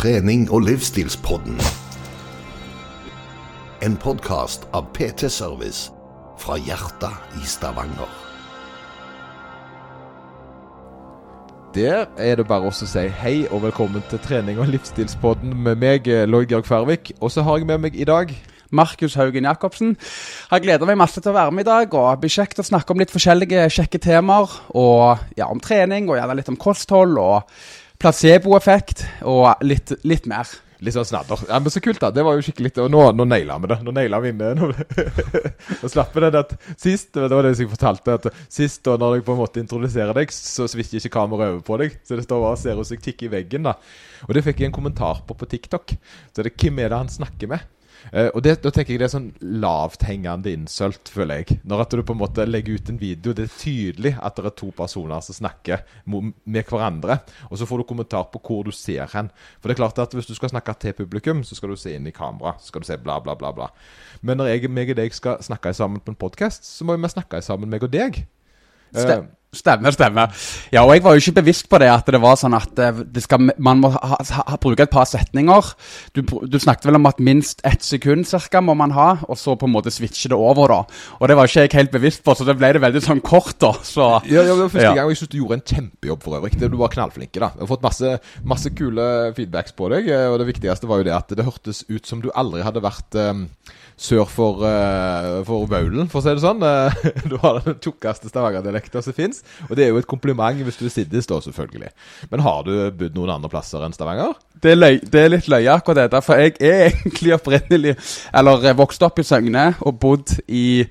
trening- 0.00 0.50
og 0.50 0.62
livsstilspodden. 0.64 1.58
En 3.82 3.96
podkast 4.00 4.62
av 4.72 4.86
PT 4.94 5.28
Service 5.28 5.90
fra 6.40 6.56
hjertet 6.56 7.36
i 7.36 7.44
Stavanger. 7.44 8.08
Der 11.74 12.06
er 12.16 12.40
det 12.40 12.46
bare 12.48 12.70
å 12.70 12.72
si 12.72 13.02
hei 13.08 13.44
og 13.50 13.60
velkommen 13.66 14.02
til 14.08 14.22
trening- 14.24 14.58
og 14.58 14.72
livsstilspodden 14.72 15.52
med 15.52 15.76
meg, 15.76 16.08
Lloyd 16.08 16.48
Georg 16.48 16.64
Færvik. 16.64 17.12
Og 17.20 17.30
så 17.30 17.42
har 17.42 17.58
jeg 17.58 17.66
med 17.66 17.78
meg 17.78 18.00
i 18.00 18.04
dag 18.08 18.32
Markus 18.70 19.14
Haugen 19.14 19.44
Jacobsen. 19.44 19.98
Jeg 20.50 20.62
gleder 20.62 20.86
meg 20.86 20.96
masse 20.96 21.20
til 21.20 21.30
å 21.30 21.36
være 21.36 21.52
med 21.52 21.66
i 21.66 21.70
dag. 21.70 21.94
og 21.94 22.20
blir 22.20 22.30
kjekt 22.30 22.58
å 22.58 22.64
snakke 22.64 22.90
om 22.90 22.98
litt 22.98 23.12
forskjellige 23.12 23.68
kjekke 23.68 24.00
temaer. 24.00 24.48
Og 24.70 25.18
ja, 25.36 25.46
om 25.46 25.60
trening, 25.60 26.08
og 26.08 26.16
gjerne 26.16 26.36
litt 26.36 26.48
om 26.48 26.56
kosthold 26.56 27.18
og 27.18 27.42
placeboeffekt 28.00 29.04
og 29.28 29.62
litt, 29.66 29.92
litt 30.08 30.26
mer. 30.30 30.48
Litt 30.80 30.94
sånn 30.96 31.04
snadder. 31.04 31.42
Ja, 31.50 31.58
men 31.60 31.72
Så 31.72 31.82
kult, 31.84 32.00
da. 32.00 32.08
Det 32.14 32.22
var 32.24 32.38
jo 32.38 32.44
skikkelig 32.44 32.70
Og 32.80 32.88
nå, 32.92 33.02
nå 33.12 33.26
naila 33.28 33.58
vi 33.60 33.68
det. 33.68 33.76
Nå 33.84 33.92
naila 33.92 34.20
vi 34.24 34.30
inn 34.32 34.38
Nå, 34.56 34.70
nå 35.82 35.90
slapp 35.92 36.14
vi 36.16 36.22
det 36.24 36.40
at 36.40 36.54
sist 36.80 37.12
Det 37.12 37.28
var 37.28 37.44
det 37.44 37.52
jeg 37.52 37.68
fortalte. 37.68 38.16
At 38.16 38.30
sist 38.48 38.80
da 38.88 38.96
når 38.96 39.18
jeg 39.18 39.26
på 39.26 39.36
en 39.36 39.42
måte 39.42 39.60
introduserer 39.60 40.16
deg, 40.16 40.32
så 40.32 40.64
svikker 40.70 41.02
ikke 41.02 41.12
kameraet 41.18 41.58
over 41.58 41.66
på 41.66 41.80
deg. 41.82 41.98
Så 42.00 42.16
det 42.16 42.24
står 42.24 42.40
bare 42.46 42.62
ser 42.62 42.80
hos 42.80 42.94
deg 42.94 43.04
tikke 43.04 43.28
i 43.28 43.34
veggen. 43.36 43.68
da 43.68 43.76
Og 44.24 44.32
det 44.36 44.44
fikk 44.46 44.64
jeg 44.64 44.72
en 44.72 44.78
kommentar 44.78 45.20
på 45.28 45.36
på 45.36 45.50
TikTok. 45.52 45.92
Så 46.32 46.40
det 46.40 46.54
er 46.54 46.58
hvem 46.64 46.80
er 46.80 46.94
det 46.94 47.02
han 47.02 47.12
snakker 47.12 47.52
med? 47.52 47.68
Uh, 48.10 48.28
og 48.34 48.40
det, 48.44 48.56
da 48.64 48.72
tenker 48.74 48.94
jeg 48.94 49.02
det 49.02 49.06
er 49.08 49.12
sånn 49.12 49.30
lavthengende 49.62 50.52
insult, 50.54 51.10
føler 51.12 51.42
jeg. 51.42 51.60
Når 51.68 51.84
at 51.84 51.96
du 51.96 52.02
på 52.06 52.16
en 52.16 52.22
måte 52.22 52.46
legger 52.48 52.80
ut 52.80 52.92
en 52.92 53.00
video, 53.00 53.34
det 53.36 53.46
er 53.46 53.54
tydelig 53.54 54.14
at 54.18 54.38
det 54.38 54.50
er 54.50 54.56
to 54.58 54.70
personer 54.76 55.24
som 55.24 55.36
snakker 55.36 55.84
med 56.10 56.62
hverandre. 56.70 57.20
Og 57.50 57.60
så 57.60 57.68
får 57.68 57.82
du 57.82 57.88
kommentar 57.90 58.28
på 58.32 58.42
hvor 58.44 58.66
du 58.66 58.72
ser 58.74 59.10
hen. 59.14 59.30
For 59.60 59.70
det 59.70 59.76
er 59.76 59.82
klart 59.82 60.00
at 60.02 60.16
hvis 60.16 60.30
du 60.30 60.34
skal 60.38 60.52
snakke 60.52 60.74
til 60.80 60.96
publikum, 60.98 61.44
så 61.46 61.58
skal 61.58 61.72
du 61.72 61.80
se 61.80 61.94
inn 61.96 62.08
i 62.08 62.14
kamera. 62.14 62.56
Så 62.60 62.72
skal 62.72 62.84
du 62.84 62.90
se 62.90 62.98
bla, 63.00 63.20
bla, 63.24 63.36
bla. 63.38 63.52
bla. 63.56 63.70
Men 64.20 64.40
når 64.40 64.54
jeg, 64.54 64.70
meg 64.72 64.94
og 64.94 65.00
deg 65.00 65.16
skal 65.16 65.42
snakke 65.44 65.74
sammen 65.76 66.02
på 66.04 66.14
en 66.14 66.20
podkast, 66.20 66.66
så 66.66 66.86
må 66.86 66.96
vi 66.96 67.12
snakke 67.12 67.42
sammen, 67.44 67.70
meg 67.70 67.84
og 67.86 67.92
deg. 67.92 68.24
Uh, 68.96 69.28
Stemmer, 69.50 69.90
stemmer. 69.90 70.30
Ja, 70.70 70.84
og 70.84 70.92
jeg 70.94 71.02
var 71.02 71.16
jo 71.16 71.24
ikke 71.24 71.40
bevisst 71.40 71.66
på 71.66 71.78
det, 71.82 71.88
at 71.90 72.06
det 72.06 72.20
var 72.22 72.36
sånn 72.38 72.54
at 72.54 72.76
skal, 73.18 73.48
man 73.58 73.80
må 73.82 73.88
ha, 73.96 74.18
ha, 74.22 74.58
bruke 74.62 74.84
et 74.86 74.92
par 74.92 75.08
setninger. 75.10 75.72
Du, 76.14 76.22
du, 76.22 76.54
snakket 76.62 76.86
vel 76.86 77.00
om 77.00 77.08
at 77.10 77.18
minst 77.18 77.64
ett 77.66 77.82
sekund 77.82 78.28
cirka 78.30 78.62
må 78.62 78.76
man 78.78 78.94
ha, 78.94 79.08
og 79.26 79.34
så 79.40 79.56
på 79.58 79.66
en 79.66 79.74
måte 79.74 79.90
switche 79.90 80.30
det 80.30 80.38
over, 80.38 80.70
da. 80.70 81.02
Og 81.18 81.26
det 81.26 81.38
var 81.40 81.50
ikke 81.50 81.64
jeg 81.66 81.74
helt 81.80 81.90
bevisst 81.96 82.22
på, 82.22 82.36
så 82.38 82.46
det 82.46 82.54
ble 82.60 82.70
det 82.76 82.84
veldig 82.84 83.02
sånn 83.02 83.24
kort, 83.26 83.56
da. 83.58 83.72
Så, 83.82 84.06
ja, 84.30 84.38
ja, 84.38 84.54
det 84.54 84.68
var 84.68 84.70
første 84.76 84.86
ja. 84.86 84.94
gang, 85.00 85.10
og 85.10 85.16
jeg 85.16 85.22
syns 85.24 85.34
du 85.34 85.38
gjorde 85.40 85.58
en 85.58 85.66
kjempejobb 85.72 86.22
for 86.28 86.38
øvrig. 86.38 86.54
Du 86.62 86.78
var 86.78 86.94
knallflink, 86.94 87.34
da. 87.34 87.50
Jeg 87.50 87.64
har 87.64 87.72
fått 87.74 87.86
masse, 87.90 88.16
masse, 88.54 88.74
kule 88.78 89.10
feedbacks 89.34 89.74
på 89.74 89.90
deg, 89.90 90.14
og 90.30 90.38
det 90.44 90.50
viktigste 90.52 90.86
var 90.86 91.02
jo 91.02 91.10
det 91.10 91.18
at 91.18 91.34
det 91.34 91.50
hørtes 91.50 91.82
ut 91.90 92.06
som 92.06 92.22
du 92.22 92.30
aldri 92.38 92.62
hadde 92.62 92.86
vært 92.86 93.18
um, 93.18 93.48
sør 94.00 94.24
for, 94.28 94.62
uh, 94.64 95.40
for 95.44 95.68
Baulen, 95.68 96.08
for 96.08 96.20
å 96.20 96.24
si 96.24 96.32
det 96.32 96.44
sånn. 96.44 96.64
du 97.30 97.36
har 97.42 97.60
den 97.64 97.78
tjukkeste 97.82 98.30
stavangerdialekta 98.32 99.02
som 99.04 99.16
fins. 99.16 99.42
Og 99.68 99.76
det 99.76 99.86
er 99.86 99.92
jo 99.92 100.00
et 100.00 100.08
kompliment 100.10 100.60
hvis 100.64 100.80
du 100.80 100.86
er 100.88 100.94
siddis, 100.94 101.28
da, 101.28 101.40
selvfølgelig. 101.44 101.92
Men 102.32 102.44
har 102.46 102.64
du 102.66 102.72
bodd 102.96 103.18
noen 103.18 103.34
andre 103.36 103.52
plasser 103.52 103.84
enn 103.84 103.96
Stavanger? 103.96 104.36
Det 104.60 104.74
er, 104.74 104.80
løy, 104.80 105.00
det 105.12 105.20
er 105.20 105.34
litt 105.34 105.50
løye, 105.52 105.72
akkurat 105.76 106.12
det. 106.12 106.22
For 106.24 106.40
jeg 106.40 106.56
er 106.58 106.86
egentlig 106.90 107.36
opprinnelig 107.36 107.94
Eller 108.36 108.74
vokste 108.76 109.08
opp 109.08 109.20
i 109.20 109.24
Søgne 109.26 109.70
og 109.80 110.00
bodd 110.02 110.36
i 110.48 110.84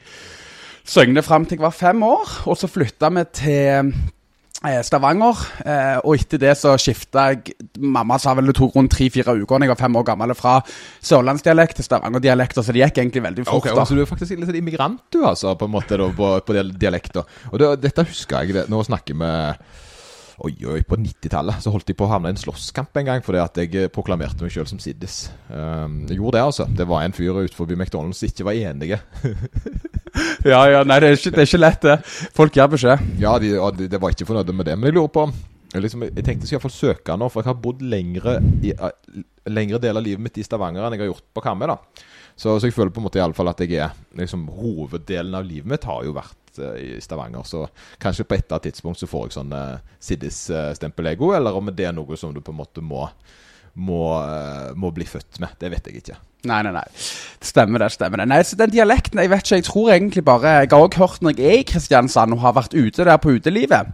Søgne 0.89 1.21
fram 1.21 1.45
til 1.45 1.59
jeg 1.59 1.65
var 1.65 1.75
fem 1.75 2.05
år. 2.05 2.37
Og 2.49 2.57
så 2.57 2.69
flytta 2.69 3.11
vi 3.13 3.25
til 3.41 3.69
Eh, 3.69 3.83
Stavanger. 4.59 5.39
Eh, 5.63 5.97
og 6.03 6.17
etter 6.19 6.41
det 6.41 6.52
så 6.59 6.73
skifta 6.81 7.29
jeg 7.31 7.55
Mamma 7.79 8.17
sa 8.19 8.33
vel 8.35 8.49
det 8.49 8.57
tok 8.57 8.75
rundt 8.75 8.91
tre-fire 8.91 9.38
uker 9.39 9.61
da 9.61 9.67
jeg 9.67 9.71
var 9.71 9.79
fem 9.79 9.95
år 9.95 10.07
gammel, 10.11 10.33
fra 10.35 10.57
sørlandsdialekt 11.05 11.79
til 11.79 11.88
stavangerdialekt. 11.88 12.59
Så 12.59 12.75
det 12.75 12.83
gikk 12.83 12.99
egentlig 12.99 13.23
veldig 13.23 13.45
fort. 13.47 13.63
Okay, 13.63 13.85
så 13.87 13.95
du 13.95 14.03
er 14.03 14.09
faktisk 14.09 14.35
litt 14.35 14.49
sånn 14.49 14.59
immigrant, 14.59 15.05
du, 15.15 15.21
altså, 15.23 15.55
på 15.55 15.69
en 15.69 15.75
måte, 15.77 15.99
da, 15.99 16.09
på, 16.15 16.33
på 16.43 16.57
dialekter. 16.75 17.23
Og 17.53 17.61
det, 17.61 17.71
dette 17.86 18.08
husker 18.09 18.43
jeg. 18.43 18.58
Det. 18.59 18.65
Nå 18.71 18.83
snakker 18.87 19.15
vi 19.15 19.31
Oi, 20.39 20.54
oi, 20.72 20.80
på 20.88 20.95
90-tallet 20.95 21.60
så 21.60 21.72
holdt 21.73 21.89
jeg 21.92 21.98
på 22.00 22.05
å 22.05 22.11
havne 22.14 22.30
i 22.32 22.33
en 22.33 22.39
slåsskamp 22.39 22.95
en 23.02 23.08
gang 23.10 23.23
fordi 23.26 23.42
at 23.44 23.58
jeg 23.60 23.73
eh, 23.76 23.89
proklamerte 23.92 24.45
meg 24.45 24.54
sjøl 24.54 24.70
som 24.70 24.80
siddis. 24.80 25.26
Um, 25.50 26.05
jeg 26.08 26.16
gjorde 26.16 26.38
det, 26.38 26.44
altså. 26.48 26.67
Det 26.80 26.86
var 26.88 27.04
en 27.04 27.16
fyr 27.16 27.42
utenfor 27.42 27.73
McDonald's 27.76 28.22
som 28.22 28.30
ikke 28.30 28.45
var 28.48 28.55
enige. 28.55 29.02
ja, 30.54 30.61
ja, 30.72 30.86
nei, 30.88 31.00
det 31.04 31.10
er, 31.10 31.17
ikke, 31.17 31.33
det 31.36 31.44
er 31.44 31.50
ikke 31.50 31.60
lett, 31.60 31.88
det. 31.89 31.98
Folk 32.39 32.55
gir 32.55 32.72
beskjed. 32.72 33.04
Ja, 33.20 33.36
de, 33.44 33.52
de, 33.82 33.89
de, 33.92 34.00
var 34.00 34.16
ikke 34.16 34.30
fornøyde 34.30 34.55
med 34.55 34.72
det. 34.72 34.77
Men 34.80 34.92
jeg 34.92 35.00
lurer 35.02 35.11
på 35.17 35.27
Jeg, 35.73 35.83
liksom, 35.83 36.08
jeg 36.08 36.23
tenkte 36.23 36.48
jeg 36.48 36.48
skal 36.48 36.58
iallfall 36.58 36.77
søke 36.77 37.17
nå, 37.20 37.27
for 37.30 37.44
jeg 37.44 37.52
har 37.52 37.60
bodd 37.67 37.83
lengre, 37.86 38.39
i, 38.64 38.71
uh, 38.80 39.20
lengre 39.52 39.83
del 39.83 40.00
av 40.00 40.08
livet 40.08 40.23
mitt 40.23 40.39
i 40.39 40.48
Stavanger 40.48 40.88
enn 40.88 40.95
jeg 40.95 41.04
har 41.04 41.11
gjort 41.11 41.27
på 41.36 41.44
Karmøy. 41.44 41.76
Så, 42.39 42.56
så, 42.56 42.64
jeg 42.64 42.77
føler 42.77 42.95
på 42.95 43.04
en 43.04 43.10
måte 43.10 43.20
i 43.20 43.26
alle 43.26 43.36
fall 43.36 43.52
at 43.52 43.60
jeg 43.66 43.76
er 43.83 43.92
liksom, 44.16 44.48
Hoveddelen 44.56 45.36
av 45.36 45.44
livet 45.44 45.67
mitt 45.67 45.83
har 45.89 46.08
jo 46.08 46.16
vært 46.16 46.48
i 46.80 47.02
Stavanger. 47.03 47.43
Så 47.47 47.65
kanskje 48.02 48.25
på 48.27 48.37
et 48.37 48.45
eller 48.45 48.58
annet 48.59 48.70
tidspunkt 48.70 49.02
så 49.02 49.09
får 49.09 49.27
jeg 49.27 49.37
sånn 49.39 49.53
uh, 49.55 49.77
Siddis-stempel-ego, 50.03 51.33
eller 51.37 51.55
om 51.58 51.71
det 51.73 51.89
er 51.89 51.95
noe 51.95 52.17
som 52.20 52.33
du 52.36 52.42
på 52.43 52.53
en 52.53 52.59
måte 52.61 52.83
må, 52.86 53.08
må, 53.80 54.02
må 54.80 54.92
bli 54.95 55.08
født 55.08 55.39
med. 55.43 55.55
Det 55.61 55.71
vet 55.73 55.89
jeg 55.89 56.02
ikke. 56.03 56.17
Nei, 56.47 56.61
nei, 56.64 56.71
nei. 56.71 56.86
Det 56.87 57.49
Stemmer 57.49 57.83
det. 57.83 57.92
stemmer 57.92 58.21
det. 58.21 58.30
Nei, 58.31 58.39
så 58.47 58.55
Den 58.55 58.71
dialekten 58.71 59.20
Jeg 59.20 59.31
vet 59.31 59.43
ikke, 59.43 59.58
jeg 59.59 59.65
tror 59.67 59.89
egentlig 59.92 60.23
bare 60.23 60.53
Jeg 60.61 60.70
har 60.71 60.86
også 60.86 61.02
hørt 61.02 61.21
når 61.25 61.36
jeg 61.36 61.49
er 61.49 61.59
i 61.59 61.65
Kristiansand 61.67 62.36
og 62.37 62.43
har 62.45 62.55
vært 62.55 62.76
ute 62.77 63.03
der 63.03 63.20
på 63.20 63.33
utelivet. 63.36 63.91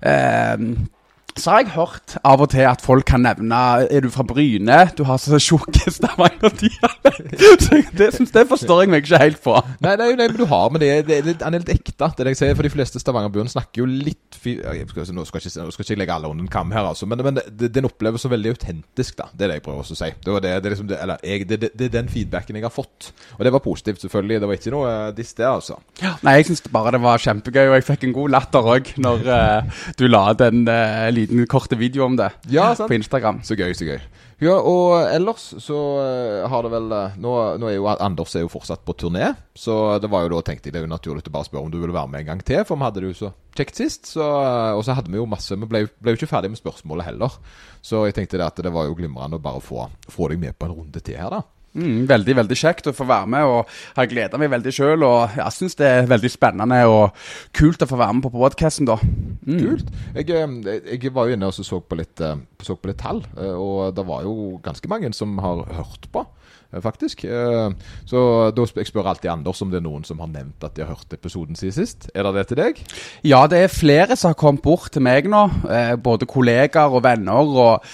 Uh, 0.00 0.86
så 1.34 1.50
har 1.50 1.64
jeg 1.64 1.72
hørt 1.74 2.14
av 2.22 2.42
og 2.44 2.50
til 2.52 2.62
at 2.68 2.82
folk 2.84 3.08
kan 3.08 3.24
nevne 3.26 3.58
Er 3.90 4.04
du 4.04 4.10
fra 4.14 4.22
Bryne? 4.26 4.76
Du 4.94 5.02
har 5.08 5.18
så 5.18 5.38
tjukk 5.42 5.66
stavangerdialekt. 5.96 7.94
det, 7.98 8.10
det 8.34 8.44
forstår 8.50 8.84
jeg 8.84 8.92
meg 8.92 9.02
ikke 9.02 9.18
helt 9.18 9.40
på. 9.42 9.56
Nei, 9.82 9.96
nei, 9.98 10.12
nei 10.14 10.28
men 10.28 10.38
du 10.38 10.44
har 10.50 10.70
men 10.70 10.82
det. 10.82 10.92
det 11.08 11.18
er 11.18 11.26
litt, 11.26 11.42
han 11.42 11.56
er 11.56 11.64
litt 11.64 11.74
ekte. 11.74 12.10
Det 12.14 12.22
er 12.22 12.30
jeg 12.32 12.40
sier, 12.40 12.54
For 12.54 12.66
de 12.66 12.72
fleste 12.72 13.02
stavangerbuene 13.02 13.50
snakker 13.50 13.82
jo 13.82 13.88
litt 13.90 14.38
jeg 14.44 14.86
skal, 14.90 15.10
Nå 15.16 15.24
skal 15.24 15.40
jeg 15.40 15.50
ikke, 15.50 15.72
skal 15.72 15.86
ikke 15.86 15.98
legge 16.02 16.14
alle 16.14 16.30
under 16.30 16.44
en 16.44 16.52
kam 16.52 16.72
her, 16.74 16.86
altså. 16.86 17.08
Men, 17.10 17.22
men 17.24 17.38
det, 17.40 17.70
den 17.74 17.88
oppleves 17.88 18.24
så 18.24 18.30
veldig 18.32 18.54
autentisk, 18.54 19.16
da. 19.18 19.28
Det 19.32 19.46
er 19.46 19.54
det 19.54 19.58
jeg 19.58 19.64
prøver 19.66 19.82
å 19.82 19.98
si. 19.98 20.10
Det, 20.14 20.36
det, 20.44 20.54
det, 20.64 20.72
liksom 20.74 20.90
eller, 20.92 21.24
jeg, 21.24 21.48
det, 21.50 21.70
er 21.88 21.92
den 21.94 22.10
feedbacken 22.12 22.58
jeg 22.58 22.66
har 22.66 22.74
fått. 22.74 23.10
Og 23.38 23.44
det 23.46 23.54
var 23.54 23.64
positivt, 23.64 24.02
selvfølgelig. 24.04 24.42
Det 24.42 24.50
var 24.50 24.60
ikke 24.60 24.74
noe 24.74 24.92
uh, 24.92 25.10
diss, 25.16 25.34
det, 25.38 25.48
altså. 25.48 25.78
Ja, 26.02 26.14
nei, 26.26 26.36
jeg 26.38 26.50
syns 26.50 26.64
bare 26.74 26.94
det 26.94 27.02
var 27.04 27.22
kjempegøy, 27.24 27.64
og 27.70 27.78
jeg 27.78 27.88
fikk 27.88 28.08
en 28.08 28.16
god 28.16 28.34
latter 28.36 28.70
òg 28.74 28.92
når 29.00 29.28
uh, 29.30 29.82
du 29.98 30.06
la 30.10 30.24
den 30.38 30.66
uh, 30.68 31.08
liten 31.24 31.46
korte 31.50 31.76
video 31.80 32.04
om 32.06 32.16
det 32.20 32.30
ja, 32.52 32.70
sant? 32.76 32.88
på 32.88 32.96
Instagram. 32.96 33.42
Så 33.44 33.56
gøy, 33.58 33.72
så 33.76 33.88
gøy. 33.88 33.98
Ja, 34.42 34.54
og 34.58 35.06
ellers 35.08 35.46
så 35.62 35.78
uh, 35.98 36.46
har 36.50 36.66
det 36.66 36.72
vel 36.72 36.90
uh, 36.92 37.14
nå, 37.20 37.32
nå, 37.62 37.68
er 37.70 37.76
jo 37.76 37.86
Anders 37.92 38.34
er 38.34 38.44
jo 38.44 38.50
fortsatt 38.52 38.82
på 38.84 38.96
turné, 38.98 39.30
så 39.56 39.96
det 40.02 40.10
var 40.12 40.24
jo 40.24 40.32
da 40.34 40.42
tenkte 40.44 40.68
jeg 40.68 40.74
det 40.74 40.82
er 40.82 40.86
jo 40.88 40.92
naturlig 40.92 41.24
å 41.28 41.34
bare 41.36 41.48
spørre 41.48 41.64
om 41.68 41.72
du 41.72 41.78
ville 41.78 41.94
være 41.94 42.10
med 42.10 42.24
en 42.24 42.32
gang 42.32 42.44
til, 42.44 42.64
for 42.66 42.80
vi 42.80 42.88
hadde 42.88 43.04
det 43.04 43.12
jo 43.12 43.18
så 43.22 43.32
kjekt 43.54 43.78
sist. 43.78 44.10
Så, 44.16 44.24
uh, 44.24 44.74
og 44.74 44.82
så 44.86 44.98
hadde 44.98 45.12
vi 45.12 45.20
jo 45.20 45.28
masse 45.30 45.54
Vi 45.54 45.70
ble, 45.70 45.86
ble, 46.00 46.14
jo 46.14 46.20
ikke 46.20 46.30
ferdig 46.30 46.52
med 46.52 46.60
spørsmålet 46.60 47.08
heller, 47.12 47.38
så 47.84 48.04
jeg 48.08 48.18
tenkte 48.18 48.40
det 48.40 48.48
at 48.48 48.64
det 48.66 48.74
var 48.74 48.88
jo 48.90 48.98
glimrende 48.98 49.38
å 49.38 49.44
bare 49.44 49.62
få, 49.64 49.86
få 50.10 50.32
deg 50.32 50.42
med 50.42 50.58
på 50.58 50.68
en 50.68 50.78
runde 50.82 51.04
til 51.04 51.20
her, 51.20 51.30
da. 51.38 51.44
Mm, 51.74 52.04
veldig 52.06 52.36
veldig 52.38 52.56
kjekt 52.58 52.86
å 52.86 52.94
få 52.94 53.06
være 53.08 53.30
med. 53.34 53.48
og 53.50 53.72
Har 53.96 54.10
gleda 54.10 54.38
meg 54.38 54.52
veldig 54.52 54.74
sjøl. 54.74 55.06
Og 55.06 55.34
jeg 55.38 55.56
syns 55.56 55.78
det 55.80 55.90
er 55.90 56.10
veldig 56.10 56.30
spennende 56.30 56.80
og 56.90 57.26
kult 57.56 57.82
å 57.82 57.90
få 57.90 57.98
være 57.98 58.18
med 58.18 58.26
på 58.28 58.34
podkasten. 58.34 58.86
Mm. 59.44 59.58
Kult. 59.58 59.90
Jeg, 60.14 60.30
eh, 60.30 60.94
jeg, 60.94 61.12
var 61.14 61.28
jo 61.28 61.36
inne 61.36 61.50
og 61.50 61.56
så, 61.56 61.66
så, 61.66 61.80
på 61.82 61.98
litt, 61.98 62.20
eh, 62.22 62.38
så 62.62 62.78
på 62.78 62.90
litt 62.90 63.00
tall, 63.02 63.24
eh, 63.36 63.52
og 63.52 63.94
det 63.96 64.06
var 64.06 64.24
jo 64.26 64.58
ganske 64.62 64.90
mange 64.90 65.12
som 65.16 65.36
har 65.42 65.66
hørt 65.80 66.10
på. 66.14 66.26
Faktisk. 66.82 67.20
Så 68.10 68.20
da 68.50 68.62
jeg 68.66 68.88
spør 68.88 69.06
alltid 69.12 69.30
Anders 69.30 69.60
om 69.62 69.70
det 69.70 69.76
er 69.78 69.84
noen 69.84 70.02
som 70.02 70.18
har 70.18 70.26
nevnt 70.32 70.64
at 70.66 70.74
de 70.74 70.82
har 70.82 70.88
hørt 70.90 71.12
episoden 71.14 71.54
siden 71.54 71.76
sist. 71.76 72.08
Er 72.10 72.26
det 72.26 72.32
det 72.34 72.42
til 72.50 72.58
deg? 72.58 72.80
Ja, 73.22 73.44
det 73.46 73.60
er 73.62 73.70
flere 73.70 74.16
som 74.18 74.32
har 74.32 74.40
kommet 74.40 74.64
bort 74.64 74.90
til 74.90 75.04
meg 75.06 75.28
nå. 75.30 75.44
Både 76.02 76.26
kollegaer 76.26 76.90
og 76.98 77.04
venner. 77.06 77.46
og 77.46 77.86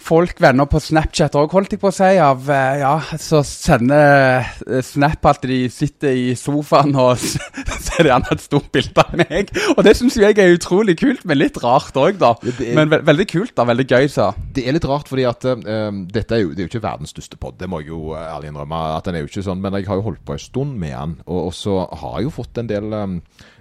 folk, 0.00 0.40
venner 0.42 0.66
på 0.70 0.80
Snapchat 0.82 1.36
òg, 1.38 1.52
holdt 1.54 1.74
jeg 1.74 1.80
på 1.82 1.90
å 1.90 1.94
si, 1.94 2.08
av 2.20 2.48
eh, 2.50 2.80
ja, 2.82 2.94
så 3.20 3.42
sender 3.46 4.40
eh, 4.66 4.80
Snap 4.84 5.26
at 5.30 5.44
de 5.46 5.60
sitter 5.72 6.16
i 6.16 6.24
sofaen 6.38 6.96
og 6.98 7.20
ser 7.86 8.08
gjerne 8.08 8.32
et 8.32 8.42
stort 8.42 8.70
bilde 8.74 9.04
av 9.04 9.14
meg. 9.20 9.52
Og 9.76 9.82
det 9.86 9.94
syns 9.98 10.18
jeg 10.20 10.38
er 10.40 10.56
utrolig 10.56 10.96
kult, 11.00 11.24
men 11.28 11.40
litt 11.40 11.60
rart 11.62 11.96
òg, 12.00 12.18
da. 12.20 12.32
Ja, 12.42 12.56
er, 12.56 12.74
men 12.78 12.92
ve 12.92 13.02
veldig 13.10 13.28
kult, 13.30 13.54
da. 13.58 13.68
Veldig 13.70 13.86
gøy, 13.86 14.10
så. 14.12 14.30
Det 14.56 14.66
er 14.66 14.76
litt 14.76 14.88
rart, 14.88 15.10
fordi 15.10 15.28
at 15.28 15.46
um, 15.52 16.02
dette 16.10 16.36
er 16.36 16.44
jo, 16.44 16.52
det 16.54 16.64
er 16.64 16.68
jo 16.68 16.72
ikke 16.72 16.84
verdens 16.88 17.14
største 17.14 17.38
pod, 17.40 17.58
det 17.60 17.68
må 17.70 17.82
jeg 17.82 17.92
jo 17.92 18.16
ærlig 18.18 18.50
innrømme. 18.50 18.82
at 18.96 19.06
den 19.06 19.18
er 19.18 19.24
jo 19.24 19.30
ikke 19.30 19.46
sånn, 19.46 19.62
Men 19.62 19.78
jeg 19.78 19.88
har 19.90 20.00
jo 20.00 20.08
holdt 20.08 20.24
på 20.26 20.36
en 20.36 20.42
stund 20.42 20.76
med 20.80 20.96
den, 20.96 21.16
og, 21.26 21.50
og 21.50 21.56
så 21.56 21.82
har 22.02 22.18
jeg 22.18 22.30
jo 22.30 22.36
fått 22.40 22.60
en 22.62 22.70
del 22.70 22.92
um, 22.96 23.20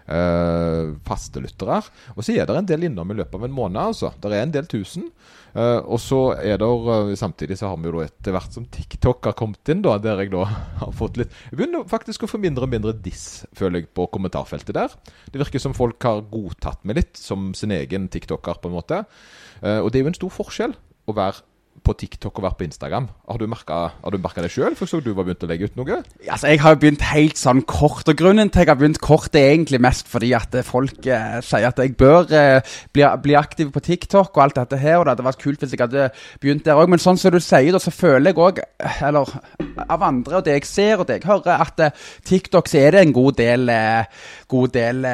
uh, 0.09 0.95
faste 1.07 1.41
lyttere. 1.43 1.79
Og 2.15 2.25
så 2.25 2.35
er 2.35 2.47
det 2.49 2.57
en 2.57 2.69
del 2.69 2.87
innom 2.89 3.11
i 3.13 3.17
løpet 3.19 3.37
av 3.37 3.45
en 3.47 3.55
måned, 3.55 3.79
altså. 3.81 4.11
Det 4.19 4.31
er 4.33 4.43
en 4.43 4.55
del 4.55 4.69
tusen. 4.69 5.09
Uh, 5.55 5.79
og 5.81 5.97
så 6.01 6.19
er 6.37 6.59
det 6.61 6.67
uh, 6.67 7.09
Samtidig 7.17 7.57
så 7.57 7.71
har 7.71 7.79
vi 7.81 7.89
jo 7.89 8.03
etter 8.03 8.35
hvert 8.35 8.53
som 8.53 8.67
TikTok 8.69 9.31
har 9.31 9.37
kommet 9.37 9.71
inn, 9.73 9.81
da, 9.85 9.95
der 10.01 10.21
jeg 10.21 10.29
da 10.35 10.43
har 10.83 10.91
fått 10.93 11.17
litt 11.17 11.33
Jeg 11.47 11.57
begynner 11.57 11.87
faktisk 11.89 12.27
å 12.27 12.29
få 12.29 12.37
mindre 12.41 12.67
og 12.67 12.73
mindre 12.75 12.93
diss, 12.93 13.47
føler 13.57 13.81
jeg, 13.81 13.89
på 13.97 14.05
kommentarfeltet 14.13 14.77
der. 14.77 14.93
Det 15.33 15.41
virker 15.41 15.63
som 15.63 15.77
folk 15.77 15.97
har 16.05 16.21
godtatt 16.29 16.85
meg 16.85 17.01
litt 17.01 17.17
som 17.17 17.51
sin 17.57 17.73
egen 17.73 18.09
TikToker, 18.13 18.61
på 18.61 18.69
en 18.69 18.77
måte. 18.77 19.03
Uh, 19.63 19.79
og 19.81 19.89
det 19.89 19.99
er 19.99 20.05
jo 20.05 20.13
en 20.13 20.21
stor 20.21 20.35
forskjell 20.37 20.77
å 21.09 21.17
være 21.17 21.48
på 21.89 21.97
TikTok 21.97 22.39
og 22.39 22.45
vært 22.45 22.59
på 22.59 22.67
Instagram. 22.67 23.09
Har 23.29 23.39
du 23.41 23.47
merka 23.49 24.43
det 24.43 24.51
sjøl? 24.53 24.77
For 24.77 24.89
så 24.89 25.01
du 25.03 25.11
var 25.17 25.27
begynt 25.27 25.45
å 25.45 25.49
legge 25.49 25.69
ut 25.69 25.79
noe? 25.79 26.01
Altså, 26.27 26.51
Jeg 26.51 26.61
har 26.63 26.77
begynt 26.79 27.05
helt 27.09 27.39
sånn 27.39 27.63
kort. 27.67 28.07
Og 28.09 28.19
grunnen 28.19 28.51
til 28.53 28.63
jeg 28.63 28.69
har 28.69 28.79
begynt 28.79 29.01
kort, 29.01 29.35
er 29.35 29.53
egentlig 29.53 29.81
mest 29.81 30.09
fordi 30.09 30.31
at 30.37 30.55
eh, 30.55 30.65
folk 30.65 31.05
eh, 31.07 31.39
sier 31.45 31.69
at 31.69 31.81
jeg 31.81 31.95
bør 31.99 32.29
eh, 32.35 32.75
bli, 32.93 33.05
bli, 33.23 33.37
aktiv 33.39 33.71
på 33.73 33.83
TikTok 33.83 34.35
og 34.35 34.43
alt 34.43 34.59
dette 34.59 34.79
her. 34.81 34.99
Og 34.99 35.07
det 35.07 35.15
hadde 35.15 35.27
vært 35.29 35.43
kult 35.43 35.63
hvis 35.63 35.75
jeg 35.75 35.83
hadde 35.83 36.09
begynt 36.43 36.65
der 36.67 36.79
òg. 36.79 36.91
Men 36.91 37.01
sånn 37.01 37.19
som 37.19 37.33
du 37.33 37.39
sier, 37.43 37.71
da, 37.75 37.81
så 37.81 37.93
føler 37.93 38.31
jeg 38.31 38.41
òg, 38.43 38.61
eller 39.09 39.33
av 39.89 40.05
andre 40.05 40.39
og 40.39 40.45
det 40.45 40.57
jeg 40.59 40.69
ser 40.69 41.01
og 41.01 41.07
det 41.09 41.19
jeg 41.19 41.29
hører, 41.29 41.63
at 41.65 41.83
eh, 41.83 42.05
TikTok 42.27 42.69
så 42.69 42.83
er 42.83 42.95
det 42.95 43.05
en 43.05 43.15
god 43.15 43.39
del, 43.39 43.69
eh, 43.73 44.27
god 44.49 44.75
del 44.75 45.07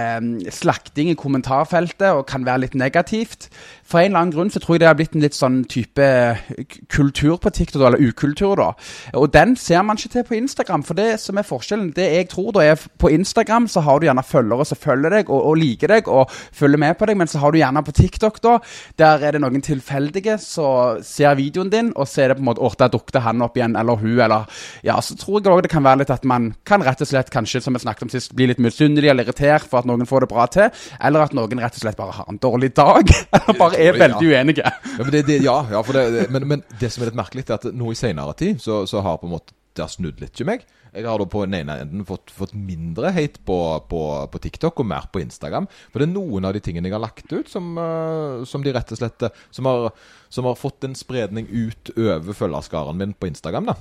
slakting 0.53 1.11
i 1.11 1.19
kommentarfeltet 1.19 2.11
og 2.11 2.25
kan 2.29 2.45
være 2.47 2.65
litt 2.65 2.77
negativt 2.79 3.49
for 3.85 4.01
en 4.01 4.09
eller 4.09 4.19
annen 4.19 4.33
grunn 4.33 4.49
så 4.49 4.59
tror 4.61 4.75
jeg 4.75 4.81
det 4.81 4.87
har 4.89 4.97
blitt 4.97 5.15
en 5.15 5.23
litt 5.23 5.37
sånn 5.37 5.59
type 5.69 6.01
eh, 6.01 6.41
kultur 6.89 7.37
på 7.41 7.51
TikTok, 7.53 7.83
eller 7.85 8.01
ukultur, 8.01 8.55
da. 8.57 8.71
Og 9.19 9.29
den 9.33 9.53
ser 9.61 9.83
man 9.85 9.99
ikke 9.99 10.13
til 10.15 10.25
på 10.25 10.37
Instagram. 10.39 10.83
For 10.87 10.97
det 10.97 11.19
som 11.21 11.37
er 11.37 11.45
forskjellen, 11.45 11.91
det 11.95 12.07
jeg 12.09 12.29
tror 12.31 12.51
da 12.55 12.63
er 12.65 12.81
på 13.01 13.11
Instagram, 13.13 13.67
så 13.69 13.83
har 13.85 14.01
du 14.01 14.07
gjerne 14.07 14.25
følgere 14.25 14.65
som 14.65 14.79
følger 14.81 15.13
deg 15.19 15.29
og, 15.29 15.41
og, 15.51 15.57
liker 15.61 15.93
deg 15.93 16.09
og 16.09 16.33
følger 16.33 16.81
med 16.81 16.97
på 16.97 17.09
deg, 17.09 17.19
men 17.19 17.29
så 17.29 17.41
har 17.43 17.53
du 17.53 17.59
gjerne 17.59 17.85
på 17.85 17.95
TikTok, 17.95 18.41
da, 18.43 18.55
der 18.99 19.27
er 19.27 19.35
det 19.35 19.43
noen 19.43 19.63
tilfeldige 19.65 20.39
som 20.41 21.03
ser 21.05 21.37
videoen 21.37 21.69
din, 21.71 21.93
og 21.95 22.09
så 22.09 22.25
er 22.25 22.33
det 22.33 22.39
på 22.39 22.43
en 22.43 22.49
måte 22.49 22.63
Å, 22.65 22.71
der 22.79 22.91
dukket 22.91 23.21
han 23.21 23.43
opp 23.45 23.57
igjen, 23.59 23.75
eller 23.77 23.99
hun, 24.01 24.17
eller 24.17 24.49
Ja, 24.85 24.97
så 25.03 25.15
tror 25.19 25.39
jeg 25.39 25.51
òg 25.51 25.61
det 25.65 25.71
kan 25.71 25.85
være 25.85 26.01
litt 26.01 26.13
at 26.13 26.25
man 26.27 26.53
kan 26.67 26.83
rett 26.83 27.03
og 27.03 27.09
slett, 27.09 27.29
kanskje, 27.33 27.61
som 27.61 27.75
vi 27.75 27.83
snakket 27.83 28.07
om 28.07 28.11
sist, 28.13 28.33
bli 28.35 28.49
litt 28.49 28.61
misunnelig 28.63 29.11
eller 29.11 29.27
irritert 29.27 29.67
for 29.69 29.83
at 29.83 29.89
noen 29.89 30.07
får 30.09 30.25
det 30.25 30.31
bra 30.31 30.47
til, 30.51 30.83
eller 30.99 31.27
at 31.27 31.35
noen 31.37 31.61
rett 31.61 31.77
og 31.77 31.85
slett 31.85 31.99
bare 31.99 32.17
har 32.17 32.31
en 32.31 32.41
dårlig 32.41 32.71
dag. 32.75 33.11
eller 33.35 33.59
bare 33.59 33.74
er 33.81 33.99
veldig 33.99 34.31
uenige. 34.31 34.71
Ja, 34.95 35.03
men 35.03 35.11
det, 35.13 35.25
det, 35.27 35.37
ja, 35.43 35.57
ja 35.71 35.83
det, 35.97 36.25
men, 36.33 36.47
men, 36.53 36.65
det 36.79 36.89
som 36.93 37.03
er 37.03 37.11
litt 37.11 37.19
merkelig, 37.19 37.45
er 37.49 37.59
at 37.59 37.69
nå 37.75 37.91
i 37.91 37.99
senere 37.99 38.35
tid 38.39 38.61
så, 38.63 38.83
så 38.89 39.03
har 39.05 39.19
på 39.21 39.29
en 39.29 39.35
måte 39.37 39.55
det 39.75 39.83
har 39.83 39.91
snudd 39.91 40.21
litt 40.23 40.35
til 40.37 40.47
meg. 40.47 40.63
Jeg 40.95 41.03
har 41.03 41.19
da 41.19 41.25
på 41.27 41.41
den 41.43 41.57
ene 41.57 41.75
enden 41.83 42.05
fått, 42.07 42.31
fått 42.31 42.53
mindre 42.55 43.11
hate 43.15 43.41
på, 43.47 43.57
på, 43.89 44.01
på, 44.31 44.41
TikTok 44.45 44.79
og 44.79 44.87
mer 44.87 45.09
på 45.11 45.19
Instagram. 45.19 45.67
For 45.91 45.99
det 45.99 46.07
er 46.07 46.13
noen 46.13 46.47
av 46.47 46.55
de 46.55 46.61
tingene 46.63 46.87
jeg 46.87 46.95
har 46.95 47.03
lagt 47.03 47.33
ut, 47.33 47.49
som, 47.51 47.73
uh, 47.75 48.45
som 48.47 48.63
de 48.63 48.71
rett 48.75 48.93
og 48.95 49.01
slett 49.01 49.27
som 49.51 49.67
har, 49.67 49.89
som 50.31 50.47
har, 50.47 50.55
fått 50.59 50.87
en 50.87 50.95
spredning 50.95 51.49
ut 51.51 51.91
over 51.97 52.39
følgerskaren 52.39 53.01
min 53.01 53.15
på 53.19 53.27
Instagram. 53.31 53.73
da. 53.73 53.75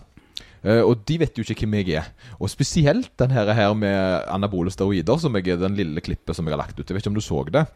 Uh, 0.64 0.80
og 0.80 1.04
de 1.06 1.20
vet 1.22 1.38
jo 1.38 1.46
ikke 1.46 1.62
hvem 1.62 1.78
jeg 1.84 2.00
er. 2.02 2.10
Og 2.40 2.50
spesielt 2.50 3.12
den 3.20 3.36
her, 3.36 3.52
her 3.54 3.78
med 3.78 4.26
anabole 4.32 4.74
steroider, 4.74 5.22
som 5.22 5.38
jeg, 5.38 5.60
den 5.62 5.78
lille 5.78 6.02
klippet 6.02 6.34
som 6.34 6.50
jeg 6.50 6.56
har 6.56 6.64
lagt 6.64 6.80
ut. 6.80 6.88
Jeg 6.88 6.96
vet 6.96 7.06
ikke 7.06 7.14
om 7.14 7.22
du 7.22 7.24
så 7.24 7.44
det? 7.54 7.68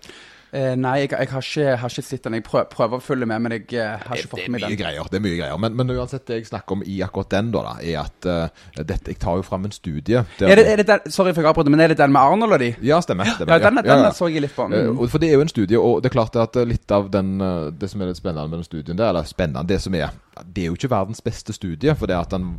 Eh, 0.51 0.73
nei, 0.81 0.95
jeg, 1.03 1.11
jeg, 1.13 1.29
har 1.29 1.45
ikke, 1.45 1.73
har, 1.77 1.93
ikke, 1.93 2.03
sett 2.07 2.25
den. 2.25 2.37
Jeg 2.39 2.45
prøver, 2.47 2.69
prøver, 2.73 3.03
å 3.03 3.05
følge 3.05 3.27
med, 3.29 3.43
men 3.45 3.55
jeg 3.59 3.67
uh, 3.77 3.99
har 4.01 4.17
ikke 4.17 4.31
fått 4.33 4.47
med 4.55 4.63
den. 4.65 4.77
Greier, 4.81 5.11
det 5.13 5.19
er 5.19 5.25
mye 5.27 5.37
greier. 5.37 5.61
Men, 5.61 5.75
men, 5.77 5.93
uansett, 5.93 6.25
det 6.31 6.39
jeg 6.39 6.49
snakker 6.49 6.79
om 6.79 6.85
i 6.89 6.97
akkurat 7.05 7.35
den, 7.35 7.51
da, 7.53 7.75
er 7.77 7.99
at 8.01 8.29
uh, 8.29 8.65
dette, 8.79 9.13
jeg 9.13 9.21
tar 9.21 9.37
jo 9.41 9.45
fram 9.45 9.69
en 9.69 9.75
studie 9.77 10.23
er 10.41 10.57
det, 10.57 10.65
er 10.73 10.81
det 10.81 10.87
den, 10.89 11.13
Sorry 11.13 11.35
for 11.37 11.45
jeg 11.45 11.51
avbryter, 11.51 11.73
men 11.75 11.83
er 11.85 11.93
det 11.93 11.99
den 12.01 12.15
med 12.15 12.21
Arnold 12.23 12.57
og 12.57 12.63
de? 12.63 12.71
Ja, 12.87 13.01
stemmer. 13.05 13.29
stemmer 13.35 13.59
ja, 13.59 13.65
den, 13.67 13.83
den, 13.83 14.05
ja. 14.07 14.13
så 14.17 14.31
jeg 14.33 14.47
litt 14.47 14.55
på. 14.57 14.65
Mm. 14.73 15.03
for 15.13 15.21
det 15.21 15.29
er 15.29 15.37
jo 15.37 15.45
en 15.45 15.53
studie, 15.53 15.81
og 15.81 16.01
det 16.01 16.09
er 16.09 16.17
klart 16.17 16.39
at 16.41 16.57
litt 16.69 16.97
av 16.97 17.11
den, 17.13 17.37
det 17.77 17.93
som 17.93 18.01
er 18.01 18.13
litt 18.13 18.21
spennende 18.21 18.49
med 18.49 18.63
den 18.63 18.69
studien, 18.69 18.97
der, 18.97 19.13
eller 19.13 19.29
spennende, 19.29 19.67
det 19.69 19.83
som 19.85 19.97
er 19.99 20.17
Det 20.39 20.65
er 20.65 20.73
jo 20.73 20.79
ikke 20.79 20.93
verdens 20.95 21.21
beste 21.25 21.53
studie, 21.53 21.93
for 21.99 22.09
det 22.09 22.17
at 22.17 22.33
den 22.33 22.55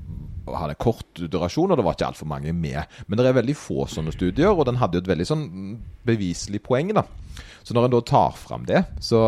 hadde 0.50 0.78
kort 0.82 1.18
durasjon, 1.18 1.72
og 1.72 1.78
det 1.80 1.86
var 1.86 1.98
ikke 1.98 2.12
altfor 2.14 2.30
mange 2.30 2.54
med. 2.54 3.02
Men 3.08 3.18
det 3.18 3.26
er 3.26 3.38
veldig 3.38 3.58
få 3.58 3.90
sånne 3.90 4.14
studier, 4.14 4.54
og 4.54 4.68
den 4.70 4.78
hadde 4.82 5.00
jo 5.00 5.06
et 5.06 5.10
veldig 5.10 5.28
sånn 5.30 5.46
beviselig 6.06 6.62
poeng. 6.66 6.94
da 6.94 7.08
så 7.70 7.76
når 7.78 7.86
en 7.86 7.92
da 7.94 8.00
tar 8.02 8.32
fram 8.34 8.64
det, 8.66 8.80
så, 8.98 9.20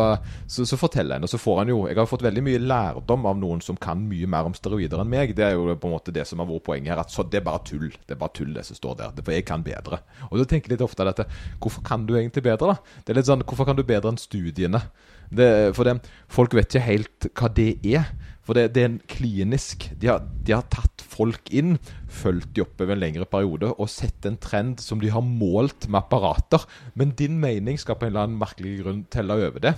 så, 0.50 0.64
så 0.66 0.74
forteller 0.74 1.14
en, 1.14 1.26
og 1.28 1.30
så 1.30 1.38
får 1.38 1.60
en 1.62 1.68
jo 1.70 1.76
Jeg 1.86 1.94
har 2.00 2.08
fått 2.10 2.24
veldig 2.26 2.42
mye 2.42 2.62
lærdom 2.64 3.28
av 3.30 3.36
noen 3.38 3.60
som 3.62 3.76
kan 3.78 4.00
mye 4.10 4.26
mer 4.26 4.48
om 4.48 4.56
steroider 4.56 4.98
enn 4.98 5.12
meg. 5.12 5.36
Det 5.38 5.44
er 5.46 5.52
jo 5.54 5.68
på 5.78 5.86
en 5.86 5.94
måte 5.94 6.14
det 6.16 6.24
som 6.26 6.42
har 6.42 6.48
vært 6.48 6.64
poenget 6.66 6.90
her. 6.90 7.04
At 7.04 7.14
så, 7.14 7.22
det 7.22 7.38
er 7.38 7.46
bare 7.46 7.62
tull. 7.68 7.86
Det 7.94 8.16
er 8.16 8.18
bare 8.18 8.34
tull, 8.34 8.50
det 8.56 8.64
som 8.66 8.80
står 8.80 8.98
der. 8.98 9.14
For 9.20 9.36
jeg 9.36 9.46
kan 9.46 9.62
bedre. 9.62 10.00
Og 10.32 10.42
da 10.42 10.48
tenker 10.50 10.72
jeg 10.72 10.74
litt 10.74 10.82
ofte 10.88 11.06
dette 11.06 11.28
Hvorfor 11.62 11.86
kan 11.86 12.08
du 12.08 12.16
egentlig 12.16 12.42
bedre, 12.48 12.74
da? 12.74 12.98
Det 13.06 13.14
er 13.14 13.20
litt 13.20 13.30
sånn 13.30 13.46
Hvorfor 13.46 13.68
kan 13.68 13.78
du 13.78 13.84
bedre 13.86 14.10
enn 14.10 14.18
studiene? 14.18 14.82
Det, 15.30 15.48
for 15.78 15.86
det, 15.86 16.00
folk 16.28 16.58
vet 16.58 16.66
ikke 16.66 16.86
helt 16.88 17.28
hva 17.38 17.52
det 17.54 17.70
er. 17.86 18.10
For 18.42 18.58
det, 18.58 18.72
det 18.74 18.82
er 18.82 18.90
en 18.90 19.02
klinisk 19.10 19.86
de 20.00 20.10
har, 20.10 20.24
de 20.42 20.54
har, 20.56 20.66
tatt 20.72 21.04
folk 21.12 21.50
inn, 21.54 21.76
fulgt 22.10 22.54
de 22.56 22.64
opp 22.64 22.80
over 22.82 22.96
en 22.96 23.02
lengre 23.02 23.26
periode 23.28 23.70
og 23.76 23.90
sett 23.92 24.26
en 24.26 24.38
trend 24.40 24.82
som 24.82 25.02
de 25.02 25.12
har 25.12 25.22
målt 25.22 25.86
med 25.88 26.00
apparater. 26.00 26.64
Men 26.98 27.14
din 27.18 27.38
mening 27.42 27.78
skal 27.78 27.98
på 27.98 28.08
en 28.08 28.14
eller 28.14 28.26
annen 28.26 28.40
merkelig 28.40 28.80
grunn 28.82 29.04
telle 29.12 29.38
over 29.38 29.62
det. 29.62 29.76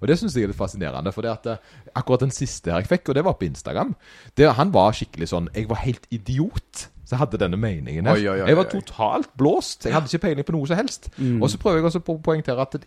Og 0.00 0.08
Det 0.08 0.16
syns 0.18 0.36
jeg 0.36 0.46
er 0.46 0.52
litt 0.52 0.58
fascinerende. 0.58 1.12
For 1.14 1.26
det 1.26 1.32
at 1.32 1.50
eh, 1.50 1.70
akkurat 1.94 2.24
den 2.24 2.34
siste 2.34 2.72
her 2.72 2.82
jeg 2.82 2.90
fikk, 2.92 3.10
og 3.10 3.18
det 3.18 3.24
var 3.26 3.36
på 3.38 3.48
Instagram 3.48 3.94
det, 4.38 4.48
Han 4.58 4.72
var 4.74 4.96
skikkelig 4.96 5.28
sånn 5.30 5.50
Jeg 5.54 5.68
var 5.70 5.82
helt 5.84 6.06
idiot. 6.14 6.88
Så 7.04 7.16
jeg 7.16 7.20
hadde 7.20 7.40
denne 7.42 7.58
meningen 7.60 8.06
her. 8.08 8.16
Oi, 8.16 8.24
oi, 8.24 8.38
oi, 8.40 8.48
jeg 8.48 8.56
var 8.56 8.68
totalt 8.72 9.32
blåst. 9.36 9.84
Jeg 9.84 9.92
hadde 9.92 10.08
ikke 10.08 10.24
peiling 10.28 10.46
på 10.48 10.54
noe 10.56 10.70
som 10.70 10.78
helst. 10.80 11.10
Mm. 11.18 11.42
Og 11.42 11.50
så 11.52 11.60
prøver 11.60 11.82
jeg 11.82 11.90
også 11.90 12.00
å 12.00 12.16
poengtere 12.24 12.64
at 12.64 12.78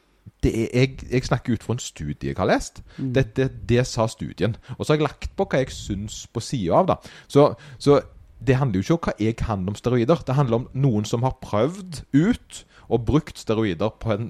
er, 0.43 0.67
jeg, 0.73 0.97
jeg, 1.11 1.25
snakker 1.25 1.53
ut 1.53 1.63
fra 1.63 1.75
en 1.75 1.81
studie 1.81 2.31
jeg 2.31 2.37
har 2.37 2.49
lest. 2.49 2.83
Mm. 2.97 3.13
Det, 3.13 3.25
det, 3.37 3.47
det, 3.69 3.85
sa 3.87 4.07
studien. 4.07 4.55
Og 4.77 4.85
så 4.85 4.93
har 4.93 5.01
jeg 5.01 5.07
lagt 5.07 5.35
på 5.35 5.47
hva 5.47 5.61
jeg 5.63 5.73
syns 5.75 6.25
på 6.33 6.43
sida 6.43 6.81
av. 6.81 6.87
det. 6.91 6.97
Så, 7.27 7.49
så, 7.79 8.01
det 8.39 8.57
handler 8.59 8.79
jo 8.79 8.85
ikke 8.85 8.97
om 8.97 9.05
hva 9.07 9.15
jeg 9.19 9.37
kan 9.39 9.69
om 9.69 9.77
steroider. 9.77 10.23
Det 10.25 10.35
handler 10.37 10.61
om 10.61 10.67
noen 10.77 11.07
som 11.09 11.23
har 11.25 11.39
prøvd 11.41 12.03
ut 12.13 12.65
og 12.87 13.07
brukt 13.07 13.39
steroider 13.39 13.95
på 13.99 14.13
en 14.13 14.29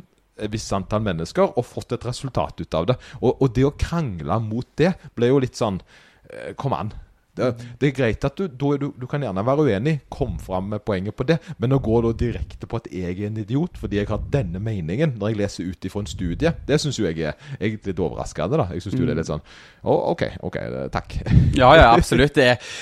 visst 0.51 0.73
antall 0.75 1.01
mennesker 1.05 1.57
og 1.57 1.65
fått 1.65 1.95
et 1.95 2.05
resultat 2.05 2.61
ut 2.61 2.77
av 2.77 2.87
det. 2.91 2.97
Og, 3.21 3.41
og 3.41 3.51
det 3.55 3.65
å 3.67 3.73
krangle 3.77 4.39
mot 4.43 4.67
det 4.79 4.93
ble 5.17 5.31
jo 5.31 5.41
litt 5.43 5.57
sånn 5.57 5.81
eh, 6.29 6.53
Kom 6.59 6.75
an. 6.77 6.93
Det, 7.37 7.67
det, 7.79 7.89
er 7.89 7.95
greit 7.95 8.27
at 8.27 8.37
du, 8.37 8.47
du, 8.49 8.89
du, 8.97 9.07
kan 9.09 9.23
gjerne 9.23 9.45
være 9.45 9.67
uenig, 9.67 9.95
kom 10.13 10.37
fram 10.41 10.71
med 10.73 10.83
poenget 10.87 11.15
på 11.17 11.27
det, 11.29 11.39
men 11.61 11.75
å 11.75 11.81
gå 11.83 12.01
da 12.05 12.13
direkte 12.17 12.69
på 12.69 12.81
at 12.81 12.89
jeg 12.91 13.15
er 13.15 13.29
en 13.29 13.41
idiot 13.43 13.77
fordi 13.79 14.01
jeg 14.01 14.09
har 14.09 14.23
denne 14.33 14.61
meningen 14.63 15.15
når 15.17 15.33
jeg 15.33 15.41
leser 15.41 15.71
ut 15.71 15.89
ifra 15.89 16.03
en 16.03 16.11
studie, 16.11 16.53
det 16.67 16.79
syns 16.81 16.99
jo 16.99 17.07
jeg 17.07 17.19
er 17.21 17.35
egentlig 17.59 17.93
litt 17.93 18.03
overraskende. 18.03 18.61
da. 18.63 18.69
Jeg 18.73 18.85
syns 18.85 18.97
mm. 18.97 19.03
det 19.03 19.13
er 19.13 19.21
litt 19.21 19.31
sånn 19.31 19.43
Å, 19.87 19.97
OK, 20.13 20.23
ok, 20.49 20.57
takk. 20.93 21.19
Ja, 21.61 21.73
ja, 21.77 21.91
absolutt. 21.93 22.35
det 22.37 22.53
er 22.55 22.73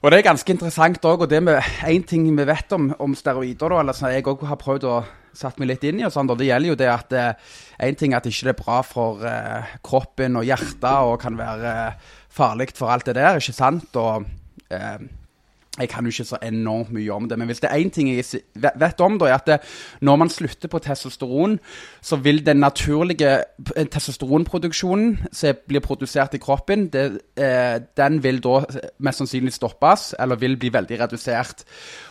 og 0.00 0.08
det 0.08 0.20
er 0.20 0.30
ganske 0.30 0.48
interessant 0.48 1.04
òg. 1.04 1.26
Og 1.26 1.28
det 1.28 1.42
med 1.44 1.60
én 1.84 2.04
ting 2.08 2.24
vi 2.24 2.44
vet 2.48 2.72
om, 2.72 2.86
om 3.04 3.12
steroider, 3.16 3.68
da, 3.68 3.82
eller 3.82 3.96
som 3.96 4.08
jeg 4.08 4.24
òg 4.24 4.46
har 4.48 4.56
prøvd 4.60 4.86
å 4.88 5.00
satt 5.36 5.60
meg 5.60 5.70
litt 5.70 5.84
inn 5.86 6.00
i, 6.00 6.06
og 6.06 6.14
sånn, 6.14 6.26
da, 6.26 6.36
det 6.38 6.48
gjelder 6.48 6.72
jo 6.72 6.78
det 6.80 6.88
at 6.90 7.12
én 7.14 7.92
eh, 7.92 7.98
ting 7.98 8.14
er 8.14 8.18
at 8.18 8.26
det 8.26 8.32
ikke 8.34 8.50
er 8.50 8.58
bra 8.58 8.78
for 8.86 9.26
eh, 9.26 9.76
kroppen 9.86 10.40
og 10.40 10.46
hjertet 10.48 10.88
og 11.06 11.20
kan 11.22 11.38
være 11.38 11.74
eh, 11.84 12.08
farlig 12.30 12.70
for 12.74 12.92
alt 12.92 13.06
det 13.06 13.18
der, 13.18 13.40
ikke 13.40 13.56
sant? 13.56 13.96
Og 13.96 14.24
eh, 14.70 15.08
jeg 15.78 15.88
kan 15.88 16.04
jo 16.04 16.10
ikke 16.10 16.24
så 16.24 16.38
enormt 16.42 16.90
mye 16.92 17.12
om 17.14 17.28
det, 17.28 17.38
men 17.38 17.46
hvis 17.46 17.60
det 17.62 17.68
er 17.70 17.78
én 17.78 17.90
ting 17.94 18.08
jeg 18.10 18.24
vet 18.54 19.00
om, 19.00 19.18
da, 19.18 19.28
er 19.30 19.36
at 19.38 19.46
det, 19.46 19.58
når 20.00 20.16
man 20.16 20.32
slutter 20.32 20.68
på 20.68 20.80
testosteron, 20.82 21.58
så 22.02 22.16
vil 22.16 22.42
den 22.46 22.56
naturlige 22.56 23.30
eh, 23.76 23.86
testosteronproduksjonen 23.86 25.18
som 25.32 25.62
blir 25.68 25.80
produsert 25.80 26.34
i 26.34 26.42
kroppen, 26.42 26.88
det, 26.92 27.20
eh, 27.38 27.78
den 27.96 28.18
vil 28.22 28.42
da 28.42 28.64
mest 28.98 29.22
sannsynlig 29.22 29.54
stoppes, 29.54 30.14
eller 30.18 30.42
vil 30.42 30.58
bli 30.58 30.72
veldig 30.72 31.00
redusert. 31.00 31.64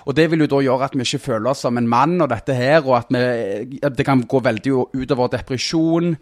Og 0.05 0.15
Det 0.15 0.31
vil 0.31 0.39
jo 0.39 0.47
da 0.47 0.63
gjøre 0.63 0.83
at 0.85 0.95
vi 0.95 1.03
ikke 1.03 1.25
føler 1.27 1.49
oss 1.51 1.65
som 1.67 1.77
en 1.77 1.87
mann 1.87 2.21
og 2.21 2.29
dette 2.29 2.53
her, 2.53 2.81
og 2.87 2.97
at, 2.97 3.05
vi, 3.09 3.79
det 3.89 4.05
kan 4.05 4.23
gå 4.23 4.39
veldig 4.39 4.71
utover 4.95 5.27
depresjon 5.27 6.15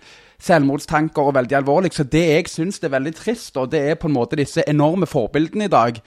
selvmordstanker 0.43 1.21
og 1.21 1.35
veldig 1.37 1.57
alvorlig. 1.57 1.93
Så 1.93 2.03
det 2.03 2.25
jeg 2.27 2.49
syns 2.51 2.81
er 2.83 2.93
veldig 2.93 3.15
trist, 3.15 3.57
og 3.57 3.71
det 3.71 3.81
er 3.81 3.99
på 3.99 4.09
en 4.09 4.17
måte 4.17 4.39
disse 4.39 4.63
enorme 4.67 5.07
forbildene 5.09 5.65
i 5.65 5.73
dag. 5.73 6.01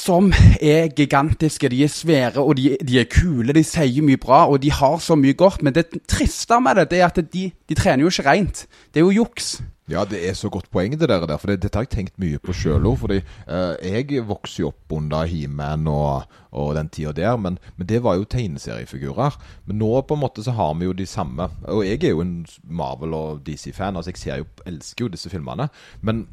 Som 0.00 0.30
er 0.62 0.88
gigantiske, 0.96 1.68
de 1.68 1.82
er 1.84 1.90
svære 1.92 2.40
og 2.40 2.56
de, 2.56 2.76
de, 2.86 3.00
er 3.00 3.08
kule, 3.10 3.52
de 3.52 3.64
sier 3.66 4.04
mye 4.06 4.20
bra 4.22 4.44
og 4.48 4.62
de 4.62 4.70
har 4.72 4.98
så 5.02 5.16
mye 5.18 5.34
godt. 5.34 5.62
Men 5.62 5.74
det 5.74 5.90
triste 6.08 6.60
med 6.60 6.78
det, 6.78 6.90
det 6.90 7.00
er 7.00 7.10
at 7.10 7.20
de, 7.32 7.50
de 7.68 7.74
trener 7.74 8.06
jo 8.06 8.12
ikke 8.12 8.30
rent. 8.30 8.66
Det 8.94 9.02
er 9.02 9.08
jo 9.08 9.18
juks. 9.22 9.58
Ja, 9.90 10.04
det 10.06 10.20
er 10.28 10.36
så 10.38 10.48
godt 10.52 10.70
poeng 10.70 10.94
det 10.94 11.08
der. 11.10 11.24
For 11.36 11.50
det, 11.50 11.62
dette 11.64 11.78
har 11.78 11.86
jeg 11.86 11.94
tenkt 11.94 12.20
mye 12.22 12.38
på 12.38 12.54
sjøl 12.54 12.86
òg. 12.86 13.00
Fordi 13.02 13.18
eh, 13.20 13.88
jeg 13.90 14.26
vokste 14.28 14.62
jo 14.62 14.70
opp 14.70 14.94
under 14.94 15.26
He-Man 15.26 15.88
og, 15.90 16.30
og, 16.50 16.74
den 16.78 16.92
tida 16.94 17.12
der. 17.16 17.36
Men, 17.36 17.58
men, 17.76 17.88
det 17.90 18.02
var 18.04 18.20
jo 18.20 18.28
tegneseriefigurer. 18.30 19.40
Men 19.66 19.82
nå 19.82 19.90
på 20.06 20.16
en 20.16 20.22
måte 20.22 20.46
så 20.46 20.54
har 20.54 20.76
vi 20.78 20.86
jo 20.86 20.94
de 20.96 21.08
samme. 21.10 21.50
Og 21.66 21.82
jeg 21.86 22.04
er 22.04 22.14
jo 22.14 22.22
en 22.24 22.38
Marvel- 22.62 23.18
og 23.18 23.44
DC-fan. 23.46 23.98
Altså 23.98 24.14
jeg 24.14 24.44
jo, 24.44 24.48
elsker 24.66 25.08
jo 25.08 25.12
disse 25.16 25.32
filmene. 25.32 25.68
Men 26.06 26.26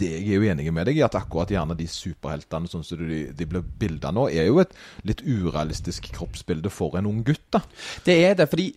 det 0.00 0.08
jeg 0.10 0.32
er 0.32 0.40
jo 0.40 0.48
enig 0.50 0.72
med 0.74 0.88
deg 0.88 0.98
i 0.98 1.04
at 1.04 1.16
akkurat 1.18 1.50
gjerne 1.52 1.76
de 1.78 1.86
superheltene 1.90 2.70
sånn 2.70 2.84
som 2.86 3.00
de, 3.00 3.24
de 3.36 3.48
blir 3.48 3.64
bilda 3.78 4.12
nå, 4.14 4.26
er 4.32 4.48
jo 4.48 4.62
et 4.62 4.72
litt 5.08 5.22
urealistisk 5.22 6.08
kroppsbilde 6.16 6.72
for 6.72 6.98
en 6.98 7.08
ung 7.10 7.20
gutt. 7.26 7.44
da. 7.52 7.62
Det 8.06 8.16
er 8.24 8.38
det, 8.38 8.48
fordi 8.50 8.70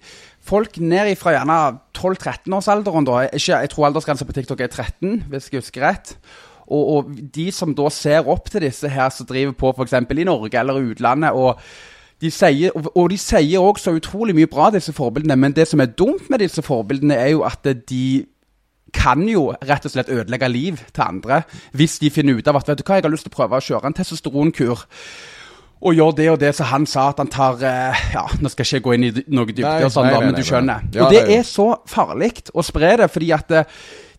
folk 0.45 0.77
ned 0.77 1.15
fra 1.19 1.33
gjerne 1.35 1.59
12-13-årsalderen, 1.97 3.07
da 3.07 3.23
ikke, 3.27 3.61
Jeg 3.61 3.71
tror 3.71 3.87
aldersgrensa 3.87 4.25
på 4.25 4.35
TikTok 4.35 4.61
er 4.61 4.67
13, 4.67 5.23
hvis 5.29 5.49
jeg 5.51 5.61
husker 5.61 5.87
rett. 5.87 6.15
Og, 6.67 6.87
og, 6.95 7.17
de 7.35 7.51
som 7.51 7.75
da 7.77 7.89
ser 7.93 8.27
opp 8.27 8.49
til 8.49 8.65
disse 8.65 8.89
her 8.89 9.09
som 9.13 9.27
driver 9.29 9.53
på 9.53 9.73
f.eks. 9.73 9.93
i 9.93 10.23
Norge 10.25 10.59
eller 10.59 10.81
utlandet 10.81 11.31
og 11.37 11.59
de 12.21 12.31
sier, 12.31 12.71
og 12.73 13.09
de 13.11 13.17
sier 13.19 13.59
også 13.59 13.89
så 13.89 13.93
utrolig 13.97 14.35
mye 14.37 14.47
bra, 14.47 14.69
disse 14.71 14.93
forbildene, 14.95 15.35
men 15.35 15.53
det 15.53 15.67
som 15.67 15.81
er 15.83 15.91
dumt 15.99 16.29
med 16.31 16.39
disse 16.39 16.63
forbildene, 16.63 17.13
er 17.13 17.33
jo 17.33 17.43
at 17.43 17.67
de 17.89 18.25
kan 18.95 19.25
jo 19.27 19.49
rett 19.67 19.85
og 19.85 19.91
slett 19.91 20.09
ødelegge 20.09 20.47
liv 20.47 20.79
til 20.93 21.03
andre 21.03 21.41
hvis 21.75 21.97
de 21.99 22.11
finner 22.13 22.37
ut 22.39 22.47
av 22.47 22.61
at 22.61 22.69
vet 22.69 22.79
du 22.79 22.85
hva, 22.87 22.95
jeg 22.95 23.03
har 23.03 23.11
lyst 23.11 23.27
til 23.27 23.33
å 23.33 23.35
prøve 23.35 23.59
å 23.59 23.65
kjøre 23.65 23.89
en 23.89 23.97
testosteronkur. 23.97 24.85
Og 25.85 25.93
gjør 25.93 26.15
det 26.17 26.29
og 26.31 26.39
det 26.41 26.51
som 26.57 26.69
han 26.71 26.87
sa 26.89 27.09
at 27.11 27.19
han 27.21 27.29
tar 27.29 27.61
eh, 27.61 28.05
Ja, 28.15 28.25
nå 28.41 28.49
skal 28.49 28.65
jeg 28.65 28.81
ikke 28.81 28.87
gå 28.89 28.95
inn 28.97 29.05
i 29.09 29.11
noe 29.37 29.45
og 29.85 29.91
sånn, 29.93 30.09
men 30.09 30.33
du 30.33 30.41
skjønner. 30.45 30.87
og 31.03 31.13
det 31.13 31.21
er 31.37 31.45
så 31.45 31.67
farlig 31.89 32.31
å 32.53 32.65
spre 32.65 32.95
det, 33.03 33.09
fordi 33.13 33.29
at 33.35 33.53
eh, 33.53 33.69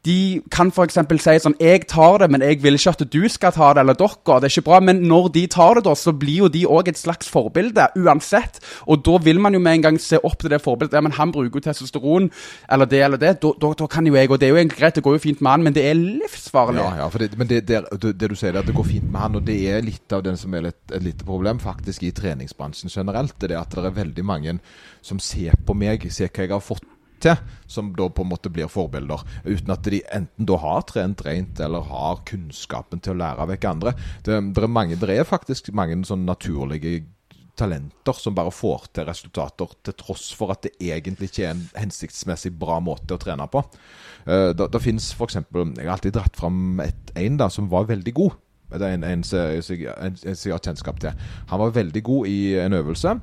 de 0.07 0.43
kan 0.55 0.71
f.eks. 0.71 0.95
si 0.95 1.37
sånn 1.43 1.57
'Jeg 1.59 1.87
tar 1.91 2.19
det, 2.23 2.31
men 2.31 2.43
jeg 2.43 2.63
vil 2.63 2.79
ikke 2.79 2.95
at 2.95 3.03
du 3.11 3.29
skal 3.29 3.53
ta 3.53 3.73
det', 3.75 3.83
eller 3.83 3.95
'dere'. 3.95 4.41
Det 4.41 4.47
er 4.47 4.55
ikke 4.55 4.69
bra. 4.69 4.81
Men 4.81 5.03
når 5.03 5.33
de 5.35 5.47
tar 5.47 5.75
det, 5.75 5.85
da, 5.85 5.95
så 5.95 6.13
blir 6.13 6.47
jo 6.47 6.49
de 6.49 6.65
òg 6.67 6.89
et 6.89 6.99
slags 6.99 7.29
forbilde, 7.29 7.89
uansett. 7.97 8.61
Og 8.87 9.05
da 9.05 9.19
vil 9.19 9.41
man 9.41 9.53
jo 9.53 9.61
med 9.61 9.75
en 9.75 9.83
gang 9.83 10.01
se 10.01 10.19
opp 10.23 10.39
til 10.39 10.51
det 10.51 10.63
forbildet. 10.63 10.95
Ja, 10.95 11.01
men 11.01 11.13
han 11.13 11.33
bruker 11.33 11.59
jo 11.59 11.61
testosteron, 11.61 12.31
eller 12.71 12.87
det 12.87 13.03
eller 13.03 13.19
det. 13.19 13.41
Da, 13.43 13.53
da, 13.61 13.73
da 13.73 13.87
kan 13.87 14.07
jo 14.07 14.15
jeg, 14.15 14.31
og 14.31 14.41
det 14.41 14.47
er 14.47 14.55
jo 14.55 14.61
egentlig 14.63 14.79
greit, 14.79 14.95
det 14.95 15.05
går 15.05 15.19
jo 15.19 15.25
fint 15.27 15.41
med 15.41 15.51
han, 15.51 15.63
men 15.63 15.75
det 15.75 15.85
er 15.85 15.95
livsfarlig. 15.95 16.81
Ja, 16.81 16.97
ja, 17.03 17.09
for 17.09 17.19
det, 17.19 17.39
men 17.39 17.49
det, 17.49 17.67
det, 17.69 17.85
det, 18.03 18.15
det 18.21 18.31
du 18.31 18.37
sier, 18.37 18.55
er 18.55 18.63
at 18.63 18.67
det 18.67 18.77
går 18.77 18.87
fint 18.87 19.11
med 19.11 19.21
han, 19.21 19.37
og 19.37 19.47
det 19.47 19.59
er 19.71 19.83
litt 19.83 20.13
av 20.13 20.23
det 20.23 20.39
som 20.39 20.55
er 20.55 20.69
litt, 20.71 20.83
et 20.93 21.03
lite 21.03 21.25
problem 21.25 21.59
faktisk 21.59 22.07
i 22.07 22.13
treningsbransjen 22.15 22.93
generelt. 22.93 23.35
Det 23.41 23.51
er 23.51 23.61
at 23.61 23.75
det 23.75 23.85
er 23.85 24.03
veldig 24.03 24.25
mange 24.25 24.59
som 25.03 25.19
ser 25.19 25.57
på 25.67 25.75
meg, 25.75 26.07
ser 26.13 26.31
hva 26.31 26.47
jeg 26.47 26.55
har 26.55 26.63
fått 26.63 26.85
til, 27.23 27.41
som 27.71 27.91
da 27.97 28.09
på 28.13 28.25
en 28.25 28.31
måte 28.31 28.53
blir 28.53 28.71
forbilder. 28.71 29.25
Uten 29.47 29.75
at 29.75 29.89
de 29.89 30.03
enten 30.15 30.49
da 30.49 30.61
har 30.63 30.87
trent 30.89 31.25
rent, 31.27 31.61
eller 31.63 31.87
har 31.89 32.23
kunnskapen 32.29 33.03
til 33.03 33.17
å 33.17 33.21
lære 33.23 33.49
vekk 33.53 33.69
andre. 33.73 33.97
Det, 34.23 34.39
det, 34.55 34.65
er 34.65 34.73
mange, 34.73 34.99
det 35.01 35.13
er 35.17 35.29
faktisk 35.29 35.73
mange 35.77 35.99
sånn 36.07 36.27
naturlige 36.29 37.05
talenter 37.57 38.17
som 38.21 38.35
bare 38.37 38.53
får 38.53 38.89
til 38.95 39.07
resultater, 39.09 39.71
til 39.85 39.97
tross 39.97 40.29
for 40.37 40.53
at 40.53 40.67
det 40.67 40.75
egentlig 40.83 41.31
ikke 41.31 41.47
er 41.47 41.55
en 41.55 41.63
hensiktsmessig 41.77 42.53
bra 42.61 42.79
måte 42.85 43.17
å 43.17 43.21
trene 43.21 43.47
på. 43.51 43.63
Uh, 44.27 44.53
det 44.57 44.69
det 44.75 44.83
finnes 44.85 45.09
f.eks. 45.15 45.39
Jeg 45.41 45.87
har 45.87 45.95
alltid 45.97 46.17
dratt 46.19 46.37
fram 46.37 46.83
en 46.83 47.39
da, 47.41 47.49
som 47.53 47.71
var 47.73 47.89
veldig 47.89 48.15
god. 48.17 48.37
Det 48.67 48.83
er 48.83 48.97
en, 48.97 49.07
en, 49.07 49.23
en, 49.23 49.79
en 50.03 50.19
jeg 50.27 50.53
har 50.53 50.63
kjennskap 50.63 50.99
til. 51.01 51.29
Han 51.53 51.63
var 51.63 51.77
veldig 51.77 52.03
god 52.05 52.29
i 52.29 52.41
en 52.61 52.77
øvelse, 52.77 53.17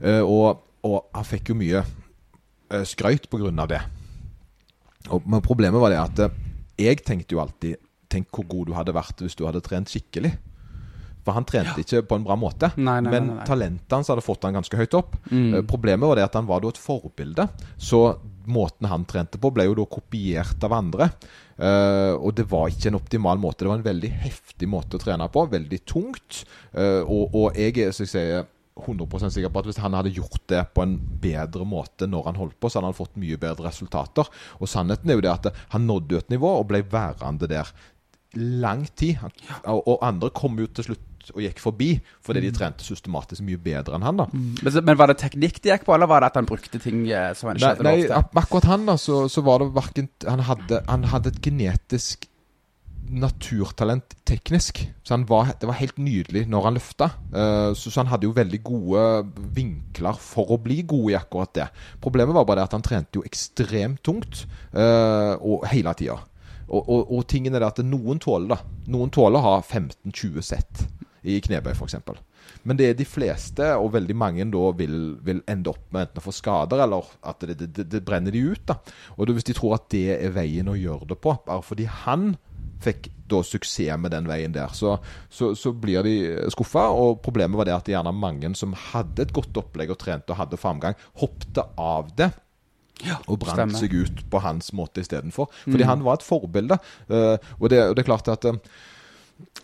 uh, 0.00 0.22
og, 0.22 0.64
og 0.86 0.98
han 1.14 1.28
fikk 1.28 1.52
jo 1.52 1.60
mye 1.60 1.84
skrøyt 2.88 3.28
pga. 3.30 3.66
det. 3.70 3.82
Og, 5.12 5.22
men 5.28 5.44
problemet 5.44 5.80
var 5.80 5.92
det 5.92 6.00
at 6.00 6.24
eh, 6.26 6.40
jeg 6.80 7.04
tenkte 7.04 7.36
jo 7.36 7.42
alltid 7.44 7.80
Tenk 8.14 8.28
hvor 8.30 8.46
god 8.46 8.68
du 8.68 8.74
hadde 8.76 8.92
vært 8.94 9.22
hvis 9.24 9.34
du 9.34 9.42
hadde 9.42 9.62
trent 9.64 9.90
skikkelig. 9.90 10.30
For 11.24 11.34
han 11.34 11.46
trente 11.48 11.80
ikke 11.80 12.04
på 12.06 12.18
en 12.18 12.26
bra 12.26 12.36
måte. 12.38 12.68
Nei, 12.76 13.00
nei, 13.02 13.10
men 13.10 13.26
nei, 13.26 13.36
nei. 13.40 13.46
talentet 13.48 13.96
hans 13.96 14.10
hadde 14.12 14.22
fått 14.22 14.44
han 14.46 14.54
ganske 14.54 14.78
høyt 14.78 14.94
opp. 14.94 15.16
Mm. 15.32 15.48
Eh, 15.48 15.64
Problemet 15.66 16.06
var 16.06 16.20
det 16.20 16.26
at 16.28 16.36
han 16.38 16.46
var 16.46 16.62
da 16.62 16.70
et 16.70 16.78
forbilde. 16.78 17.48
Så 17.80 18.04
måten 18.46 18.86
han 18.90 19.06
trente 19.08 19.40
på, 19.40 19.50
ble 19.56 19.66
jo 19.66 19.74
da 19.80 19.88
kopiert 19.90 20.62
av 20.68 20.76
andre. 20.76 21.08
Uh, 21.54 22.18
og 22.18 22.34
det 22.36 22.44
var 22.50 22.68
ikke 22.70 22.90
en 22.90 22.98
optimal 22.98 23.40
måte. 23.40 23.62
Det 23.64 23.70
var 23.70 23.80
en 23.80 23.86
veldig 23.86 24.10
heftig 24.24 24.68
måte 24.68 24.98
å 24.98 25.02
trene 25.02 25.26
på. 25.32 25.46
Veldig 25.50 25.80
tungt. 25.88 26.42
Uh, 26.76 27.02
og, 27.02 27.34
og 27.34 27.58
jeg 27.58 27.78
er 27.86 27.94
som 27.94 28.04
jeg 28.04 28.12
sier, 28.12 28.48
100 28.74 29.30
sikker 29.30 29.52
på 29.54 29.62
at 29.62 29.68
hvis 29.68 29.80
han 29.82 29.94
hadde 29.94 30.12
gjort 30.16 30.42
det 30.50 30.64
på 30.74 30.82
en 30.82 30.96
bedre 31.22 31.66
måte 31.68 32.08
når 32.10 32.30
han 32.30 32.38
holdt 32.40 32.58
på, 32.58 32.68
så 32.68 32.80
hadde 32.80 32.90
han 32.90 32.98
fått 32.98 33.18
mye 33.22 33.38
bedre 33.40 33.68
resultater. 33.68 34.28
Og 34.58 34.70
sannheten 34.70 35.10
er 35.10 35.18
jo 35.20 35.24
det 35.24 35.32
at 35.32 35.64
han 35.76 35.86
nådde 35.86 36.18
et 36.18 36.32
nivå 36.34 36.50
og 36.58 36.68
ble 36.72 36.82
værende 36.90 37.50
der 37.50 37.70
lang 38.34 38.88
tid. 38.98 39.22
Og, 39.62 39.98
andre 40.02 40.32
kom 40.34 40.58
jo 40.58 40.66
til 40.74 40.90
slutt 40.90 41.10
og 41.32 41.40
gikk 41.40 41.60
forbi 41.62 41.86
fordi 42.20 42.42
de 42.44 42.50
trente 42.52 42.84
systematisk 42.84 43.40
mye 43.46 43.56
bedre 43.62 43.96
enn 43.96 44.04
han. 44.04 44.18
da 44.20 44.26
Men, 44.34 44.74
men 44.84 44.98
var 45.00 45.08
det 45.08 45.16
teknikk 45.22 45.62
de 45.64 45.70
gikk 45.72 45.86
på, 45.86 45.94
eller 45.94 46.10
var 46.10 46.20
det 46.20 46.32
at 46.34 46.36
han 46.42 46.48
brukte 46.50 46.80
ting 46.82 47.06
eh, 47.08 47.30
som 47.38 47.48
han 47.48 47.60
ikke 47.60 47.70
hadde 47.70 47.86
lov 47.86 48.02
til? 48.02 48.12
Nei, 48.12 48.42
akkurat 48.42 48.68
han 48.74 48.86
da 48.90 48.98
så, 49.00 49.22
så 49.32 49.44
var 49.46 49.62
det 49.62 49.70
hverken 49.78 50.10
han 50.26 50.44
han 50.44 51.08
hadde 51.14 51.32
et 51.32 51.40
genetisk 51.46 52.28
naturtalent 53.10 54.16
teknisk. 54.26 54.80
Så 55.02 55.14
han 55.14 55.26
var, 55.28 55.52
det 55.60 55.68
var 55.68 55.78
helt 55.78 55.98
nydelig 56.00 56.44
når 56.50 56.68
han 56.68 56.76
løfta. 56.78 57.10
Eh, 57.34 57.70
så, 57.76 57.92
han 58.00 58.10
hadde 58.12 58.28
jo 58.28 58.36
veldig 58.36 58.60
gode 58.64 59.04
vinkler 59.56 60.20
for 60.20 60.54
å 60.54 60.60
bli 60.62 60.82
god 60.88 61.10
i 61.12 61.18
akkurat 61.18 61.54
det. 61.56 61.68
Problemet 62.04 62.36
var 62.36 62.46
bare 62.48 62.62
det 62.62 62.68
at 62.70 62.76
han 62.78 62.86
trente 62.86 63.20
jo 63.20 63.26
ekstremt 63.26 64.02
tungt 64.04 64.44
eh, 64.72 65.34
og 65.38 65.66
hele 65.70 65.94
tida. 65.98 66.20
Og, 66.64 66.80
og, 66.80 67.00
og 67.12 67.26
tingen 67.28 67.54
er 67.54 67.60
det 67.60 67.74
at 67.74 67.82
noen 67.84 68.16
tåler 68.22 68.54
da 68.54 68.56
Noen 68.88 69.10
tåler 69.12 69.36
å 69.36 69.44
ha 69.44 69.58
15-20 69.60 70.44
sett 70.44 70.86
i 71.24 71.38
knebøy, 71.40 71.72
f.eks. 71.72 71.96
Men 72.68 72.76
det 72.76 72.88
er 72.90 72.96
de 72.98 73.06
fleste, 73.08 73.70
og 73.80 73.94
veldig 73.94 74.16
mange 74.16 74.44
da 74.52 74.64
vil, 74.76 74.96
vil 75.24 75.40
ende 75.48 75.72
opp 75.72 75.86
med 75.92 76.06
enten 76.06 76.20
å 76.20 76.24
få 76.24 76.34
skader, 76.36 76.82
eller 76.84 77.08
at 77.24 77.44
det, 77.48 77.56
det, 77.64 77.86
det 77.92 78.02
brenner 78.04 78.34
de 78.34 78.42
ut. 78.52 78.64
da 78.68 78.76
Og 79.16 79.32
hvis 79.32 79.48
de 79.48 79.56
tror 79.56 79.78
at 79.78 79.88
det 79.94 80.18
er 80.18 80.34
veien 80.36 80.68
å 80.68 80.76
gjøre 80.76 81.08
det 81.14 81.18
på, 81.24 81.36
bare 81.46 81.64
fordi 81.64 81.88
han 82.04 82.34
fikk 82.82 83.10
da 83.30 83.40
suksess 83.44 83.98
med 84.00 84.12
den 84.12 84.28
veien 84.28 84.54
der, 84.54 84.72
så, 84.76 84.98
så, 85.32 85.54
så 85.56 85.72
blir 85.72 86.04
de 86.04 86.14
skuffa. 86.52 86.86
Og 86.92 87.20
problemet 87.24 87.58
var 87.58 87.68
det 87.68 87.76
at 87.76 87.90
gjerne 87.90 88.12
mange 88.14 88.52
som 88.58 88.74
hadde 88.90 89.24
et 89.24 89.34
godt 89.34 89.56
opplegg 89.60 89.94
og 89.94 90.00
trente 90.00 90.34
og 90.34 90.40
hadde 90.42 90.60
framgang, 90.60 90.98
hoppte 91.22 91.66
av 91.80 92.12
det. 92.18 92.32
og 93.26 93.40
brant 93.42 93.74
seg 93.74 93.94
ut 93.94 94.20
på 94.30 94.40
hans 94.44 94.70
måte 94.76 95.02
istedenfor. 95.02 95.48
Fordi 95.64 95.86
han 95.88 96.04
var 96.06 96.20
et 96.20 96.26
forbilde. 96.26 96.78
Uh, 97.10 97.36
og, 97.58 97.70
det, 97.72 97.80
og 97.88 97.96
det 97.96 98.04
er 98.04 98.10
klart 98.10 98.30
at 98.30 98.46
eh, 98.48 98.60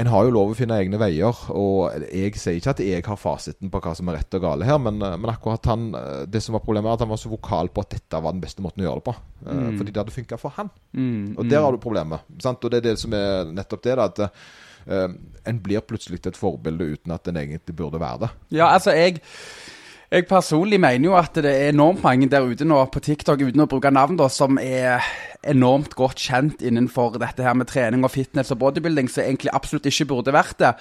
en 0.01 0.09
har 0.09 0.25
jo 0.25 0.33
lov 0.33 0.53
å 0.53 0.57
finne 0.57 0.79
egne 0.81 0.99
veier, 1.01 1.41
og 1.55 2.07
jeg 2.09 2.39
sier 2.41 2.57
ikke 2.59 2.73
at 2.73 2.81
jeg 2.83 3.05
har 3.05 3.19
fasiten 3.21 3.71
på 3.73 3.81
hva 3.85 3.93
som 3.97 4.09
er 4.09 4.17
rett 4.21 4.37
og 4.39 4.45
gale 4.45 4.67
her, 4.69 4.79
men, 4.83 5.01
eh, 5.05 5.17
men 5.21 5.33
akkurat 5.33 5.67
han 5.71 5.91
eh, 5.99 6.23
Det 6.31 6.41
som 6.43 6.57
var 6.57 6.65
problemet, 6.65 6.89
er 6.89 6.99
at 6.99 7.05
han 7.05 7.13
var 7.13 7.21
så 7.21 7.33
vokal 7.33 7.69
på 7.75 7.85
at 7.85 7.93
dette 7.97 8.23
var 8.23 8.35
den 8.35 8.43
beste 8.43 8.65
måten 8.65 8.83
å 8.83 8.89
gjøre 8.89 9.03
det 9.03 9.07
på. 9.11 9.15
Mm. 9.45 9.79
Fordi 9.79 9.93
det 9.93 10.03
hadde 10.03 10.15
funka 10.15 10.39
for 10.41 10.57
han. 10.57 10.71
Mm, 10.97 11.37
Og 11.37 11.51
der 11.51 11.65
har 11.65 11.73
du 11.75 11.83
problemet. 11.83 12.25
Sant? 12.43 12.65
Og 12.65 12.73
det 12.73 12.81
er 12.81 12.89
det 12.89 12.97
som 13.03 13.15
er 13.17 13.51
nettopp 13.51 13.85
det, 13.85 13.97
da, 13.99 14.09
at 14.09 14.23
uh, 14.25 15.19
en 15.49 15.61
blir 15.65 15.85
plutselig 15.85 16.23
et 16.25 16.39
forbilde 16.39 16.95
uten 16.95 17.15
at 17.15 17.29
en 17.29 17.41
egentlig 17.41 17.77
burde 17.77 18.01
være 18.01 18.25
det. 18.25 18.31
Ja, 18.57 18.71
altså, 18.73 18.95
jeg 18.97 19.21
jeg 20.11 20.27
personlig 20.27 20.81
mener 20.83 21.07
jo 21.07 21.13
at 21.15 21.37
det 21.39 21.51
er 21.51 21.69
enormt 21.71 22.03
mange 22.03 22.27
der 22.31 22.43
ute 22.43 22.67
nå 22.67 22.81
på 22.91 23.03
TikTok, 23.05 23.45
uten 23.47 23.63
å 23.63 23.69
bruke 23.71 23.93
navn, 23.95 24.17
da, 24.19 24.27
som 24.33 24.59
er 24.59 25.05
enormt 25.47 25.95
godt 25.95 26.19
kjent 26.19 26.65
innenfor 26.67 27.15
dette 27.23 27.45
her 27.47 27.55
med 27.55 27.71
trening 27.71 28.03
og 28.05 28.11
fitness 28.11 28.51
og 28.51 28.59
bodybuilding, 28.65 29.07
som 29.07 29.23
egentlig 29.23 29.55
absolutt 29.55 29.87
ikke 29.87 30.09
burde 30.11 30.35
vært 30.35 30.59
det. 30.65 30.73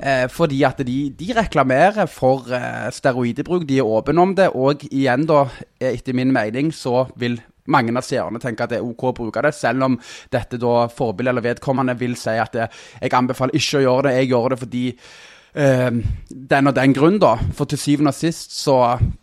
Eh, 0.00 0.24
fordi 0.32 0.62
at 0.64 0.80
de, 0.88 0.96
de 1.20 1.30
reklamerer 1.36 2.08
for 2.08 2.48
eh, 2.48 2.88
steroidebruk, 2.96 3.68
de 3.68 3.82
er 3.82 3.92
åpne 3.92 4.24
om 4.24 4.34
det, 4.40 4.48
og 4.56 4.88
igjen 4.88 5.28
da, 5.28 5.44
eh, 5.76 5.92
etter 5.92 6.16
min 6.16 6.32
mening, 6.32 6.72
så 6.72 7.04
vil 7.20 7.36
mange 7.68 7.92
av 7.92 8.06
seerne 8.08 8.40
tenker 8.40 8.64
at 8.64 8.72
det 8.72 8.80
er 8.80 8.88
OK 8.88 9.10
å 9.10 9.16
bruke 9.20 9.44
det, 9.44 9.52
selv 9.52 9.84
om 9.84 9.98
dette 10.32 10.56
da 10.56 10.86
forbildet 10.88 11.34
eller 11.34 11.44
vedkommende 11.44 12.00
vil 12.00 12.16
si 12.16 12.40
at 12.40 12.56
det, 12.56 12.70
jeg 13.02 13.18
anbefaler 13.20 13.60
ikke 13.60 13.82
å 13.82 13.84
gjøre 13.84 14.08
det, 14.08 14.20
jeg 14.22 14.32
gjør 14.32 14.54
det 14.54 14.64
fordi 14.64 14.84
eh, 15.58 15.90
den 16.48 16.70
og 16.70 16.74
den 16.78 16.94
grunn, 16.96 17.18
da. 17.22 17.34
For 17.58 17.68
til 17.68 17.78
syvende 17.82 18.12
og 18.14 18.16
sist 18.16 18.54
så 18.56 18.76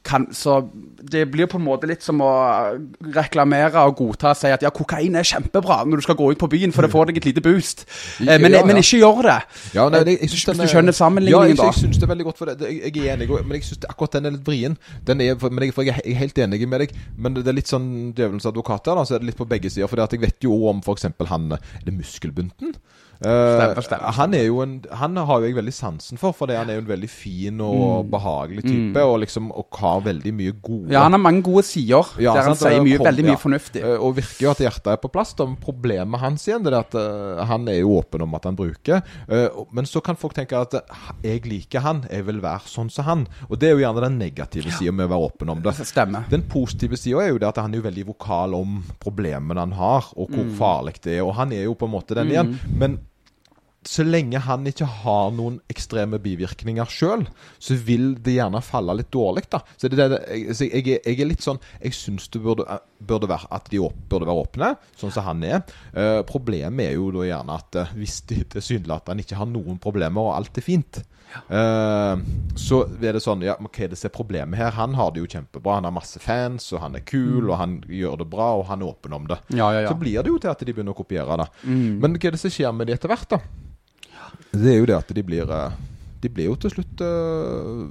kan 0.06 0.27
Så 0.36 0.60
det 1.06 1.24
blir 1.32 1.46
på 1.48 1.58
en 1.60 1.65
måte 1.65 1.88
litt 1.89 2.01
som 2.04 2.18
å 2.25 2.30
reklamere 3.13 3.77
og 3.86 3.96
godta 4.00 4.32
og 4.34 4.38
si 4.39 4.50
at 4.54 4.63
ja, 4.65 4.72
kokain 4.74 5.15
er 5.20 5.25
kjempebra 5.27 5.84
når 5.86 6.01
du 6.01 6.06
skal 6.08 6.18
gå 6.18 6.32
ut 6.34 6.39
på 6.42 6.50
byen, 6.50 6.74
for 6.74 6.86
det 6.86 6.92
får 6.94 7.10
deg 7.12 7.20
et 7.22 7.27
lite 7.30 7.44
boost. 7.46 7.86
Eh, 8.22 8.39
men, 8.42 8.51
Ja, 8.51 8.60
ja. 8.62 8.65
men 8.65 8.80
ikke 8.82 9.00
gjør 9.01 9.22
det. 9.27 9.38
Ja, 9.77 9.86
nei, 9.94 10.01
det, 10.08 10.15
jeg 10.22 10.30
synes 10.34 10.46
Hvis 10.46 10.58
du 10.58 10.63
er- 10.65 10.74
skjønner 10.74 10.98
sammenligningen, 10.98 11.46
ja, 11.46 11.54
jeg, 11.54 11.58
da. 11.58 11.70
jeg 11.72 11.80
synes 11.84 11.98
det 12.01 12.04
er 12.08 12.13
veldig 12.13 12.25
godt 12.30 12.38
for 12.42 12.46
det. 12.51 12.58
jeg, 12.70 12.96
jeg 12.96 13.06
er 13.08 13.13
enig, 13.18 13.30
men 13.46 13.58
jeg 13.60 13.63
synes 13.70 13.86
akkurat 13.89 14.18
den 14.18 14.25
er 14.25 14.36
litt 14.38 14.46
vrien. 14.50 14.77
Den 15.06 15.22
er, 15.22 15.36
men 15.50 15.63
jeg, 15.68 15.74
for 15.74 15.82
jeg, 15.84 15.96
er- 15.96 16.01
jeg 16.06 16.15
er 16.15 16.24
helt 16.25 16.38
enig 16.48 16.68
med 16.68 16.80
deg, 16.86 16.92
men 17.18 17.34
det 17.38 17.48
er 17.48 17.54
litt 17.62 17.68
sånn 17.72 18.13
djevelens 18.18 18.46
advokat 18.50 18.88
her, 18.92 18.96
da, 18.96 19.04
så 19.06 19.15
er 19.15 19.20
det 19.24 19.27
litt 19.32 19.38
på 19.39 19.48
begge 19.48 19.70
sider. 19.70 19.88
For 19.88 19.98
jeg 20.01 20.22
vet 20.22 20.42
jo 20.44 20.58
om 20.70 20.82
f.eks. 20.82 21.06
han 21.30 21.51
Er 21.54 21.60
det 21.86 21.94
muskelbunten? 21.94 22.74
Eh, 23.22 23.56
Stemmer, 23.56 23.82
stemmer. 23.86 24.12
Han 24.18 24.34
er 24.34 24.44
jo 24.48 24.58
en 24.62 24.74
Han 24.92 25.16
har 25.16 25.40
jo 25.40 25.46
jeg 25.48 25.56
veldig 25.56 25.74
sansen 25.74 26.18
for, 26.20 26.34
for 26.36 26.48
han 26.52 26.70
er 26.70 26.76
jo 26.76 26.82
en 26.84 26.90
veldig 26.90 27.10
fin 27.10 27.62
og 27.62 28.10
behagelig 28.12 28.64
type, 28.66 28.98
og 29.02 29.20
liksom 29.24 29.52
og 29.56 29.68
har 29.80 30.02
veldig 30.02 30.34
mye 30.36 30.52
gode 30.62 30.86
Mm. 30.86 30.92
Ja, 30.92 31.04
han 31.04 31.12
har 31.14 31.20
mange 31.20 31.42
gode 31.44 31.64
sider 31.64 32.04
Ja, 32.20 32.34
der 32.34 32.42
han 32.44 32.56
sier 32.56 32.82
mye, 32.84 32.98
kom- 32.98 33.08
veldig 33.08 33.24
mye 33.24 33.38
ja. 33.38 33.42
fornuftig. 33.42 33.82
Eh, 33.84 33.98
Og 34.04 34.16
virker 34.18 34.42
jo 34.46 34.52
at 34.52 34.58
hjertet 34.60 34.88
er 34.92 34.98
på 34.98 35.12
plass. 35.12 35.34
Da. 35.34 35.46
Problemet 35.62 36.20
hans 36.20 36.46
igjen 36.48 36.64
det 36.64 36.74
er 36.74 36.80
at 36.80 36.96
eh, 36.96 37.46
han 37.46 37.68
er 37.70 37.80
jo 37.80 37.96
åpen 38.00 38.22
om 38.22 38.36
at 38.36 38.44
han 38.44 38.56
bruker. 38.56 39.02
Men 39.72 39.86
så 39.86 40.02
kan 40.04 40.16
folk 40.20 40.34
tenke 40.34 40.60
at 40.60 40.74
jeg 41.24 41.46
liker 41.46 41.80
han, 41.82 42.06
jeg 42.12 42.26
vil 42.26 42.42
være 42.42 42.68
sånn 42.68 42.90
som 42.92 43.06
han. 43.06 43.28
Og 43.50 43.58
det 43.60 43.70
er 43.70 43.76
jo 43.78 43.84
gjerne 43.86 44.02
den 44.02 44.18
negative 44.20 44.72
sida 44.76 44.92
med 44.92 45.08
å 45.08 45.14
være 45.16 45.30
åpen 45.32 45.50
om 45.50 45.62
det. 45.62 45.74
Stemmer. 45.86 46.28
Den 46.30 46.44
positive 46.44 46.98
sida 46.98 47.24
er 47.24 47.30
jo 47.34 47.38
det 47.40 47.48
at 47.48 47.58
han 47.64 47.74
er 47.74 47.78
jo 47.82 47.88
veldig 47.90 48.06
vokal 48.12 48.54
om 48.54 48.84
problemene 49.00 49.60
han 49.60 49.72
har, 49.80 50.12
og 50.16 50.30
hvor 50.30 50.44
Mm. 50.46 50.56
farlig 50.60 51.00
det 51.02 51.18
er. 51.18 51.24
Og 51.26 51.34
han 51.36 51.52
er 51.54 51.64
jo 51.66 51.74
på 51.76 51.86
en 51.86 51.92
måte 51.92 52.16
den 52.16 52.28
igjen. 52.32 52.60
Men 52.78 53.00
så 53.88 54.06
lenge 54.06 54.42
han 54.42 54.65
ikke 54.68 54.88
har 55.04 55.32
noen 55.36 55.60
ekstreme 55.72 56.20
bivirkninger 56.22 56.89
sjøl, 56.89 57.25
så 57.62 57.77
vil 57.88 58.13
det 58.25 58.38
gjerne 58.38 58.62
falle 58.65 58.98
litt 59.00 59.12
dårlig, 59.13 59.46
da. 59.51 59.62
Så 59.77 59.89
det, 59.92 60.00
er 60.01 60.13
det, 60.15 60.22
jeg, 60.32 60.58
så 60.58 60.70
jeg, 60.70 60.98
jeg 60.98 61.20
er 61.20 61.30
litt 61.30 61.46
sånn 61.46 61.60
Jeg 61.82 61.96
syns 61.98 62.27
det 62.34 62.42
burde, 62.44 62.80
burde 63.00 63.30
være, 63.30 63.50
at 63.56 63.70
de 63.72 63.82
opp, 63.86 63.98
burde 64.10 64.30
være 64.30 64.46
åpne, 64.46 64.72
sånn 65.00 65.13
som 65.13 65.27
han 65.27 65.44
er. 65.46 65.62
Eh, 65.94 66.22
problemet 66.27 66.89
er 66.89 66.96
jo 66.98 67.12
da 67.15 67.27
gjerne 67.27 67.60
at 67.62 67.82
eh, 67.82 67.98
hvis 68.00 68.22
de 68.32 68.42
tilsynelatende 68.56 69.25
ikke 69.25 69.39
har 69.39 69.50
noen 69.51 69.82
problemer, 69.82 70.32
og 70.32 70.38
alt 70.39 70.62
er 70.62 70.65
fint, 70.65 71.04
Uh, 71.50 72.15
så 72.56 72.77
er 73.04 73.18
det 73.18 73.22
sånn 73.24 73.44
Ja, 73.44 73.58
er 73.58 73.89
det 73.92 73.98
som 74.00 74.08
er 74.08 74.13
problemet 74.15 74.60
her? 74.60 74.72
Han 74.77 74.96
har 74.96 75.12
det 75.12 75.24
jo 75.24 75.30
kjempebra. 75.30 75.80
Han 75.80 75.88
har 75.89 75.96
masse 75.96 76.22
fans, 76.24 76.70
og 76.72 76.80
han 76.84 76.96
er 76.96 77.04
kul, 77.08 77.50
og 77.50 77.58
han 77.60 77.77
gjør 77.92 78.22
det 78.22 78.30
bra, 78.32 78.54
og 78.60 78.68
han 78.70 78.84
er 78.84 78.94
åpen 78.94 79.18
om 79.18 79.27
det. 79.27 79.42
Ja, 79.51 79.72
ja, 79.74 79.84
ja. 79.84 79.92
Så 79.92 80.00
blir 80.00 80.22
det 80.22 80.32
jo 80.32 80.39
til 80.39 80.54
at 80.54 80.63
de 80.63 80.72
begynner 80.72 80.96
å 80.96 80.98
kopiere 81.01 81.39
det. 81.42 81.50
Men 81.65 82.15
hva 82.15 82.30
er 82.30 82.38
det 82.38 82.42
som 82.46 82.54
skjer 82.54 82.75
med 82.75 82.88
de 82.88 82.96
etter 82.96 83.12
hvert, 83.12 83.27
da? 83.36 83.42
Det 84.51 84.72
er 84.72 84.80
jo 84.80 84.88
det 84.89 84.98
at 84.98 85.12
de 85.15 85.24
blir 85.25 85.51
eh, 85.51 85.82
De 86.24 86.32
blir 86.32 86.50
jo 86.50 86.56
til 86.60 86.74
slutt 86.74 87.04
eh, 87.06 87.84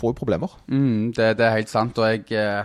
Får 0.00 0.12
jo 0.12 0.18
problemer. 0.18 0.56
Mm, 0.66 1.12
det, 1.16 1.34
det 1.38 1.46
er 1.46 1.56
helt 1.58 1.72
sant, 1.72 1.98
og 1.98 2.08
jeg 2.08 2.26
eh, 2.36 2.64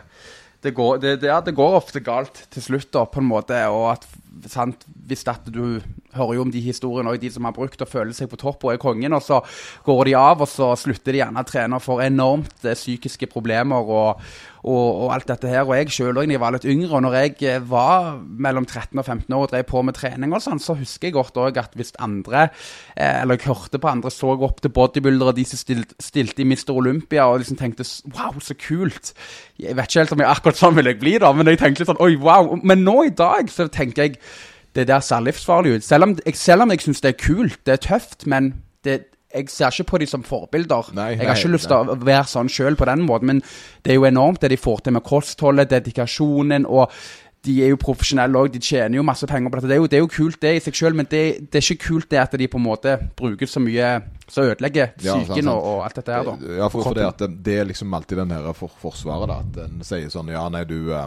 det 0.66 0.72
går, 0.74 0.98
det, 0.98 1.20
ja, 1.22 1.38
det 1.46 1.54
går 1.54 1.76
ofte 1.78 2.02
galt 2.02 2.40
til 2.50 2.64
slutt, 2.64 2.88
da, 2.96 3.04
på 3.06 3.22
en 3.22 3.28
måte. 3.30 3.58
Og 3.70 3.92
at, 3.92 4.08
sant, 4.50 4.82
hvis 5.06 5.22
at 5.30 5.46
du 5.46 5.78
hører 6.16 6.40
jo 6.40 6.46
om 6.46 6.54
de 6.54 6.64
historiene 6.64 7.12
òg, 7.12 7.20
de 7.22 7.30
som 7.30 7.46
har 7.46 7.54
brukt 7.54 7.84
og 7.86 7.92
føler 7.92 8.16
seg 8.18 8.32
på 8.32 8.40
topp 8.42 8.66
og 8.66 8.74
er 8.74 8.82
kongen, 8.82 9.14
og 9.14 9.22
så 9.22 9.44
går 9.86 10.10
de 10.10 10.16
av, 10.18 10.42
og 10.42 10.50
så 10.50 10.72
slutter 10.80 11.14
de 11.14 11.22
gjerne 11.22 11.44
å 11.44 11.50
trene 11.52 11.78
og 11.78 11.86
får 11.86 12.08
enormt 12.08 12.66
psykiske 12.66 13.30
problemer 13.30 13.94
og, 14.00 14.26
og, 14.66 14.88
og, 15.06 15.10
alt 15.14 15.28
dette 15.30 15.50
her. 15.50 15.64
Og 15.68 15.76
jeg 15.78 15.94
sjøl 15.94 16.18
òg, 16.18 16.32
jeg 16.32 16.42
var 16.42 16.56
litt 16.56 16.66
yngre, 16.70 16.90
og 16.98 17.04
når 17.06 17.18
jeg 17.20 17.36
eh, 17.46 17.68
var 17.70 18.16
mellom 18.22 18.66
13 18.66 18.98
og 18.98 19.06
15 19.06 19.36
år 19.38 19.46
og 19.46 19.52
drev 19.52 19.68
på 19.70 19.84
med 19.86 19.98
trening 19.98 20.34
og 20.34 20.42
sånn, 20.44 20.62
så 20.62 20.78
husker 20.80 21.10
jeg 21.10 21.18
godt 21.18 21.38
òg 21.42 21.60
at 21.62 21.78
hvis 21.78 21.94
andre, 22.02 22.48
eh, 22.96 23.22
eller 23.22 23.38
jeg 23.38 23.52
hørte 23.52 23.82
på 23.82 23.92
andre, 23.92 24.12
så 24.14 24.34
opp 24.36 24.64
til 24.64 24.74
bodybuildere, 24.74 25.36
de 25.38 25.46
som 25.48 25.62
stilte, 25.62 25.98
stilte 26.02 26.42
i 26.42 26.50
Mr. 26.50 26.74
Olympia, 26.74 27.28
og 27.30 27.44
liksom 27.44 27.60
tenkte 27.62 27.86
wow, 28.16 28.40
så 28.42 28.58
kult. 28.58 29.14
Jeg 29.62 29.78
vet 29.78 29.92
ikke 29.92 30.04
helt 30.04 30.18
om 30.18 30.26
jeg 30.26 30.34
akkurat 30.34 30.60
sånn 30.60 30.78
vil 30.80 30.92
jeg 30.92 31.02
bli, 31.04 31.16
da, 31.22 31.32
men 31.36 31.54
jeg 31.54 31.62
tenkte 31.62 31.84
litt 31.84 31.94
sånn 31.94 32.04
oi, 32.04 32.16
wow. 32.22 32.56
Men 32.66 32.84
nå 32.88 33.00
i 33.06 33.16
dag 33.16 33.52
så 33.54 33.70
tenker 33.72 34.10
jeg 34.10 34.20
det 34.76 34.90
der 34.90 35.00
ser 35.00 35.24
livsfarlig 35.24 35.78
ut. 35.78 35.86
Selv 35.88 36.10
om 36.10 36.16
selv 36.36 36.66
om 36.66 36.72
jeg 36.74 36.84
syns 36.84 37.04
det 37.04 37.14
er 37.14 37.22
kult, 37.22 37.60
det 37.64 37.78
er 37.78 37.84
tøft, 37.86 38.26
men 38.28 38.56
det, 38.84 39.06
jeg 39.36 39.52
ser 39.52 39.76
ikke 39.76 39.92
på 39.92 40.02
dem 40.02 40.10
som 40.10 40.24
forbilder. 40.26 40.94
Nei, 40.96 41.12
jeg 41.16 41.28
har 41.28 41.38
ikke 41.38 41.54
lyst 41.54 41.70
til 41.72 41.92
å 41.94 42.00
være 42.00 42.26
sånn 42.32 42.52
sjøl 42.52 42.80
på 42.80 42.88
den 42.90 43.04
måten, 43.06 43.34
men 43.34 43.44
det 43.84 43.94
er 43.94 44.00
jo 44.00 44.08
enormt 44.08 44.42
det 44.44 44.54
de 44.56 44.62
får 44.62 44.86
til 44.86 44.96
med 44.96 45.06
kostholdet, 45.06 45.72
dedikasjonen, 45.74 46.66
og 46.66 46.92
de 47.46 47.56
er 47.62 47.72
jo 47.72 47.80
profesjonelle 47.80 48.40
òg, 48.40 48.50
de 48.54 48.62
tjener 48.64 48.98
jo 48.98 49.06
masse 49.06 49.28
penger 49.30 49.52
på 49.52 49.60
dette. 49.60 49.70
Det 49.70 49.76
er 49.76 49.82
jo, 49.82 49.90
det 49.92 50.00
er 50.00 50.04
jo 50.04 50.12
kult 50.12 50.40
det 50.42 50.54
i 50.58 50.62
seg 50.66 50.80
sjøl, 50.80 50.98
men 50.98 51.10
det, 51.12 51.24
det, 51.46 51.60
er 51.60 51.68
ikke 51.76 51.92
kult 51.92 52.10
det 52.12 52.22
at 52.24 52.36
de 52.40 52.48
på 52.50 52.60
en 52.60 52.66
måte 52.66 52.96
bruker 53.18 53.50
så 53.50 53.62
mye 53.64 53.92
som 54.26 54.48
ødelegger 54.50 54.96
psyken 54.98 55.46
ja, 55.46 55.54
og, 55.54 55.68
og 55.76 55.84
alt 55.86 56.00
dette 56.00 56.16
her, 56.16 56.26
da. 56.26 56.54
Ja, 56.62 56.70
for, 56.74 56.88
for 56.88 56.98
det, 56.98 57.06
at 57.06 57.26
det, 57.46 57.58
er 57.62 57.70
liksom 57.70 57.94
alltid 57.94 58.24
den 58.24 58.34
her 58.34 58.50
for, 58.58 58.74
forsvaret, 58.82 59.30
da. 59.30 59.42
At 59.46 59.60
en 59.68 59.86
sier 59.86 60.10
sånn 60.14 60.32
Ja, 60.34 60.48
nei, 60.54 60.64
du 60.66 60.90
eh, 60.96 61.06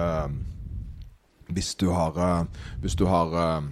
eh, 0.00 0.38
Hvis 1.52 1.74
du 1.80 1.90
har 1.92 2.16
eh, 2.16 2.62
Hvis 2.84 2.96
du 2.96 3.04
har 3.10 3.36
eh, 3.42 3.68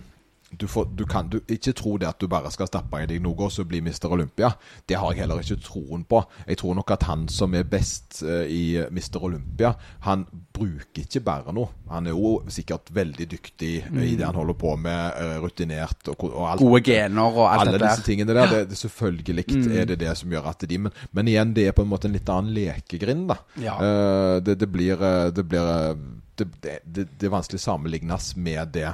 du, 0.60 0.66
får, 0.70 0.88
du 0.96 1.04
kan 1.08 1.28
du, 1.32 1.40
ikke 1.50 1.74
tro 1.76 1.96
det 2.00 2.08
at 2.08 2.20
du 2.20 2.28
bare 2.30 2.50
skal 2.54 2.68
stappe 2.70 3.02
i 3.02 3.08
deg 3.10 3.22
noe 3.24 3.46
og 3.46 3.52
så 3.52 3.66
bli 3.68 3.80
Mr. 3.84 4.08
Olympia. 4.14 4.52
Det 4.86 4.98
har 5.00 5.12
jeg 5.12 5.24
heller 5.24 5.42
ikke 5.42 5.60
troen 5.64 6.04
på. 6.08 6.22
Jeg 6.48 6.60
tror 6.60 6.78
nok 6.78 6.94
at 6.94 7.06
han 7.08 7.26
som 7.32 7.54
er 7.56 7.66
best 7.68 8.22
eh, 8.22 8.46
i 8.50 8.64
Mr. 8.90 9.20
Olympia, 9.24 9.74
han 10.06 10.26
bruker 10.54 11.04
ikke 11.04 11.24
bare 11.24 11.54
noe. 11.56 11.72
Han 11.90 12.08
er 12.08 12.16
jo 12.16 12.36
sikkert 12.52 12.92
veldig 12.94 13.28
dyktig 13.30 13.72
mm. 13.90 14.00
i 14.04 14.14
det 14.18 14.26
han 14.26 14.38
holder 14.38 14.58
på 14.58 14.74
med, 14.80 15.20
eh, 15.20 15.36
rutinert 15.42 16.12
og, 16.12 16.26
og 16.30 16.48
alt. 16.52 16.64
Gode 16.64 16.82
gener 16.86 17.40
og 17.40 17.46
alt 17.48 17.64
Alle 17.64 17.76
dette 17.78 17.90
disse 17.90 18.06
tingene 18.06 18.36
der, 18.36 18.50
det, 18.50 18.62
det 18.70 18.80
selvfølgelig 18.80 19.44
er 19.74 19.88
det 19.88 20.00
det 20.00 20.14
som 20.18 20.32
gjør 20.32 20.50
at 20.52 20.66
de 20.68 20.78
Men, 20.78 20.92
men 21.10 21.28
igjen, 21.30 21.54
det 21.56 21.68
er 21.68 21.76
på 21.76 21.84
en 21.84 21.90
måte 21.90 22.08
en 22.08 22.14
litt 22.16 22.28
annen 22.30 22.54
lekegrind, 22.54 23.28
da. 23.30 23.38
Ja. 23.60 23.78
Eh, 23.78 24.36
det, 24.44 24.58
det 24.60 24.68
blir, 24.70 25.00
eh, 25.00 25.30
det, 25.34 25.44
blir 25.48 25.70
eh, 25.72 25.96
det, 26.38 26.48
det, 26.62 27.08
det, 27.18 27.26
er 27.26 27.34
vanskelig 27.34 27.60
sammenlignes 27.62 28.34
med 28.36 28.74
det. 28.74 28.92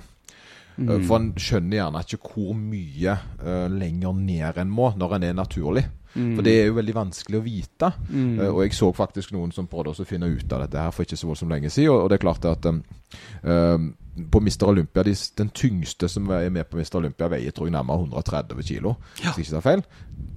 Eh, 0.81 1.01
For 1.07 1.21
en 1.21 1.33
skjønner 1.37 1.81
gjerne 1.81 2.05
ikke 2.07 2.21
hvor 2.35 2.53
mye 2.57 3.17
uh, 3.45 3.67
lenger 3.73 4.13
ned 4.17 4.61
en 4.63 4.71
må 4.73 4.93
når 4.97 5.17
en 5.19 5.29
er 5.31 5.41
naturlig. 5.41 5.87
For 6.11 6.43
det 6.43 6.55
er 6.59 6.67
jo 6.67 6.75
veldig 6.75 6.95
vanskelig 6.97 7.39
å 7.39 7.45
vite. 7.45 7.91
Eh, 8.11 8.49
og 8.49 8.65
jeg 8.65 8.75
så 8.75 8.91
faktisk 8.95 9.35
noen 9.35 9.53
som 9.55 9.69
prøvde 9.71 9.95
å 9.95 10.09
finne 10.09 10.31
ut 10.31 10.53
av 10.53 10.65
dette 10.65 10.83
her 10.83 10.95
for 10.95 11.07
ikke 11.07 11.19
så 11.21 11.29
voldsomt 11.31 11.53
lenge 11.55 11.71
siden. 11.71 11.93
Og, 11.93 12.05
og 12.05 12.11
det 12.11 12.19
er 12.19 12.25
klart 12.25 12.47
at 12.51 12.67
um, 12.67 12.81
um, 13.45 13.91
på 14.31 14.43
Mr. 14.43 14.67
Olympia 14.73 15.05
de, 15.07 15.15
Den 15.39 15.53
tyngste 15.55 16.11
som 16.11 16.27
er 16.35 16.51
med 16.51 16.67
på 16.67 16.81
Mr. 16.81 16.99
Olympia, 16.99 17.31
veier 17.31 17.55
tror 17.55 17.71
jeg 17.71 17.77
nærmere 17.77 18.03
130 18.03 18.67
kilo. 18.67 18.97
Hvis 19.21 19.29
jeg 19.29 19.47
ikke 19.47 19.61
tar 19.61 19.67
feil. 19.69 19.85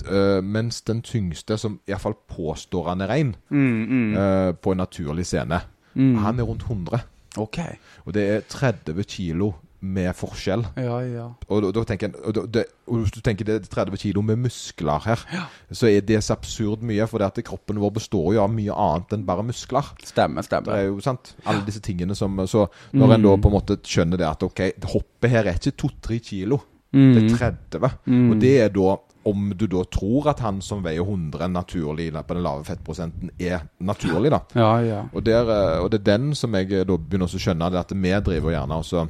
Uh, 0.05 0.39
mens 0.45 0.83
den 0.85 1.01
tyngste, 1.01 1.57
som 1.57 1.79
iallfall 1.89 2.19
påstår 2.29 2.91
han 2.91 3.01
er 3.01 3.09
rein, 3.09 3.35
eh, 3.49 4.53
på 4.53 4.71
en 4.71 4.81
naturlig 4.81 5.25
scene, 5.25 5.59
han 5.95 6.39
er 6.39 6.47
rundt 6.47 6.63
100. 6.69 7.01
Okay. 7.37 7.79
Og 8.05 8.13
det 8.13 8.23
er 8.29 8.45
30 8.49 9.03
kilo 9.09 9.53
med 9.83 10.13
forskjell. 10.15 10.63
Ja, 10.79 10.97
ja. 11.03 11.25
Og, 11.51 11.65
da- 11.75 11.83
tenker 11.89 12.07
en, 12.09 12.15
og, 12.23 12.33
da- 12.37 12.45
det, 12.47 12.63
og 12.87 13.01
hvis 13.03 13.11
du 13.11 13.19
tenker 13.25 13.45
det 13.45 13.55
er 13.59 13.67
30 13.67 13.97
kilo 13.99 14.21
med 14.23 14.39
muskler 14.45 15.03
her, 15.03 15.23
så 15.71 15.89
er 15.91 16.01
det 16.07 16.21
så 16.23 16.37
absurd 16.37 16.81
mye. 16.87 17.05
For 17.11 17.19
det 17.19 17.27
at 17.33 17.43
kroppen 17.45 17.79
vår 17.83 17.91
består 17.99 18.33
jo 18.37 18.43
av 18.43 18.51
mye 18.53 18.71
annet 18.73 19.13
enn 19.17 19.25
bare 19.27 19.43
muskler. 19.43 19.83
Stemmer, 20.03 20.41
Det 20.47 20.67
er 20.73 20.87
jo 20.87 20.99
sant, 21.03 21.33
alle 21.45 21.65
disse 21.67 21.81
tingene 21.83 22.15
som 22.15 22.39
Så 22.47 22.67
når 22.93 23.15
en 23.17 23.21
da 23.27 23.35
på 23.37 23.51
en 23.51 23.57
måte 23.59 23.77
skjønner 23.83 24.17
det 24.17 24.27
at 24.29 24.43
ok, 24.43 24.61
hoppet 24.93 25.29
her 25.29 25.45
er 25.51 25.59
ikke 25.59 25.75
2-3 25.83 26.19
kilo, 26.23 26.61
det 26.93 27.23
er 27.33 27.37
30. 27.71 27.89
Og 28.31 28.39
det 28.39 28.59
er 28.61 28.69
da 28.69 28.97
om 29.25 29.53
du 29.55 29.67
da 29.71 29.83
tror 29.87 30.27
at 30.33 30.41
han 30.43 30.57
som 30.61 30.81
veier 30.83 30.99
100 30.99 31.47
naturlig 31.47 32.09
på 32.11 32.33
den 32.35 32.43
lave 32.43 32.65
fettprosenten, 32.67 33.29
er 33.39 33.61
naturlig, 33.79 34.29
da. 34.33 34.41
Ja, 34.53 34.71
ja. 34.83 34.97
Og, 35.13 35.23
der, 35.23 35.47
eh, 35.47 35.79
og 35.79 35.91
det 35.91 36.01
er 36.01 36.17
den 36.17 36.33
som 36.35 36.53
jeg 36.53 36.69
da 36.85 36.97
begynner 36.97 37.25
å 37.31 37.39
skjønne, 37.39 37.69
det 37.71 37.79
at 37.79 37.93
vi 37.95 38.11
driver 38.19 38.51
gjerne 38.51 38.75
også 38.83 39.05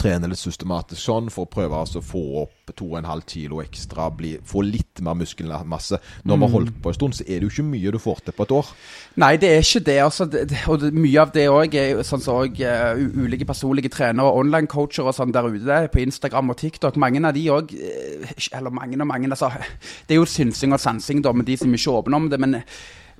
trener 0.00 0.30
litt 0.32 0.40
systematisk 0.40 1.00
sånn 1.02 1.26
for 1.32 1.44
å 1.44 1.50
prøve 1.52 1.76
altså 1.76 2.00
å 2.00 2.04
få 2.04 2.20
opp 2.42 2.72
2,5 2.80 3.20
kilo 3.28 3.58
ekstra, 3.60 4.06
bli, 4.16 4.30
få 4.48 4.62
litt 4.64 5.02
mer 5.04 5.18
muskelmasse. 5.20 5.98
Når 6.24 6.38
vi 6.40 6.46
har 6.46 6.52
holdt 6.54 6.78
på 6.82 6.88
en 6.88 6.96
stund, 6.96 7.16
så 7.18 7.26
er 7.26 7.38
det 7.42 7.44
jo 7.48 7.52
ikke 7.52 7.66
mye 7.68 7.92
du 7.92 7.98
får 8.00 8.22
til 8.24 8.36
på 8.38 8.46
et 8.46 8.54
år. 8.56 8.70
Nei, 9.20 9.30
det 9.36 9.50
er 9.52 9.60
ikke 9.60 9.82
det. 9.90 9.98
Altså, 10.06 10.24
det, 10.32 10.46
og 10.72 10.80
det, 10.80 10.90
mye 10.96 11.20
av 11.20 11.34
det 11.36 11.44
òg 11.52 11.76
er 11.76 12.00
sånn 12.00 12.24
som 12.24 12.40
så 12.48 12.64
eh, 12.64 12.96
u- 12.96 13.26
ulike 13.26 13.44
personlige 13.48 13.92
trenere 13.92 14.24
og 14.32 14.40
online-coacher 14.46 15.04
og 15.04 15.14
sånn 15.18 15.36
der 15.36 15.50
ute 15.52 15.82
på 15.92 16.00
Instagram 16.06 16.54
og 16.54 16.60
TikTok. 16.64 16.96
Mange 16.96 17.20
av 17.20 17.36
de 17.36 17.44
òg 17.52 17.76
Eller 17.76 18.72
mange 18.72 18.96
og 18.96 19.06
mange 19.06 19.28
altså, 19.28 19.50
Det 20.08 20.16
er 20.16 20.22
jo 20.22 20.24
synsing 20.28 20.72
og 20.72 20.80
sansing 20.80 21.20
da, 21.22 21.32
med 21.36 21.44
de 21.46 21.58
som 21.60 21.72
ikke 21.76 21.92
åpner 22.00 22.16
om 22.16 22.30
det. 22.32 22.40
men 22.40 22.62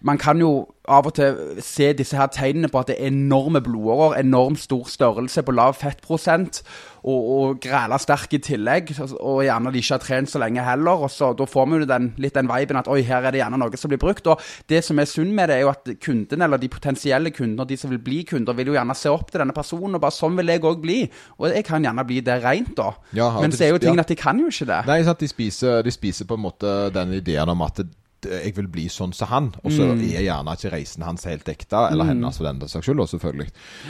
man 0.05 0.21
kan 0.21 0.40
jo 0.40 0.67
av 0.85 1.07
og 1.09 1.14
til 1.17 1.61
se 1.64 1.87
disse 1.97 2.17
her 2.17 2.29
tegnene 2.33 2.69
på 2.69 2.83
at 2.83 2.90
det 2.90 2.99
er 2.99 3.09
enorme 3.09 3.62
blodårer, 3.64 4.19
enormt 4.21 4.61
stor 4.61 4.85
størrelse 4.90 5.40
på 5.43 5.55
lav 5.57 5.79
fettprosent, 5.81 6.61
og, 7.05 7.29
og 7.37 7.62
græla 7.64 7.97
sterk 8.01 8.37
i 8.37 8.40
tillegg, 8.45 8.93
og 9.01 9.43
gjerne 9.47 9.73
de 9.73 9.81
ikke 9.81 9.95
har 9.97 10.03
trent 10.03 10.33
så 10.33 10.40
lenge 10.40 10.64
heller. 10.64 11.07
og 11.07 11.11
så 11.12 11.33
Da 11.37 11.47
får 11.49 11.67
vi 11.71 11.81
jo 11.81 11.88
den, 11.88 12.11
litt 12.21 12.37
den 12.37 12.49
viben 12.49 12.81
at 12.81 12.88
oi, 12.93 13.01
her 13.05 13.25
er 13.25 13.33
det 13.33 13.40
gjerne 13.40 13.61
noe 13.61 13.81
som 13.81 13.93
blir 13.93 14.01
brukt. 14.01 14.29
og 14.29 14.45
Det 14.69 14.83
som 14.85 15.01
er 15.01 15.09
synd 15.09 15.33
med 15.33 15.49
det, 15.49 15.57
er 15.57 15.64
jo 15.64 15.73
at 15.73 15.88
kunden, 16.05 16.43
eller 16.43 16.61
de 16.61 16.69
potensielle 16.69 17.33
kundene, 17.33 17.69
de 17.69 17.81
som 17.81 17.93
vil 17.93 18.05
bli 18.05 18.23
kunder, 18.29 18.57
vil 18.57 18.73
jo 18.73 18.77
gjerne 18.77 18.97
se 18.97 19.12
opp 19.12 19.33
til 19.33 19.40
denne 19.40 19.57
personen, 19.57 19.97
og 19.97 20.05
bare 20.05 20.17
sånn 20.17 20.37
vil 20.37 20.53
jeg 20.53 20.64
òg 20.64 20.85
bli. 20.85 21.01
Og 21.40 21.49
jeg 21.49 21.64
kan 21.64 21.85
gjerne 21.85 22.05
bli 22.05 22.21
det 22.25 22.40
rent, 22.45 22.77
da. 22.77 22.93
Ja, 23.17 23.33
Men 23.40 23.53
så 23.53 23.64
er 23.64 23.77
jo 23.77 23.81
tingen 23.81 24.01
ja. 24.01 24.05
at 24.05 24.12
de 24.12 24.21
kan 24.21 24.40
jo 24.40 24.53
ikke 24.53 24.69
det. 24.69 24.85
Nei, 24.88 25.03
sant, 25.05 25.21
de 25.21 25.33
spiser, 25.33 25.81
de 25.85 25.93
spiser 25.93 26.29
på 26.29 26.37
en 26.37 26.45
måte 26.45 26.79
den 26.93 27.17
ideen 27.21 27.49
om 27.49 27.64
at 27.64 27.81
det, 27.81 27.93
jeg 28.29 28.55
vil 28.57 28.69
bli 28.73 28.87
sånn 28.93 29.15
som 29.17 29.31
han. 29.31 29.51
Og 29.63 29.73
så 29.75 29.91
er 29.95 30.25
gjerne 30.25 30.57
ikke 30.57 30.73
reisen 30.75 31.05
hans 31.07 31.27
helt 31.29 31.49
ekte, 31.51 31.87
eller 31.91 32.11
hennes 32.11 32.39
for 32.39 32.49
den 32.49 32.63
saks 32.69 32.89
skyld, 32.89 33.05
selvfølgelig. 33.15 33.49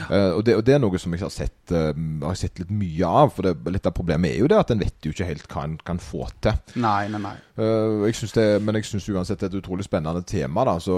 Uh, 0.09 0.37
og, 0.37 0.43
det, 0.47 0.57
og 0.59 0.65
det 0.67 0.77
er 0.77 0.83
noe 0.83 1.01
som 1.01 1.15
jeg 1.15 1.25
har 1.25 1.33
sett, 1.33 1.59
uh, 1.73 1.91
har 2.25 2.39
sett 2.39 2.61
litt 2.63 2.73
mye 2.75 3.11
av. 3.23 3.33
For 3.37 3.49
det, 3.49 3.57
litt 3.75 3.89
av 3.89 3.97
problemet 3.97 4.33
er 4.33 4.43
jo 4.43 4.51
det 4.51 4.61
at 4.61 4.75
en 4.75 4.83
vet 4.83 5.07
jo 5.07 5.15
ikke 5.15 5.29
helt 5.29 5.49
hva 5.51 5.67
en 5.69 5.77
kan 5.87 6.03
få 6.03 6.29
til. 6.45 6.59
Nei, 6.83 7.07
nei, 7.13 7.23
nei. 7.23 7.37
Uh, 7.59 8.05
jeg 8.09 8.31
det, 8.35 8.47
men 8.65 8.79
jeg 8.79 8.89
syns 8.89 9.09
uansett 9.13 9.41
det 9.41 9.49
er 9.49 9.53
et 9.55 9.61
utrolig 9.63 9.87
spennende 9.87 10.25
tema. 10.27 10.65
da 10.67 10.79
Så, 10.83 10.97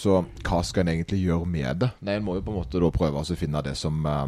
så 0.00 0.20
hva 0.44 0.60
skal 0.64 0.84
en 0.84 0.94
egentlig 0.94 1.22
gjøre 1.24 1.48
med 1.48 1.84
det? 1.84 1.92
Nei, 2.04 2.18
En 2.18 2.26
må 2.26 2.38
jo 2.38 2.44
på 2.44 2.52
en 2.52 2.60
måte 2.60 2.82
da 2.82 2.90
prøve 2.94 3.22
å 3.22 3.38
finne 3.38 3.62
det 3.64 3.76
som, 3.78 4.04
eh, 4.06 4.26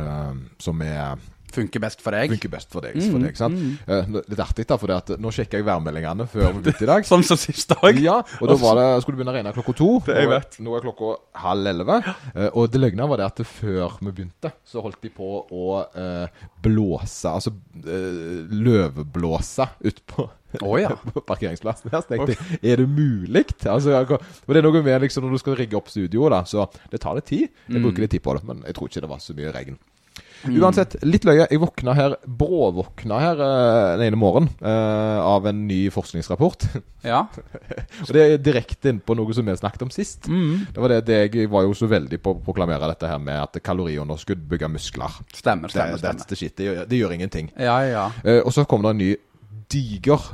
eh, 0.00 0.40
som 0.58 0.82
er 0.82 1.20
Funker 1.54 1.82
best 1.82 2.02
for 2.04 2.16
deg. 2.16 2.34
funker 2.34 2.52
best 2.52 2.70
for 2.72 2.86
deg. 2.86 2.98
For 3.02 3.22
deg 3.22 3.38
sant? 3.38 3.60
Eh, 3.86 4.10
litt 4.30 4.42
artig, 4.42 4.66
da, 4.70 4.78
for 4.80 4.92
det 4.92 4.98
at 5.02 5.22
nå 5.22 5.32
sjekka 5.34 5.60
jeg 5.60 5.66
værmeldingene 5.68 6.26
før 6.30 6.50
vi 6.54 6.64
begynte 6.64 6.86
i 6.86 6.90
dag. 6.90 7.08
Sånn 7.08 7.26
som 7.30 7.40
sist 7.40 7.74
dag. 7.74 8.00
Ja, 8.02 8.20
og 8.40 8.52
da 8.52 8.58
var 8.60 8.78
det, 8.80 8.86
skulle 9.04 9.18
det 9.18 9.22
begynne 9.22 9.34
å 9.34 9.38
regne 9.38 9.54
klokka 9.56 9.76
to. 9.78 9.90
Det 10.06 10.18
jeg 10.20 10.30
vet. 10.30 10.60
Nå 10.64 10.76
er 10.76 10.86
klokka 10.86 11.14
halv 11.44 11.72
elleve. 11.72 12.00
Uh, 12.34 12.48
og 12.50 12.70
det 12.72 12.82
løgna 12.82 13.08
var 13.10 13.22
det 13.22 13.30
at 13.30 13.44
før 13.46 13.98
vi 14.00 14.10
begynte, 14.10 14.54
så 14.66 14.84
holdt 14.84 15.02
de 15.04 15.12
på 15.14 15.32
å 15.44 15.80
uh, 15.96 16.44
blåse, 16.62 17.30
altså 17.30 17.54
løveblåse 17.80 19.10
løvblåse 19.10 19.66
ut 19.80 20.02
på 20.06 20.28
Å 20.66 20.78
ja. 20.80 20.90
parkeringsplassen 21.30 21.92
her. 21.92 22.02
Så 22.02 22.10
tenkte 22.10 22.34
jeg, 22.34 22.58
er 22.72 22.80
det 22.82 22.88
mulig? 22.90 23.44
Altså, 23.70 24.00
og 24.02 24.50
det 24.50 24.58
er 24.58 24.66
noe 24.66 24.82
med 24.82 25.04
liksom, 25.04 25.26
når 25.26 25.36
du 25.36 25.42
skal 25.44 25.58
rigge 25.60 25.78
opp 25.78 25.90
studioet, 25.92 26.32
da, 26.34 26.40
så 26.48 26.66
det 26.90 27.02
tar 27.04 27.14
litt 27.18 27.28
tid. 27.30 27.52
Jeg 27.70 27.84
bruker 27.84 28.02
litt 28.02 28.14
tid 28.16 28.24
på 28.24 28.34
det, 28.34 28.42
men 28.48 28.64
jeg 28.66 28.74
tror 28.74 28.90
ikke 28.90 29.04
det 29.04 29.12
var 29.12 29.22
så 29.22 29.36
mye 29.38 29.54
regn. 29.54 29.78
Uansett, 30.48 30.96
litt 31.04 31.26
løye. 31.28 31.44
Jeg 31.50 31.60
våkna 31.60 31.94
her, 31.96 32.14
bråvåkna 32.24 33.18
her 33.20 33.42
eh, 33.44 33.88
den 34.00 34.06
ene 34.08 34.20
morgenen 34.20 34.48
eh, 34.64 35.20
av 35.20 35.48
en 35.50 35.66
ny 35.68 35.82
forskningsrapport. 35.94 36.68
Ja. 37.00 37.22
Og 38.04 38.10
det 38.12 38.20
er 38.20 38.42
direkte 38.44 38.90
inn 38.90 38.98
på 39.00 39.14
noe 39.16 39.32
som 39.32 39.46
vi 39.48 39.54
snakket 39.56 39.86
om 39.86 39.92
sist. 39.94 40.26
Mm. 40.28 40.66
Det 40.74 40.82
var 40.84 40.92
det, 40.92 40.98
det 41.08 41.16
Jeg 41.32 41.48
var 41.48 41.64
jo 41.64 41.72
så 41.72 41.86
veldig 41.88 42.18
på 42.20 42.34
å 42.34 42.42
proklamere 42.44 42.90
dette 42.90 43.08
her 43.08 43.16
med 43.24 43.38
at 43.40 43.56
kaloriunderskudd 43.64 44.42
bygger 44.50 44.68
muskler. 44.68 45.14
Stemmer, 45.32 45.72
stemmer. 45.72 45.96
det, 45.96 46.02
stemmer. 46.02 46.36
shit. 46.36 46.52
Det 46.58 46.66
gjør, 46.66 46.82
det 46.90 47.00
gjør 47.00 47.14
ingenting. 47.16 47.48
Ja, 47.56 47.78
ja. 47.88 48.04
Eh, 48.20 48.42
og 48.44 48.52
så 48.52 48.66
kom 48.68 48.84
det 48.84 48.92
en 48.92 49.00
ny 49.00 49.08
diger 49.72 50.28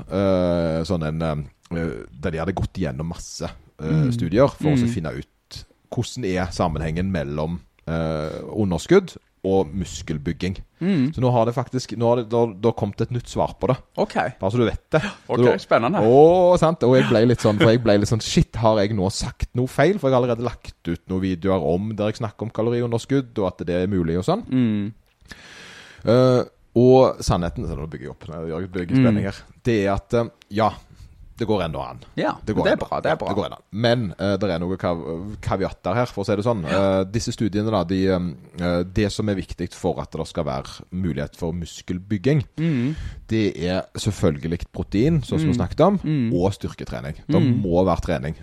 sånn 0.88 1.06
en 1.06 1.22
Der 1.70 2.34
de 2.34 2.40
hadde 2.40 2.56
gått 2.56 2.82
igjennom 2.82 3.14
masse 3.14 3.46
eh, 3.46 4.10
studier 4.16 4.50
for 4.50 4.74
å 4.74 4.90
finne 4.90 5.14
ut 5.20 5.62
hvordan 5.92 6.26
er 6.28 6.50
sammenhengen 6.54 7.10
mellom 7.14 7.60
eh, 7.86 8.42
underskudd 8.50 9.14
og 9.46 9.70
muskelbygging. 9.76 10.56
Mm. 10.82 11.04
Så 11.14 11.22
nå 11.24 11.30
har 11.32 11.46
det 11.48 11.54
faktisk 11.56 11.94
Nå 11.96 12.08
har 12.10 12.18
det, 12.20 12.26
da, 12.32 12.42
da 12.66 12.72
kommet 12.76 13.00
et 13.00 13.12
nytt 13.14 13.30
svar 13.30 13.54
på 13.60 13.70
det. 13.70 13.76
OK. 14.02 14.16
Bare 14.40 14.52
så 14.52 14.60
du 14.60 14.66
vet 14.66 14.82
det. 14.92 15.00
Ok, 15.32 15.44
Så- 15.46 15.54
spennende. 15.64 16.02
Å, 16.04 16.58
sant. 16.60 16.82
Og 16.84 16.96
jeg 16.98 17.06
ble 17.08 17.22
litt 17.30 17.44
sånn 17.44 17.60
For 17.62 17.72
jeg 17.72 17.80
ble 17.84 17.96
litt 18.02 18.10
sånn 18.10 18.24
Shit, 18.24 18.58
har 18.60 18.82
jeg 18.82 18.96
nå 18.98 19.08
sagt 19.14 19.48
noe 19.56 19.70
feil? 19.70 20.00
For 20.00 20.10
jeg 20.10 20.16
har 20.16 20.22
allerede 20.24 20.44
lagt 20.46 20.90
ut 20.90 21.02
noen 21.08 21.24
videoer 21.24 21.64
om 21.72 21.94
der 21.96 22.12
jeg 22.12 22.20
snakker 22.20 22.48
om 22.48 22.52
kaloriunderskudd, 22.58 23.32
og 23.38 23.48
at 23.48 23.64
det 23.68 23.78
er 23.80 23.90
mulig 23.92 24.18
og 24.20 24.26
sånn. 24.28 24.44
Mm. 24.50 24.92
Uh, 26.06 26.42
og 26.76 27.22
sannheten 27.24 27.64
så 27.66 27.76
Nå 27.78 27.86
bygger 27.90 28.10
jeg 28.10 28.12
opp 28.12 28.26
Nå 28.28 28.60
bygger 28.68 29.00
spenning 29.00 29.30
her. 29.30 29.38
Det 29.64 29.78
er 29.86 29.94
at 29.96 30.14
eh, 30.20 30.28
ja, 30.60 30.68
det 31.38 31.46
går 31.48 31.62
ennå 31.66 31.80
an. 31.84 31.98
Ja, 32.16 32.32
Det, 32.44 32.54
går 32.56 32.64
det 32.64 32.72
er 32.72 32.76
bra. 32.80 33.00
Det 33.04 33.10
er 33.12 33.16
bra. 33.20 33.28
det 33.28 33.36
går 33.36 33.46
ennå. 33.50 33.58
Men 33.72 34.04
uh, 34.20 34.36
det 34.40 34.50
er 34.50 34.58
noen 34.62 34.78
kav 34.80 35.02
kaviatter 35.44 35.94
her, 35.98 36.06
for 36.06 36.22
å 36.22 36.26
si 36.28 36.36
det 36.38 36.44
sånn. 36.46 36.62
Uh, 36.64 37.04
disse 37.12 37.34
studiene, 37.34 37.70
da, 37.74 37.82
de, 37.84 38.00
uh, 38.08 38.82
det 38.96 39.10
som 39.12 39.28
er 39.28 39.36
viktig 39.38 39.68
for 39.76 40.00
at 40.00 40.10
det 40.16 40.26
skal 40.30 40.46
være 40.48 40.86
mulighet 40.96 41.36
for 41.36 41.52
muskelbygging, 41.52 42.44
Mm. 42.56 42.94
det 43.28 43.44
er 43.68 43.82
selvfølgelig 43.98 44.66
protein, 44.72 45.20
sånn 45.22 45.38
som 45.42 45.48
vi 45.50 45.54
snakket 45.58 45.80
om, 45.84 45.98
Mm. 46.02 46.32
og 46.32 46.52
styrketrening. 46.54 47.20
Det 47.28 47.40
må 47.42 47.84
være 47.84 48.00
trening 48.00 48.34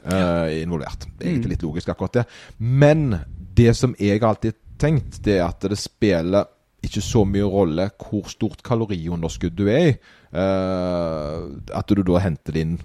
involvert. 0.64 1.08
Det 1.18 1.26
er 1.28 1.32
egentlig 1.34 1.56
litt 1.58 1.64
logisk, 1.64 1.90
akkurat 1.90 2.14
det. 2.14 2.26
Men 2.60 3.20
det 3.56 3.76
som 3.76 3.96
jeg 4.00 4.22
alltid 4.22 4.54
tenkt, 4.78 5.22
det 5.24 5.40
er 5.40 5.48
at 5.48 5.60
det 5.62 5.78
spiller 5.80 6.46
ikke 6.84 7.04
så 7.04 7.24
mye 7.28 7.48
rolle 7.48 7.88
hvor 8.02 8.28
stort 8.32 8.64
kaloriunderskudd 8.66 9.56
du 9.58 9.68
er 9.72 9.94
i. 9.94 9.94
eh, 10.34 11.40
at 11.78 11.88
du 11.88 12.04
da 12.04 12.20
henter 12.24 12.56
det 12.56 12.66
inn 12.66 12.78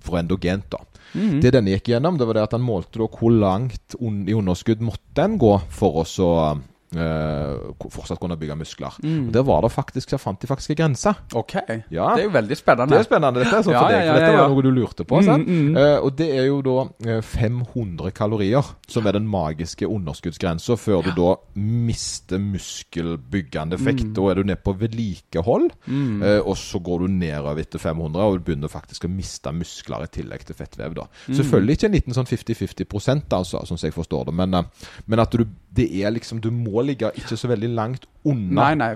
for 0.00 0.18
endogent, 0.20 0.68
da. 0.72 0.80
Mm. 1.12 1.40
Det 1.42 1.52
denne 1.52 1.74
gikk 1.74 1.90
gjennom, 1.92 2.18
det 2.18 2.26
var 2.28 2.38
det 2.38 2.44
at 2.46 2.56
han 2.56 2.64
målte 2.64 3.00
da 3.00 3.08
hvor 3.10 3.32
langt 3.34 3.96
un 3.98 4.22
i 4.28 4.36
underskudd 4.36 4.82
måtte 4.84 5.24
en 5.24 5.38
gå 5.40 5.54
for 5.74 6.02
å 6.02 6.06
så 6.08 6.30
eh, 6.44 6.60
fortsatt 6.90 8.18
kunne 8.18 8.36
bygge 8.38 8.56
muskler. 8.58 8.96
Mm. 9.02 9.28
Og 9.28 9.34
Der 9.34 9.44
var 9.46 9.62
det 9.62 9.70
faktisk, 9.72 10.10
der 10.10 10.18
fant 10.18 10.40
de 10.42 10.46
faktisk 10.50 10.70
en 10.70 10.76
grense. 10.76 11.12
OK. 11.34 11.54
Ja. 11.90 12.14
Det 12.16 12.24
er 12.24 12.24
jo 12.24 12.32
veldig 12.34 12.56
spennende. 12.58 12.94
Det 12.94 13.04
er 13.04 13.06
spennende, 13.06 13.44
dette. 13.44 13.62
Sånn 13.62 13.74
Ja, 13.74 13.82
for 13.84 13.94
deg, 13.94 14.08
for 14.08 14.18
dette 14.18 14.38
var 14.40 14.50
noe 14.50 14.64
du 14.64 14.70
lurte 14.74 15.06
på. 15.06 15.20
Mm, 15.20 15.44
mm. 15.46 15.76
Uh, 15.76 15.98
og 16.04 16.16
det 16.18 16.28
er 16.34 16.48
jo 16.48 16.58
da 16.66 16.76
eh, 17.06 17.22
500 17.22 18.10
kalorier 18.16 18.72
som 18.90 19.06
er 19.06 19.18
den 19.18 19.28
magiske 19.30 19.86
underskuddsgrensa 19.86 20.76
før 20.80 21.06
du 21.06 21.12
da 21.14 21.34
mister 21.54 22.42
muskelbyggende 22.42 23.78
effekt. 23.78 24.08
Mm. 24.10 24.14
Da 24.18 24.26
er 24.30 24.40
du 24.40 24.50
nede 24.50 24.62
på 24.64 24.74
vedlikehold, 24.80 25.70
uh, 25.86 26.40
og 26.40 26.56
så 26.58 26.82
går 26.82 27.04
du 27.04 27.18
nedover 27.20 27.62
etter 27.62 27.82
500 27.82 28.26
og 28.26 28.40
du 28.40 28.46
begynner 28.48 28.72
faktisk 28.72 29.06
å 29.06 29.12
miste 29.12 29.52
muskler 29.54 30.06
i 30.06 30.10
tillegg 30.10 30.44
til 30.48 30.58
fettvev. 30.58 30.96
da. 30.98 31.06
Selvfølgelig 31.28 31.78
ikke 31.78 31.90
en 31.90 31.96
liten 31.98 32.16
sånn 32.16 32.28
50-50% 32.28 33.36
altså, 33.36 33.62
sånn 33.66 33.78
som 33.78 33.86
jeg 33.86 33.96
forstår 33.96 34.30
det, 34.30 34.36
men, 34.42 34.58
uh, 34.58 34.90
men 35.06 35.22
at 35.22 35.38
du, 35.38 35.46
det 35.70 35.86
er 36.02 36.10
liksom 36.10 36.40
Du 36.42 36.50
må 36.50 36.79
ligge 36.86 37.10
ikke 37.16 37.36
så 37.36 37.50
veldig 37.50 37.70
langt 37.76 38.06
unna. 38.24 38.70
Nei, 38.70 38.74
nei. 38.74 38.90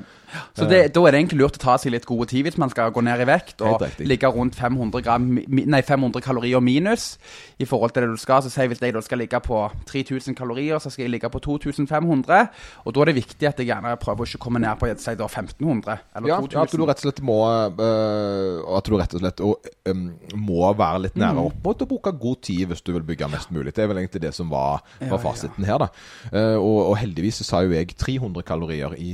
Så 0.58 0.66
det, 0.66 0.80
da 0.96 1.00
er 1.06 1.14
det 1.14 1.18
egentlig 1.20 1.38
lurt 1.38 1.56
å 1.60 1.62
ta 1.62 1.74
seg 1.78 1.92
litt 1.94 2.04
gode 2.08 2.26
tid 2.26 2.42
hvis 2.42 2.56
man 2.58 2.68
skal 2.72 2.90
gå 2.90 3.00
ned 3.06 3.20
i 3.22 3.26
vekt 3.28 3.60
og 3.62 3.84
ligge 4.02 4.26
rundt 4.34 4.56
500, 4.58 5.02
gram, 5.06 5.28
nei, 5.46 5.78
500 5.86 6.20
kalorier 6.24 6.58
minus 6.60 7.04
i 7.62 7.64
forhold 7.70 7.92
til 7.94 8.02
det 8.02 8.16
du 8.16 8.18
skal. 8.18 8.42
Så 8.42 8.50
si 8.50 8.66
hvis 8.66 8.82
jeg 8.82 8.96
da 8.96 9.02
skal 9.04 9.22
ligge 9.22 9.38
på 9.46 9.60
3000 9.86 10.34
kalorier, 10.34 10.82
så 10.82 10.90
skal 10.90 11.04
jeg 11.06 11.12
ligge 11.14 11.30
på 11.30 11.38
2500. 11.38 12.48
Og 12.84 12.96
da 12.96 13.04
er 13.04 13.12
det 13.12 13.14
viktig 13.20 13.46
at 13.46 13.62
jeg 13.62 13.68
gjerne 13.70 13.94
prøver 14.02 14.26
å 14.26 14.28
ikke 14.28 14.42
komme 14.42 14.58
ned 14.64 14.74
på 14.80 14.90
si 14.98 15.14
da 15.14 15.28
1500 15.30 15.98
eller 16.16 16.28
Ja, 16.32 16.40
2000. 16.42 16.58
ja, 16.58 16.66
at 16.66 16.74
du 16.74 16.82
rett 16.84 16.98
og 16.98 17.06
slett 17.06 17.22
må 17.22 17.38
øh, 17.88 18.76
At 18.76 18.88
du 18.90 18.96
rett 18.98 19.14
og 19.14 19.22
slett 19.22 19.40
og, 19.44 19.70
øh, 19.86 20.02
må 20.34 20.72
være 20.74 21.04
litt 21.06 21.16
nære 21.20 21.34
Mm. 21.34 21.46
opp 21.46 21.64
mot 21.64 21.82
å 21.82 21.86
bruke 21.88 22.12
god 22.20 22.42
tid 22.42 22.68
hvis 22.70 22.82
du 22.84 22.92
vil 22.92 23.02
bygge 23.06 23.28
mest 23.30 23.50
mulig. 23.54 23.72
Det 23.74 23.82
er 23.84 23.88
vel 23.90 23.98
egentlig 24.02 24.20
det 24.22 24.34
som 24.34 24.50
var, 24.50 24.82
var 25.00 25.18
fasiten 25.18 25.64
her, 25.66 25.78
da. 25.78 25.88
Eh, 26.32 26.56
og, 26.58 26.90
og 26.90 26.96
heldigvis 27.00 27.40
så 27.42 27.44
sa 27.48 27.62
jo 27.64 27.70
jeg 27.74 27.94
300 27.96 28.42
kalorier 28.46 28.94
i 28.98 29.13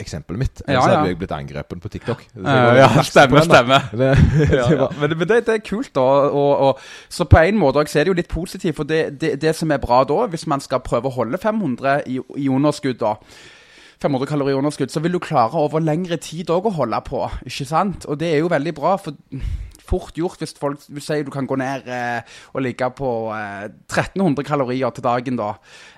eksempelet 0.00 0.38
mitt. 0.38 0.62
Ja, 0.66 0.72
ja. 0.72 0.80
hadde 0.86 1.12
jeg 1.12 1.18
blitt 1.20 1.34
angrepet 1.34 1.82
på 1.82 1.92
TikTok. 1.92 2.24
Eh, 2.36 2.80
ja, 2.80 2.88
stemmer, 3.06 3.44
stemmer. 3.46 3.86
Det, 3.92 4.10
ja, 4.50 4.66
det 4.66 4.78
ja. 4.78 4.88
Men, 5.00 5.16
men 5.18 5.28
det, 5.28 5.42
det 5.46 5.56
er 5.58 5.62
kult, 5.64 5.92
da. 5.94 6.06
Og, 6.30 6.50
og, 6.68 6.82
så 7.08 7.26
på 7.28 7.44
en 7.44 7.60
måte 7.60 7.84
så 7.90 8.00
er 8.00 8.08
det 8.08 8.14
jo 8.14 8.18
litt 8.18 8.32
positivt. 8.32 8.76
For 8.76 8.88
det, 8.88 9.54
som 9.56 9.70
er 9.70 9.82
bra 9.82 10.02
da, 10.08 10.26
hvis 10.32 10.46
man 10.50 10.62
skal 10.64 10.84
prøve 10.84 11.10
å 11.10 11.16
holde 11.20 11.40
500 11.40 12.04
i, 12.06 12.20
i 12.36 12.50
underskudd, 12.50 13.00
da 13.00 13.16
500 14.00 14.28
kalorier 14.30 14.56
i 14.56 14.58
underskudd, 14.58 14.88
så 14.88 15.00
vil 15.04 15.12
du 15.12 15.20
klare 15.20 15.60
over 15.60 15.82
lengre 15.84 16.16
tid 16.16 16.50
òg 16.50 16.70
å 16.70 16.76
holde 16.78 17.00
på. 17.04 17.26
ikke 17.44 17.66
sant? 17.68 18.06
Og 18.08 18.20
det 18.20 18.32
er 18.32 18.38
jo 18.40 18.52
veldig 18.52 18.74
bra. 18.74 18.96
for 18.96 19.16
fort 19.90 20.14
gjort 20.18 20.38
hvis 20.42 20.54
folk 20.58 20.80
sier 21.02 21.26
du 21.26 21.32
kan 21.34 21.46
gå 21.50 21.58
ned 21.60 21.88
eh, 21.90 22.22
og 22.54 22.62
ligge 22.64 22.88
på 22.96 23.10
eh, 23.34 23.66
1300 23.90 24.46
kalorier 24.46 24.94
til 24.96 25.04
dagen. 25.04 25.36
da. 25.40 25.50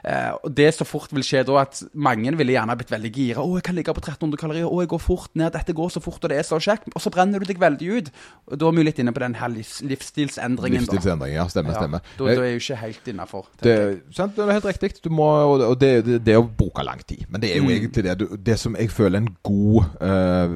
Eh, 0.04 0.30
og 0.42 0.54
Det 0.56 0.70
som 0.74 0.88
fort 0.88 1.12
vil 1.12 1.22
skje 1.26 1.44
da, 1.48 1.60
at 1.66 1.82
mange 1.94 2.32
ville 2.38 2.56
gjerne 2.56 2.76
blitt 2.80 2.90
veldig 2.92 3.12
gira. 3.12 3.40
'Å, 3.44 3.58
jeg 3.60 3.66
kan 3.68 3.74
ligge 3.78 3.94
på 3.94 4.00
1300 4.02 4.40
kalorier. 4.40 4.66
Å, 4.66 4.80
jeg 4.82 4.88
går 4.94 5.02
fort 5.04 5.30
ned. 5.38 5.52
Dette 5.52 5.72
går 5.76 5.90
så 5.94 6.00
fort, 6.02 6.22
og 6.24 6.30
det 6.32 6.38
er 6.40 6.48
så 6.48 6.58
kjekt.' 6.58 6.88
Og 6.94 7.00
så 7.04 7.10
brenner 7.12 7.38
du 7.38 7.44
deg 7.46 7.60
veldig 7.60 7.88
ut. 7.98 8.10
Og 8.50 8.58
Da 8.58 8.68
er 8.68 8.72
vi 8.78 8.82
litt 8.88 8.98
inne 8.98 9.12
på 9.12 9.20
den 9.20 9.34
her 9.34 9.48
livs, 9.48 9.80
livsstilsendringen. 9.82 10.86
da. 10.86 10.92
livsstilsendring, 10.92 11.34
ja. 11.34 11.46
Stemmer, 11.52 11.72
Ja, 11.72 11.78
stemmer. 11.82 12.00
da, 12.18 12.24
da 12.24 12.30
er 12.32 12.44
jeg 12.48 12.60
jo 12.60 12.62
ikke 12.64 12.80
helt 12.80 13.08
innafor. 13.12 13.46
Det, 13.62 13.76
sant, 14.14 14.36
det 14.36 14.48
er 14.48 14.52
helt 14.52 14.64
riktig. 14.70 14.92
Du 15.02 15.10
må, 15.10 15.26
og 15.68 15.78
det, 15.80 16.04
det, 16.04 16.04
det, 16.06 16.24
det 16.26 16.34
er 16.34 16.40
å 16.42 16.48
bruke 16.48 16.84
lang 16.84 17.00
tid. 17.06 17.26
Men 17.28 17.40
det 17.40 17.52
er 17.52 17.56
jo 17.58 17.64
Mm. 17.68 17.70
egentlig 17.76 18.02
det 18.04 18.18
du, 18.18 18.36
Det 18.36 18.58
som 18.58 18.74
jeg 18.76 18.90
føler 18.90 19.18
en 19.18 19.36
god, 19.42 19.84
eh, 20.00 20.48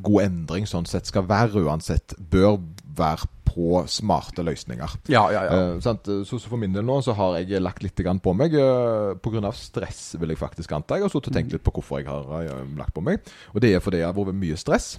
god 0.00 0.24
endring 0.24 0.68
sånn 0.68 0.88
sett 0.88 1.10
skal 1.10 1.26
være 1.28 1.64
uansett, 1.66 2.16
bør 2.18 2.58
være 2.96 3.28
på 3.52 3.82
smarte 3.90 4.44
løsninger. 4.44 4.96
Ja, 5.12 5.26
ja, 5.32 5.42
ja. 5.44 5.58
Eh, 5.74 5.80
sant? 5.84 6.08
Så, 6.28 6.38
for 6.46 6.60
min 6.60 6.72
del 6.72 6.86
nå 6.88 6.98
så 7.04 7.14
har 7.18 7.36
jeg 7.40 7.60
lagt 7.60 7.84
litt 7.84 8.00
på 8.00 8.34
meg 8.36 8.56
uh, 8.56 9.12
pga. 9.20 9.52
stress, 9.52 10.16
vil 10.20 10.32
jeg 10.32 10.40
faktisk 10.40 10.72
anta. 10.72 10.96
Jeg 10.96 11.06
har 11.06 11.12
sittet 11.12 11.32
og 11.32 11.36
tenkt 11.36 11.52
litt 11.52 11.64
på 11.64 11.74
hvorfor 11.76 12.00
jeg 12.00 12.08
har 12.08 12.32
eh, 12.40 12.64
lagt 12.78 12.94
på 12.96 13.04
meg. 13.04 13.20
Og 13.52 13.60
det 13.60 13.74
er 13.74 13.84
fordi 13.84 14.00
jeg 14.00 14.08
har 14.08 14.16
vært 14.16 14.38
mye 14.38 14.56
stress. 14.56 14.96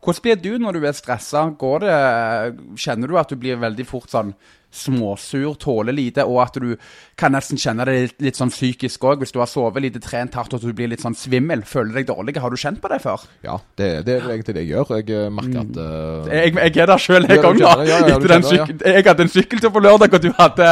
Hvordan 0.00 0.22
blir 0.22 0.40
du 0.40 0.52
når 0.62 0.78
du 0.78 0.86
er 0.86 0.96
stressa? 0.96 1.48
Kjenner 1.58 3.10
du 3.10 3.18
at 3.18 3.32
du 3.32 3.36
blir 3.40 3.60
veldig 3.60 3.86
fort 3.88 4.12
sånn 4.12 4.32
småsur, 4.76 5.54
tåler 5.62 5.96
lite, 5.96 6.24
og 6.26 6.40
at 6.44 6.58
du 6.62 6.74
kan 7.18 7.34
nesten 7.34 7.60
kjenne 7.60 7.86
det 7.88 7.96
litt, 7.96 8.16
litt 8.28 8.38
sånn 8.38 8.52
psykisk 8.52 9.04
òg, 9.08 9.24
hvis 9.24 9.34
du 9.34 9.40
har 9.40 9.50
sovet 9.50 9.84
lite, 9.84 10.02
trent 10.04 10.36
hardt 10.36 10.56
og 10.56 10.64
du 10.64 10.72
blir 10.76 10.90
litt 10.92 11.04
sånn 11.04 11.16
svimmel, 11.16 11.64
føler 11.66 12.00
deg 12.00 12.10
dårlig? 12.10 12.36
Har 12.42 12.52
du 12.52 12.60
kjent 12.60 12.80
på 12.82 12.90
det 12.92 13.00
før? 13.04 13.26
Ja, 13.46 13.58
det, 13.80 13.90
det 14.08 14.18
er 14.18 14.30
egentlig 14.36 14.56
det 14.56 14.66
jeg 14.66 14.74
gjør. 14.74 14.92
Jeg 15.00 15.10
eh, 15.16 15.28
merker 15.32 15.62
at 15.62 15.80
uh, 15.80 16.30
Jeg, 16.32 16.54
jeg 16.56 16.84
er 16.84 16.90
der 16.92 17.02
sjøl 17.02 17.24
en 17.24 17.42
gang, 17.46 17.60
da. 17.60 17.74
ja, 17.88 18.00
ja, 18.06 18.16
ja. 18.16 18.66
jeg 18.96 19.06
hadde 19.08 19.26
en 19.26 19.32
sykkeltur 19.32 19.72
på 19.74 19.82
lørdag, 19.84 20.16
og 20.18 20.24
du 20.24 20.30
hadde 20.36 20.70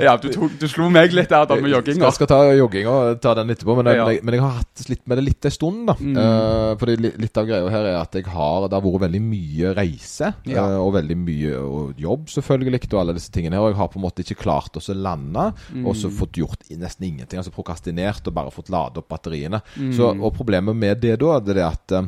Ja, 0.00 0.16
du, 0.20 0.30
tok, 0.34 0.56
du 0.60 0.66
slo 0.70 0.90
meg 0.92 1.14
litt 1.16 1.30
der 1.30 1.48
da 1.50 1.58
med 1.60 1.74
jogginga. 1.74 2.06
Jeg 2.08 2.18
skal 2.18 2.30
ta 2.30 2.40
jogging 2.56 2.88
og 2.90 3.20
ta 3.22 3.34
den 3.38 3.54
etterpå, 3.54 3.76
men, 3.80 3.90
men, 3.90 4.00
jeg, 4.14 4.24
men 4.24 4.38
jeg 4.38 4.44
har 4.44 4.58
hatt 4.60 4.86
litt 4.90 5.04
med 5.10 5.20
det 5.20 5.26
litt 5.28 5.50
en 5.50 5.58
stund. 5.58 5.82
da 5.90 5.98
Mm. 6.00 6.16
Uh, 6.16 6.78
fordi 6.80 6.96
Litt 7.20 7.36
av 7.38 7.46
greia 7.48 7.68
her 7.72 7.86
er 7.90 7.96
at 8.00 8.14
jeg 8.16 8.26
har 8.30 8.66
det 8.70 8.76
har 8.76 8.84
vært 8.84 9.04
veldig 9.06 9.20
mye 9.24 9.72
reise, 9.76 10.32
eh, 10.46 10.76
og 10.78 10.92
veldig 10.94 11.16
mye 11.18 11.56
og 11.60 12.00
jobb, 12.00 12.28
selvfølgelig, 12.30 12.82
og 12.92 13.00
alle 13.02 13.14
disse 13.16 13.30
tingene 13.32 13.39
her. 13.48 13.60
Og 13.60 13.70
jeg 13.72 13.76
har 13.76 13.88
på 13.88 13.98
en 13.98 14.04
måte 14.04 14.22
ikke 14.22 14.42
klart 14.42 14.76
å 14.76 14.94
lande, 14.94 15.52
Mm. 15.72 15.86
og 15.86 15.94
så 15.96 16.10
fått 16.10 16.32
gjort 16.36 16.68
nesten 16.70 17.06
ingenting. 17.06 17.38
Altså 17.38 17.50
prokastinert 17.50 18.26
og 18.26 18.34
bare 18.34 18.50
fått 18.50 18.68
lade 18.68 18.98
opp 18.98 19.08
batteriene. 19.08 19.60
Mm. 19.76 19.92
Så, 19.96 20.10
og 20.20 20.34
problemet 20.36 20.76
med 20.76 21.00
det 21.00 21.18
da, 21.20 21.38
det 21.40 21.56
er 21.56 21.68
at 21.70 21.92
eh, 21.92 22.02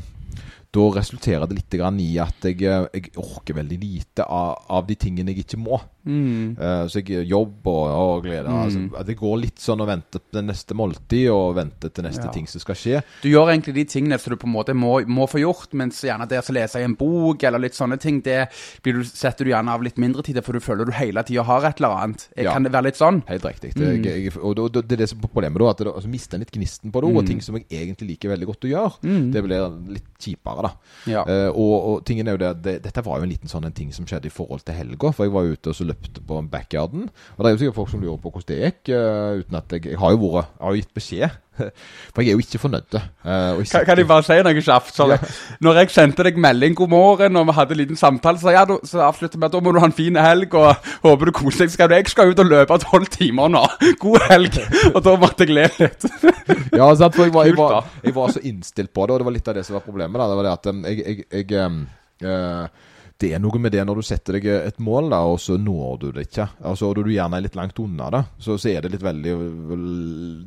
da 0.72 0.84
resulterer 0.96 1.46
det 1.46 1.58
litt 1.58 1.74
grann 1.76 1.98
i 2.00 2.14
at 2.22 2.46
jeg, 2.48 2.62
eh, 2.64 2.86
jeg 2.96 3.10
orker 3.20 3.58
veldig 3.58 3.76
lite 3.82 4.24
av, 4.24 4.62
av 4.72 4.86
de 4.88 4.94
tingene 4.96 5.34
jeg 5.34 5.44
ikke 5.44 5.58
må. 5.60 5.80
Mm. 6.02 6.56
Uh, 6.58 6.88
så 6.90 6.98
jeg 6.98 7.28
jobber 7.30 7.70
og, 7.92 8.16
og 8.16 8.22
glede. 8.24 8.50
Altså, 8.50 8.80
at 8.98 9.06
jeg 9.06 9.18
går 9.20 9.36
litt 9.38 9.60
sånn 9.62 9.82
og 9.84 9.86
venter 9.86 10.18
på 10.18 10.34
det 10.34 10.42
neste 10.48 10.74
måltid, 10.74 11.28
og 11.30 11.52
venter 11.60 11.92
til 11.94 12.06
neste 12.08 12.24
Ja. 12.26 12.32
ting 12.34 12.48
som 12.50 12.58
skal 12.64 12.74
skje. 12.80 13.02
Du 13.22 13.28
gjør 13.30 13.52
egentlig 13.52 13.74
de 13.76 13.84
tingene 13.92 14.18
som 14.18 14.32
du 14.32 14.38
på 14.40 14.48
en 14.48 14.54
måte 14.56 14.74
må, 14.74 14.94
må 15.06 15.28
få 15.30 15.42
gjort, 15.44 15.76
mens 15.78 16.00
gjerne 16.02 16.26
det 16.30 16.40
å 16.40 16.56
lese 16.56 16.80
i 16.80 16.86
en 16.88 16.96
bok 16.98 17.44
eller 17.44 17.62
litt 17.62 17.76
sånne 17.78 18.00
ting, 18.02 18.22
det 18.24 18.48
blir 18.82 18.98
du, 18.98 19.04
setter 19.06 19.44
du 19.46 19.52
gjerne 19.52 19.76
av 19.76 19.84
litt 19.86 20.00
mindre 20.02 20.24
tid 20.26 20.40
til, 20.40 20.46
for 20.48 20.58
du 20.58 20.64
føler 20.64 20.88
du 20.88 20.92
hele 20.96 21.22
tida 21.28 21.44
har 21.46 21.68
et 21.68 21.78
eller 21.84 21.94
annet. 22.00 22.26
Jeg 22.34 22.48
Ja. 22.48 22.56
Kan 22.56 22.64
det 22.66 22.72
være 22.72 22.88
litt 22.88 22.98
sånn? 22.98 23.22
Helt 23.28 23.44
riktig. 23.46 23.76
Mm. 23.76 24.02
Jeg, 24.02 24.24
jeg, 24.24 24.36
og 24.42 24.56
da- 24.56 24.80
det 24.82 24.92
er 24.96 25.04
det 25.04 25.08
som 25.12 25.20
er 25.22 25.28
problemet, 25.28 25.58
da. 25.60 25.70
At 25.70 25.84
det, 25.84 25.86
altså, 25.92 26.08
mister 26.10 26.34
en 26.40 26.42
litt 26.46 26.50
gnisten 26.56 26.90
på 26.90 27.00
det. 27.04 27.12
Mm. 27.12 27.16
Og 27.20 27.26
ting 27.28 27.40
som 27.44 27.54
jeg 27.60 27.68
egentlig 27.70 28.08
liker 28.16 28.32
veldig 28.34 28.46
godt 28.50 28.66
å 28.66 28.72
gjøre, 28.72 29.30
det 29.32 29.44
blir 29.44 29.70
litt 30.00 30.10
kjipere, 30.18 30.61
da. 30.64 30.72
Ja. 31.10 31.24
Uh, 31.26 31.50
og, 31.50 31.74
og 31.90 32.04
tingen 32.08 32.28
er 32.28 32.36
jo 32.36 32.42
det, 32.42 32.52
det 32.64 32.76
Dette 32.86 33.04
var 33.06 33.20
jo 33.20 33.26
en 33.26 33.32
liten 33.32 33.50
sånn 33.50 33.66
en 33.68 33.76
ting 33.76 33.92
som 33.94 34.08
skjedde 34.08 34.30
i 34.30 34.34
forhold 34.34 34.64
til 34.66 34.78
helga. 34.78 35.12
For 35.12 35.28
jeg 35.28 35.34
var 35.34 35.50
ute 35.50 35.72
og 35.72 35.78
så 35.78 35.86
løpte 35.88 36.24
på 36.26 36.42
backyarden. 36.52 37.08
Og 37.08 37.40
det 37.42 37.50
er 37.50 37.56
jo 37.56 37.62
sikkert 37.62 37.80
folk 37.80 37.94
som 37.94 38.04
lurer 38.04 38.20
på 38.22 38.32
hvordan 38.34 38.50
det 38.52 38.60
gikk. 38.62 38.92
Uh, 38.94 39.42
uten 39.42 39.60
at 39.62 39.76
jeg, 39.76 39.88
jeg 39.92 40.02
har 40.02 40.14
jo 40.14 40.22
vært 40.26 40.52
Jeg 40.52 40.62
har 40.64 40.72
jo 40.76 40.82
gitt 40.82 40.94
beskjed 40.98 41.40
For 41.56 42.22
jeg 42.22 42.32
er 42.32 42.38
jo 42.38 42.42
ikke 42.42 42.60
fornøyd. 42.62 42.96
Uh, 42.96 43.60
Kan, 43.68 43.84
kan 43.86 44.00
jeg 44.00 44.08
bare 44.08 44.24
si 44.24 44.38
noe 44.44 44.64
kjapt? 44.64 44.98
Ja. 45.10 45.18
Når 45.64 45.80
jeg 45.82 45.92
sendte 45.94 46.24
deg 46.26 46.38
melding 46.40 46.76
god 46.78 46.92
morgen, 46.92 47.36
og 47.36 47.48
vi 47.50 47.56
hadde 47.56 47.76
en 47.76 47.80
liten 47.82 48.00
samtale, 48.00 48.40
så, 48.40 48.52
ja, 48.54 48.64
så 48.88 49.02
avsluttet 49.06 49.40
vi 49.40 49.48
at 49.48 49.54
da 49.54 49.60
må 49.64 49.74
du 49.74 49.80
ha 49.82 49.88
en 49.90 49.96
fin 49.96 50.16
helg, 50.16 50.56
og 50.58 50.88
håper 51.04 51.28
du 51.28 51.34
koser 51.36 51.66
deg. 51.66 51.74
Skal 51.74 51.90
du, 51.92 51.96
jeg 51.98 52.12
skal 52.12 52.32
ut 52.32 52.42
og 52.42 52.50
løpe 52.50 52.78
tolv 52.86 53.10
timer 53.12 53.52
nå. 53.52 53.64
God 54.04 54.28
helg. 54.30 54.60
Og 54.92 55.00
da 55.04 55.16
måtte 55.20 55.46
jeg 55.48 55.56
le 55.58 55.68
litt. 55.78 56.08
Ja, 56.72 56.86
sant, 56.96 57.14
for 57.14 57.26
jeg 57.26 57.34
var, 57.34 57.46
jeg, 57.46 57.56
var, 57.58 57.90
jeg 58.02 58.14
var 58.16 58.30
så 58.32 58.40
innstilt 58.48 58.92
på 58.96 59.04
det, 59.06 59.14
og 59.14 59.20
det 59.20 59.26
var 59.28 59.34
litt 59.34 59.48
av 59.50 59.58
det 59.58 59.66
som 59.66 59.76
var 59.76 59.84
problemet. 59.84 60.16
Da. 60.18 60.28
Det 60.30 60.38
var 60.38 60.48
det 60.48 60.54
at 60.56 60.70
um, 60.72 60.80
jeg, 60.88 61.02
jeg, 61.02 61.26
jeg 61.36 61.66
um, 61.66 61.76
eh, 62.24 62.88
Det 63.22 63.30
er 63.36 63.42
noe 63.42 63.60
med 63.62 63.70
det 63.74 63.84
når 63.86 64.00
du 64.00 64.06
setter 64.06 64.38
deg 64.38 64.48
et 64.50 64.82
mål, 64.82 65.12
da, 65.12 65.22
og 65.30 65.38
så 65.38 65.54
når 65.60 65.98
du 66.02 66.08
det 66.16 66.26
ikke. 66.26 66.48
Altså, 66.66 66.90
og 66.90 66.98
du 66.98 67.12
gjerne 67.12 67.38
er 67.38 67.44
litt 67.46 67.58
langt 67.58 67.78
unna 67.78 68.10
det, 68.10 68.22
så, 68.42 68.56
så 68.58 68.72
er 68.72 68.82
det 68.82 68.96
litt 68.96 69.04
veldig 69.06 69.34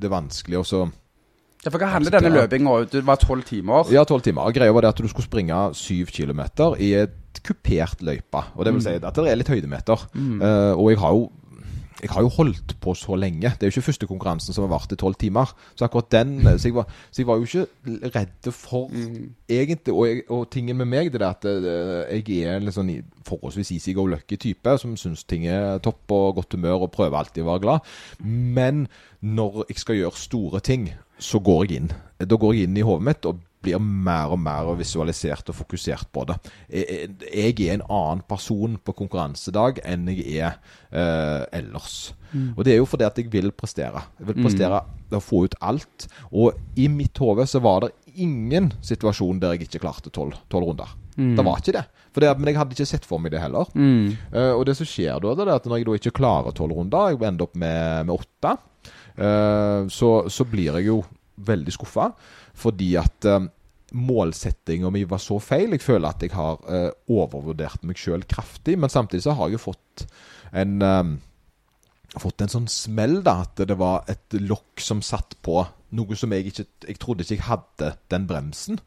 Det 0.02 0.10
er 0.10 0.16
vanskelig 0.16 0.60
å 0.60 0.66
så 0.68 0.82
Ja, 1.66 1.72
for 1.72 1.82
hva 1.82 1.94
handler 1.96 2.14
denne 2.14 2.34
løpinga 2.36 2.74
om? 2.74 2.90
Det 2.92 3.02
var 3.08 3.22
tolv 3.22 3.48
timer? 3.48 3.88
Ja, 3.96 4.04
tolv 4.06 4.22
timer. 4.26 4.52
Greia 4.54 4.76
var 4.76 4.86
det 4.86 4.92
at 4.92 5.00
du 5.02 5.08
skulle 5.10 5.26
springe 5.26 5.62
syv 5.80 6.12
kilometer 6.14 6.76
i 6.84 6.92
et 7.00 7.40
kupert 7.46 8.04
løype. 8.06 8.44
Og 8.54 8.68
det 8.68 8.76
vil 8.76 8.84
si 8.86 8.94
at 9.00 9.18
det 9.18 9.32
er 9.32 9.40
litt 9.40 9.50
høydemeter. 9.50 10.06
Eh, 10.16 10.74
og 10.76 10.92
jeg 10.92 11.00
har 11.02 11.16
jo 11.18 11.26
jeg 12.02 12.12
har 12.12 12.22
jo 12.26 12.30
holdt 12.30 12.76
på 12.84 12.94
så 12.98 13.16
lenge. 13.16 13.50
Det 13.56 13.64
er 13.64 13.70
jo 13.70 13.74
ikke 13.78 13.88
første 13.88 14.08
konkurransen 14.08 14.54
som 14.54 14.66
har 14.66 14.74
vart 14.74 14.92
i 14.92 14.98
tolv 15.00 15.16
timer. 15.16 15.52
Så 15.76 15.86
akkurat 15.86 16.12
den 16.12 16.42
Så 16.60 16.68
jeg 16.68 16.76
var, 16.76 16.90
så 17.12 17.22
jeg 17.22 17.28
var 17.28 17.36
jo 17.36 17.44
ikke 17.44 18.10
redd 18.16 18.52
for 18.52 18.92
egentlig 19.50 19.94
Og, 19.94 20.08
jeg, 20.08 20.24
og 20.30 20.50
tingen 20.52 20.78
med 20.78 20.86
meg 20.86 21.12
det 21.14 21.22
er 21.22 21.30
at 21.30 21.46
eh, 21.46 22.20
jeg 22.20 22.44
er 22.44 22.60
en 22.60 22.72
sånn 22.72 22.92
forholdsvis 23.26 23.72
easy 23.72 23.94
go 23.96 24.06
lucky 24.06 24.38
type 24.38 24.78
som 24.82 24.98
syns 25.00 25.24
ting 25.24 25.48
er 25.48 25.80
topp 25.80 26.12
og 26.12 26.36
godt 26.42 26.58
humør 26.58 26.86
og 26.86 26.92
prøver 26.92 27.18
alltid 27.18 27.46
å 27.46 27.54
være 27.54 27.64
glad. 27.64 27.80
Men 28.28 28.88
når 29.22 29.64
jeg 29.70 29.80
skal 29.80 30.02
gjøre 30.02 30.20
store 30.20 30.60
ting, 30.60 30.90
så 31.18 31.40
går 31.40 31.66
jeg 31.66 31.80
inn. 31.80 31.92
Da 32.20 32.36
går 32.36 32.54
jeg 32.54 32.68
inn 32.68 32.78
i 32.78 32.86
hodet 32.86 33.08
mitt 33.08 33.26
og 33.30 33.40
blir 33.66 33.82
mer 33.82 34.34
og 34.34 34.40
mer 34.42 34.72
visualisert 34.80 35.50
og 35.52 35.58
fokusert 35.58 36.12
på 36.14 36.26
det. 36.30 36.38
Jeg, 36.70 37.16
jeg 37.28 37.56
er 37.66 37.80
en 37.80 37.88
annen 37.90 38.24
person 38.30 38.78
på 38.78 38.96
konkurransedag 39.02 39.82
enn 39.86 40.08
jeg 40.14 40.28
er 40.40 40.56
eh, 40.92 41.44
ellers. 41.62 42.14
Og 42.36 42.66
det 42.68 42.74
er 42.74 42.82
jo 42.82 42.88
fordi 42.90 43.06
at 43.08 43.20
jeg 43.20 43.30
vil 43.32 43.52
prestere. 43.56 44.02
Jeg 44.20 44.30
vil 44.30 44.42
prestere 44.44 44.82
å 45.16 45.22
få 45.24 45.46
ut 45.48 45.56
alt. 45.64 46.08
Og 46.36 46.58
i 46.80 46.90
mitt 46.92 47.18
hode 47.22 47.46
så 47.48 47.62
var 47.64 47.86
det 47.86 47.94
ingen 48.20 48.72
situasjon 48.84 49.40
der 49.42 49.56
jeg 49.56 49.68
ikke 49.70 49.84
klarte 49.86 50.12
tolv 50.14 50.36
runder. 50.52 50.92
Det 51.16 51.46
var 51.48 51.62
ikke 51.62 51.76
det. 51.78 51.86
Det. 52.16 52.32
Men 52.40 52.50
jeg 52.52 52.60
hadde 52.60 52.76
ikke 52.76 52.88
sett 52.88 53.08
for 53.08 53.24
meg 53.24 53.34
det 53.34 53.44
heller. 53.44 53.68
Eh, 54.32 54.52
og 54.54 54.66
det 54.68 54.78
som 54.80 54.88
skjer 54.88 55.20
da, 55.24 55.34
det 55.36 55.46
er 55.46 55.54
at 55.56 55.68
når 55.68 55.82
jeg 55.82 55.88
da 55.88 55.98
ikke 56.00 56.18
klarer 56.22 56.56
tolv 56.56 56.78
runder, 56.78 57.12
jeg 57.14 57.22
ender 57.28 57.48
opp 57.48 57.60
med, 57.60 58.08
med 58.08 58.16
åtte, 58.16 58.56
uh, 59.20 59.82
så, 59.92 60.12
så 60.32 60.48
blir 60.48 60.80
jeg 60.80 60.90
jo 60.90 61.02
veldig 61.48 61.76
skuffa. 61.76 62.10
Fordi 62.56 62.94
at 63.00 63.28
uh, 63.32 63.48
målsettinga 63.96 64.92
mi 64.92 65.06
var 65.08 65.22
så 65.24 65.40
feil. 65.44 65.76
Jeg 65.76 65.86
føler 65.86 66.10
at 66.10 66.26
jeg 66.26 66.34
har 66.36 66.60
uh, 66.68 66.90
overvurdert 67.12 67.86
meg 67.88 68.00
sjøl 68.00 68.26
kraftig. 68.30 68.78
Men 68.80 68.92
samtidig 68.92 69.24
så 69.26 69.36
har 69.40 69.54
jeg 69.54 69.64
fått 69.64 70.06
en 70.56 70.82
eh, 70.86 71.16
fått 72.22 72.44
en 72.44 72.52
sånn 72.52 72.68
smell, 72.72 73.20
da. 73.26 73.42
At 73.46 73.64
det 73.68 73.78
var 73.80 74.06
et 74.12 74.38
lokk 74.40 74.84
som 74.84 75.04
satt 75.06 75.38
på 75.46 75.64
noe 75.96 76.18
som 76.20 76.34
jeg 76.34 76.50
ikke 76.50 76.66
Jeg 76.90 77.00
trodde 77.00 77.24
ikke 77.24 77.38
jeg 77.38 77.48
hadde 77.48 77.92
den 78.12 78.28
bremsen. 78.28 78.80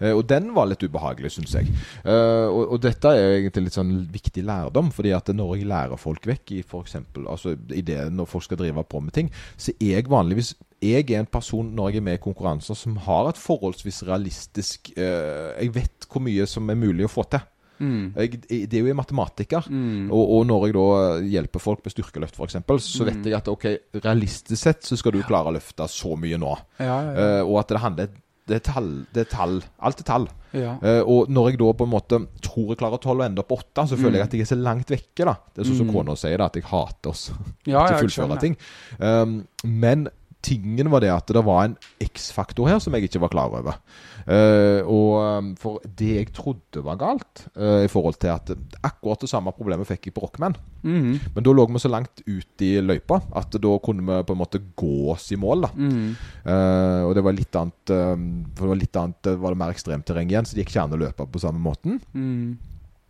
Eh, 0.00 0.12
og 0.12 0.24
den 0.28 0.50
var 0.56 0.68
litt 0.68 0.82
ubehagelig, 0.82 1.34
syns 1.36 1.54
jeg. 1.56 1.70
Uh, 2.04 2.48
og, 2.50 2.62
og 2.74 2.82
dette 2.84 3.12
er 3.14 3.38
egentlig 3.38 3.68
litt 3.68 3.78
sånn 3.78 3.94
viktig 4.12 4.44
lærdom. 4.46 4.90
fordi 4.94 5.14
at 5.16 5.30
når 5.34 5.56
jeg 5.56 5.70
lærer 5.70 6.00
folk 6.00 6.26
vekk 6.28 6.56
i 6.56 6.62
eksempel, 6.64 7.28
altså 7.30 7.54
i 7.72 7.84
det 7.86 8.00
når 8.12 8.28
folk 8.30 8.48
skal 8.48 8.60
drive 8.60 8.84
på 8.84 9.00
med 9.00 9.16
ting, 9.16 9.32
så 9.56 9.74
er 9.78 10.00
jeg 10.00 10.10
vanligvis 10.10 10.54
jeg 10.84 11.10
er 11.10 11.20
en 11.22 11.30
person 11.32 11.72
når 11.74 11.90
jeg 11.94 12.02
er 12.02 12.06
med 12.10 12.18
i 12.20 12.22
konkurranser 12.24 12.76
som 12.78 12.96
har 13.06 13.28
et 13.32 13.40
forholdsvis 13.40 14.02
realistisk 14.08 14.92
eh, 14.96 15.54
Jeg 15.64 15.74
vet 15.74 16.06
hvor 16.10 16.22
mye 16.24 16.46
som 16.50 16.68
er 16.70 16.78
mulig 16.78 17.06
å 17.08 17.12
få 17.12 17.24
til. 17.32 17.40
Mm. 17.80 18.12
jeg- 18.14 18.68
det 18.70 18.74
er 18.78 18.84
jo 18.84 18.90
en 18.92 18.96
matematiker. 19.00 19.66
Og, 20.14 20.24
og 20.36 20.44
når 20.46 20.66
jeg 20.68 20.74
da 20.76 20.84
hjelper 21.26 21.60
folk 21.60 21.80
med 21.84 21.92
styrkeløft 21.92 22.36
f.eks., 22.38 22.56
så 22.86 23.04
vet 23.08 23.24
jeg 23.26 23.34
at 23.34 23.48
ok, 23.50 23.64
realistisk 24.04 24.60
sett 24.62 24.82
så 24.86 24.96
skal 24.96 25.12
du 25.16 25.22
klare 25.26 25.50
å 25.50 25.56
løfte 25.56 25.88
så 25.90 26.14
mye 26.16 26.38
nå. 26.38 26.52
Ja, 26.78 26.84
ja, 26.86 27.00
ja. 27.10 27.24
Eh, 27.40 27.42
og 27.42 27.58
at 27.64 27.68
det 27.74 27.80
handler 27.82 28.12
det 28.46 28.56
er 28.58 28.60
tall. 28.60 28.88
Det 29.16 29.22
er 29.24 29.28
tall. 29.32 29.54
Alt 29.80 30.00
er 30.02 30.04
tall. 30.04 30.26
Ja. 30.52 30.74
Eh, 30.84 31.00
og 31.08 31.30
når 31.32 31.46
jeg 31.50 31.58
da 31.62 31.70
på 31.72 31.86
en 31.86 31.92
måte 31.94 32.18
tror 32.44 32.68
jeg 32.74 32.76
klarer 32.82 33.00
tolv 33.00 33.22
og 33.22 33.24
ender 33.26 33.40
opp 33.42 33.54
åtte, 33.56 33.86
så 33.88 33.96
føler 33.96 34.18
jeg 34.20 34.26
at 34.28 34.34
jeg 34.36 34.44
er 34.44 34.50
så 34.52 34.58
langt 34.60 34.90
vekke. 34.92 35.24
da 35.24 35.34
Det 35.54 35.64
er 35.64 35.70
sånn 35.70 35.78
som 35.80 35.88
kona 35.94 36.14
sier, 36.20 36.36
da 36.38 36.44
at 36.52 36.58
jeg 36.60 36.66
hater 36.68 37.08
oss 37.10 37.30
Ja, 37.66 37.86
til 37.88 37.96
å 37.96 38.02
fullføre 38.04 38.38
ting. 38.44 38.56
Um, 39.00 39.46
men 39.64 40.04
tingen 40.44 40.90
var 40.92 41.02
det 41.04 41.12
at 41.12 41.30
det 41.32 41.42
var 41.44 41.64
en 41.64 41.76
X-faktor 42.04 42.68
her 42.68 42.80
som 42.82 42.94
jeg 42.94 43.08
ikke 43.08 43.22
var 43.22 43.32
klar 43.32 43.54
over. 43.54 43.78
Uh, 44.24 44.80
og 44.88 45.10
um, 45.20 45.50
For 45.60 45.82
det 45.84 46.10
jeg 46.14 46.30
trodde 46.36 46.80
var 46.84 46.96
galt, 47.00 47.44
uh, 47.60 47.82
i 47.84 47.90
forhold 47.92 48.16
til 48.22 48.32
at 48.32 48.52
akkurat 48.84 49.24
det 49.24 49.30
samme 49.30 49.52
problemet 49.56 49.88
fikk 49.88 50.08
jeg 50.08 50.16
på 50.16 50.24
Rockman. 50.24 50.56
Mhm. 50.82 51.32
Men 51.34 51.44
da 51.44 51.52
lå 51.52 51.66
vi 51.68 51.82
så 51.82 51.92
langt 51.92 52.22
ut 52.26 52.64
i 52.64 52.72
løypa 52.80 53.20
at 53.36 53.56
da 53.60 53.78
kunne 53.84 54.04
vi 54.04 54.20
på 54.24 54.36
en 54.36 54.40
måte 54.40 54.62
gå 54.76 55.10
oss 55.12 55.30
i 55.32 55.40
mål. 55.40 55.62
da 55.62 55.70
Mm 55.74 55.90
-hmm. 55.90 56.14
uh, 56.46 57.08
Og 57.08 57.14
det 57.14 57.24
var 57.24 57.32
litt 57.32 57.56
annet 57.56 57.90
um, 57.90 58.46
For 58.54 58.64
det 58.64 58.68
var 58.68 58.76
litt 58.76 58.96
annet 58.96 59.40
Var 59.40 59.50
det 59.50 59.58
mer 59.58 59.70
ekstremt 59.70 60.06
terreng 60.06 60.30
igjen, 60.30 60.44
så 60.44 60.54
det 60.54 60.64
gikk 60.64 60.70
ikke 60.70 60.82
an 60.82 60.92
å 60.92 60.96
løpe 60.96 61.26
på 61.26 61.38
samme 61.38 61.58
måten. 61.58 62.00
Mhm. 62.12 62.58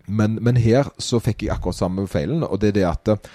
Men, 0.07 0.38
men 0.42 0.57
her 0.57 0.85
så 0.99 1.20
fikk 1.20 1.42
jeg 1.42 1.51
akkurat 1.51 1.75
samme 1.75 2.07
feilen, 2.07 2.42
og 2.42 2.61
det 2.61 2.68
er 2.68 2.73
det 2.73 2.85
at 2.85 3.29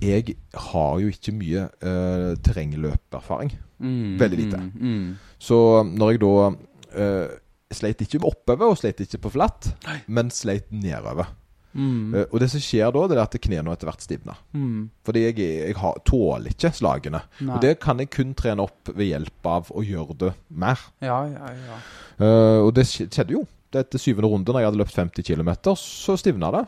jeg 0.00 0.36
har 0.68 1.00
jo 1.02 1.10
ikke 1.12 1.34
mye 1.36 1.66
uh, 1.84 2.32
terrengløperfaring. 2.44 3.52
Mm, 3.80 4.18
Veldig 4.20 4.38
lite. 4.38 4.62
Mhm. 4.74 5.04
Så 5.40 5.58
når 5.88 6.14
jeg 6.14 6.22
da 6.24 6.32
uh, 6.50 7.36
sleit 7.72 8.02
ikke 8.02 8.22
oppover, 8.26 8.72
og 8.72 8.80
sleit 8.80 9.00
ikke 9.00 9.22
på 9.26 9.34
flatt, 9.36 9.70
men 10.10 10.32
sleit 10.34 10.72
nedover. 10.74 11.30
Eh, 11.70 12.24
og 12.26 12.40
det 12.42 12.48
som 12.50 12.62
skjer 12.62 12.90
da, 12.94 13.04
det 13.06 13.14
er 13.16 13.22
at 13.22 13.36
knærne 13.44 13.74
etter 13.74 13.90
hvert 13.90 14.02
stivner. 14.04 14.40
Mhm. 14.56 14.88
Fordi 15.06 15.22
jeg, 15.28 15.38
jeg 15.38 15.76
har, 15.78 16.00
tåler 16.06 16.50
ikke 16.50 16.72
slagene. 16.74 17.22
Nei. 17.40 17.54
Og 17.54 17.62
det 17.64 17.76
kan 17.82 18.02
jeg 18.02 18.10
kun 18.14 18.34
trene 18.38 18.66
opp 18.66 18.90
ved 18.90 19.12
hjelp 19.12 19.50
av 19.50 19.70
å 19.70 19.84
gjøre 19.86 20.18
det 20.24 20.32
mer. 20.50 20.82
Ja, 21.04 21.22
ja, 21.30 21.52
ja. 21.54 21.80
Uh, 22.20 22.66
og 22.66 22.74
det 22.76 22.88
skjedde 22.90 23.36
jo. 23.38 23.46
Det 23.70 23.84
Etter 23.84 24.02
syvende 24.02 24.26
runde, 24.26 24.50
når 24.50 24.64
jeg 24.64 24.66
hadde 24.66 24.80
løpt 24.80 24.96
50 24.98 25.26
km, 25.28 25.50
så 25.78 26.16
stivna 26.18 26.50
det. 26.56 26.64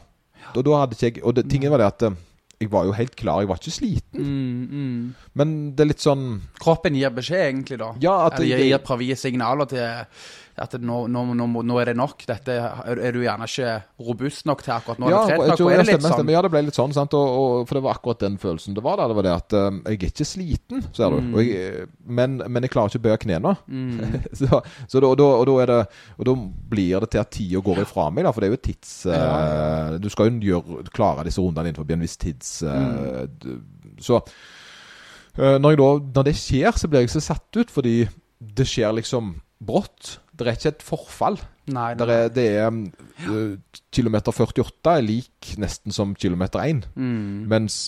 Og 0.53 0.63
da 0.67 0.77
hadde 0.79 0.95
ikke 0.95 1.09
jeg 1.09 1.25
Og 1.27 1.35
det, 1.35 1.45
tingen 1.51 1.71
var 1.71 1.83
det 1.83 1.89
at 1.89 2.05
jeg 2.63 2.71
var 2.73 2.87
jo 2.89 2.95
helt 2.97 3.17
klar, 3.19 3.43
jeg 3.43 3.51
var 3.51 3.59
ikke 3.61 3.75
sliten. 3.75 4.23
Mm, 4.23 4.63
mm. 4.71 5.33
Men 5.39 5.55
det 5.77 5.85
er 5.85 5.91
litt 5.93 6.05
sånn 6.05 6.25
Kroppen 6.63 6.97
gir 6.99 7.13
beskjed, 7.15 7.45
egentlig, 7.51 7.79
da. 7.83 7.93
Ja, 8.03 8.17
at 8.29 8.39
Eller 8.39 8.57
det- 8.57 8.71
gir 9.11 9.19
signaler 9.19 9.69
til 9.71 10.07
at 10.61 10.75
nå, 10.77 10.99
nå, 11.09 11.23
nå, 11.39 11.47
nå 11.65 11.79
er 11.81 11.93
det 11.93 11.97
nok. 11.97 12.25
Dette 12.29 12.57
er, 12.59 13.03
du 13.15 13.23
gjerne 13.23 13.49
ikke 13.49 13.75
robust 14.05 14.45
nok 14.49 14.65
til 14.65 14.75
akkurat 14.75 15.01
nå. 15.01 15.11
ja, 15.13 15.23
jeg 15.31 15.41
nok, 15.41 15.61
tror 15.61 15.73
det 15.73 15.87
stemmer, 15.89 16.17
sånn? 16.17 16.33
Ja, 16.35 16.43
det 16.45 16.53
ble 16.53 16.63
litt 16.67 16.79
sånn, 16.79 16.95
sant? 16.97 17.17
Og, 17.17 17.39
og, 17.39 17.65
for 17.71 17.79
det 17.79 17.85
var 17.87 17.99
akkurat 17.99 18.25
den 18.25 18.39
følelsen 18.43 18.77
det 18.77 18.85
var 18.85 19.01
da. 19.01 19.09
Det 19.11 19.19
var 19.19 19.29
det 19.29 19.35
at 19.37 19.57
eh, 19.59 19.69
jeg 19.95 19.99
er 19.99 20.13
ikke 20.13 20.29
sliten, 20.29 20.85
ser 20.97 21.17
du. 21.17 21.21
Mm. 21.23 21.37
Jeg, 21.41 21.89
men, 22.21 22.39
men 22.45 22.67
jeg 22.67 22.75
klarer 22.75 22.93
ikke 22.93 23.03
å 23.03 23.07
bøye 23.09 23.21
knærne. 23.27 23.55
så 24.43 24.63
så 24.89 25.01
da, 25.01 25.09
og, 25.09 25.17
da, 25.19 25.29
og, 25.41 25.47
da 25.49 25.67
det, 25.73 25.79
og 26.19 26.27
da 26.29 26.37
blir 26.73 27.05
det 27.05 27.13
til 27.15 27.23
at 27.23 27.33
tida 27.33 27.63
går 27.65 27.83
ifra 27.85 28.09
meg, 28.13 28.27
da. 28.27 28.35
For 28.35 28.45
det 28.45 28.51
er 28.51 28.57
jo 28.57 28.63
tids 28.69 28.95
eh, 29.09 29.19
Ja, 29.23 30.01
Du 30.03 30.09
skal 30.13 30.31
jo 30.31 30.53
gjøre, 30.53 30.83
klare 30.95 31.27
disse 31.29 31.43
rundene 31.43 31.71
innenfor 31.71 31.89
en 31.93 32.05
viss 32.05 32.19
tids 32.21 32.59
eh, 32.67 32.81
Mm. 33.43 33.61
Så 34.03 34.19
eh, 35.39 35.59
når, 35.61 35.77
da, 35.79 35.89
når 36.17 36.27
det 36.29 36.35
skjer, 36.39 36.75
så 36.77 36.89
blir 36.91 37.05
jeg 37.05 37.13
så 37.13 37.23
satt 37.25 37.59
ut, 37.59 37.71
fordi 37.73 38.05
det 38.39 38.67
skjer 38.69 38.95
liksom 38.99 39.35
brått. 39.63 40.17
Det 40.43 40.53
er 40.53 40.61
ikke 40.61 40.75
et 40.75 40.85
forfall. 40.87 41.41
Nei, 41.71 41.93
nei. 41.95 42.07
er, 42.11 42.31
det 42.35 42.45
er 42.59 42.71
uh, 42.75 43.81
Kilometer 43.95 44.35
48 44.35 44.95
er 44.97 45.05
lik 45.07 45.53
nesten 45.63 45.95
som 45.95 46.15
kilometer 46.19 46.63
1. 46.65 46.87
Mm. 46.99 47.45
Mens 47.51 47.83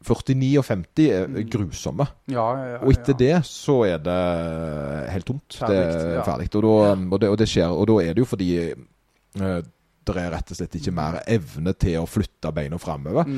49 0.00 0.54
og 0.56 0.64
50 0.64 1.10
er 1.12 1.50
grusomme. 1.52 2.06
Ja, 2.32 2.46
ja, 2.56 2.68
ja. 2.74 2.78
Og 2.80 2.94
etter 2.94 3.18
det 3.20 3.34
så 3.44 3.82
er 3.84 4.00
det 4.00 4.20
helt 5.12 5.28
tomt. 5.28 5.58
Ferdig, 5.60 5.82
det 5.82 6.14
er 6.14 6.24
ferdig. 6.24 6.48
Og, 6.54 6.64
da, 6.64 6.94
og, 6.96 7.20
det, 7.20 7.28
og 7.28 7.36
det 7.42 7.50
skjer. 7.52 7.74
Og 7.74 7.90
da 7.90 7.98
er 8.06 8.16
det 8.16 8.24
jo 8.24 8.30
fordi 8.30 8.48
uh, 8.72 9.60
det 10.10 10.16
er 10.16 10.32
rett 10.32 10.50
og 10.50 10.58
slett 10.58 10.78
ikke 10.80 10.94
mer 10.96 11.20
evne 11.28 11.74
til 11.76 12.00
å 12.00 12.08
flytte 12.08 12.52
beina 12.56 12.80
framover. 12.80 13.28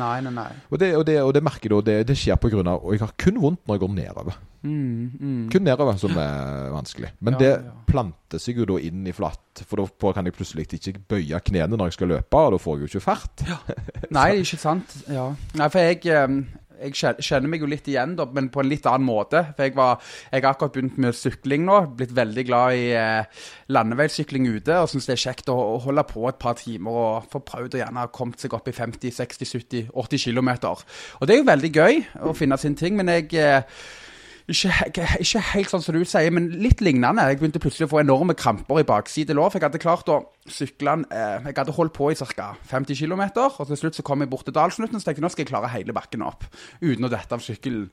Og 0.71 0.81
det, 0.81 0.95
og, 0.97 1.11
og 1.27 1.35
det 1.35 1.43
merker 1.45 1.73
du, 1.73 1.77
og 1.81 1.85
det, 1.89 1.99
det 2.09 2.17
skjer 2.19 2.39
av 2.39 2.79
Og 2.79 2.95
jeg 2.95 3.03
har 3.03 3.15
kun 3.19 3.43
vondt 3.43 3.67
når 3.67 3.77
jeg 3.77 3.83
går 3.83 3.95
nedover. 3.99 4.39
Mm, 4.63 5.11
mm. 5.19 5.51
Kun 5.51 5.65
nedover 5.67 5.99
som 5.99 6.15
er 6.23 6.71
vanskelig. 6.71 7.13
Men 7.21 7.35
Ja, 7.35 7.39
det 7.43 7.51
ja. 7.51 7.75
planter 7.89 8.39
seg 8.43 8.63
jo 8.63 8.69
da 8.71 8.79
inn 8.79 9.07
i 9.07 9.15
flatt. 9.15 9.65
For 9.67 9.83
da 9.83 10.13
kan 10.15 10.29
jeg 10.29 10.37
plutselig 10.39 10.69
ikke 10.71 11.01
bøye 11.11 11.41
knærne 11.43 11.77
når 11.77 11.91
jeg 11.91 11.99
skal 11.99 12.13
løpe, 12.15 12.39
og 12.39 12.55
da 12.55 12.63
får 12.63 12.79
jeg 12.79 12.83
jo 12.87 12.91
ikke 12.93 13.07
fart. 13.11 13.47
Nei, 14.17 14.29
ikke 14.43 14.61
sant. 14.63 14.99
Ja. 15.11 15.33
Nei, 15.59 15.69
for 15.73 15.83
jeg, 15.83 16.07
eh, 16.07 16.37
jeg 16.83 17.19
kjenner 17.23 17.51
meg 17.51 17.63
jo 17.63 17.69
litt 17.71 17.89
igjen, 17.91 18.15
da, 18.19 18.27
men 18.31 18.49
på 18.55 18.63
en 18.63 18.71
litt 18.71 18.87
annen 18.87 19.07
måte. 19.07 19.43
For 19.57 19.67
jeg, 19.67 19.75
var, 19.77 19.99
jeg 20.31 20.45
har 20.45 20.55
akkurat 20.55 20.75
begynt 20.77 21.01
med 21.03 21.19
sykling 21.19 21.67
nå. 21.67 21.79
Blitt 21.99 22.15
veldig 22.17 22.45
glad 22.49 22.79
i 22.79 22.87
eh, 22.99 23.43
landeveissykling 23.75 24.47
ute. 24.49 24.79
Og 24.79 24.91
syns 24.93 25.11
det 25.11 25.17
er 25.17 25.25
kjekt 25.27 25.51
å, 25.53 25.59
å 25.75 25.81
holde 25.85 26.07
på 26.11 26.23
et 26.31 26.39
par 26.43 26.55
timer 26.61 27.01
og 27.03 27.27
få 27.35 27.43
prøvd 27.51 27.77
å 27.79 27.83
gjerne 27.83 28.07
ha 28.07 28.13
kommet 28.15 28.43
seg 28.43 28.55
opp 28.57 28.71
i 28.71 28.77
50, 28.79 29.11
60, 29.19 29.53
70, 29.59 29.91
80 30.07 30.25
km. 30.31 30.55
Og 30.71 31.27
det 31.27 31.37
er 31.37 31.43
jo 31.43 31.51
veldig 31.51 31.73
gøy 31.75 32.01
å 32.31 32.37
finne 32.39 32.59
sin 32.63 32.79
ting, 32.79 32.97
men 32.99 33.11
jeg 33.13 33.35
eh, 33.43 33.83
Ikke, 34.51 34.73
ikke 35.23 35.41
helt 35.53 35.71
sånn 35.71 35.85
som 35.85 35.95
du 35.95 36.03
sier, 36.09 36.33
men 36.35 36.49
litt 36.63 36.81
lignende. 36.83 37.23
Jeg 37.31 37.39
begynte 37.39 37.61
plutselig 37.63 37.87
å 37.87 37.93
få 37.93 38.01
enorme 38.03 38.35
kramper 38.39 38.81
i 38.81 38.87
bakside 38.87 39.37
lår. 39.39 39.53
for 39.53 39.61
Jeg 39.61 39.69
hadde 39.69 39.83
klart 39.83 40.11
å 40.11 40.19
sykle 40.51 40.97
eh, 41.15 41.47
Jeg 41.47 41.55
hadde 41.61 41.77
holdt 41.77 41.95
på 41.95 42.11
i 42.11 42.19
ca. 42.19 42.49
50 42.71 42.99
km, 42.99 43.23
og 43.47 43.63
til 43.69 43.79
slutt 43.79 44.01
så 44.01 44.05
kom 44.07 44.25
jeg 44.25 44.33
bort 44.33 44.45
til 44.49 44.57
dalsnutten 44.57 44.99
så 44.99 45.09
tenkte 45.09 45.23
nå 45.23 45.31
skal 45.31 45.45
jeg 45.45 45.53
klare 45.53 45.71
hele 45.71 45.95
bakken 45.95 46.27
opp 46.27 46.49
uten 46.83 47.07
å 47.07 47.13
dette 47.13 47.39
av 47.39 47.45
sykkelen. 47.45 47.87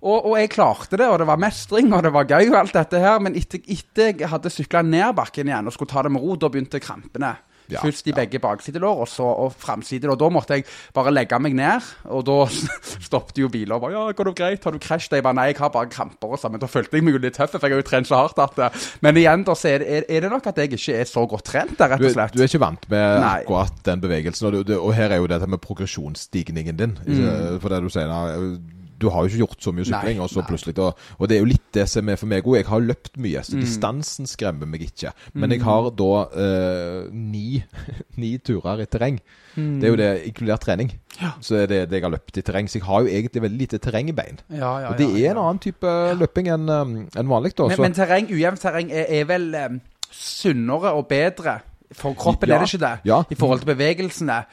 Og, 0.00 0.30
og 0.30 0.38
jeg 0.40 0.54
klarte 0.54 0.96
det, 0.96 1.10
og 1.12 1.18
det 1.20 1.28
var 1.28 1.40
mestring, 1.42 1.92
og 1.92 2.06
det 2.06 2.14
var 2.14 2.24
gøy, 2.24 2.48
og 2.48 2.56
alt 2.62 2.78
dette 2.78 3.02
her, 3.02 3.20
men 3.20 3.36
etter, 3.36 3.60
etter 3.68 4.14
jeg 4.14 4.32
hadde 4.32 4.52
sykla 4.52 4.80
ned 4.86 5.12
bakken 5.18 5.50
igjen 5.50 5.68
og 5.68 5.76
skulle 5.76 5.92
ta 5.92 6.06
det 6.06 6.14
med 6.14 6.24
ro, 6.24 6.38
da 6.40 6.48
begynte 6.48 6.80
krampene. 6.80 7.34
Ja, 7.70 7.82
Først 7.84 8.06
i 8.10 8.14
begge 8.16 8.40
baksidelår, 8.42 9.02
og 9.04 9.08
så 9.08 9.26
og 9.30 9.54
framsidelår. 9.60 10.18
Da 10.18 10.28
måtte 10.32 10.58
jeg 10.58 10.66
bare 10.96 11.12
legge 11.14 11.38
meg 11.42 11.54
ned, 11.58 11.86
og 12.10 12.24
da 12.26 12.38
stoppet 13.08 13.38
jo 13.38 13.48
biler 13.52 13.76
og 13.76 13.84
bare 13.86 13.92
'Ja, 13.92 14.12
går 14.16 14.30
det 14.30 14.36
greit? 14.36 14.64
Har 14.64 14.72
du 14.72 14.78
krasjet?' 14.78 15.16
Jeg 15.20 15.22
bare 15.22 15.34
'Nei, 15.34 15.46
jeg 15.52 15.56
har 15.58 15.68
bare 15.68 15.86
kramper', 15.86 16.32
og 16.32 16.38
sånn. 16.38 16.52
Men 16.52 16.60
da 16.60 16.66
følte 16.66 16.96
jeg 16.96 17.04
meg 17.04 17.14
jo 17.14 17.22
litt 17.22 17.34
tøff, 17.34 17.50
for 17.50 17.66
jeg 17.66 17.76
har 17.76 17.82
jo 17.82 17.88
trent 17.90 18.06
så 18.08 18.16
hardt 18.16 18.38
at 18.38 18.58
eh, 18.58 18.88
Men 19.00 19.16
igjen, 19.16 19.44
da, 19.44 19.54
så 19.54 19.68
er 19.68 19.78
det, 19.78 20.04
er, 20.08 20.20
det 20.20 20.30
nok 20.30 20.46
at 20.46 20.56
jeg 20.56 20.72
ikke 20.72 20.98
er 21.00 21.04
så 21.04 21.26
godt 21.26 21.44
trent 21.44 21.78
der, 21.78 21.94
rett 21.94 22.04
og 22.04 22.12
slett. 22.12 22.34
du 22.34 22.42
er 22.42 22.48
ikke 22.48 22.60
vant 22.60 22.90
med 22.90 23.20
Nei. 23.20 23.38
akkurat 23.42 23.80
den 23.84 24.00
bevegelsen. 24.00 24.46
Og, 24.50 24.66
du, 24.66 24.76
og 24.78 24.94
her 24.94 25.10
er 25.10 25.22
jo 25.22 25.30
dette 25.30 25.46
med 25.46 25.60
progresjonsstigningen 25.60 26.76
din. 26.76 26.98
mm. 27.06 27.60
For 27.60 27.68
det 27.68 27.82
du 27.82 27.88
sier 27.92 28.08
nå, 28.10 28.79
Du 29.00 29.08
har 29.08 29.24
jo 29.24 29.30
ikke 29.32 29.40
gjort 29.46 29.64
så 29.64 29.72
mye 29.72 29.86
sykling, 29.88 30.18
Nei, 30.18 30.24
og 30.24 30.28
så 30.30 30.42
nei. 30.42 30.48
plutselig 30.50 30.74
da, 30.76 30.90
Og 31.18 31.28
det 31.30 31.36
er 31.38 31.40
jo 31.40 31.48
litt 31.48 31.68
det 31.72 31.86
som 31.88 32.08
er 32.12 32.16
for 32.20 32.28
meg 32.30 32.44
òg. 32.44 32.56
Jeg 32.60 32.66
har 32.68 32.80
løpt 32.84 33.16
mye, 33.16 33.40
Mm. 33.40 33.46
så 33.48 33.60
distansen 33.60 34.26
skremmer 34.28 34.68
meg 34.68 34.82
ikke. 34.84 35.12
Men 35.34 35.50
jeg 35.56 35.62
har 35.64 35.88
da 35.96 36.10
eh, 36.36 37.08
ni, 37.12 37.62
ni 38.20 38.36
turer 38.38 38.82
i 38.84 38.86
terreng. 38.86 39.18
Det 39.56 39.84
er 39.84 39.88
jo 39.90 39.96
det, 39.98 40.10
inkludert 40.28 40.60
trening. 40.62 40.92
Mm. 40.92 41.22
Ja. 41.24 41.30
Så 41.40 41.56
er 41.62 41.66
det 41.66 41.80
det 41.90 41.96
jeg 41.98 42.04
har 42.06 42.12
løpt 42.14 42.36
i 42.38 42.42
terreng. 42.46 42.68
Så 42.70 42.78
jeg 42.78 42.84
har 42.86 43.00
jo 43.02 43.08
egentlig 43.08 43.42
veldig 43.42 43.58
lite 43.58 43.78
terreng 43.82 44.08
i 44.08 44.12
bein. 44.12 44.38
Ja, 44.52 44.78
ja, 44.84 44.88
Og 44.92 44.98
det 45.00 45.08
er 45.24 45.30
en 45.32 45.38
annen 45.42 45.58
type 45.58 45.86
løping 46.20 46.48
enn 46.52 46.68
en 46.70 47.28
vanlig. 47.28 47.54
da. 47.56 47.66
Men, 47.68 47.76
så- 47.76 47.82
men 47.82 47.92
terreng, 47.94 48.28
ujevnt 48.30 48.60
terreng 48.60 48.90
er, 48.92 49.06
er 49.08 49.24
vel 49.24 49.54
um, 49.66 49.80
sunnere 50.12 50.92
og 50.94 51.08
bedre 51.08 51.60
for 51.92 52.14
kroppen, 52.14 52.50
er 52.50 52.60
det 52.62 52.68
ikke 52.74 52.84
det? 52.84 53.30
I 53.32 53.34
forhold 53.34 53.64
til 53.64 53.74
bevegelsene. 53.74 54.44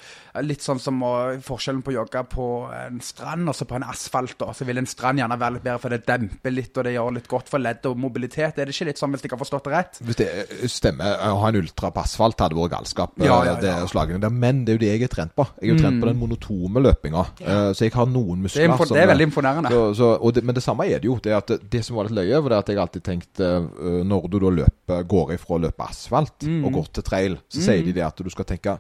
Litt 0.44 0.62
sånn 0.62 0.80
som 0.80 1.00
forskjellen 1.44 1.82
på 1.86 1.94
jogge 1.96 2.22
på 2.30 2.46
en 2.74 3.00
strand 3.02 3.50
og 3.50 3.56
så 3.56 3.66
på 3.68 3.76
en 3.76 3.84
asfalt. 3.88 4.36
Da. 4.40 4.52
Så 4.54 4.66
vil 4.68 4.78
en 4.78 4.86
strand 4.90 5.20
gjerne 5.20 5.38
være 5.40 5.54
litt 5.58 5.64
bedre, 5.64 5.80
for 5.80 5.90
det 5.94 6.06
demper 6.08 6.52
litt, 6.54 6.78
og 6.78 6.84
det 6.88 6.94
gjør 6.96 7.14
litt 7.16 7.28
godt 7.32 7.50
for 7.50 7.60
ledd 7.64 7.86
og 7.90 7.98
mobilitet. 7.98 8.58
Er 8.60 8.66
det 8.70 8.76
ikke 8.76 8.90
litt 8.92 9.00
sånn, 9.02 9.12
hvis 9.16 9.24
jeg 9.26 9.32
har 9.34 9.42
forstått 9.42 9.64
det 9.70 9.74
rett? 9.74 10.00
Hvis 10.04 10.20
det 10.22 10.30
stemmer, 10.72 11.18
å 11.32 11.40
ha 11.42 11.50
en 11.50 11.60
ultra 11.62 11.92
på 11.92 12.04
asfalt 12.04 12.40
hadde 12.44 12.56
vært 12.60 12.72
galskap. 12.76 13.14
Ja, 13.20 13.44
ja, 13.44 13.54
ja. 13.54 13.56
det 13.62 14.22
der. 14.22 14.30
Men 14.30 14.64
det 14.66 14.74
er 14.74 14.78
jo 14.78 14.84
det 14.86 14.92
jeg 14.94 15.04
er 15.08 15.14
trent 15.14 15.36
på. 15.36 15.48
Jeg 15.62 15.70
er 15.70 15.74
jo 15.76 15.82
trent 15.82 16.02
på 16.02 16.08
den 16.12 16.20
monotome 16.20 16.84
løpinga. 16.84 17.26
eh, 17.42 17.72
Så 17.74 17.86
jeg 17.88 17.94
har 17.94 18.06
noen 18.06 18.42
Det 18.42 18.44
muskler. 18.52 18.70
er, 18.70 18.78
som- 18.78 18.96
det 18.98 19.04
er 19.04 19.08
veldig 19.14 19.28
imponerende. 19.32 19.70
så, 19.70 19.94
så, 19.96 20.32
det, 20.34 20.44
men 20.44 20.56
det 20.56 20.64
samme 20.64 20.86
er 20.86 21.00
det 21.00 21.06
jo. 21.06 21.20
Det, 21.22 21.34
at 21.34 21.48
det, 21.48 21.70
det 21.70 21.84
som 21.86 21.96
var 21.96 22.06
litt 22.06 22.14
løye, 22.18 22.42
var 22.44 22.50
det 22.50 22.58
at 22.58 22.68
jeg 22.68 22.78
alltid 22.78 23.04
tenkte 23.04 23.46
eh, 23.46 24.04
Når 24.04 24.30
du 24.30 24.40
da 24.40 24.50
løper, 24.50 25.04
går 25.08 25.34
ifra 25.36 25.56
å 25.58 25.62
løpe 25.62 25.84
asfalt 25.90 26.44
Mm. 26.48 26.66
og 26.66 26.74
går 26.74 26.86
til 26.94 27.04
trail, 27.04 27.38
så 27.50 27.62
sier 27.62 27.84
de 27.84 27.92
det 27.94 28.04
at 28.04 28.16
du 28.24 28.30
skal 28.30 28.46
tenke 28.46 28.80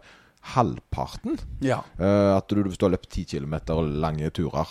halvparten. 0.53 1.37
Ja. 1.61 1.79
Uh, 1.99 2.37
at 2.37 2.47
du, 2.49 2.61
hvis 2.67 2.77
du 2.79 2.85
har 2.87 2.93
løpt 2.95 3.09
10 3.11 3.23
km 3.35 3.55
lange 4.03 4.29
turer 4.35 4.67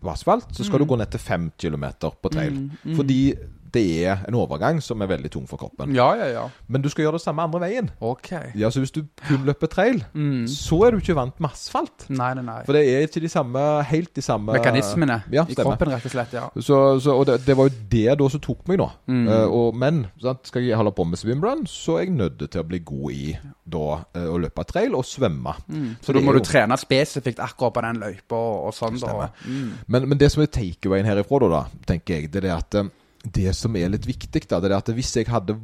på 0.00 0.10
asfalt, 0.12 0.50
så 0.56 0.64
skal 0.66 0.78
du 0.80 0.84
Mm. 0.84 0.88
gå 0.94 0.96
ned 1.00 1.10
til 1.10 1.20
5 1.20 1.50
km 1.58 1.84
på 2.22 2.28
trail. 2.32 2.70
Fordi 2.96 3.34
det 3.72 3.84
er 4.06 4.24
en 4.28 4.36
overgang 4.38 4.80
som 4.82 5.00
er 5.02 5.10
veldig 5.10 5.30
tung 5.32 5.46
for 5.48 5.60
kroppen. 5.60 5.94
ja, 5.94 6.08
ja, 6.18 6.26
ja. 6.34 6.44
Men 6.68 6.82
du 6.82 6.88
skal 6.90 7.04
gjøre 7.04 7.18
det 7.18 7.24
samme 7.24 7.42
andre 7.42 7.60
veien. 7.62 7.90
Ok. 8.00 8.30
Ja, 8.54 8.70
Så 8.70 8.80
hvis 8.82 8.92
du 8.94 9.04
kun 9.28 9.44
løper 9.46 9.66
trail, 9.70 10.04
Mm. 10.14 10.46
så 10.48 10.86
er 10.86 10.90
du 10.92 10.98
ikke 10.98 11.14
vant 11.14 11.38
med 11.40 11.50
asfalt. 11.50 12.06
Nei, 12.08 12.32
nei, 12.34 12.42
nei. 12.42 12.62
For 12.66 12.72
det 12.76 12.82
er 12.88 13.06
ikke 13.06 13.20
de 13.22 13.28
samme, 13.28 13.60
helt 13.84 14.14
de 14.14 14.22
samme 14.22 14.52
Mekanismene 14.52 15.22
ja, 15.32 15.44
i 15.48 15.54
kroppen, 15.54 15.90
rett 15.92 16.04
og 16.06 16.10
slett. 16.12 16.32
ja. 16.32 16.48
Så, 16.56 17.00
så, 17.00 17.14
og 17.14 17.26
det, 17.26 17.40
det 17.46 17.56
var 17.56 17.68
jo 17.68 17.74
det 17.90 18.18
da 18.18 18.28
som 18.28 18.40
tok 18.40 18.66
meg, 18.68 18.78
da. 18.82 18.88
Mm. 19.06 19.26
Uh, 19.28 19.46
og, 19.48 19.74
men 19.76 20.06
sant, 20.22 20.46
skal 20.46 20.62
jeg 20.66 20.76
holde 20.76 20.92
på 20.96 21.04
med 21.08 21.18
swimrun, 21.20 21.66
så 21.70 21.98
er 21.98 22.06
jeg 22.06 22.16
nødt 22.16 22.42
til 22.50 22.60
å 22.62 22.66
bli 22.66 22.80
god 22.84 23.12
i 23.12 23.36
da, 23.70 23.86
uh, 24.16 24.28
å 24.34 24.38
løpe 24.42 24.64
trail 24.68 24.94
og 24.98 25.04
svømme. 25.06 25.54
Mm. 25.68 25.90
Så 26.02 26.12
da 26.16 26.20
må 26.24 26.34
jo... 26.34 26.40
du 26.40 26.48
trene 26.48 26.78
spesifikt 26.80 27.42
akkurat 27.42 27.74
på 27.76 27.84
den 27.86 28.00
løypa 28.02 28.36
og, 28.38 28.70
og 28.70 28.74
sånn, 28.76 28.98
da. 29.02 29.30
Mm. 29.46 29.70
Men, 29.86 30.08
men 30.10 30.18
det 30.20 30.30
som 30.32 30.42
er 30.44 30.50
takeawayen 30.52 31.06
herifra, 31.08 31.40
da, 31.44 31.48
da, 31.60 31.84
tenker 31.86 32.18
jeg, 32.20 32.30
det 32.32 32.42
er 32.42 32.48
det 32.48 32.54
at 32.56 32.78
eh, 32.80 32.90
det 33.24 33.54
som 33.54 33.74
er 33.76 33.90
litt 33.92 34.06
viktig, 34.08 34.46
da, 34.48 34.60
det 34.60 34.70
er 34.70 34.78
at 34.78 34.88
hvis 34.96 35.12
jeg 35.16 35.26
hadde 35.28 35.56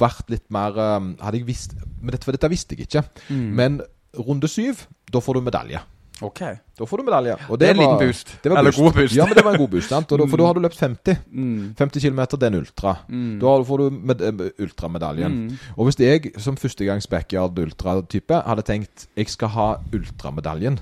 vært 0.00 0.30
litt 0.32 0.46
mer 0.50 0.74
eh, 0.74 0.98
Hadde 1.22 1.38
jeg 1.38 1.46
visst 1.46 1.74
Men 2.00 2.10
dette, 2.16 2.32
dette 2.32 2.50
visste 2.50 2.74
jeg 2.76 2.88
ikke. 2.88 3.04
Mm. 3.30 3.48
Men 3.54 3.80
runde 4.18 4.48
syv, 4.50 4.86
da 5.12 5.20
får 5.22 5.34
du 5.38 5.40
medalje. 5.46 5.80
Ok. 6.20 6.40
Da 6.76 6.84
får 6.84 7.00
du 7.00 7.04
medalje. 7.06 7.34
Og 7.48 7.58
Det 7.58 7.68
er 7.68 7.70
en 7.72 7.78
var- 7.78 7.94
liten 7.94 8.08
boost. 8.08 8.32
Det 8.42 8.50
var 8.50 8.58
Eller 8.58 8.72
boost. 8.72 8.82
god 8.82 8.92
boost. 8.94 9.14
Ja, 9.16 9.24
men 9.24 9.34
det 9.38 9.44
var 9.44 9.52
en 9.54 9.58
god 9.62 9.70
boost. 9.70 9.88
Da, 9.90 10.00
for 10.26 10.36
da 10.36 10.44
har 10.46 10.54
du 10.54 10.60
løpt 10.60 10.76
50. 10.76 11.16
Mm. 11.32 11.74
50 11.78 12.00
km, 12.02 12.20
det 12.36 12.42
er 12.42 12.46
en 12.50 12.58
ultra. 12.58 12.92
Mm. 13.08 13.38
Da 13.40 13.54
får 13.64 13.78
du 13.78 13.90
med, 13.90 14.20
eh, 14.20 14.50
ultramedaljen. 14.60 15.32
Mm. 15.48 15.58
Og 15.78 15.86
hvis 15.88 15.96
jeg 16.00 16.32
som 16.38 16.56
førstegangs 16.56 17.06
backyard 17.08 17.56
ultra-type 17.58 18.42
hadde 18.44 18.62
tenkt 18.68 19.06
jeg 19.16 19.28
skal 19.28 19.48
ha 19.48 19.68
ultramedaljen, 19.94 20.78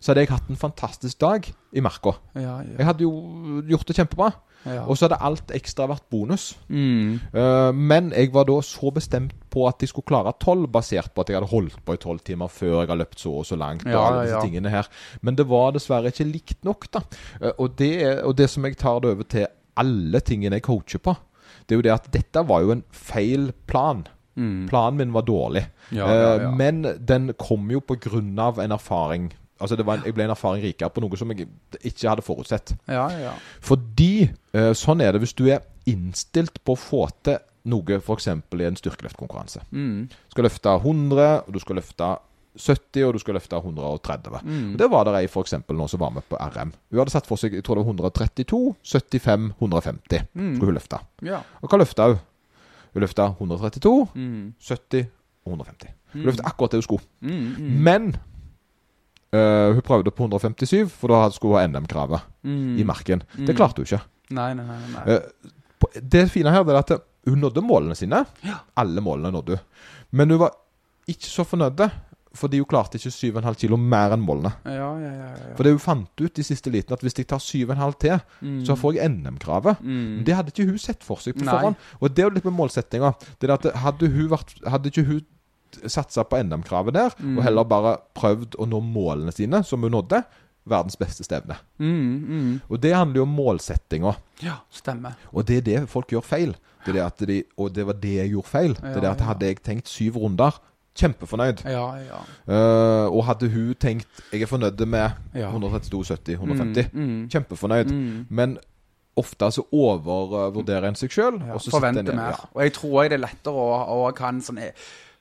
så 0.00 0.12
hadde 0.14 0.20
jeg 0.24 0.28
hatt 0.32 0.48
en 0.48 0.56
fantastisk 0.56 1.18
dag 1.18 1.44
i 1.74 1.80
marka. 1.80 2.14
Ja, 2.34 2.62
Jeg 2.78 2.86
hadde 2.86 3.00
jo 3.04 3.62
gjort 3.68 3.86
det 3.86 3.96
kjempebra. 3.96 4.32
Ja. 4.66 4.82
Og 4.84 4.98
så 4.98 5.06
hadde 5.06 5.20
alt 5.24 5.52
ekstra 5.54 5.86
vært 5.88 6.04
bonus. 6.10 6.50
Mm. 6.68 7.20
Uh, 7.32 7.70
men 7.74 8.10
jeg 8.12 8.32
var 8.34 8.48
da 8.48 8.58
så 8.64 8.90
bestemt 8.94 9.36
på 9.52 9.64
at 9.68 9.80
jeg 9.82 9.92
skulle 9.92 10.08
klare 10.08 10.34
tolv, 10.42 10.66
basert 10.72 11.12
på 11.14 11.22
at 11.22 11.30
jeg 11.30 11.38
hadde 11.38 11.50
holdt 11.52 11.78
på 11.86 11.94
i 11.94 12.02
tolv 12.02 12.24
timer 12.26 12.50
før 12.52 12.80
jeg 12.82 12.90
har 12.90 13.00
løpt 13.00 13.22
så 13.22 13.36
og 13.40 13.46
så 13.48 13.58
langt. 13.60 13.86
og 13.86 14.00
alle 14.00 14.26
disse 14.26 14.36
ja. 14.36 14.42
tingene 14.44 14.74
her. 14.74 14.90
Men 15.22 15.38
det 15.38 15.48
var 15.48 15.72
dessverre 15.76 16.12
ikke 16.12 16.28
likt 16.28 16.68
nok. 16.68 16.90
da. 16.92 17.04
Uh, 17.40 17.52
og, 17.54 17.78
det, 17.78 17.94
og 18.26 18.36
det 18.38 18.50
som 18.50 18.66
jeg 18.66 18.78
tar 18.82 19.00
det 19.04 19.14
over 19.14 19.30
til 19.30 19.48
alle 19.78 20.20
tingene 20.26 20.58
jeg 20.58 20.66
coacher 20.66 21.02
på, 21.02 21.14
det 21.66 21.74
er 21.74 21.78
jo 21.78 21.86
det 21.86 21.94
at 21.94 22.12
dette 22.12 22.46
var 22.48 22.64
jo 22.64 22.74
en 22.74 22.86
feil 22.90 23.52
plan. 23.70 24.06
Mm. 24.38 24.68
Planen 24.70 24.98
min 24.98 25.12
var 25.14 25.26
dårlig. 25.26 25.64
Ja, 25.90 26.06
ja, 26.06 26.14
ja. 26.14 26.34
Eh, 26.42 26.54
men 26.56 26.82
den 27.08 27.32
kom 27.38 27.70
jo 27.70 27.80
på 27.80 27.98
grunn 28.00 28.38
av 28.38 28.60
en 28.62 28.74
erfaring. 28.74 29.32
Altså 29.60 29.76
det 29.76 29.86
var 29.86 29.98
en, 29.98 30.04
Jeg 30.04 30.14
ble 30.14 30.24
en 30.24 30.30
erfaring 30.30 30.62
rikere 30.64 30.90
på 30.90 31.00
noe 31.02 31.16
som 31.18 31.30
jeg 31.34 31.48
ikke 31.82 32.08
hadde 32.08 32.22
forutsett. 32.22 32.74
Ja, 32.88 33.08
ja. 33.18 33.32
Fordi 33.60 34.28
eh, 34.54 34.72
sånn 34.78 35.00
er 35.02 35.12
det 35.12 35.20
hvis 35.24 35.34
du 35.34 35.46
er 35.50 35.60
innstilt 35.86 36.60
på 36.64 36.76
å 36.76 36.78
få 36.78 37.08
til 37.26 37.38
noe 37.68 37.98
f.eks. 38.00 38.26
i 38.28 38.64
en 38.64 38.76
styrkeløftkonkurranse. 38.78 39.60
Mm. 39.72 40.06
Du 40.08 40.30
skal 40.36 40.46
løfte 40.46 40.72
100, 40.78 41.42
og 41.46 41.52
du 41.52 41.58
skal 41.60 41.76
løfte 41.80 42.16
70, 42.58 43.04
og 43.06 43.12
du 43.14 43.18
skal 43.22 43.34
løfte 43.36 43.56
130. 43.60 44.38
Mm. 44.42 44.72
Og 44.72 44.78
Det 44.78 44.88
var 44.90 45.04
det 45.04 45.14
ei 45.18 45.28
eksempel 45.28 45.76
nå 45.76 45.86
som 45.88 46.00
var 46.00 46.10
med 46.10 46.22
på 46.28 46.36
RM. 46.40 46.72
Hun 46.90 46.98
hadde 46.98 47.12
satt 47.14 47.26
for 47.28 47.36
seg 47.36 47.54
jeg 47.54 47.64
tror 47.66 47.76
det 47.78 47.84
var 47.86 47.92
132, 47.92 48.74
75, 48.82 49.52
150 49.60 50.26
Mm. 50.34 50.54
skulle 50.56 50.72
hun 50.72 50.78
løfte. 50.78 50.98
Ja. 51.22 51.42
Og 51.62 51.68
hva 51.70 51.78
løfta 51.78 52.08
hun? 52.08 52.18
Hun 52.94 53.02
løfta 53.02 53.28
132, 53.38 54.08
Mm. 54.14 54.54
70 54.60 55.06
og 55.46 55.52
150. 55.52 55.88
Hun 56.14 56.22
løfta 56.24 56.42
akkurat 56.46 56.70
det 56.72 56.78
hun 56.78 56.82
skulle. 56.82 57.04
Mm. 57.20 57.54
Mm. 57.58 57.82
Men 57.84 58.16
eh, 59.32 59.72
hun 59.74 59.82
prøvde 59.84 60.10
på 60.14 60.24
157, 60.28 60.88
for 60.90 61.08
da 61.12 61.28
skulle 61.34 61.54
hun 61.58 61.60
ha 61.60 61.80
NM-kravet 61.80 62.20
Mm. 62.44 62.78
i 62.80 62.84
marken. 62.84 63.22
Mm. 63.36 63.46
Det 63.46 63.56
klarte 63.56 63.82
hun 63.82 63.84
ikke. 63.88 64.00
Nei, 64.30 64.54
nei, 64.54 64.64
nei. 64.64 64.78
nei. 64.94 65.16
Uh, 65.16 66.00
det 66.00 66.30
fine 66.30 66.50
her 66.52 66.64
er 66.68 66.78
at 66.80 66.90
hun 67.28 67.40
nådde 67.42 67.60
målene 67.64 67.94
sine. 67.98 68.24
Ja. 68.44 68.60
Alle 68.76 69.00
målene 69.04 69.32
nådde 69.34 69.56
hun. 69.58 69.64
Men 70.12 70.30
hun 70.30 70.38
var 70.40 70.54
ikke 71.08 71.28
så 71.28 71.44
fornøyd, 71.44 71.82
fordi 72.38 72.58
hun 72.60 72.68
klarte 72.68 72.96
ikke 73.00 73.10
7,5 73.10 73.54
kilo 73.58 73.76
mer 73.76 74.12
enn 74.14 74.20
målene. 74.24 74.52
Ja, 74.64 74.88
ja, 75.00 75.12
ja. 75.12 75.28
ja. 75.32 75.54
For 75.56 75.64
det 75.66 75.72
hun 75.74 75.80
fant 75.82 76.20
ut 76.20 76.38
i 76.38 76.44
siste 76.46 76.70
liten, 76.70 76.92
at 76.94 77.00
hvis 77.02 77.16
jeg 77.18 77.26
tar 77.26 77.40
7,5 77.42 77.98
til, 78.00 78.20
Mm. 78.40 78.60
så 78.64 78.76
får 78.76 78.94
jeg 78.98 79.10
NM-kravet. 79.10 79.80
Mm. 79.82 80.24
Det 80.24 80.34
hadde 80.36 80.52
ikke 80.54 80.68
hun 80.70 80.78
sett 80.78 81.02
for 81.04 81.16
seg 81.20 81.34
på 81.36 81.44
forhånd. 81.48 81.76
Og 82.00 82.14
det 82.14 82.22
er 82.22 82.28
jo 82.28 82.34
litt 82.36 82.44
med 82.44 82.54
målsettinga. 82.54 83.12
Hadde, 83.74 84.08
hun 84.08 84.28
vært, 84.30 84.54
hadde 84.66 84.88
ikke 84.92 85.04
hun 85.08 85.24
satsa 85.86 86.24
på 86.24 86.36
NM-kravet 86.42 86.92
der, 86.94 87.10
Mm. 87.20 87.38
og 87.38 87.44
heller 87.44 87.64
bare 87.64 87.96
prøvd 88.14 88.56
å 88.58 88.66
nå 88.68 88.80
målene 88.82 89.32
sine, 89.32 89.62
som 89.64 89.80
hun 89.82 89.92
nådde, 89.92 90.22
verdens 90.68 90.96
beste 90.96 91.24
stevne. 91.24 91.56
Mm. 91.78 92.24
Mm. 92.28 92.60
Og 92.70 92.80
det 92.80 92.94
handler 92.94 93.16
jo 93.16 93.22
om 93.22 93.36
målsettinga. 93.36 94.16
Ja, 94.42 94.58
stemmer. 94.70 95.14
Og 95.32 95.46
det 95.46 95.56
er 95.56 95.60
det 95.62 95.88
folk 95.88 96.08
gjør 96.12 96.22
feil. 96.24 96.54
Det 96.84 96.90
er 96.90 96.98
det 96.98 97.04
at 97.06 97.26
de, 97.26 97.42
og 97.56 97.72
det 97.74 97.86
var 97.86 97.94
det 97.94 98.14
jeg 98.16 98.30
gjorde 98.32 98.46
feil. 98.48 98.74
det 98.74 98.96
er 98.96 99.00
det 99.00 99.10
at. 99.10 99.20
Hadde 99.20 99.46
jeg 99.46 99.62
tenkt 99.62 99.88
syv 99.88 100.16
runder, 100.16 100.52
kjempefornøyd. 100.94 101.64
Ja, 101.64 101.86
ja. 101.96 102.20
Uh, 102.48 103.06
og 103.16 103.24
hadde 103.24 103.48
hun 103.52 103.74
tenkt 103.78 104.06
jeg 104.32 104.42
er 104.42 104.46
fornøyd 104.50 104.84
med 104.86 105.12
Ja. 105.34 105.48
132, 105.50 106.04
70, 106.04 106.34
150, 106.36 106.90
Mm. 106.92 107.06
Mm. 107.08 107.28
kjempefornøyd. 107.28 107.90
Mm. 107.92 108.26
Men 108.30 108.58
ofte 109.16 109.50
så 109.50 109.62
overvurderer 109.72 110.88
en 110.88 110.94
seg 110.94 111.10
sjøl. 111.10 111.40
Ja, 111.46 111.56
forventer 111.58 112.14
mer. 112.14 112.34
Ja. 112.36 112.48
Og 112.54 112.62
jeg 112.62 112.72
tror 112.76 113.02
jeg 113.02 113.10
det 113.10 113.18
er 113.20 113.24
lettere 113.26 113.54
å, 113.54 114.08
å 114.08 114.14
kan 114.16 114.40
sånn 114.44 114.58
eh, 114.62 114.72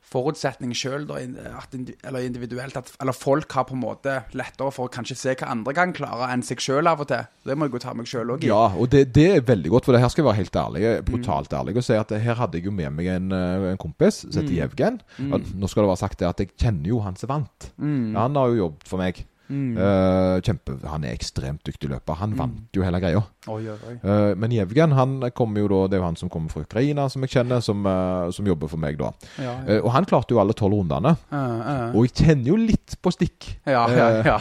forutsetning 0.07 0.71
sjøl, 0.77 1.03
eller 1.11 2.23
individuelt, 2.23 2.77
at 2.79 2.91
eller 3.01 3.15
folk 3.15 3.51
har 3.57 3.65
på 3.67 3.75
en 3.75 3.81
måte 3.81 4.13
lettere 4.37 4.71
for 4.71 4.87
å 4.87 4.93
kanskje 4.93 5.17
se 5.19 5.35
hva 5.35 5.49
andre 5.51 5.73
kan 5.77 5.93
klare, 5.95 6.29
enn 6.33 6.43
seg 6.47 6.61
sjøl 6.63 6.87
av 6.87 7.01
og 7.03 7.09
til. 7.11 7.25
Det 7.47 7.57
må 7.57 7.67
jeg 7.67 7.75
jo 7.75 7.81
ta 7.83 7.93
meg 7.97 8.07
sjøl 8.09 8.31
òg 8.37 8.45
i. 8.45 8.51
Ja, 8.51 8.61
og 8.77 8.89
det, 8.93 9.05
det 9.17 9.27
er 9.35 9.45
veldig 9.47 9.73
godt, 9.73 9.85
for 9.89 9.97
det 9.97 10.01
her 10.03 10.11
skal 10.13 10.23
jeg 10.23 10.29
være 10.31 10.41
helt 10.41 10.59
ærlig, 10.63 10.85
Mm. 10.87 11.05
brutalt 11.09 11.53
ærlig, 11.53 11.75
og 11.77 11.83
si 11.83 11.93
at 11.99 12.09
her 12.23 12.35
hadde 12.39 12.57
jeg 12.57 12.65
jo 12.65 12.71
med 12.71 12.93
meg 12.95 13.07
en, 13.11 13.31
eh, 13.35 13.71
en 13.73 13.77
kompis 13.81 14.21
som 14.23 14.31
heter 14.41 14.53
Mm. 14.53 14.59
Jevgen. 14.61 15.01
Mm. 15.19 15.33
nå 15.59 15.67
skal 15.69 15.83
det 15.83 15.89
være 15.91 15.97
sagt 16.05 16.19
det 16.19 16.27
at 16.29 16.37
jeg 16.39 16.55
kjenner 16.57 16.87
jo 16.87 16.99
han 17.03 17.15
som 17.19 17.27
vant. 17.29 17.71
Mm. 17.77 18.13
Ja, 18.13 18.21
han 18.27 18.35
har 18.35 18.47
jo 18.47 18.61
jobbet 18.69 18.87
for 18.87 18.97
meg. 18.97 19.25
Eh, 19.49 20.41
kjempe, 20.43 20.75
han 20.87 21.05
er 21.07 21.15
ekstremt 21.15 21.63
dyktig 21.67 21.89
løper. 21.91 22.17
Han 22.19 22.35
vant 22.37 22.75
jo 22.75 22.83
hele 22.83 22.99
greia. 22.99 23.21
Oi, 23.47 23.61
oi, 23.71 23.77
oi. 23.87 23.93
Eh, 23.95 24.31
men 24.35 24.51
Jevgen 24.51 24.91
han 24.91 25.13
kommer 25.31 25.61
jo 25.63 25.69
da 25.71 25.77
Det 25.87 25.95
er 25.95 26.01
jo 26.01 26.07
han 26.07 26.17
som 26.19 26.29
kommer 26.29 26.51
fra 26.51 26.65
Ukraina, 26.65 27.07
som 27.09 27.23
jeg 27.23 27.31
kjenner, 27.31 27.61
som, 27.63 27.85
uh, 27.87 28.27
som 28.35 28.47
jobber 28.47 28.67
for 28.67 28.81
meg 28.81 28.97
da. 28.99 29.13
Ja, 29.39 29.53
ja. 29.63 29.77
Og 29.81 29.91
han 29.95 30.07
klarte 30.09 30.35
jo 30.35 30.41
alle 30.41 30.55
tolv 30.57 30.75
rundene. 30.75 31.15
Og 31.95 32.07
jeg 32.07 32.15
kjenner 32.23 32.51
jo 32.51 32.57
litt 32.59 32.97
på 33.01 33.13
stikk. 33.15 33.47
Ja, 33.65 33.85
ja, 33.91 34.09
ja. 34.25 34.37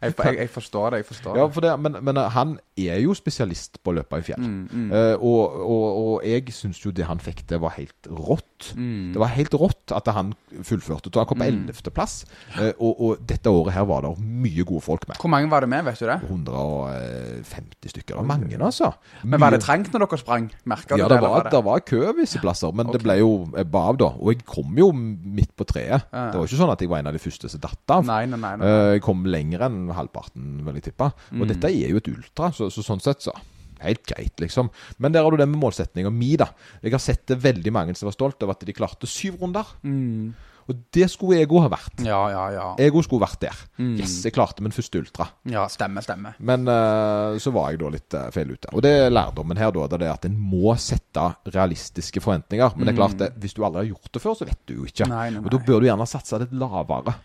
Jeg, 0.00 0.14
jeg, 0.14 0.36
jeg 0.38 0.50
forstår 0.54 0.94
det. 0.94 1.02
jeg 1.02 1.08
forstår 1.10 1.36
Ja, 1.36 1.44
det. 1.46 1.54
for 1.54 1.66
det, 1.66 1.74
men, 1.80 1.98
men 2.06 2.16
han 2.16 2.54
er 2.78 3.00
jo 3.02 3.14
spesialist 3.18 3.80
på 3.82 3.92
å 3.92 3.98
løpe 3.98 4.20
i 4.20 4.24
fjell. 4.24 4.40
Mm, 4.40 4.62
mm, 4.70 4.94
og, 5.18 5.58
og, 5.66 5.84
og 6.04 6.28
jeg 6.28 6.54
syns 6.54 6.80
jo 6.84 6.94
det 6.94 7.08
han 7.08 7.20
fikk 7.22 7.44
til, 7.48 7.60
var 7.62 7.74
helt 7.76 8.08
rått. 8.10 8.49
Mm. 8.76 9.12
Det 9.14 9.20
var 9.22 9.30
helt 9.34 9.54
rått 9.60 9.92
at 9.96 10.06
han 10.14 10.32
fullførte. 10.62 11.10
Så 11.12 11.20
han 11.22 11.26
kom 11.30 11.38
på 11.42 11.48
Mm. 11.50 11.66
11.-plass. 11.70 12.14
Eh, 12.60 12.72
og, 12.78 13.00
og 13.00 13.22
dette 13.26 13.50
året 13.50 13.72
her 13.74 13.84
var 13.88 14.02
det 14.06 14.12
mye 14.20 14.64
gode 14.68 14.82
folk 14.84 15.06
med. 15.08 15.16
Hvor 15.20 15.30
mange 15.32 15.50
var 15.50 15.60
det 15.64 15.68
med, 15.72 15.84
vet 15.88 15.98
du 15.98 16.06
det? 16.06 16.18
150 16.28 17.90
stykker. 17.92 18.14
Det 18.14 18.20
var 18.20 18.28
mange, 18.28 18.58
altså. 18.60 18.92
Men 19.24 19.40
var 19.40 19.50
det 19.54 19.60
Mye- 19.60 19.66
trangt 19.66 19.92
når 19.92 20.04
dere 20.06 20.18
sprang? 20.20 20.48
Merka 20.68 20.96
Ja, 20.98 21.08
det? 21.08 21.16
det 21.16 21.22
Ja, 21.22 21.28
var, 21.30 21.50
det 21.50 21.64
var 21.64 21.80
kø 21.80 22.12
visse 22.18 22.40
plasser, 22.42 22.72
men 22.74 22.86
det 22.92 23.02
ble 23.02 23.18
jo 23.20 23.30
bav 23.64 23.90
av, 23.90 23.96
da. 23.98 24.10
Og 24.20 24.32
jeg 24.34 24.44
kom 24.46 24.76
jo 24.78 24.90
midt 24.92 25.54
på 25.56 25.64
treet. 25.66 26.04
Ja. 26.12 26.30
Det 26.30 26.38
var 26.40 26.46
ikke 26.46 26.60
sånn 26.60 26.72
at 26.72 26.80
jeg 26.80 26.88
var 26.90 26.98
en 26.98 27.06
av 27.10 27.12
de 27.16 27.18
første 27.22 27.48
som 27.50 27.60
datt 27.60 27.90
av. 27.96 28.04
Nei, 28.06 28.26
nei, 28.26 28.38
nei. 28.38 28.56
nei. 28.56 28.66
Uh, 28.66 28.92
Jeg 28.94 29.02
kom 29.02 29.24
lenger 29.24 29.60
enn 29.66 29.88
halvparten, 29.94 30.64
vil 30.64 30.74
jeg 30.74 30.82
tippe. 30.90 31.10
Og 31.32 31.40
Mm. 31.40 31.48
dette 31.48 31.64
er 31.70 31.88
jo 31.90 31.96
et 31.96 32.08
ultra, 32.08 32.50
så, 32.52 32.70
så 32.70 32.82
sånn 32.84 33.00
sett 33.00 33.20
så 33.22 33.32
Helt 33.80 34.04
greit, 34.08 34.36
liksom. 34.42 34.70
Men 34.98 35.14
der 35.14 35.24
har 35.24 35.32
du 35.32 35.40
det 35.40 35.48
med 35.48 35.60
målsettinga 35.62 36.12
mi, 36.12 36.34
da. 36.40 36.50
Jeg 36.84 36.94
har 36.94 37.02
sett 37.02 37.26
det 37.30 37.40
veldig 37.42 37.72
mange 37.74 37.96
som 37.98 38.10
var 38.10 38.16
stolt 38.16 38.42
over 38.44 38.56
at 38.56 38.64
de 38.66 38.76
klarte 38.76 39.08
syv 39.10 39.40
runder. 39.40 39.74
Mm. 39.82 40.32
Og 40.70 40.82
det 40.94 41.08
skulle 41.10 41.40
ego 41.42 41.58
ha 41.64 41.70
vært. 41.72 42.02
Ja, 42.06 42.20
ja, 42.30 42.42
ja. 42.54 42.66
Ego 42.84 43.02
skulle 43.02 43.24
vært 43.24 43.40
der. 43.42 43.62
Mm. 43.80 43.96
Yes, 43.98 44.20
jeg 44.22 44.34
klarte 44.36 44.62
min 44.62 44.74
første 44.74 45.00
ultra. 45.00 45.26
Ja, 45.50 45.64
stemmer, 45.72 46.04
stemmer. 46.04 46.36
Men 46.38 46.68
uh, 46.70 47.34
så 47.42 47.50
var 47.54 47.72
jeg 47.72 47.80
da 47.82 47.90
litt 47.90 48.14
uh, 48.14 48.28
feil 48.34 48.52
ute. 48.54 48.70
Og 48.76 48.84
det 48.86 48.92
er 49.06 49.10
lærdommen 49.10 49.58
her, 49.58 49.72
da. 49.74 49.88
Det 49.90 50.06
er 50.06 50.12
at 50.14 50.28
en 50.28 50.36
må 50.38 50.76
sette 50.78 51.26
realistiske 51.50 52.22
forventninger. 52.22 52.76
Men 52.76 52.86
det 52.86 52.94
er 52.94 53.00
klart, 53.00 53.18
det, 53.18 53.32
hvis 53.42 53.56
du 53.56 53.64
aldri 53.66 53.82
har 53.82 53.90
gjort 53.96 54.14
det 54.14 54.22
før, 54.22 54.38
så 54.38 54.46
vet 54.46 54.62
du 54.70 54.76
jo 54.76 54.86
ikke. 54.86 55.10
Nei, 55.10 55.26
Nei, 55.30 55.40
nei, 55.40 55.42
Og 55.42 55.50
da 55.56 55.62
bør 55.66 55.82
du 55.82 55.90
gjerne 55.90 56.06
satse 56.10 56.38
litt 56.44 56.54
lavere. 56.62 57.16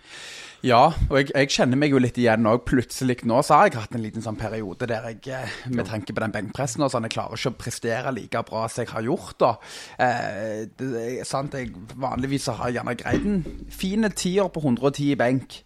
Ja, 0.64 0.94
og 1.10 1.18
jeg, 1.20 1.32
jeg 1.34 1.52
kjenner 1.52 1.80
meg 1.80 1.92
jo 1.94 2.00
litt 2.02 2.18
igjen 2.22 2.48
òg. 2.50 2.64
Plutselig 2.68 3.20
nå 3.28 3.42
så 3.46 3.60
har 3.60 3.70
jeg 3.70 3.80
hatt 3.80 3.98
en 3.98 4.04
liten 4.06 4.24
sånn 4.24 4.40
periode 4.40 4.88
der 4.90 5.10
jeg 5.12 5.34
eh, 5.36 5.58
med 5.74 5.90
tanke 5.90 6.16
på 6.16 6.24
den 6.24 6.34
benkpressen 6.36 6.86
og 6.86 6.94
sånn, 6.94 7.08
jeg 7.10 7.16
klarer 7.18 7.38
ikke 7.40 7.54
å 7.54 7.60
prestere 7.60 8.14
like 8.16 8.46
bra 8.48 8.66
som 8.72 8.86
jeg 8.86 8.94
har 8.94 9.10
gjort. 9.10 9.36
da. 9.42 9.52
Eh, 10.08 10.64
det 10.80 11.28
sant, 11.28 11.58
jeg 11.58 11.74
Vanligvis 11.96 12.48
har 12.52 12.70
jeg 12.70 12.80
gjerne 12.80 12.98
greid 13.00 13.28
en 13.30 13.44
fine 13.74 14.10
tier 14.16 14.50
på 14.54 14.64
110 14.64 15.12
i 15.12 15.20
benk. 15.20 15.60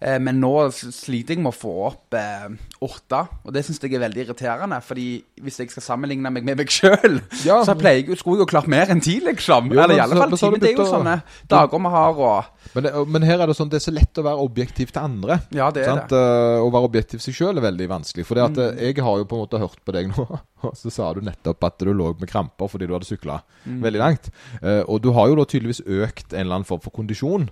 Eh, 0.00 0.16
men 0.18 0.38
nå 0.40 0.50
sliter 0.72 1.34
jeg 1.36 1.42
med 1.44 1.52
å 1.52 1.56
få 1.56 1.72
opp 1.90 2.14
eh, 2.16 2.46
åtte, 2.80 3.18
og 3.44 3.52
det 3.52 3.60
syns 3.66 3.82
jeg 3.82 3.92
er 3.98 4.00
veldig 4.00 4.22
irriterende. 4.24 4.78
fordi 4.82 5.22
hvis 5.44 5.58
jeg 5.60 5.70
skal 5.70 5.82
sammenligne 5.84 6.30
meg 6.32 6.42
med 6.44 6.56
meg 6.56 6.70
sjøl, 6.72 7.18
Ja. 7.44 7.58
så 7.64 7.74
jeg, 7.76 8.06
skulle 8.16 8.38
jeg 8.38 8.46
jo 8.46 8.46
klart 8.48 8.66
mer 8.72 8.88
enn 8.88 9.02
ti, 9.04 9.18
liksom. 9.20 9.68
Jo, 9.74 9.82
Eller 9.82 9.96
i 9.98 10.00
alle 10.00 10.16
fall 10.16 10.32
ti. 10.32 10.50
det 10.62 10.70
er 10.72 10.80
jo 10.80 10.86
sånne 10.88 11.18
dager 11.52 11.78
vi 11.84 11.92
har, 11.92 12.16
og 12.16 12.74
Men, 12.74 12.84
det, 12.86 12.94
men 13.12 13.22
her 13.28 13.40
er 13.44 13.46
det 13.52 13.56
sånn, 13.58 13.68
det 13.68 13.76
er 13.80 13.84
så 13.90 13.92
lett 13.92 14.20
å 14.20 14.24
være 14.24 14.40
objektiv 14.46 14.90
til 14.94 15.02
andre. 15.02 15.40
Ja, 15.52 15.68
det 15.70 15.84
er 15.84 15.92
sant? 15.92 16.08
det. 16.08 16.16
Eh, 16.24 16.64
Å 16.64 16.72
være 16.72 16.88
objektiv 16.88 17.20
seg 17.20 17.34
sjøl 17.36 17.58
er 17.60 17.66
veldig 17.68 17.88
vanskelig. 17.92 18.24
For 18.26 18.40
Mm. 18.40 18.56
jeg 18.80 18.96
har 19.04 19.18
jo 19.20 19.24
på 19.28 19.36
en 19.36 19.42
måte 19.44 19.58
hørt 19.60 19.84
på 19.84 19.92
deg 19.92 20.08
nå, 20.16 20.24
og 20.64 20.74
så 20.80 20.90
sa 20.90 21.12
du 21.12 21.20
nettopp 21.20 21.62
at 21.68 21.78
du 21.84 21.92
lå 21.92 22.14
med 22.18 22.28
kramper 22.30 22.68
fordi 22.72 22.86
du 22.88 22.94
hadde 22.96 23.04
sykla 23.08 23.42
Mm. 23.68 23.82
veldig 23.84 24.00
langt. 24.00 24.30
Eh, 24.62 24.80
og 24.88 25.02
du 25.04 25.10
har 25.12 25.28
jo 25.28 25.34
da 25.36 25.44
tydeligvis 25.44 25.82
økt 25.84 26.32
en 26.32 26.40
eller 26.46 26.54
annen 26.62 26.64
form 26.68 26.80
for 26.80 26.90
kondisjon. 26.96 27.50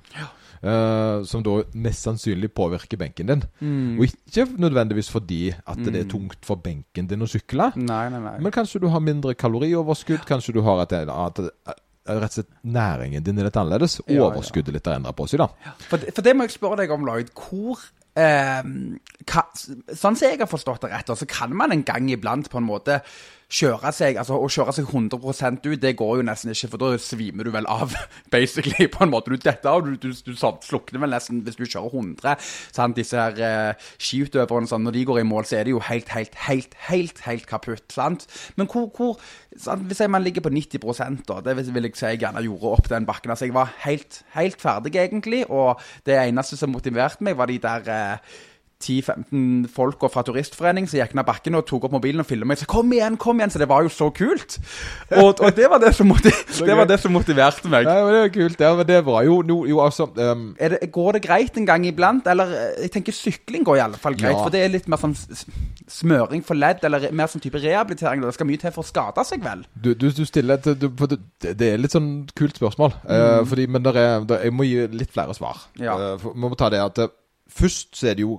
Eh, 0.62 1.22
som 1.28 1.42
da 1.46 1.56
mest 1.74 2.06
sannsynlig 2.06 2.50
påvirker 2.56 2.98
benken 3.00 3.26
din. 3.30 3.42
Mm. 3.60 3.98
Og 3.98 4.06
ikke 4.08 4.46
nødvendigvis 4.58 5.10
fordi 5.12 5.52
at 5.54 5.82
det 5.84 5.94
er 6.04 6.08
tungt 6.10 6.44
for 6.46 6.56
benken 6.62 7.06
din 7.10 7.22
å 7.22 7.28
sykle. 7.30 7.70
Nei, 7.76 8.04
nei, 8.14 8.20
nei. 8.24 8.36
Men 8.44 8.54
kanskje 8.54 8.80
du 8.82 8.88
har 8.92 9.00
mindre 9.04 9.34
kalorioverskudd. 9.38 10.24
Kanskje 10.28 10.54
du 10.58 10.62
har 10.66 10.82
et, 10.86 10.92
at 11.08 11.38
rett 12.08 12.32
og 12.32 12.32
slett 12.38 12.50
næringen 12.64 13.22
din 13.26 13.38
er 13.38 13.48
litt 13.50 13.56
annerledes. 13.60 13.98
Ja, 14.06 14.14
ja. 14.16 14.26
Overskuddet 14.30 14.72
litt 14.74 14.86
har 14.88 14.96
endra 15.00 15.12
på 15.12 15.26
seg, 15.28 15.42
da. 15.44 15.74
For, 15.90 15.98
det- 16.00 16.14
for 16.16 16.24
det 16.24 16.36
må 16.36 16.46
jeg 16.48 16.56
spørre 16.56 16.80
deg 16.80 16.90
om, 16.94 17.04
Lloyd. 17.04 17.32
Hvor 17.36 17.82
eh, 18.16 18.62
hva, 19.28 19.42
Sånn 19.54 20.16
som 20.16 20.24
jeg 20.24 20.40
har 20.40 20.48
forstått 20.50 20.86
det 20.86 20.92
rett, 20.94 21.12
så 21.20 21.28
kan 21.28 21.52
man 21.54 21.72
en 21.76 21.84
gang 21.86 22.08
iblant 22.10 22.48
på 22.50 22.58
en 22.62 22.66
måte 22.68 23.02
kjøre 23.48 23.90
seg 23.96 24.18
altså 24.20 24.36
å 24.36 24.48
kjøre 24.52 24.74
seg 24.76 24.90
100% 24.92 25.64
ut, 25.64 25.80
det 25.80 25.94
går 25.96 26.18
jo 26.20 26.24
nesten 26.28 26.52
ikke, 26.52 26.68
for 26.74 26.82
da 26.82 26.90
svimer 27.00 27.48
du 27.48 27.52
vel 27.54 27.68
av, 27.70 27.94
basically. 28.34 28.88
på 28.92 29.04
en 29.04 29.12
måte. 29.12 29.32
Du 29.32 29.40
detter 29.40 29.70
av, 29.70 29.86
du, 29.86 29.96
du, 29.96 30.12
du 30.12 30.34
slukner 30.36 31.02
vel 31.02 31.14
nesten 31.14 31.40
hvis 31.46 31.56
du 31.56 31.64
kjører 31.64 31.94
100. 31.94 32.36
Sant? 32.76 32.98
Disse 32.98 33.16
her 33.16 33.40
eh, 33.40 33.88
skiutøverne, 33.96 34.68
sånn, 34.68 34.84
når 34.84 34.98
de 34.98 35.06
går 35.08 35.22
i 35.22 35.28
mål, 35.28 35.48
så 35.48 35.60
er 35.60 35.68
de 35.68 35.76
jo 35.76 35.82
helt, 35.88 36.12
helt, 36.12 36.36
helt, 36.48 36.76
helt 36.88 37.22
helt 37.24 37.48
kaputt. 37.48 37.86
sant? 37.94 38.26
Men 38.60 38.68
hvor, 38.70 38.90
hvor 38.96 39.16
sant? 39.56 39.86
Hvis 39.88 40.02
jeg, 40.04 40.12
man 40.12 40.24
ligger 40.26 40.44
på 40.44 40.52
90% 40.52 41.24
da, 41.28 41.40
det 41.44 41.56
vil 41.58 41.88
jeg 41.88 41.96
si 41.96 42.12
jeg 42.12 42.22
gjerne 42.24 42.44
gjorde 42.44 42.74
opp 42.74 42.92
den 42.92 43.08
bakken. 43.08 43.32
Altså, 43.32 43.48
jeg 43.48 43.56
var 43.56 43.72
helt, 43.86 44.22
helt 44.36 44.60
ferdig, 44.60 44.94
egentlig, 45.00 45.44
og 45.48 45.80
det 46.06 46.18
eneste 46.20 46.58
som 46.60 46.72
motiverte 46.74 47.24
meg, 47.24 47.38
var 47.38 47.48
de 47.48 47.58
der 47.62 47.92
eh, 47.94 48.36
10-15 48.78 49.66
folk 49.74 50.04
fra 50.12 50.22
turistforening 50.22 50.86
som 50.86 51.00
gikk 51.00 51.14
ned 51.18 51.26
bakken 51.26 51.58
og 51.58 51.64
tok 51.66 51.88
opp 51.88 51.94
mobilen 51.96 52.22
og 52.22 52.28
filmet 52.28 52.52
meg. 52.52 52.60
Så 52.60 52.68
kom 52.70 52.92
igjen, 52.94 53.16
kom 53.18 53.40
igjen! 53.40 53.50
Så 53.50 53.58
det 53.58 53.66
var 53.70 53.82
jo 53.82 53.90
så 53.90 54.06
kult. 54.14 54.58
Og, 55.16 55.40
og 55.42 55.56
det, 55.56 55.66
var 55.70 55.82
det, 55.82 55.90
som 55.96 56.12
det 56.68 56.76
var 56.78 56.86
det 56.86 57.00
som 57.02 57.14
motiverte 57.14 57.70
meg. 57.72 57.88
Ja, 57.88 58.04
men 58.06 58.14
Det 58.14 58.22
er 58.22 58.32
kult. 58.36 58.62
Ja, 58.62 58.70
men 58.78 58.86
det 58.86 59.00
var 59.08 59.26
jo 59.26 59.40
Jo, 59.48 59.80
altså 59.82 60.06
um... 60.14 60.54
Det, 60.58 60.92
går 60.94 61.18
det 61.18 61.22
greit 61.26 61.58
en 61.58 61.66
gang 61.66 61.86
iblant? 61.88 62.26
Eller 62.30 62.54
eh, 62.54 62.84
jeg 62.86 62.94
tenker 62.94 63.16
sykling 63.16 63.66
går 63.66 63.80
i 63.80 63.84
alle 63.88 63.98
fall 63.98 64.16
greit. 64.18 64.36
Ja. 64.36 64.44
For 64.44 64.54
det 64.54 64.62
er 64.62 64.72
litt 64.72 64.88
mer 64.88 65.02
sånn 65.02 65.16
smøring 65.88 66.46
for 66.46 66.58
ledd, 66.58 66.84
eller 66.86 67.10
mer 67.10 67.30
sånn 67.32 67.42
type 67.42 67.58
rehabilitering. 67.62 68.22
Det 68.22 68.36
skal 68.36 68.50
mye 68.50 68.62
til 68.62 68.74
for 68.74 68.86
å 68.86 68.90
skade 68.92 69.26
seg, 69.26 69.42
vel? 69.42 69.66
du, 69.74 69.94
du, 69.98 70.10
du 70.14 70.24
stiller 70.28 70.60
et 70.60 70.68
det, 70.78 71.54
det 71.58 71.72
er 71.72 71.80
litt 71.80 71.94
sånn 71.94 72.28
kult 72.38 72.58
spørsmål. 72.60 72.94
eh, 73.10 73.40
fordi, 73.48 73.66
men 73.66 73.90
er, 73.90 74.26
jeg 74.44 74.54
må 74.54 74.68
gi 74.68 74.86
litt 74.94 75.14
flere 75.14 75.34
svar. 75.34 75.66
Mm. 75.74 75.82
Ja. 75.88 75.96
Uh, 75.98 76.12
for, 76.22 76.36
vi 76.36 76.46
må 76.46 76.58
ta 76.58 76.70
det 76.72 76.84
at 76.84 77.08
Først 77.48 77.96
så 77.96 78.10
er 78.10 78.18
det 78.18 78.26
jo 78.26 78.34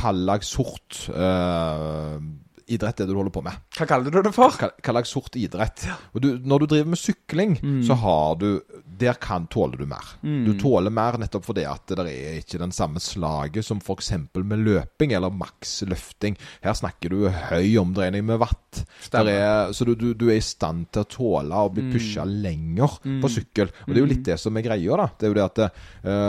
slags 0.00 0.48
sort 0.56 1.06
uh, 1.14 2.18
idrett 2.66 2.98
det 2.98 3.04
du 3.06 3.14
holder 3.14 3.30
på 3.30 3.44
med. 3.46 3.54
Hva 3.78 3.84
kaller 3.86 4.10
du 4.10 4.16
det 4.26 4.32
for? 4.34 4.50
Hva, 4.58 4.72
slags 4.82 5.12
sort 5.14 5.36
idrett. 5.38 5.84
Og 6.16 6.22
du, 6.24 6.32
når 6.42 6.64
du 6.64 6.66
driver 6.72 6.88
med 6.96 6.98
sykling, 6.98 7.52
Mm. 7.62 7.82
så 7.86 7.94
har 7.94 8.34
du 8.40 8.48
Der 8.96 9.12
kan 9.20 9.44
tåler 9.46 9.76
du 9.76 9.84
mer. 9.84 10.06
Du 10.24 10.54
tåler 10.58 10.88
mer 10.90 11.18
nettopp 11.20 11.44
fordi 11.44 11.66
at 11.68 11.84
det 11.86 11.98
er 12.08 12.38
ikke 12.40 12.56
den 12.62 12.72
samme 12.72 12.96
slaget 12.98 13.62
som 13.62 13.76
f.eks. 13.78 14.08
med 14.34 14.62
løping 14.64 15.12
eller 15.12 15.28
maksløfting. 15.36 16.34
Her 16.64 16.72
snakker 16.72 17.12
du 17.12 17.28
høy 17.28 17.76
omdreining 17.76 18.24
med 18.24 18.38
watt. 18.40 18.86
Er, 19.12 19.70
så 19.76 19.84
du, 19.84 19.94
du, 20.00 20.14
du 20.14 20.30
er 20.30 20.38
i 20.38 20.40
stand 20.40 20.86
til 20.96 21.04
å 21.04 21.10
tåle 21.12 21.60
å 21.60 21.68
bli 21.68 21.84
pusha 21.92 22.24
lenger 22.24 22.96
på 23.20 23.28
sykkel. 23.28 23.68
Og 23.84 23.92
det 23.92 24.00
er 24.00 24.06
jo 24.06 24.12
litt 24.14 24.24
det 24.24 24.38
som 24.40 24.56
er 24.56 24.64
greia, 24.64 24.96
da. 24.96 25.10
Det 25.12 25.28
er 25.28 25.34
jo 25.34 25.38
det 25.42 25.44
at 25.44 25.62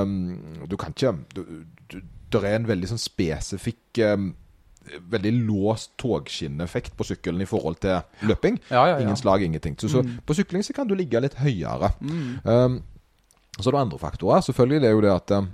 um, 0.04 0.68
du 0.68 0.76
kan 0.76 0.92
ikke 0.92 1.16
du, 1.40 2.02
Det 2.32 2.44
er 2.44 2.58
en 2.58 2.68
veldig 2.68 2.90
sånn 2.92 3.02
spesifikk 3.02 4.02
um, 4.08 4.34
Veldig 5.12 5.34
låst 5.50 5.92
togskinneffekt 6.00 6.94
på 6.96 7.04
sykkelen 7.04 7.44
i 7.44 7.48
forhold 7.50 7.76
til 7.84 8.28
løping. 8.30 8.56
Ja, 8.70 8.86
ja, 8.86 8.94
ja. 8.94 9.02
Ingen 9.04 9.18
slag, 9.20 9.44
ingenting. 9.44 9.76
Så, 9.76 9.90
så 9.92 10.00
på 10.24 10.36
sykling 10.38 10.64
så 10.64 10.72
kan 10.78 10.88
du 10.88 10.94
ligge 10.96 11.20
litt 11.20 11.36
høyere. 11.42 11.90
Um, 12.48 12.78
så 13.58 13.68
er 13.68 13.76
det 13.76 13.82
andre 13.82 14.00
faktorer. 14.00 14.46
Selvfølgelig 14.48 14.80
det 14.86 14.88
er 14.88 14.96
jo 14.96 15.04
det 15.04 15.12
at 15.12 15.34
um, 15.36 15.50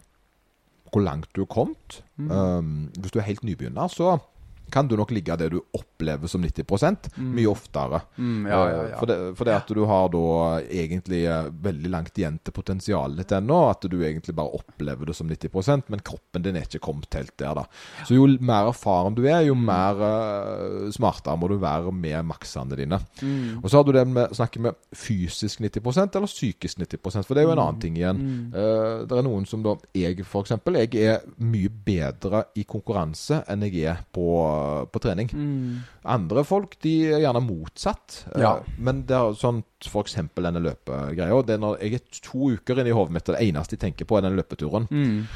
hvor 0.94 1.02
langt 1.02 1.32
du 1.34 1.42
er 1.42 1.50
kommet. 1.50 1.98
Um, 2.20 2.92
hvis 3.00 3.16
du 3.16 3.18
er 3.18 3.26
helt 3.26 3.42
nybegynner, 3.42 3.90
så 3.90 4.20
kan 4.74 4.90
du 4.90 4.96
nok 4.98 5.14
ligge 5.14 5.38
det 5.40 5.50
du 5.54 5.60
opplever 5.78 6.30
som 6.32 6.44
90 6.44 6.66
mye 7.22 7.50
oftere. 7.52 8.02
Mm, 8.18 8.48
ja, 8.50 8.60
ja, 8.70 8.72
Uh, 8.74 8.90
ja. 8.90 8.98
For, 9.00 9.10
det, 9.10 9.18
for 9.38 9.48
det 9.48 9.54
at 9.56 9.70
du 9.70 9.84
har 9.86 10.08
da 10.12 10.28
egentlig 10.66 11.20
uh, 11.30 11.50
veldig 11.64 11.92
langt 11.94 12.18
igjen 12.18 12.40
til 12.42 12.56
potensialet 12.56 13.22
ditt 13.22 13.34
ennå. 13.38 13.60
At 13.70 13.86
du 13.90 13.98
egentlig 14.02 14.36
bare 14.36 14.56
opplever 14.58 15.10
det 15.10 15.16
som 15.18 15.30
90% 15.30 15.92
men 15.94 16.02
kroppen 16.06 16.46
din 16.46 16.58
er 16.58 16.66
ikke 16.66 16.82
kommet 16.88 17.14
helt 17.18 17.36
der. 17.40 17.54
da 17.62 17.66
Så 18.08 18.18
jo 18.18 18.26
mer 18.40 18.72
erfaren 18.72 19.16
du 19.18 19.24
er, 19.28 19.44
jo 19.48 19.56
mer 19.58 20.02
uh, 20.02 20.90
smartere 20.94 21.38
må 21.40 21.52
du 21.52 21.58
være 21.62 21.94
med 21.94 22.26
maksene 22.32 22.80
dine. 22.80 23.00
Mm. 23.22 23.62
Og 23.62 23.70
så 23.70 23.80
har 23.80 23.88
du 23.88 23.94
det 23.96 24.06
med 24.10 24.34
snakke 24.34 24.62
med 24.64 24.80
fysisk 24.96 25.62
90% 25.62 26.18
eller 26.18 26.32
psykisk 26.32 26.82
90% 26.82 27.28
for 27.28 27.36
det 27.36 27.44
er 27.44 27.50
jo 27.50 27.54
en 27.56 27.64
annen 27.64 27.82
ting 27.82 27.98
igjen. 28.00 28.22
Eh, 28.54 29.04
det 29.08 29.18
er 29.18 29.26
noen 29.26 29.46
som 29.50 29.64
da 29.66 29.76
Jeg, 29.98 30.24
for 30.28 30.46
eksempel, 30.46 30.78
jeg 30.82 30.94
er 31.02 31.24
mye 31.44 31.70
bedre 31.86 32.44
i 32.60 32.66
konkurranse 32.70 33.42
enn 33.50 33.66
jeg 33.68 33.84
er 33.90 34.02
på, 34.14 34.26
på 34.92 35.02
trening. 35.04 35.30
Andre 36.06 36.44
folk 36.48 36.78
de 36.84 36.94
er 37.14 37.24
gjerne 37.24 37.42
motsatt. 37.46 38.24
Eh, 38.36 38.42
Ja. 38.42 38.54
men 38.78 39.04
det 39.10 39.16
er 39.18 39.34
sånn 39.40 39.64
for 39.88 40.04
eksempel 40.04 40.44
denne 40.48 40.62
løpegreia. 40.64 41.42
Det 41.46 41.56
er 41.58 41.62
når 41.64 41.80
jeg 41.82 41.94
er 42.00 42.22
to 42.22 42.52
uker 42.56 42.80
inni 42.82 42.92
hodet 42.96 43.12
mitt, 43.18 43.30
og 43.30 43.36
det 43.38 43.44
eneste 43.50 43.76
jeg 43.78 43.84
tenker 43.86 44.06
på, 44.06 44.18
er 44.18 44.22
den 44.28 44.38
løpeturen. 44.40 44.88
Mm. 44.92 45.28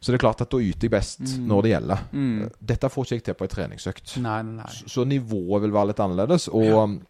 Så 0.00 0.12
det 0.12 0.20
er 0.20 0.26
klart 0.28 0.40
at 0.44 0.50
da 0.50 0.58
yter 0.62 0.86
jeg 0.86 0.90
best 0.94 1.38
når 1.42 1.62
det 1.62 1.70
gjelder. 1.72 1.98
Mm. 2.12 2.50
Dette 2.62 2.88
får 2.90 3.04
ikke 3.08 3.16
jeg 3.18 3.24
til 3.24 3.34
på 3.34 3.44
ei 3.48 3.48
treningsøkt. 3.54 4.16
Nei, 4.22 4.42
nei. 4.42 4.68
Så 4.86 5.04
nivået 5.04 5.62
vil 5.64 5.72
være 5.74 5.88
litt 5.90 6.02
annerledes. 6.04 6.46
Og 6.54 6.78
um, 6.84 7.00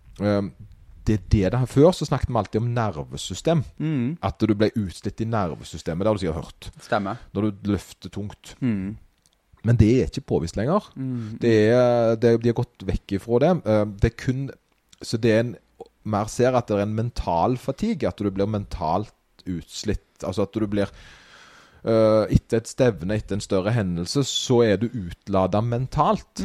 det 1.05 1.15
er 1.19 1.21
det 1.33 1.51
det 1.53 1.69
Før 1.69 1.93
så 1.97 2.05
snakket 2.09 2.29
vi 2.33 2.37
alltid 2.41 2.61
om 2.63 2.71
nervesystem. 2.75 3.63
Mm. 3.79 4.17
At 4.23 4.39
du 4.41 4.55
ble 4.55 4.71
utslitt 4.77 5.21
i 5.21 5.29
nervesystemet. 5.29 6.01
Det 6.05 6.09
har 6.11 6.15
du 6.17 6.23
sikkert 6.25 6.45
hørt. 6.45 6.71
Stemmer. 6.85 7.21
Når 7.37 7.51
du 7.51 7.71
løfter 7.73 8.09
tungt. 8.13 8.55
Mm. 8.61 8.97
Men 9.67 9.77
det 9.81 9.89
er 10.03 10.07
ikke 10.11 10.27
påvist 10.29 10.57
lenger. 10.57 10.85
Det 11.43 11.55
er, 11.75 12.17
det, 12.21 12.37
de 12.43 12.51
har 12.53 12.59
gått 12.61 12.85
vekk 12.87 13.17
ifra 13.19 13.41
det. 13.43 13.53
Eh, 13.67 13.85
Det 13.99 14.13
er 14.13 14.17
kun 14.25 14.51
Så 15.03 15.19
det 15.19 15.31
er 15.33 15.41
en 15.45 15.57
mer 16.09 16.27
ser 16.31 16.55
at 16.57 16.67
det 16.69 16.77
er 16.79 16.83
en 16.87 16.95
mental 16.95 17.57
fatigue. 17.57 18.09
At 18.09 18.19
du 18.19 18.31
blir 18.31 18.47
mentalt 18.47 19.13
utslitt. 19.47 20.05
Altså 20.25 20.43
at 20.47 20.53
du 20.55 20.67
blir 20.67 20.91
Etter 21.85 22.59
et 22.59 22.69
stevne, 22.69 23.15
etter 23.15 23.39
en 23.39 23.45
større 23.45 23.73
hendelse, 23.73 24.25
så 24.27 24.63
er 24.67 24.81
du 24.83 24.89
utlada 24.89 25.61
mentalt. 25.65 26.43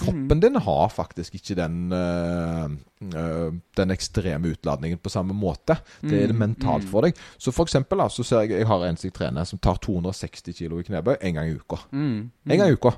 Kroppen 0.00 0.40
din 0.40 0.56
har 0.56 0.88
faktisk 0.88 1.34
ikke 1.36 1.56
den 1.58 1.92
eh, 1.92 2.70
eh, 3.10 3.50
Den 3.76 3.90
ekstreme 3.92 4.54
utladningen 4.54 4.98
på 5.02 5.12
samme 5.12 5.36
måte. 5.36 5.76
Det 6.00 6.22
er 6.22 6.30
det 6.32 6.38
mentalt 6.38 6.88
for 6.88 7.04
deg. 7.04 7.18
Så 7.38 7.52
for 7.52 7.68
eksempel 7.68 8.00
så 8.08 8.24
ser 8.24 8.46
jeg 8.46 8.60
jeg 8.60 8.70
har 8.70 8.86
en 8.86 8.96
som 8.96 9.08
jeg 9.08 9.16
trener 9.18 9.44
som 9.44 9.58
tar 9.58 9.76
260 9.82 10.56
kilo 10.56 10.80
i 10.80 10.86
knebøy 10.86 11.16
en 11.20 11.34
gang 11.36 11.50
i 11.50 11.58
uka. 11.58 11.82
En 11.92 12.30
gang 12.56 12.70
i 12.70 12.78
uka. 12.78 12.94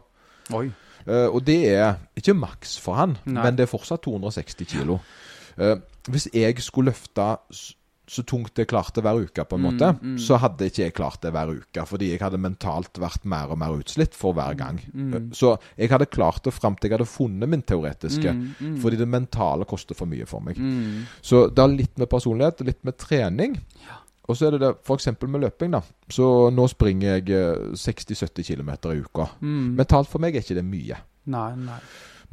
Oi. 0.54 0.68
Eh, 1.06 1.26
og 1.26 1.42
det 1.46 1.58
er 1.72 1.96
ikke 2.18 2.36
maks 2.38 2.76
for 2.78 2.94
han, 2.98 3.16
Nei. 3.24 3.42
men 3.42 3.58
det 3.58 3.66
er 3.66 3.72
fortsatt 3.72 4.04
260 4.06 4.68
kilo. 4.70 5.00
Eh, 5.58 5.76
hvis 6.08 6.28
jeg 6.34 6.62
skulle 6.62 6.92
løfte 6.92 7.36
så 8.12 8.22
tungt 8.28 8.58
jeg 8.60 8.68
klarte 8.68 9.00
hver 9.00 9.22
uke, 9.24 9.44
på 9.48 9.56
en 9.56 9.62
måte, 9.64 9.88
så 10.20 10.36
hadde 10.42 10.66
ikke 10.68 10.82
jeg 10.84 10.92
klart 10.98 11.22
det 11.24 11.30
hver 11.32 11.48
uke. 11.54 11.84
Fordi 11.88 12.10
jeg 12.10 12.20
hadde 12.20 12.40
mentalt 12.42 13.00
vært 13.00 13.24
mer 13.24 13.54
og 13.54 13.58
mer 13.62 13.72
utslitt 13.80 14.12
for 14.18 14.36
hver 14.36 14.52
gang. 14.58 14.82
Mm, 14.92 15.30
Så 15.32 15.54
jeg 15.80 15.88
hadde 15.88 16.10
klart 16.12 16.42
det 16.44 16.52
fram 16.52 16.76
til 16.76 16.90
jeg 16.90 16.98
hadde 16.98 17.08
funnet 17.08 17.48
min 17.48 17.62
teoretiske. 17.64 18.34
Fordi 18.82 19.00
det 19.00 19.08
mentale 19.08 19.64
koster 19.64 19.96
for 19.96 20.06
mye 20.10 20.26
for 20.28 20.44
meg. 20.44 20.60
Så 21.24 21.46
det 21.48 21.58
har 21.64 21.72
litt 21.72 21.96
med 21.98 22.10
personlighet, 22.12 22.60
litt 22.68 22.84
med 22.84 22.98
trening. 23.00 23.56
Og 24.28 24.36
så 24.36 24.46
er 24.46 24.50
det 24.54 24.60
det 24.60 24.74
f.eks. 24.86 25.08
med 25.24 25.40
løping. 25.42 25.72
da 25.72 25.80
Så 26.12 26.50
nå 26.54 26.68
springer 26.70 27.16
jeg 27.18 27.30
eh, 27.32 27.72
60-70 27.74 28.44
km 28.52 28.70
i 28.92 29.00
uka. 29.02 29.30
Mentalt 29.40 30.08
for 30.12 30.20
meg 30.22 30.36
er 30.36 30.44
ikke 30.44 30.60
det 30.60 30.64
mye. 30.68 31.00
Nei, 31.32 31.54
nei. 31.56 31.80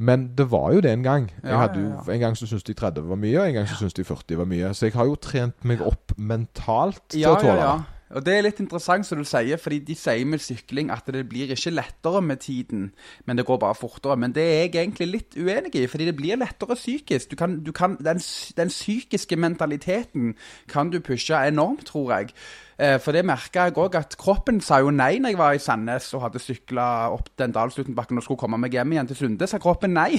Men 0.00 0.30
det 0.36 0.46
var 0.50 0.70
jo 0.72 0.80
det 0.80 0.90
en 0.96 1.02
gang. 1.04 1.26
Jeg 1.44 1.58
hadde 1.60 1.80
jo. 1.82 2.12
En 2.12 2.20
gang 2.22 2.36
så 2.38 2.46
syntes 2.48 2.64
de 2.64 2.72
30 2.72 3.02
var 3.10 3.18
mye, 3.20 3.36
og 3.40 3.48
en 3.50 3.54
gang 3.58 3.66
så 3.68 3.76
syntes 3.76 3.94
de 3.98 4.04
40 4.08 4.38
var 4.40 4.46
mye. 4.48 4.70
Så 4.74 4.86
jeg 4.88 4.94
har 4.96 5.04
jo 5.10 5.14
trent 5.20 5.64
meg 5.68 5.82
opp 5.84 6.14
mentalt 6.16 7.02
til 7.12 7.26
å 7.28 7.34
tåle 7.42 7.58
det. 7.60 7.99
Og 8.10 8.24
det 8.26 8.32
er 8.34 8.42
litt 8.42 8.58
interessant 8.58 9.06
som 9.06 9.20
du 9.20 9.26
sier, 9.28 9.58
fordi 9.60 9.78
de 9.86 9.94
sier 9.94 10.26
med 10.26 10.42
sykling 10.42 10.88
at 10.90 11.06
det 11.14 11.22
blir 11.30 11.52
ikke 11.54 11.70
lettere 11.70 12.22
med 12.26 12.40
tiden, 12.42 12.88
men 13.26 13.38
det 13.38 13.44
går 13.46 13.60
bare 13.62 13.76
fortere. 13.78 14.16
Men 14.18 14.32
det 14.34 14.42
er 14.42 14.56
jeg 14.64 14.72
egentlig 14.80 15.06
litt 15.06 15.36
uenig 15.38 15.76
i, 15.78 15.84
fordi 15.86 16.08
det 16.08 16.16
blir 16.18 16.40
lettere 16.40 16.74
psykisk. 16.74 17.30
Du 17.30 17.36
kan, 17.38 17.60
du 17.62 17.70
kan, 17.76 17.94
den, 18.02 18.18
den 18.56 18.72
psykiske 18.72 19.38
mentaliteten 19.38 20.34
kan 20.68 20.90
du 20.90 20.98
pushe 21.00 21.38
enormt, 21.46 21.86
tror 21.86 22.10
jeg. 22.16 22.34
Eh, 22.80 22.98
For 22.98 23.14
det 23.14 23.22
merka 23.28 23.68
jeg 23.68 23.78
òg, 23.78 23.94
at 24.00 24.18
kroppen 24.18 24.58
sa 24.60 24.80
jo 24.82 24.90
nei 24.90 25.20
når 25.22 25.34
jeg 25.34 25.38
var 25.38 25.54
i 25.54 25.62
Sandnes 25.62 26.10
og 26.14 26.24
hadde 26.26 26.42
sykla 26.42 26.88
opp 27.14 27.30
den 27.38 27.54
Dalslutenbakken 27.54 28.18
og 28.18 28.26
skulle 28.26 28.42
komme 28.42 28.58
meg 28.58 28.74
hjem 28.74 28.96
igjen 28.96 29.12
til 29.12 29.20
Sunde. 29.22 29.46
Sa 29.46 29.62
kroppen 29.62 29.94
nei. 29.94 30.18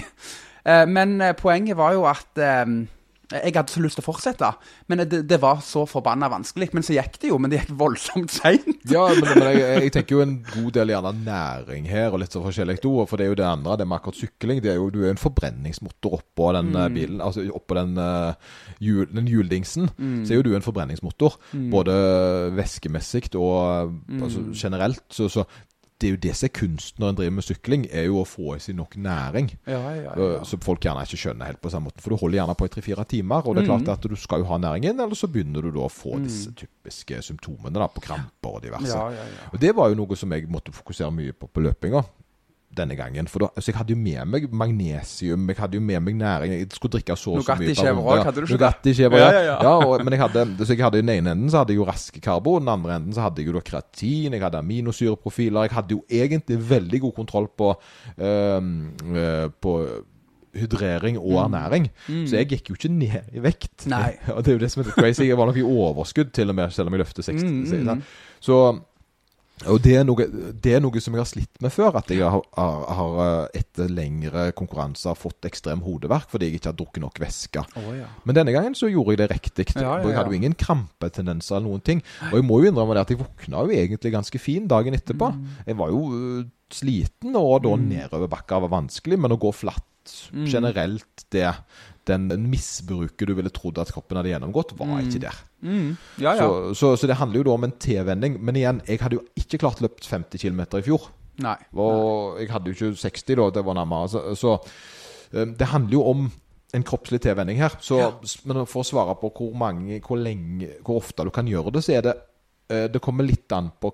Eh, 0.63 0.85
Men 0.85 1.19
eh, 1.19 1.35
poenget 1.35 1.75
var 1.75 1.95
jo 1.97 2.07
at 2.07 2.37
jeg 3.31 3.55
hadde 3.55 3.71
så 3.71 3.81
lyst 3.83 3.99
til 3.99 4.03
å 4.03 4.07
fortsette, 4.09 4.49
men 4.91 5.03
det, 5.05 5.21
det 5.29 5.39
var 5.41 5.61
så 5.65 5.85
forbanna 5.89 6.29
vanskelig. 6.31 6.69
Men 6.75 6.85
så 6.85 6.95
gikk 6.95 7.17
det 7.21 7.31
jo, 7.31 7.39
men 7.41 7.51
det 7.51 7.61
gikk 7.61 7.73
voldsomt 7.79 8.33
seint. 8.33 8.83
Ja, 8.91 9.05
men, 9.15 9.27
men 9.37 9.47
jeg, 9.55 9.61
jeg 9.85 9.93
tenker 9.95 10.17
jo 10.17 10.25
en 10.25 10.37
god 10.49 10.71
del 10.77 10.93
gjerne 10.93 11.13
næring 11.25 11.87
her, 11.91 12.09
og 12.11 12.21
litt 12.23 12.35
så 12.35 12.43
forskjellig 12.43 12.79
ord. 12.89 13.07
For 13.09 13.19
det 13.19 13.27
er 13.27 13.33
jo 13.33 13.39
det 13.41 13.47
andre, 13.47 13.77
det 13.79 13.87
med 13.87 13.99
akkurat 13.99 14.19
sykling. 14.19 14.61
Det 14.63 14.73
er 14.73 14.79
jo, 14.79 14.89
du 14.93 15.01
er 15.01 15.09
jo 15.09 15.15
en 15.15 15.21
forbrenningsmotor 15.21 16.19
oppå 16.19 16.51
den 16.57 16.73
mm. 16.75 16.97
bilen. 16.97 17.23
Altså 17.23 17.45
oppå 17.55 17.77
den, 17.79 17.95
uh, 17.99 18.59
hjul, 18.83 19.07
den 19.11 19.29
hjuldingsen. 19.31 19.91
Så 20.25 20.33
er 20.33 20.41
jo 20.41 20.47
du 20.49 20.53
en 20.57 20.65
forbrenningsmotor. 20.65 21.39
Både 21.71 21.95
væskemessig 22.57 23.29
og 23.39 23.57
eh, 23.61 24.23
altså, 24.23 24.43
generelt. 24.55 25.03
Så, 25.13 25.29
så 25.31 25.45
det 26.01 26.07
er 26.09 26.15
jo 26.15 26.19
det 26.23 26.33
som 26.37 26.47
er 26.47 26.53
kunsten 26.57 27.03
når 27.03 27.11
en 27.11 27.17
driver 27.19 27.35
med 27.37 27.45
sykling, 27.45 27.83
er 27.93 28.07
jo 28.07 28.21
å 28.21 28.27
få 28.27 28.55
i 28.55 28.61
seg 28.63 28.77
nok 28.77 28.97
næring. 29.01 29.51
Ja, 29.69 29.81
ja, 29.95 30.13
ja. 30.17 30.31
Så 30.47 30.57
folk 30.63 30.81
gjerne 30.85 31.03
ikke 31.05 31.19
skjønner 31.21 31.51
helt 31.51 31.61
på 31.61 31.71
samme 31.73 31.91
måte. 31.91 32.01
For 32.03 32.13
du 32.13 32.19
holder 32.21 32.41
gjerne 32.41 32.55
på 32.57 32.67
i 32.67 32.73
tre-fire 32.73 33.05
timer, 33.11 33.45
og 33.45 33.57
det 33.57 33.63
er 33.63 33.69
klart 33.69 33.91
at 33.93 34.07
du 34.09 34.17
skal 34.19 34.41
jo 34.43 34.49
ha 34.49 34.57
næringen, 34.61 34.97
eller 35.05 35.17
så 35.17 35.29
begynner 35.31 35.67
du 35.67 35.71
da 35.75 35.85
å 35.85 35.91
få 35.93 36.17
disse 36.23 36.53
typiske 36.57 37.21
symptomene 37.29 37.77
da, 37.77 37.89
på 37.91 38.03
kramper 38.05 38.57
og 38.57 38.65
diverse. 38.65 38.89
Ja, 38.89 39.05
ja, 39.13 39.27
ja. 39.29 39.51
Og 39.51 39.61
det 39.61 39.75
var 39.77 39.91
jo 39.91 40.01
noe 40.01 40.17
som 40.19 40.33
jeg 40.33 40.49
måtte 40.51 40.73
fokusere 40.75 41.13
mye 41.13 41.37
på 41.37 41.51
på 41.51 41.63
løpinga 41.63 42.03
denne 42.77 42.95
gangen. 42.95 43.27
Da, 43.27 43.49
altså 43.55 43.71
jeg 43.71 43.77
hadde 43.77 43.93
jo 43.95 43.99
med 43.99 44.27
meg 44.31 44.45
magnesium, 44.51 45.49
jeg 45.51 45.59
hadde 45.59 45.79
jo 45.79 45.83
med 45.83 46.03
meg 46.05 46.17
næring. 46.19 46.53
Jeg 46.55 46.69
skulle 46.75 46.95
drikke 46.97 47.17
så 47.19 47.35
og 47.35 47.43
så 47.43 47.55
mye 47.55 47.71
Nugatti-skjever 47.71 48.23
hadde 48.23 48.35
du 48.35 48.45
ikke? 48.45 48.57
Nugatti-skjever, 48.57 49.17
Ja, 49.21 49.31
ja. 49.31 49.41
ja, 49.49 49.57
ja. 49.65 49.73
og, 49.87 50.03
men 50.05 50.15
jeg 50.15 50.21
hadde, 50.23 50.45
så 50.61 50.73
jeg 50.73 50.85
hadde 50.85 51.01
i 51.01 51.05
den 51.05 51.13
ene 51.15 51.35
enden 51.35 51.51
så 51.51 51.61
hadde 51.61 51.75
jeg 51.75 51.81
jo 51.81 51.87
raske 51.89 52.21
karbo, 52.23 52.59
den 52.59 52.71
andre 52.71 52.95
enden 52.99 53.17
så 53.17 53.25
hadde 53.25 53.43
jeg 53.43 53.51
jo 53.51 53.63
kreatin, 53.65 54.37
jeg 54.37 54.43
hadde 54.43 54.61
aminosyreprofiler. 54.61 55.67
Jeg 55.67 55.75
hadde 55.75 55.97
jo 55.97 56.05
egentlig 56.09 56.61
veldig 56.69 57.01
god 57.07 57.13
kontroll 57.19 57.51
på, 57.57 57.73
øh, 58.17 58.71
øh, 59.11 59.51
på 59.61 59.75
hydrering 60.55 61.19
og 61.19 61.37
ernæring. 61.45 61.89
Så 62.27 62.39
jeg 62.39 62.49
gikk 62.51 62.71
jo 62.71 62.75
ikke 62.75 62.91
ned 62.91 63.35
i 63.35 63.43
vekt. 63.43 63.85
Mm. 63.85 63.93
Nei. 63.93 64.11
og 64.35 64.43
det 64.43 64.53
er 64.53 64.57
jo 64.59 64.63
det 64.63 64.71
som 64.71 64.83
er 64.83 64.89
litt 64.89 64.99
crazy. 64.99 65.27
Jeg 65.27 65.39
var 65.39 65.49
nok 65.49 65.59
i 65.59 65.65
overskudd 65.65 66.33
til 66.35 66.51
og 66.51 66.57
med, 66.57 66.73
selv 66.75 66.91
om 66.91 66.97
jeg 66.97 67.03
løfter 67.05 67.27
60. 67.27 67.43
Mm, 67.43 67.87
mm. 67.87 68.01
Så 68.43 68.57
og 69.69 69.81
det 69.83 69.93
er, 69.99 70.05
noe, 70.07 70.25
det 70.63 70.73
er 70.73 70.81
noe 70.81 71.01
som 71.03 71.15
jeg 71.15 71.21
har 71.21 71.29
slitt 71.29 71.59
med 71.61 71.73
før. 71.73 71.97
At 71.99 72.09
jeg 72.13 72.23
har, 72.23 72.45
har, 72.57 73.19
eh, 73.25 73.59
etter 73.61 73.91
lengre 73.91 74.47
konkurranser 74.57 75.17
fått 75.19 75.45
ekstrem 75.49 75.83
hodeverk 75.85 76.31
fordi 76.31 76.49
jeg 76.49 76.59
ikke 76.59 76.71
har 76.71 76.77
drukket 76.79 77.03
nok 77.05 77.21
væske. 77.21 77.65
Oh, 77.81 77.91
ja. 77.97 78.07
Men 78.25 78.39
denne 78.39 78.55
gangen 78.55 78.77
så 78.77 78.89
gjorde 78.91 79.15
jeg 79.15 79.21
det 79.23 79.29
riktig. 79.33 79.67
Ja, 79.75 79.99
ja, 79.99 80.07
Jeg 80.07 80.17
hadde 80.17 80.33
jo 80.33 80.39
ingen 80.39 80.57
krampetendenser 80.57 81.59
eller 81.59 81.69
noen 81.69 81.85
ting. 81.85 82.01
Og 82.31 82.39
jeg 82.39 82.47
må 82.47 82.61
jo 82.61 82.71
innrømme 82.71 82.97
det 82.97 83.05
at 83.05 83.13
jeg 83.13 83.21
våkna 83.21 83.67
jo 83.67 83.77
egentlig 83.77 84.15
ganske 84.15 84.41
fin 84.41 84.67
dagen 84.71 84.97
etterpå. 84.97 85.31
Mm. 85.35 85.45
Jeg 85.67 85.79
var 85.81 85.93
jo 85.93 86.01
øh, 86.15 86.43
sliten, 86.71 87.35
og 87.35 87.61
da 87.65 87.75
nedoverbakker 87.77 88.65
var 88.65 88.75
vanskelig, 88.79 89.19
men 89.19 89.35
å 89.35 89.39
gå 89.41 89.51
flatt 89.55 89.85
Mm. 90.33 90.45
generelt 90.49 91.25
det 91.31 91.49
den 92.09 92.27
misbruket 92.49 93.27
du 93.29 93.33
ville 93.37 93.51
trodd 93.53 93.77
at 93.81 93.91
kroppen 93.93 94.17
hadde 94.17 94.31
gjennomgått, 94.31 94.73
var 94.79 95.03
ikke 95.03 95.21
der. 95.27 95.37
Mm. 95.61 95.97
ja, 96.17 96.33
ja. 96.33 96.37
Så, 96.39 96.73
så, 96.73 96.93
så 96.97 97.09
det 97.09 97.19
handler 97.19 97.41
jo 97.41 97.47
da 97.49 97.55
om 97.55 97.67
en 97.67 97.75
tilvenning. 97.77 98.39
Men 98.41 98.57
igjen, 98.57 98.81
jeg 98.87 99.01
hadde 99.03 99.19
jo 99.19 99.25
ikke 99.37 99.61
klart 99.61 99.83
løpt 99.85 100.09
50 100.09 100.41
km 100.41 100.63
i 100.79 100.85
fjor. 100.87 101.09
Nei. 101.41 101.57
Og 101.77 102.41
jeg 102.41 102.49
hadde 102.51 102.71
jo 102.71 102.77
ikke 102.77 103.03
60 103.03 103.37
da, 103.37 103.49
det 103.57 103.65
var 103.67 103.77
nærmere. 103.77 104.09
Så, 104.11 104.23
så 104.39 104.55
eh, 105.33 105.45
det 105.57 105.69
handler 105.71 105.99
jo 105.99 106.05
om 106.09 106.25
en 106.73 106.87
kroppslig 106.87 107.21
tilvenning 107.21 107.59
her. 107.61 107.77
Så, 107.83 107.99
Men 108.47 108.63
for 108.65 108.83
å 108.83 108.87
svare 108.87 109.17
på 109.19 109.31
hvor 109.35 109.55
mange, 109.57 110.01
hvor 110.05 110.19
lenge, 110.19 110.77
hvor 110.85 111.01
ofte 111.01 111.27
du 111.27 111.33
kan 111.33 111.49
gjøre 111.49 111.75
det, 111.75 111.83
så 111.85 111.97
er 111.97 112.07
det 112.07 112.15
eh, 112.71 112.87
Det 112.91 113.03
kommer 113.03 113.27
litt 113.27 113.51
an 113.53 113.71
på 113.81 113.93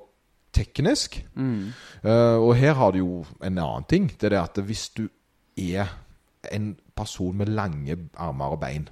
teknisk. 0.58 1.20
Mm. 1.36 1.74
Eh, 2.04 2.38
og 2.40 2.56
her 2.58 2.78
har 2.80 2.94
du 2.94 3.02
jo 3.02 3.14
en 3.42 3.58
annen 3.58 3.88
ting. 3.90 4.10
Det 4.10 4.30
er 4.30 4.38
det 4.38 4.44
at 4.44 4.64
hvis 4.66 4.90
du 4.96 5.08
er 5.58 5.90
en 6.54 6.76
person 6.96 7.36
med 7.38 7.50
lange 7.50 7.98
armer 8.16 8.54
og 8.56 8.62
bein, 8.62 8.88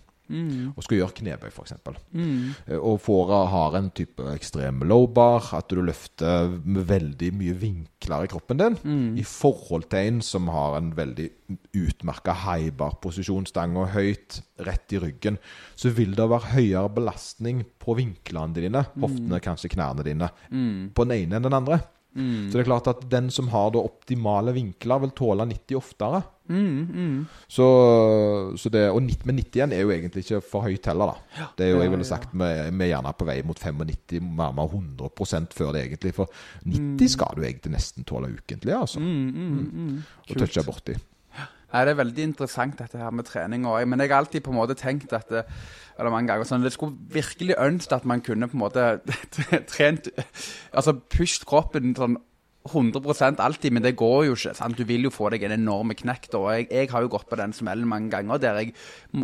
og 0.73 0.81
skal 0.81 0.97
gjøre 0.97 1.13
knebøy 1.19 1.51
f.eks., 1.51 1.73
Mm. 2.15 2.55
Eh, 2.67 2.79
og 2.79 2.95
får, 3.03 3.31
har 3.51 3.75
en 3.77 3.91
type 3.93 4.23
ekstrem 4.33 4.79
low 4.89 5.05
bar, 5.05 5.51
at 5.53 5.69
du 5.69 5.83
løfter 5.85 6.49
med 6.65 6.87
veldig 6.89 7.29
mye 7.37 7.53
vinkler 7.61 8.25
i 8.25 8.27
kroppen 8.31 8.57
din, 8.57 8.77
i 9.19 9.23
forhold 9.23 9.85
til 9.91 9.99
en 9.99 10.21
som 10.25 10.47
har 10.49 10.77
en 10.79 10.95
veldig 10.97 11.29
utmerka 11.77 12.33
high 12.33 12.71
bar 12.73 12.97
posisjon, 13.03 13.45
stanga 13.45 13.85
høyt, 13.93 14.41
rett 14.65 14.93
i 14.93 14.97
ryggen, 15.03 15.37
så 15.75 15.89
vil 15.93 16.15
det 16.17 16.25
være 16.31 16.55
høyere 16.55 16.89
belastning 16.89 17.61
på 17.77 17.93
vinklene 17.95 18.55
dine, 18.57 18.81
hoftene, 18.97 19.39
kanskje 19.45 19.69
knærne 19.75 20.03
dine, 20.03 20.31
på 20.95 21.05
den 21.05 21.19
ene 21.19 21.35
enn 21.37 21.43
den 21.45 21.53
andre. 21.53 21.83
Så 22.15 22.55
det 22.55 22.61
er 22.63 22.69
klart 22.69 22.87
at 22.87 23.01
den 23.11 23.29
som 23.33 23.49
har 23.51 23.73
da 23.75 23.81
optimale 23.83 24.53
vinkler, 24.55 25.01
vil 25.03 25.11
tåle 25.17 25.45
90 25.49 25.75
oftere. 25.75 26.21
Så, 27.49 27.65
så 28.61 28.69
det, 28.69 28.83
og 28.93 29.01
90, 29.01 29.25
men 29.25 29.39
90 29.41 29.57
igjen 29.57 29.73
er 29.73 29.81
jo 29.81 29.91
egentlig 29.91 30.21
ikke 30.23 30.41
for 30.45 30.61
høyt 30.67 30.85
heller, 30.85 31.11
da. 31.11 31.47
Det 31.57 31.65
er 31.65 31.71
jo, 31.73 31.81
jeg 31.81 31.91
ville 31.91 32.05
sagt, 32.05 32.29
vi 32.37 32.45
er 32.45 32.91
gjerne 32.91 33.13
på 33.17 33.25
vei 33.25 33.39
mot 33.43 33.59
95, 33.59 34.21
nærmere 34.21 34.69
100 34.69 35.49
før 35.57 35.73
det 35.73 35.81
egentlig. 35.87 36.13
For 36.13 36.29
90 36.69 37.11
skal 37.17 37.35
du 37.35 37.43
egentlig 37.43 37.73
nesten 37.73 38.05
tåle 38.05 38.29
ukentlig, 38.37 38.73
altså. 38.77 38.99
Og 40.29 40.37
touche 40.37 40.63
borti. 40.63 40.95
Nei, 41.73 41.85
Det 41.85 41.95
er 41.95 42.01
veldig 42.03 42.27
interessant 42.29 42.77
dette 42.79 43.01
her 43.01 43.11
med 43.11 43.27
trening. 43.27 43.65
Og, 43.69 43.87
men 43.87 43.99
jeg 44.03 44.11
har 44.11 44.23
alltid 44.23 44.45
på 44.45 44.53
en 44.53 44.59
måte 44.59 44.77
tenkt 44.79 45.13
at 45.13 45.29
det, 45.31 45.45
eller 45.99 46.11
mange 46.13 46.31
ganger 46.31 46.47
sånn, 46.47 46.63
det 46.65 46.73
skulle 46.75 46.95
virkelig 47.11 47.57
ønske 47.61 47.95
at 47.95 48.05
man 48.05 48.23
kunne 48.23 48.49
på 48.51 48.57
en 48.57 48.65
måte 48.65 48.87
trent 49.73 50.09
Altså 50.75 50.97
pusht 51.11 51.47
kroppen 51.47 51.95
sånn 51.97 52.17
100% 52.65 53.37
alltid, 53.45 53.71
men 53.71 53.83
det 53.83 53.93
går 53.95 54.23
jo 54.25 54.33
ikke. 54.33 54.53
sant? 54.57 54.77
Du 54.77 54.87
vil 54.89 55.05
jo 55.05 55.11
få 55.13 55.29
deg 55.29 55.43
en 55.45 55.53
enorm 55.53 55.93
knekk. 55.93 56.27
og 56.33 56.47
jeg, 56.49 56.67
jeg 56.71 56.89
har 56.89 57.03
jo 57.05 57.11
gått 57.13 57.27
på 57.29 57.37
den 57.37 57.53
smellen 57.53 57.85
mange 57.87 58.09
ganger 58.09 58.41
der 58.41 58.57
jeg 58.57 58.71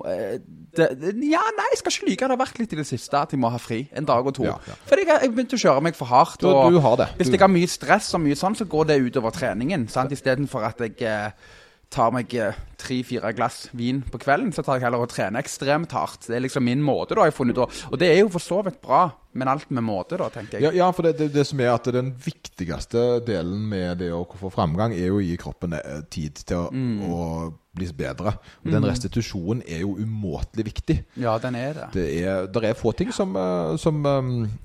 eh, 0.06 0.36
det, 0.78 0.90
Ja, 1.26 1.42
nei, 1.58 1.66
jeg 1.74 1.80
skal 1.82 1.96
ikke 1.96 2.10
lyve. 2.10 2.20
Det 2.22 2.30
har 2.36 2.42
vært 2.44 2.62
litt 2.62 2.76
i 2.76 2.80
det 2.84 2.86
siste 2.86 3.18
at 3.18 3.34
jeg 3.34 3.42
må 3.42 3.50
ha 3.50 3.58
fri 3.62 3.88
en 3.98 4.06
dag 4.06 4.30
og 4.30 4.36
to. 4.38 4.46
Ja, 4.46 4.60
ja. 4.68 4.78
Fordi 4.86 5.08
jeg, 5.08 5.24
jeg 5.26 5.34
begynte 5.34 5.58
å 5.58 5.64
kjøre 5.64 5.86
meg 5.88 5.98
for 5.98 6.12
hardt. 6.12 6.38
Du, 6.44 6.52
og 6.52 6.70
du 6.76 6.80
har 6.86 7.00
det. 7.02 7.10
Hvis 7.18 7.34
jeg 7.34 7.42
har 7.42 7.52
mye 7.52 7.72
stress 7.72 8.12
og 8.14 8.24
mye 8.28 8.38
sånn, 8.38 8.60
så 8.60 8.70
går 8.70 8.92
det 8.92 9.02
utover 9.10 9.34
treningen. 9.34 9.88
sant? 9.90 10.14
Istedenfor 10.14 10.70
at 10.70 10.86
jeg 10.86 11.02
eh, 11.02 11.58
tar 11.92 12.12
meg 12.16 12.32
eh, 12.40 12.56
tre-fire 12.80 13.34
glass 13.36 13.66
vin 13.78 14.00
på 14.08 14.18
kvelden, 14.24 14.54
så 14.56 14.64
tar 14.64 14.80
jeg 14.80 14.86
heller 14.88 15.04
og 15.04 15.10
trener 15.12 15.44
ekstremt 15.44 15.92
hardt. 15.92 16.24
Det 16.30 16.38
er 16.38 16.46
liksom 16.46 16.64
min 16.66 16.82
måte, 16.82 17.14
da, 17.18 17.26
jeg 17.28 17.34
har 17.34 17.38
funnet 17.38 17.58
ut. 17.60 17.82
Og- 17.92 18.00
det 18.00 18.08
er 18.10 18.22
jo 18.24 18.30
for 18.32 18.40
så 18.44 18.62
vidt 18.66 18.80
bra, 18.82 19.02
men 19.36 19.48
alt 19.52 19.70
med 19.72 19.84
måte, 19.84 20.18
da, 20.18 20.30
tenker 20.32 20.58
jeg. 20.60 20.64
Ja, 20.70 20.72
ja 20.86 20.92
for 20.96 21.04
det, 21.04 21.18
det, 21.20 21.28
det 21.36 21.44
som 21.48 21.60
er 21.60 21.74
at 21.76 21.84
den 21.94 22.14
viktigste 22.24 23.04
delen 23.28 23.68
med 23.70 24.00
det 24.02 24.10
å 24.16 24.24
få 24.26 24.50
framgang, 24.56 24.96
er 24.96 25.12
jo 25.12 25.20
å 25.20 25.26
gi 25.26 25.36
kroppen 25.44 25.76
eh, 25.78 26.02
tid 26.10 26.40
til 26.48 26.64
å, 26.64 26.72
å 26.72 27.52
bli 27.76 27.88
bedre. 27.96 28.34
Og 28.66 28.72
den 28.74 28.84
restitusjonen 28.88 29.62
er 29.68 29.84
jo 29.86 29.94
umåtelig 30.00 30.66
viktig. 30.72 30.98
Ja, 31.24 31.38
den 31.44 31.56
er 31.60 31.76
det. 31.78 31.86
Det 31.94 32.08
er, 32.24 32.48
der 32.52 32.72
er 32.72 32.80
få 32.80 32.92
ting 32.96 33.12
som, 33.16 33.36
eh, 33.40 33.76
som 33.80 34.02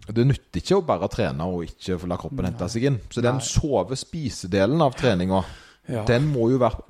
Det 0.08 0.24
nytter 0.26 0.62
ikke 0.62 0.78
å 0.80 0.86
bare 0.86 1.10
trene 1.10 1.46
og 1.46 1.66
ikke 1.68 1.98
la 2.06 2.18
kroppen 2.22 2.46
hente 2.48 2.70
seg 2.70 2.86
inn. 2.90 2.98
Så 3.10 3.22
den 3.22 3.38
sove-spisedelen 3.42 4.82
av 4.82 4.94
treninga, 4.98 5.44
Ja. 5.88 6.02
den 6.04 6.32
må 6.32 6.48
jo 6.50 6.58
være 6.58 6.82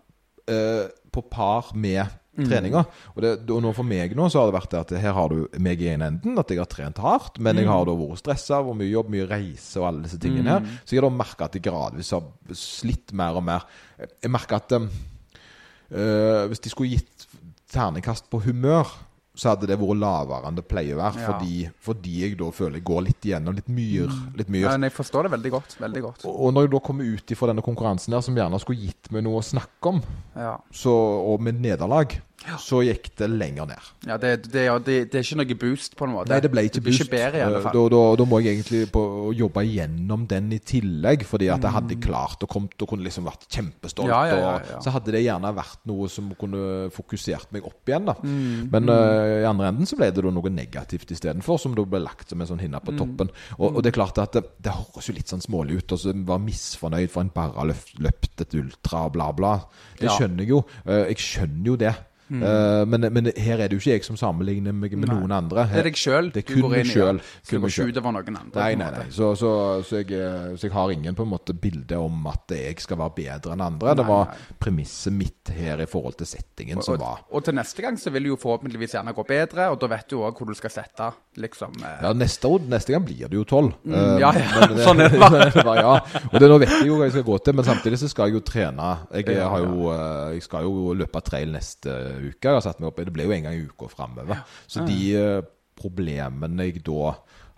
eh, 0.50 0.86
på 1.12 1.22
par 1.32 1.72
med 1.74 2.06
treninga. 2.36 2.82
Og, 3.14 3.22
det, 3.24 3.32
og 3.48 3.62
nå 3.64 3.72
for 3.76 3.88
meg 3.88 4.12
nå 4.16 4.28
så 4.32 4.42
har 4.42 4.50
det 4.50 4.56
vært 4.58 4.74
det 4.74 4.80
at 4.82 4.94
her 5.06 5.16
har 5.16 5.32
du 5.32 5.58
meg 5.62 5.80
i 5.82 5.88
ene 5.92 6.10
enden, 6.12 6.36
at 6.40 6.50
jeg 6.52 6.60
har 6.60 6.68
trent 6.70 7.00
hardt, 7.02 7.40
men 7.42 7.60
jeg 7.60 7.68
har 7.70 7.86
da 7.88 7.96
vært 7.96 8.20
stressa, 8.20 8.60
hvor 8.64 8.76
mye 8.76 8.90
jobb, 8.90 9.10
mye 9.14 9.28
reise 9.30 9.80
og 9.80 9.88
alle 9.90 10.04
disse 10.06 10.20
tingene 10.22 10.56
her. 10.58 10.70
Så 10.84 10.94
jeg 10.94 11.02
har 11.02 11.08
da 11.08 11.16
merka 11.16 11.48
at 11.48 11.56
jeg 11.56 11.64
gradvis 11.66 12.12
har 12.16 12.26
slitt 12.56 13.14
mer 13.16 13.40
og 13.40 13.46
mer. 13.48 13.66
Jeg 13.98 14.32
merker 14.32 14.60
at 14.60 14.76
eh, 14.76 16.44
hvis 16.50 16.64
de 16.66 16.72
skulle 16.72 16.98
gitt 16.98 17.28
ternekast 17.72 18.28
på 18.32 18.42
humør, 18.44 18.92
så 19.36 19.52
hadde 19.52 19.68
det 19.68 19.76
vært 19.76 20.00
lavere 20.00 20.48
enn 20.48 20.56
det 20.56 20.64
pleier 20.68 20.96
å 20.96 21.00
være. 21.02 21.20
Ja. 21.20 21.32
Fordi, 21.32 21.56
fordi 21.84 22.14
jeg 22.22 22.36
da 22.40 22.48
føler 22.56 22.80
jeg 22.80 22.86
går 22.88 23.02
litt 23.10 23.28
igjennom 23.28 23.56
litt 23.58 23.68
myr. 23.68 24.14
Litt 24.38 24.52
myr. 24.52 24.64
Ja, 24.64 24.76
jeg 24.88 24.94
forstår 24.96 25.28
det 25.28 25.34
veldig 25.36 25.52
godt. 25.52 25.76
Veldig 25.82 26.02
godt. 26.06 26.24
Og 26.30 26.54
når 26.56 26.66
jeg 26.66 26.72
da 26.76 26.80
kommer 26.88 27.10
ut 27.16 27.34
ifra 27.36 27.50
denne 27.52 27.64
konkurransen 27.66 28.16
her, 28.16 28.24
som 28.24 28.38
gjerne 28.38 28.60
skulle 28.62 28.88
gitt 28.88 29.12
meg 29.12 29.26
noe 29.26 29.42
å 29.42 29.44
snakke 29.44 29.92
om, 29.92 30.00
Ja, 30.36 30.56
så, 30.72 30.92
og 30.92 31.44
med 31.44 31.60
nederlag, 31.60 32.16
så 32.62 32.78
gikk 32.86 33.10
det 33.18 33.26
lenger 33.30 33.66
ned. 33.66 33.86
ja 34.06 34.16
det, 34.22 34.30
det, 34.52 34.64
det, 34.86 34.96
det 35.12 35.18
er 35.20 35.24
ikke 35.26 35.38
noe 35.40 35.56
boost, 35.58 35.96
på 35.98 36.04
en 36.06 36.12
måte. 36.14 36.30
Nei, 36.30 36.38
det 36.44 36.50
ble 36.52 36.62
ikke 36.68 36.82
boost. 36.86 37.00
ikke 37.04 37.10
bedre, 37.16 37.38
i 37.40 37.44
alle 37.46 37.58
Eh, 37.58 37.64
fall. 37.66 37.74
Da, 37.76 37.84
da, 37.96 38.02
da 38.20 38.26
må 38.30 38.40
jeg 38.42 38.56
egentlig 38.56 38.82
på, 38.94 39.02
jobbe 39.36 39.64
gjennom 39.66 40.26
den 40.30 40.52
i 40.52 40.58
tillegg, 40.58 41.24
fordi 41.26 41.48
at 41.52 41.62
jeg 41.66 41.74
hadde 41.76 41.98
klart 42.04 42.42
og 42.46 42.48
kommet 42.52 42.82
og 42.84 42.88
kunne 42.92 43.06
liksom 43.06 43.26
vært 43.26 43.46
kjempestolt. 43.50 44.06
Mm. 44.08 44.14
Ja, 44.14 44.22
ja, 44.30 44.52
ja. 44.70 44.80
Så 44.84 44.92
hadde 44.94 45.12
det 45.16 45.24
gjerne 45.24 45.52
vært 45.56 45.82
noe 45.90 46.08
som 46.12 46.30
kunne 46.38 46.90
fokusert 46.94 47.50
meg 47.56 47.66
opp 47.66 47.88
igjen. 47.90 48.06
da. 48.06 48.14
Mm, 48.22 48.68
Men 48.72 48.88
eh, 48.94 49.42
i 49.42 49.48
andre 49.48 49.72
enden 49.72 49.86
så 49.90 49.96
ble 49.98 50.10
det 50.12 50.22
da 50.24 50.30
noe 50.30 50.50
negativt 50.52 51.10
istedenfor, 51.16 51.58
som 51.58 51.74
da 51.76 51.84
ble 51.84 52.00
lagt 52.04 52.28
som 52.30 52.40
en 52.40 52.46
sånn 52.52 52.62
hinne 52.62 52.80
på 52.84 52.92
Mm. 52.96 52.98
toppen. 53.02 53.30
Og, 53.58 53.76
og 53.76 53.82
det 53.82 53.90
er 53.90 53.96
klart 53.98 54.18
at 54.22 54.32
det, 54.38 54.44
det 54.62 54.72
høres 54.72 55.08
jo 55.10 55.14
litt 55.16 55.28
sånn 55.28 55.42
smålig 55.42 55.80
ut, 55.82 55.92
og 55.92 55.98
så 56.00 56.12
var 56.26 56.38
misfornøyd 56.40 57.10
for 57.10 57.20
en 57.26 57.32
bare 57.34 57.66
løpt 57.98 58.40
et 58.44 58.54
ultra 58.54 59.08
bla, 59.12 59.32
bla. 59.36 59.54
Det. 59.98 60.06
Mm. 60.06 60.12
skjønner 60.16 60.44
jeg 60.44 60.50
jo. 60.54 60.60
Uh, 60.86 61.04
jeg 61.10 61.16
skjønner 61.18 61.66
jo 61.72 61.76
det. 61.80 61.94
Eh, 62.26 62.84
men, 62.90 63.06
men 63.14 63.28
her 63.38 63.60
er 63.62 63.68
det 63.70 63.76
jo 63.76 63.82
ikke 63.82 63.92
jeg 63.96 64.04
som 64.06 64.16
sammenligner 64.18 64.74
meg 64.74 64.96
med 64.98 65.08
Nei. 65.08 65.14
noen 65.20 65.32
andre. 65.36 65.66
Det 65.70 65.78
er 65.78 65.86
deg 65.90 65.98
sjøl 66.00 66.30
du 66.34 66.40
går 66.42 66.74
inn 66.80 66.88
i. 66.90 66.94
Selv, 66.96 67.20
Så 67.42 67.54
det 67.54 67.60
går 67.62 67.70
ikke 67.74 67.86
utover 67.92 68.14
noen 68.16 68.38
andre. 68.40 68.60
Nei, 68.60 68.74
nei, 68.80 68.88
nei. 68.96 69.04
Så, 69.14 69.28
så, 69.38 69.50
så, 69.86 70.00
jeg, 70.02 70.10
eh, 70.18 70.56
så 70.58 70.66
jeg 70.66 70.74
har 70.74 70.90
ingen 70.94 71.14
på 71.14 71.22
en 71.26 71.30
måte 71.30 71.54
bilde 71.54 71.98
om 72.02 72.26
at 72.32 72.50
jeg 72.56 72.80
skal 72.82 72.98
være 72.98 73.14
bedre 73.20 73.54
enn 73.54 73.62
andre. 73.68 73.94
det 74.00 74.06
var 74.08 74.32
nei. 74.32 74.56
premisset 74.62 75.14
mitt 75.14 75.52
her 75.54 75.80
i 75.84 75.86
forhold 75.86 76.16
til 76.18 76.26
settingen 76.26 76.82
som 76.82 76.96
Og, 76.96 77.00
var. 77.04 77.20
og 77.30 77.44
til 77.46 77.54
neste 77.54 77.84
gang 77.84 77.96
så 78.00 78.10
vil 78.10 78.26
det 78.26 78.32
jo 78.34 78.38
forhåpentligvis 78.42 78.96
gjerne 78.98 79.14
gå 79.14 79.24
bedre, 79.28 79.68
og 79.70 79.78
da 79.84 79.86
vet 79.94 80.08
du 80.10 80.16
òg 80.26 80.34
hvor 80.40 80.50
du 80.50 80.54
skal 80.58 80.72
sette, 80.74 81.12
liksom. 81.38 81.76
eh, 81.84 82.02
Ja, 82.08 82.12
neste, 82.16 82.50
år- 82.50 82.66
neste 82.66 82.92
gang 82.96 83.04
blir 83.06 83.28
det 83.30 83.38
jo 83.38 83.44
tolv. 83.46 83.72
Mm, 83.86 84.18
ja, 84.18 84.32
ja. 84.34 84.66
Sånn 84.86 85.00
er 85.04 85.14
det 85.14 85.20
bare. 85.70 85.76
ja. 85.84 85.94
Og 86.32 86.40
det 86.42 86.50
nå 86.50 86.58
vet 86.64 86.74
jeg 86.80 86.90
jo 86.90 86.98
hva 86.98 87.06
jeg 87.06 87.14
skal 87.16 87.28
gå 87.30 87.38
til, 87.46 87.54
men 87.60 87.68
samtidig 87.70 88.02
så 88.02 88.10
skal 88.10 88.30
jeg 88.32 88.40
jo 88.40 88.44
trene. 88.50 88.90
Jeg, 89.14 89.28
jeg, 89.36 89.62
jo, 89.68 89.90
eh, 89.94 90.34
jeg 90.36 90.42
skal 90.48 90.66
jo 90.66 90.92
løpe 90.98 91.22
trail 91.26 91.54
neste 91.54 91.94
uke. 92.22 92.42
Jeg 92.48 92.52
har 92.54 92.60
satt 92.64 92.80
meg 92.80 92.88
opp, 92.88 92.96
Det 92.96 93.12
blir 93.12 93.24
jo 93.26 93.32
en 93.32 93.42
gang 93.42 93.54
i 93.54 93.66
uka 93.66 93.88
framover. 93.88 94.44
Så 94.66 94.86
de 94.86 95.14
eh, 95.16 95.42
problemene 95.76 96.64
jeg 96.70 96.82
da 96.84 97.14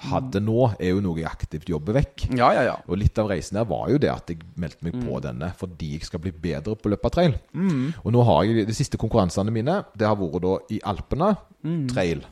hadde 0.08 0.38
nå, 0.40 0.74
er 0.78 0.92
jo 0.92 1.00
noe 1.02 1.18
jeg 1.18 1.26
aktivt 1.26 1.68
jobber 1.70 1.96
vekk. 1.96 2.28
Ja, 2.38 2.52
ja, 2.54 2.62
ja. 2.68 2.76
Og 2.86 2.98
litt 3.00 3.18
av 3.18 3.28
reisen 3.32 3.58
her 3.58 3.64
var 3.66 3.88
jo 3.90 3.98
det 3.98 4.10
at 4.12 4.28
jeg 4.30 4.38
meldte 4.56 4.84
meg 4.86 4.94
Mm. 4.94 5.06
på 5.08 5.20
denne 5.22 5.52
fordi 5.58 5.92
jeg 5.96 6.04
skal 6.06 6.20
bli 6.20 6.30
bedre 6.30 6.76
på 6.76 6.86
å 6.86 6.92
løpe 6.94 7.10
trail. 7.10 7.34
Og 8.04 8.12
nå 8.12 8.22
har 8.24 8.44
jeg 8.44 8.66
de 8.66 8.74
siste 8.74 8.96
konkurransene 8.96 9.50
mine, 9.50 9.84
det 9.96 10.06
har 10.06 10.14
vært 10.16 10.40
da 10.42 10.58
i 10.70 10.80
Alpene, 10.84 11.36
Mm. 11.64 11.88
trail. 11.88 12.22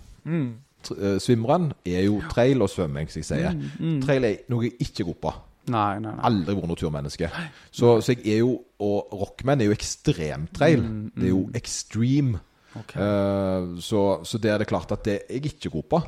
Tr- 0.87 0.99
eh, 1.03 1.97
er 1.99 2.05
jo 2.05 2.21
trail 2.31 2.63
og 2.63 2.69
svømming, 2.71 3.09
som 3.11 3.21
jeg 3.21 3.25
sier. 3.25 3.53
Mm, 3.81 4.01
Trail 4.05 4.25
er 4.25 4.37
noe 4.49 4.63
jeg 4.63 4.79
ikke 4.79 5.01
er 5.01 5.05
god 5.13 5.21
på. 5.21 5.35
Nei, 5.73 5.99
nei, 6.03 6.13
nei. 6.13 6.25
Aldri 6.29 6.55
vært 6.59 6.71
noe 6.71 6.81
turmenneske. 6.81 7.31
Så, 7.75 7.97
så 8.05 8.15
jeg 8.15 8.25
er 8.37 8.43
jo, 8.45 8.53
og 8.83 9.17
rockman 9.23 9.61
er 9.65 9.71
jo 9.71 9.77
ekstremtrail. 9.77 10.85
Det 11.17 11.27
er 11.31 11.33
jo 11.35 11.47
extreme. 11.59 12.43
Okay. 12.77 12.77
Ok. 12.77 12.91
Eh, 13.01 13.81
så, 13.81 14.01
så 14.29 14.39
det 14.43 14.51
er 14.53 14.61
det 14.61 14.67
klart 14.69 14.91
at 14.93 15.05
det 15.07 15.15
er 15.17 15.39
jeg 15.39 15.53
ikke 15.55 15.71
god 15.79 15.87
på. 15.95 16.01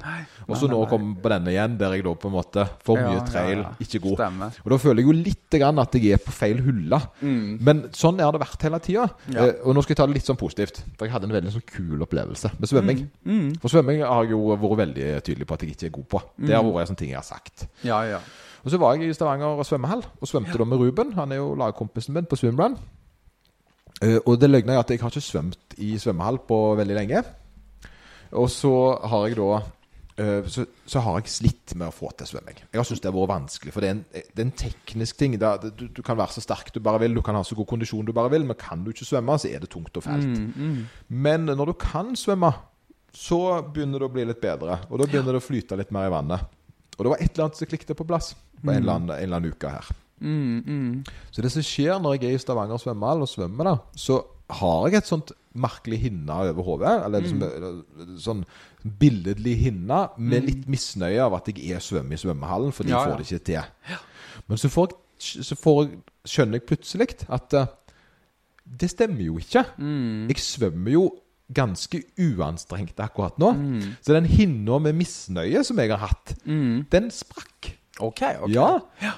Og 0.49 0.59
så 0.61 0.69
nå 0.69 0.81
kom 0.83 0.91
kommer 0.99 1.23
på 1.23 1.31
denne 1.33 1.53
igjen, 1.55 1.77
der 1.81 1.95
jeg 1.97 2.05
da 2.05 2.13
på 2.21 2.29
en 2.29 2.35
måte 2.35 2.65
for 2.85 3.01
Ja, 3.01 3.07
mye 3.09 3.21
ja, 3.21 3.25
trail, 3.29 3.63
ja. 3.63 3.71
ikke 3.85 4.01
god. 4.05 4.17
Stemmer. 4.19 4.59
Og 4.65 4.73
da 4.75 4.79
føler 4.83 5.01
jeg 5.01 5.09
jo 5.09 5.15
litt 5.17 5.57
grann 5.63 5.81
at 5.81 5.97
jeg 5.97 6.13
er 6.17 6.21
på 6.21 6.35
feil 6.35 6.61
hylle. 6.67 6.99
Men 7.23 7.87
sånn 7.97 8.21
har 8.21 8.35
det 8.37 8.43
vært 8.43 8.67
hele 8.69 8.81
tida. 8.85 9.07
Mm. 9.29 9.39
Ja. 9.39 9.47
og 9.65 9.77
nå 9.79 9.85
skal 9.85 9.95
jeg 9.95 10.01
ta 10.03 10.09
det 10.11 10.19
litt 10.19 10.29
sånn 10.29 10.41
positivt. 10.41 10.83
For 10.99 11.09
jeg 11.09 11.15
hadde 11.17 11.31
en 11.31 11.37
veldig 11.39 11.55
sånn 11.57 11.67
kul 11.73 12.05
opplevelse 12.05 12.53
med 12.59 12.73
svømming. 12.73 13.01
Mm, 13.25 13.49
For 13.63 13.73
svømming 13.73 14.05
har 14.05 14.27
jeg 14.29 14.35
jo 14.37 14.43
vært 14.53 14.83
veldig 14.85 15.09
tydelig 15.25 15.49
på 15.49 15.57
at 15.57 15.65
jeg 15.65 15.77
ikke 15.77 15.89
er 15.89 15.97
god 15.97 16.09
på. 16.17 16.23
Det 16.45 16.53
har 16.59 16.69
vært 16.69 16.85
en 16.85 16.93
sånn 16.93 17.01
ting 17.01 17.15
jeg 17.15 17.21
har 17.23 17.29
sagt. 17.29 17.65
Ja, 17.87 18.03
ja. 18.09 18.21
Og 18.69 18.73
så 18.75 18.81
var 18.83 18.99
jeg 18.99 19.09
i 19.09 19.17
Stavanger 19.17 19.57
og 19.57 19.65
svømmehall 19.65 20.03
og 20.21 20.29
svømte 20.29 20.59
da 20.61 20.67
med 20.69 20.77
Ruben. 20.83 21.15
Han 21.17 21.33
er 21.33 21.41
jo 21.41 21.55
lagkompisen 21.57 22.13
min 22.13 22.27
på 22.29 22.37
swimrun. 22.37 22.77
Uh, 24.05 24.19
og 24.29 24.37
det 24.43 24.51
løgna 24.53 24.77
er 24.77 24.83
at 24.85 24.91
jeg 24.93 25.01
har 25.01 25.11
ikke 25.11 25.25
svømt 25.25 25.75
i 25.81 25.95
svømmehall 25.99 26.37
på 26.47 26.59
veldig 26.79 26.97
lenge. 27.01 27.23
Og 28.37 28.51
så 28.53 28.71
har 29.09 29.25
jeg 29.31 29.39
da 29.39 29.47
eh, 30.21 30.45
så, 30.53 30.67
så 30.85 31.01
har 31.01 31.17
jeg 31.23 31.31
slitt 31.33 31.73
med 31.81 31.89
å 31.89 31.95
få 31.97 32.11
til 32.19 32.29
svømming. 32.29 32.59
Jeg 32.69 32.77
har 32.77 32.85
syntes 32.85 33.01
det 33.01 33.09
har 33.09 33.17
vært 33.17 33.31
vanskelig. 33.33 33.73
For 33.73 33.81
det 33.81 33.89
er 33.89 33.95
en, 33.97 34.03
det 34.13 34.43
er 34.43 34.45
en 34.45 34.53
teknisk 34.61 35.17
ting. 35.23 35.39
Det 35.41 35.49
er- 35.49 35.73
du, 35.79 35.87
du 35.97 36.03
kan 36.05 36.19
være 36.21 36.37
så 36.37 36.43
sterk 36.45 36.69
du 36.75 36.81
bare 36.85 37.01
vil, 37.07 37.15
du 37.17 37.23
kan 37.25 37.39
ha 37.39 37.41
så 37.49 37.57
god 37.57 37.71
kondisjon 37.73 38.05
du 38.05 38.13
bare 38.13 38.35
vil, 38.35 38.45
men 38.45 38.59
kan 38.61 38.83
du 38.85 38.91
ikke 38.93 39.09
svømme, 39.09 39.39
så 39.41 39.49
er 39.49 39.65
det 39.65 39.71
tungt 39.73 39.97
og 39.97 40.05
fælt. 40.05 40.29
Men 41.09 41.49
når 41.49 41.73
du 41.73 41.77
kan 41.81 42.13
svømme, 42.21 42.53
så 43.17 43.41
begynner 43.65 44.05
det 44.05 44.11
å 44.11 44.13
bli 44.19 44.29
litt 44.29 44.43
bedre. 44.45 44.77
Og 44.91 45.01
da 45.01 45.09
begynner 45.09 45.33
det 45.33 45.41
å 45.41 45.47
flyte 45.49 45.81
litt 45.81 45.91
mer 45.97 46.11
i 46.11 46.13
vannet. 46.13 46.45
Og 46.99 47.07
det 47.07 47.15
var 47.15 47.25
et 47.25 47.33
eller 47.33 47.47
annet 47.49 47.57
som 47.63 47.71
klikket 47.73 47.97
på 47.97 48.05
plass 48.13 48.35
på 48.63 48.71
en 48.73 48.81
eller 48.83 48.99
annen, 48.99 49.15
en 49.15 49.23
eller 49.23 49.41
annen 49.41 49.55
uke 49.55 49.73
her. 49.73 49.91
Mm, 50.19 50.63
mm. 50.67 51.05
Så 51.31 51.45
det 51.45 51.53
som 51.55 51.65
skjer 51.65 52.01
når 52.03 52.19
jeg 52.19 52.33
er 52.33 52.39
i 52.39 52.43
Stavanger 52.43 52.81
svømmehall 52.83 53.23
og 53.23 53.31
svømmer, 53.31 53.71
da, 53.71 53.77
så 53.95 54.23
har 54.59 54.89
jeg 54.89 55.03
et 55.03 55.11
sånt 55.11 55.33
merkelig 55.59 56.01
hinne 56.07 56.39
over 56.51 56.67
hodet. 56.67 56.95
Eller 57.07 57.25
liksom, 57.25 57.43
mm. 57.43 58.17
sånn 58.23 58.45
billedlig 59.01 59.57
hinne 59.65 60.05
med 60.19 60.47
litt 60.47 60.69
misnøye 60.71 61.21
av 61.25 61.37
at 61.39 61.51
jeg 61.53 61.75
er 61.77 61.85
svømme 61.85 62.15
i 62.17 62.21
svømmehallen, 62.21 62.75
for 62.75 62.87
de 62.87 62.95
Ja, 62.95 63.03
ja. 63.03 63.11
får 63.11 63.23
det 63.23 63.29
ikke 63.29 63.47
til. 63.51 63.97
Men 64.49 64.61
så, 64.61 64.71
får 64.73 64.91
jeg, 64.91 65.45
så 65.45 65.59
får 65.59 65.81
jeg, 65.83 66.03
skjønner 66.29 66.61
jeg 66.61 66.69
plutselig 66.69 67.09
at 67.29 67.57
uh, 67.59 67.67
det 68.69 68.91
stemmer 68.93 69.25
jo 69.27 69.39
ikke. 69.41 69.65
Mm. 69.79 70.29
Jeg 70.31 70.45
svømmer 70.45 70.95
jo 70.95 71.09
ganske 71.55 72.03
uanstrengt 72.21 72.99
akkurat 73.01 73.39
nå. 73.41 73.53
Mm. 73.57 73.85
Så 74.05 74.13
den 74.13 74.29
hinna 74.29 74.79
med 74.85 74.99
misnøye 74.99 75.63
som 75.65 75.79
jeg 75.81 75.93
har 75.95 76.03
hatt, 76.05 76.35
den 76.93 77.09
sprakk. 77.15 77.78
OK. 78.01 78.23
ok. 78.47 78.53
Ja, 78.55 78.69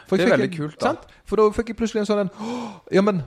for 0.08 0.16
det 0.16 0.26
er 0.26 0.36
veldig 0.36 0.52
kult, 0.56 0.78
da. 0.80 0.94
Sant? 0.94 1.10
For 1.30 1.38
da 1.38 1.46
fikk 1.54 1.70
jeg 1.70 1.78
plutselig 1.78 2.02
en 2.02 2.08
sånn 2.08 2.22
en, 2.24 2.30
«Åh, 2.42 2.70
Ja, 2.96 3.02
men 3.06 3.20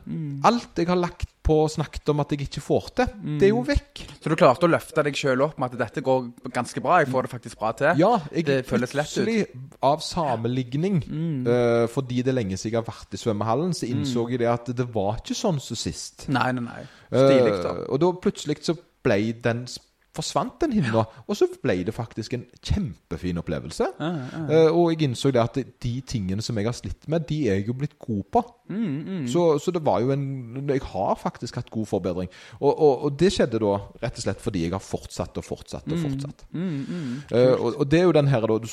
alt 0.43 0.79
jeg 0.79 0.89
har 0.89 0.99
lagt 0.99 1.29
på 1.43 1.57
og 1.65 1.71
snakket 1.71 2.07
om 2.11 2.21
at 2.23 2.31
jeg 2.31 2.45
ikke 2.45 2.61
får 2.63 2.85
til, 2.95 3.13
det 3.39 3.49
er 3.49 3.51
jo 3.51 3.61
vekk. 3.67 4.01
Så 4.23 4.31
du 4.31 4.35
klarte 4.39 4.63
å 4.67 4.71
løfte 4.71 5.03
deg 5.03 5.17
sjøl 5.19 5.43
opp 5.43 5.57
med 5.59 5.75
at 5.75 5.81
dette 5.81 6.03
går 6.03 6.29
ganske 6.55 6.83
bra? 6.83 7.01
Jeg 7.03 7.11
får 7.11 7.27
det 7.27 7.31
faktisk 7.33 7.59
bra 7.59 7.71
til? 7.79 7.99
Ja, 7.99 8.11
jeg 8.31 8.47
Det 8.47 8.57
føles 8.67 8.95
lett 8.95 9.11
ut. 9.17 9.27
Mm. 9.27 9.69
av 9.83 9.99
sammenligning, 10.03 11.01
eh, 11.03 11.85
fordi 11.91 12.23
det 12.23 12.31
er 12.31 12.39
lenge 12.39 12.57
siden 12.57 12.73
jeg 12.77 12.79
har 12.81 12.87
vært 12.87 13.13
i 13.15 13.19
svømmehallen, 13.19 13.73
så 13.75 13.87
innså 13.91 14.27
jeg 14.31 14.39
det 14.39 14.51
at 14.51 14.71
det 14.75 14.87
var 14.93 15.19
ikke 15.19 15.35
sånn 15.35 15.59
som 15.59 15.79
sist. 15.79 16.27
Nei, 16.29 16.51
nei, 16.55 16.63
nei. 16.63 16.83
Stilig, 17.11 17.55
da. 17.63 17.75
Uh, 17.75 17.85
og 17.91 17.99
da 17.99 18.11
plutselig 18.23 18.63
så 18.63 18.77
ble 19.03 19.19
den 19.43 19.65
forsvant 20.13 20.59
den 20.61 20.75
hinna, 20.77 21.01
og 21.25 21.37
så 21.37 21.47
ble 21.63 21.79
det 21.87 21.93
faktisk 21.95 22.35
en 22.37 22.43
kjempefin 22.61 23.39
opplevelse. 23.41 23.87
Eh, 23.99 24.67
og 24.69 24.91
jeg 24.93 25.07
innså 25.07 25.31
det 25.33 25.41
at 25.41 25.57
de 25.81 25.93
tingene 26.05 26.43
som 26.45 26.57
jeg 26.59 26.67
har 26.69 26.75
slitt 26.77 27.07
med, 27.09 27.25
de 27.29 27.39
er 27.49 27.57
jeg 27.59 27.67
jo 27.71 27.75
blitt 27.79 27.95
god 27.97 28.23
på. 28.31 28.43
Mm, 28.69 29.25
Så, 29.27 29.57
så 29.59 29.73
det 29.75 29.81
var 29.85 29.99
jo 30.01 30.13
en 30.13 30.69
Jeg 30.69 30.81
har 30.93 31.15
faktisk 31.19 31.55
hatt 31.59 31.69
god 31.73 31.85
forbedring. 31.89 32.29
Og, 32.59 32.71
og, 32.71 33.03
og 33.05 33.17
det 33.19 33.33
skjedde 33.33 33.59
da 33.59 33.73
rett 34.03 34.17
og 34.21 34.23
slett 34.23 34.41
fordi 34.41 34.63
jeg 34.67 34.71
har 34.75 34.83
fortsatt 34.83 35.37
og 35.41 35.45
fortsatt 35.45 35.83
Mm, 35.83 35.93
og 35.93 36.03
fortsatt. 36.05 36.45
Mm, 36.53 37.23
og, 37.59 37.79
og 37.81 37.87
det 37.91 37.99
er 37.99 38.03
jo 38.07 38.11
den 38.15 38.27
her 38.31 38.45
da 38.47 38.57
du, 38.61 38.67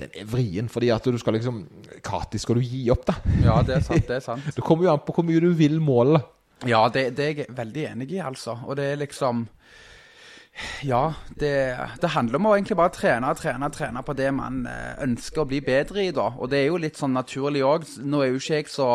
Den 0.00 0.10
er 0.14 0.24
vrien, 0.30 0.68
fordi 0.68 0.88
at 0.94 1.04
du 1.04 1.18
skal 1.18 1.36
liksom 1.36 1.60
Når 2.04 2.38
skal 2.38 2.56
du 2.56 2.60
gi 2.64 2.88
opp, 2.90 3.04
da? 3.06 3.14
Ja, 3.44 3.60
det 3.62 3.76
er 3.76 3.84
sant. 3.86 4.08
det 4.08 4.16
er 4.16 4.24
sant. 4.24 4.48
Det 4.56 4.64
kommer 4.64 4.84
jo 4.88 4.92
an 4.92 5.02
på 5.04 5.12
hvor 5.14 5.26
mye 5.26 5.40
du 5.40 5.52
vil 5.52 5.80
måle. 5.80 6.20
Ja, 6.66 6.86
det, 6.88 7.16
det 7.16 7.24
er 7.24 7.34
jeg 7.42 7.46
veldig 7.56 7.86
enig 7.92 8.10
i, 8.12 8.18
altså. 8.24 8.56
Og 8.66 8.76
det 8.76 8.84
er 8.92 8.96
liksom 9.02 9.46
Ja, 10.86 11.14
det, 11.34 11.54
det 12.00 12.12
handler 12.14 12.38
om 12.38 12.46
å 12.46 12.54
egentlig 12.54 12.76
bare 12.78 12.94
trene 12.94 13.32
trene, 13.38 13.70
trene 13.74 14.02
på 14.06 14.14
det 14.14 14.30
man 14.36 14.62
eh, 14.70 14.92
ønsker 15.02 15.42
å 15.42 15.48
bli 15.50 15.58
bedre 15.64 16.04
i, 16.04 16.12
da. 16.14 16.28
Og 16.38 16.50
det 16.52 16.60
er 16.60 16.68
jo 16.68 16.80
litt 16.80 17.00
sånn 17.00 17.16
naturlig 17.16 17.64
òg. 17.66 17.88
Nå 18.06 18.22
er 18.22 18.30
jo 18.30 18.42
ikke 18.42 18.60
jeg 18.60 18.70
så 18.70 18.88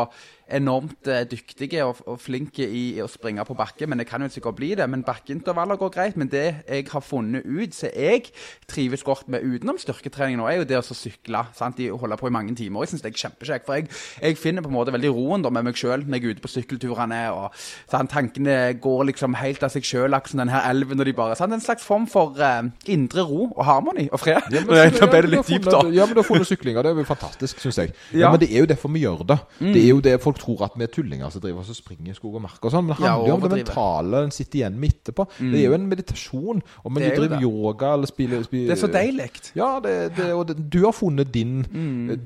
enormt 0.55 1.07
eh, 1.07 1.23
dyktige 1.29 1.83
og, 1.85 1.99
og 2.09 2.19
flinke 2.21 2.65
i, 2.65 2.83
i 2.97 3.03
å 3.03 3.07
springe 3.09 3.43
på 3.47 3.55
bakke, 3.57 3.87
men 3.89 4.01
jeg 4.01 4.09
kan 4.09 4.23
jo 4.23 4.29
sikkert 4.33 4.57
bli 4.59 4.71
det. 4.77 4.87
Men 4.89 5.03
bakkeintervaller 5.07 5.79
går 5.79 5.93
greit. 5.93 6.17
Men 6.19 6.31
det 6.31 6.45
jeg 6.67 6.87
har 6.91 7.03
funnet 7.05 7.45
ut, 7.45 7.75
som 7.75 7.93
jeg 7.93 8.29
trives 8.69 9.03
godt 9.05 9.29
med 9.31 9.45
utenom 9.45 9.79
styrketrening 9.81 10.39
nå, 10.39 10.47
er 10.49 10.61
jo 10.61 10.67
det 10.69 10.79
å 10.79 10.85
sykle. 10.85 11.43
sant, 11.57 11.77
De 11.79 11.89
holder 11.89 12.19
på 12.19 12.29
i 12.29 12.35
mange 12.35 12.55
timer. 12.57 12.85
Jeg 12.85 12.93
syns 12.93 13.05
det 13.05 13.11
er 13.13 13.21
kjempekjekt. 13.23 13.67
For 13.67 13.79
jeg, 13.79 13.89
jeg 14.21 14.39
finner 14.39 14.65
på 14.65 14.71
en 14.71 14.77
måte 14.77 14.93
veldig 14.95 15.13
roen 15.15 15.45
da 15.45 15.51
med 15.53 15.67
meg 15.67 15.79
sjøl 15.79 16.05
når 16.05 16.19
jeg 16.19 16.25
er 16.25 16.37
ute 16.37 16.45
på 16.45 16.53
sykkelturene. 16.53 17.21
og 17.35 17.59
sant, 17.91 18.11
Tankene 18.13 18.57
går 18.81 19.05
liksom 19.11 19.37
helt 19.39 19.63
av 19.65 19.73
seg 19.73 19.85
sjøl, 19.85 20.13
akkurat 20.17 20.33
som 20.33 20.43
denne 20.43 20.63
elven. 20.69 20.99
og 20.99 21.09
de 21.09 21.15
bare, 21.17 21.37
sant, 21.39 21.53
En 21.53 21.63
slags 21.63 21.85
form 21.85 22.07
for 22.09 22.37
uh, 22.39 22.63
indre 22.89 23.25
ro 23.27 23.49
og 23.49 23.63
harmoni 23.65 24.09
og 24.11 24.21
fred. 24.21 24.49
Ja, 24.53 24.63
men, 24.65 24.95
Nå 24.99 25.11
ble 25.11 25.21
det 25.25 25.33
litt 25.33 25.47
dypt, 25.49 25.69
da. 25.69 25.83
Ja, 25.93 26.07
men 26.07 26.15
du 26.15 26.23
har 26.23 26.27
funnet 26.27 26.49
syklinger. 26.49 26.83
Det 26.85 26.93
er 26.93 27.03
jo 27.03 27.07
fantastisk, 27.07 27.61
syns 27.63 27.79
jeg. 27.81 27.93
Ja. 28.13 28.19
Ja. 28.19 28.29
Mm. 28.29 28.31
Men 28.31 28.39
det 28.43 28.55
er 28.55 28.59
jo 28.59 28.69
derfor 28.69 28.93
vi 28.93 29.03
gjør 29.03 29.23
det. 29.27 29.37
Det 29.59 29.81
er 29.83 29.89
jo 29.89 29.99
det 30.03 30.15
folk 30.21 30.38
tror 30.39 30.63
at 30.65 30.77
vi 30.79 30.85
er 30.87 30.91
tullinger 30.95 31.29
som 31.33 31.43
driver 31.43 31.61
og 31.67 31.77
springer 31.77 32.11
i 32.13 32.17
skog 32.17 32.35
og 32.39 32.43
mark 32.47 32.63
og 32.65 32.71
sånn. 32.73 32.87
Men 32.87 32.95
det 32.95 33.03
handler 33.05 33.27
jo 33.29 33.35
om 33.37 33.43
det 33.45 33.51
mentale 33.59 34.23
en 34.25 34.33
sitter 34.35 34.61
igjen 34.61 34.79
med 34.79 34.93
etterpå. 34.95 35.25
Det 35.39 35.59
er 35.59 35.65
jo 35.67 35.75
en 35.77 35.87
meditasjon. 35.91 36.63
Om 36.85 36.99
du 36.99 37.03
er 37.05 37.15
driver 37.17 37.35
det. 37.35 37.41
yoga 37.45 37.93
eller 37.97 38.09
spiller, 38.11 38.43
spiller 38.47 38.71
Det 38.71 38.77
er 38.77 38.81
så 38.81 38.91
deilig. 38.93 39.29
Ja, 39.59 39.69
det, 39.83 39.95
det, 40.17 40.29
og 40.33 40.53
du 40.71 40.79
har 40.85 40.95
funnet 40.95 41.31
din, 41.33 41.59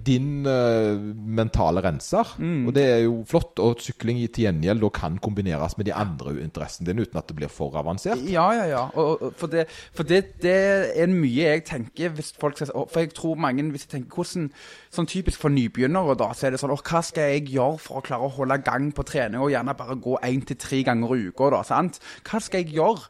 din 0.06 0.46
uh, 0.48 0.98
mentale 1.40 1.82
renser. 1.84 2.34
Og 2.68 2.74
det 2.76 2.84
er 2.90 3.02
jo 3.06 3.24
flott. 3.30 3.60
Og 3.64 3.80
sykling 3.84 4.20
i- 4.24 4.28
til 4.34 4.46
gjengjeld 4.48 4.84
kan 4.94 5.18
kombineres 5.22 5.78
med 5.78 5.86
de 5.86 5.94
andre 5.94 6.34
interessene 6.44 6.88
dine 6.88 7.02
uten 7.06 7.18
at 7.20 7.28
det 7.28 7.36
blir 7.38 7.50
for 7.52 7.76
avansert. 7.80 8.22
Ja, 8.30 8.48
ja, 8.54 8.66
ja. 8.70 8.84
Og, 8.96 9.22
og, 9.22 9.34
for 9.38 9.48
det, 9.48 9.68
for 9.94 10.04
det, 10.04 10.24
det 10.44 10.56
er 11.00 11.08
mye 11.12 11.44
jeg 11.54 11.66
tenker 11.66 12.10
hvis 12.14 12.34
folk 12.40 12.58
skal, 12.58 12.72
For 12.92 13.00
jeg 13.04 13.14
tror 13.18 13.36
mange 13.40 13.64
hvis 13.72 13.86
jeg 13.88 13.92
tenker 14.00 14.16
hvordan, 14.16 14.50
Sånn 14.94 15.08
typisk 15.10 15.40
for 15.42 15.50
nybegynnere, 15.50 16.14
da, 16.20 16.28
så 16.38 16.46
er 16.48 16.54
det 16.54 16.60
sånn 16.62 16.70
Å, 16.76 16.78
Hva 16.86 17.00
skal 17.02 17.32
jeg 17.34 17.48
gjøre 17.56 17.80
for 17.82 17.98
å 17.98 18.03
klare 18.04 18.28
å 18.28 18.34
holde 18.36 18.60
gang 18.66 18.92
på 18.96 19.06
trening, 19.08 19.42
og 19.42 19.54
gjerne 19.54 19.76
bare 19.80 20.00
gå 20.04 20.18
én 20.24 20.44
til 20.46 20.60
tre 20.60 20.84
ganger 20.88 21.16
i 21.16 21.26
uka? 21.32 21.50
Hva 21.54 22.44
skal 22.44 22.64
jeg 22.64 22.76
gjøre? 22.78 23.10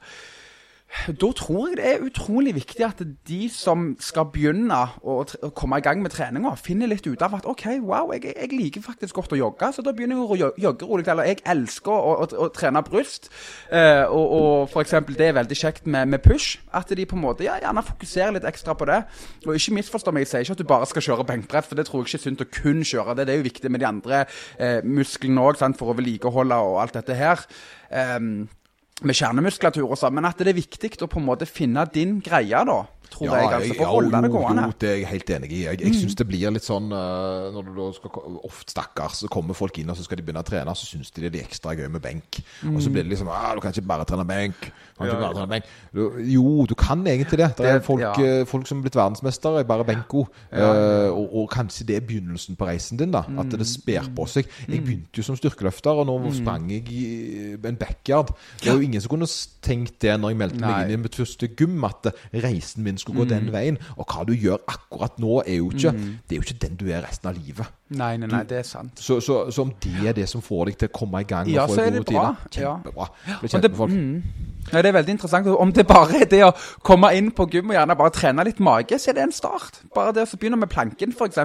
Da 1.07 1.29
tror 1.35 1.67
jeg 1.67 1.77
det 1.79 1.85
er 1.89 2.03
utrolig 2.05 2.53
viktig 2.55 2.83
at 2.85 3.01
de 3.27 3.39
som 3.51 3.89
skal 3.99 4.27
begynne 4.31 4.77
å, 5.01 5.15
å 5.25 5.49
komme 5.57 5.79
i 5.81 5.83
gang 5.83 6.03
med 6.03 6.13
treninga, 6.13 6.53
finner 6.59 6.91
litt 6.91 7.07
ut 7.07 7.23
av 7.25 7.33
at 7.39 7.47
OK, 7.49 7.65
wow, 7.83 8.13
jeg, 8.13 8.31
jeg 8.31 8.51
liker 8.53 8.85
faktisk 8.85 9.17
godt 9.17 9.35
å 9.35 9.39
jogge, 9.39 9.71
så 9.73 9.83
da 9.85 9.91
begynner 9.95 10.21
jeg 10.21 10.47
å 10.47 10.51
jogge 10.67 10.87
rolig. 10.87 11.07
Eller 11.09 11.31
jeg 11.31 11.41
elsker 11.49 11.91
å, 11.91 12.13
å, 12.23 12.29
å 12.45 12.47
trene 12.55 12.83
bryst. 12.85 13.27
Eh, 13.73 14.05
og, 14.05 14.37
og 14.69 14.79
eksempel, 14.83 15.17
det 15.19 15.31
er 15.31 15.37
veldig 15.41 15.59
kjekt 15.59 15.89
med, 15.89 16.13
med 16.13 16.23
push. 16.23 16.61
At 16.71 16.93
de 16.93 17.09
på 17.09 17.17
en 17.17 17.25
måte 17.25 17.47
ja, 17.47 17.57
gjerne 17.63 17.85
fokuserer 17.89 18.37
litt 18.37 18.47
ekstra 18.47 18.77
på 18.77 18.87
det. 18.89 19.01
Og 19.47 19.57
ikke 19.57 19.77
misforstå 19.81 20.13
meg, 20.13 20.27
jeg 20.27 20.33
sier 20.33 20.47
ikke 20.47 20.59
at 20.59 20.63
du 20.63 20.71
bare 20.71 20.89
skal 20.93 21.07
kjøre 21.09 21.27
benkbrett, 21.33 21.67
for 21.67 21.79
det 21.79 21.89
tror 21.89 22.03
jeg 22.03 22.13
ikke 22.13 22.21
er 22.21 22.27
sunt 22.29 22.45
å 22.45 22.51
kun 22.61 22.83
kjøre 22.87 23.17
det. 23.17 23.27
Det 23.27 23.35
er 23.35 23.41
jo 23.41 23.49
viktig 23.49 23.73
med 23.73 23.83
de 23.83 23.89
andre 23.89 24.25
eh, 24.55 24.79
musklene 24.85 25.41
òg, 25.43 25.59
for 25.79 25.91
å 25.91 25.97
vedlikeholde 25.97 26.57
og 26.63 26.83
alt 26.83 26.99
dette 27.01 27.17
her. 27.17 27.41
Um, 27.89 28.45
med 29.07 29.17
kjernemuskulatur 29.17 29.85
og 29.85 29.97
sånn, 29.99 30.15
men 30.17 30.27
at 30.29 30.39
det 30.39 30.53
er 30.53 30.59
viktig 30.59 30.93
å 31.03 31.09
på 31.11 31.21
en 31.21 31.27
måte 31.27 31.49
finne 31.49 31.85
din 31.93 32.19
greie, 32.23 32.63
da. 32.67 32.79
Tror 33.13 33.29
jeg, 33.29 33.49
altså, 33.59 33.75
for 33.77 33.85
å 33.85 33.95
holde 33.97 34.21
det 34.25 34.31
gående. 34.33 34.65
Jo, 34.65 34.75
det 34.81 34.89
er 34.89 34.95
jeg 34.97 35.09
helt 35.11 35.33
enig 35.37 35.49
i. 35.51 35.59
Jeg, 35.67 35.79
jeg 35.83 35.97
synes 35.99 36.17
det 36.19 36.25
blir 36.29 36.53
litt 36.55 36.65
sånn 36.65 36.89
eh, 36.97 37.49
når 37.53 37.67
du 37.67 37.73
da 37.77 37.87
skal 37.97 38.39
Ofte, 38.43 38.73
stakkars, 38.73 39.19
så 39.23 39.29
kommer 39.31 39.57
folk 39.57 39.77
inn 39.79 39.91
og 39.91 39.97
så 39.97 40.05
skal 40.05 40.19
de 40.19 40.25
begynne 40.25 40.41
å 40.41 40.47
trene, 40.47 40.73
så 40.77 40.87
syns 40.87 41.11
de 41.13 41.27
det 41.27 41.41
er 41.41 41.47
ekstra 41.47 41.75
gøy 41.77 41.87
med 41.93 42.01
benk. 42.03 42.39
Og 42.71 42.79
så 42.83 42.91
blir 42.93 43.05
det 43.05 43.13
liksom 43.13 43.29
ah, 43.31 43.51
Du 43.55 43.61
kan 43.63 43.73
ikke 43.73 43.85
bare 43.89 44.07
trene 44.09 44.25
benk. 44.27 44.67
Du 44.67 45.01
kan 45.01 45.09
ikke 45.09 45.21
bare 45.21 45.37
trene 45.37 45.51
benk. 45.51 45.69
Du, 45.93 46.01
jo, 46.33 46.45
du 46.69 46.75
kan 46.79 47.05
egentlig 47.07 47.39
det. 47.41 47.49
Det 47.59 47.69
er 47.69 47.81
folk, 47.85 48.03
ja. 48.03 48.13
eh, 48.19 48.43
folk 48.49 48.67
som 48.69 48.81
er 48.81 48.87
blitt 48.87 48.97
verdensmestere 48.97 49.63
i 49.63 49.67
bare 49.69 49.87
benko. 49.87 50.25
Eh, 50.51 51.09
og, 51.11 51.37
og 51.43 51.47
kanskje 51.53 51.87
det 51.89 51.99
er 51.99 52.07
begynnelsen 52.07 52.57
på 52.59 52.67
reisen 52.69 52.99
din, 53.01 53.13
da. 53.13 53.23
At 53.41 53.53
det 53.53 53.67
sper 53.69 54.09
på 54.15 54.27
seg. 54.29 54.49
Jeg 54.67 54.83
begynte 54.83 55.21
jo 55.21 55.27
som 55.27 55.37
styrkeløfter, 55.39 56.03
og 56.03 56.09
nå 56.09 56.33
sprang 56.35 56.69
jeg 56.71 56.89
i 56.93 57.03
en 57.57 57.79
backyard. 57.79 58.33
Det 58.61 58.71
er 58.71 58.79
jo 58.79 58.87
ingen 58.87 59.03
som 59.03 59.13
kunne 59.13 59.29
tenkt 59.63 59.99
det 60.03 60.15
når 60.19 60.33
jeg 60.33 60.39
meldte 60.41 60.61
meg 60.63 60.91
inn 60.91 60.99
i 60.99 61.03
mitt 61.05 61.17
første 61.17 61.49
gym, 61.49 61.77
at 61.87 62.11
reisen 62.43 62.85
min 62.85 62.99
skulle 63.03 63.23
gå 63.23 63.29
den 63.29 63.51
veien. 63.53 63.77
Og 63.97 64.07
hva 64.09 64.25
du 64.27 64.33
gjør 64.33 64.63
akkurat 64.71 65.19
nå, 65.21 65.41
er 65.45 65.59
jo 65.61 65.69
ikke 65.73 65.91
Det 65.93 66.35
er 66.35 66.41
jo 66.41 66.45
ikke 66.47 66.59
den 66.67 66.77
du 66.79 66.87
er 66.89 67.03
resten 67.05 67.29
av 67.29 67.37
livet. 67.37 67.67
Nei, 67.93 68.15
nei, 68.17 68.25
nei, 68.31 68.41
det 68.49 68.57
er 68.63 68.65
sant. 68.65 68.97
Så, 68.97 69.19
så, 69.21 69.43
så 69.53 69.67
om 69.67 69.73
det 69.83 70.07
er 70.09 70.15
det 70.17 70.25
som 70.31 70.41
får 70.41 70.71
deg 70.71 70.79
til 70.81 70.89
å 70.89 70.93
komme 70.97 71.21
i 71.21 71.27
gang 71.29 71.45
og 71.45 71.53
Ja, 71.53 71.67
få 71.69 71.77
er 71.83 71.99
bra. 72.01 72.31
Ja. 72.57 72.71
kjempebra. 72.81 73.07
Bli 73.43 73.51
kjent 73.51 73.61
det- 73.67 73.71
med 73.75 73.77
folk. 73.77 74.49
Ja, 74.71 74.81
det 74.81 74.89
er 74.89 74.95
veldig 74.95 75.13
interessant. 75.17 75.47
Om 75.59 75.71
det 75.75 75.83
bare 75.87 76.21
er 76.23 76.25
det 76.31 76.39
å 76.47 76.53
komme 76.87 77.09
inn 77.17 77.29
på 77.35 77.45
gym 77.51 77.69
og 77.73 77.75
gjerne 77.75 77.97
bare 77.99 78.13
trene 78.15 78.45
litt 78.47 78.61
mage, 78.63 78.95
så 78.97 79.11
er 79.11 79.17
det 79.19 79.23
en 79.27 79.35
start. 79.35 79.81
Bare 79.93 80.13
det 80.15 80.23
å 80.23 80.39
begynne 80.39 80.57
med 80.57 80.71
planken, 80.71 81.11
f.eks. 81.11 81.37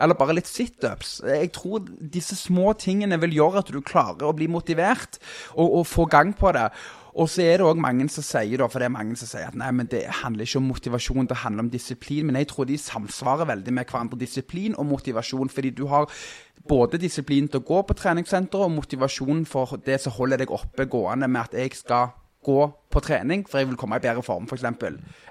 Eller 0.00 0.14
bare 0.14 0.36
litt 0.38 0.46
situps. 0.48 1.16
Jeg 1.26 1.50
tror 1.52 1.82
disse 1.98 2.38
små 2.38 2.72
tingene 2.78 3.18
vil 3.20 3.34
gjøre 3.40 3.64
at 3.64 3.72
du 3.74 3.80
klarer 3.82 4.30
å 4.30 4.36
bli 4.36 4.46
motivert 4.46 5.18
og, 5.56 5.66
og 5.82 5.86
få 5.90 6.06
gang 6.08 6.32
på 6.38 6.54
det. 6.54 6.68
Og 7.12 7.28
så 7.28 7.44
er 7.44 7.60
det 7.60 7.66
òg 7.68 7.80
mange 7.80 8.06
som 8.08 8.24
sier 8.24 8.62
da, 8.62 8.68
for 8.72 8.80
det 8.80 8.88
er 8.88 8.94
mange 8.94 9.16
som 9.20 9.28
sier 9.28 9.50
at 9.50 9.56
nei, 9.58 9.68
men 9.76 9.88
det 9.92 10.06
handler 10.22 10.46
ikke 10.46 10.62
om 10.62 10.70
motivasjon, 10.70 11.28
det 11.28 11.42
handler 11.42 11.66
om 11.66 11.72
disiplin. 11.72 12.26
Men 12.28 12.38
jeg 12.40 12.48
tror 12.52 12.68
de 12.68 12.78
samsvarer 12.80 13.50
veldig 13.50 13.74
med 13.76 13.84
hverandre. 13.90 14.20
Disiplin 14.22 14.76
og 14.80 14.88
motivasjon. 14.88 15.52
Fordi 15.52 15.74
du 15.76 15.86
har 15.92 16.08
både 16.68 17.00
disiplin 17.02 17.50
til 17.50 17.60
å 17.60 17.66
gå 17.68 17.82
på 17.84 17.98
treningssenteret 17.98 18.64
og 18.64 18.76
motivasjon 18.78 19.44
for 19.48 19.76
det 19.84 20.00
som 20.00 20.16
holder 20.16 20.40
deg 20.40 20.54
oppe 20.54 20.88
gående 20.88 21.28
med 21.28 21.44
at 21.44 21.58
jeg 21.58 21.76
skal 21.76 22.14
gå 22.42 22.60
på 22.92 23.00
trening, 23.04 23.44
for 23.48 23.58
jeg 23.62 23.68
vil 23.70 23.76
komme 23.80 23.96
i 23.98 24.02
bedre 24.04 24.22
form, 24.22 24.44
f.eks. 24.50 24.64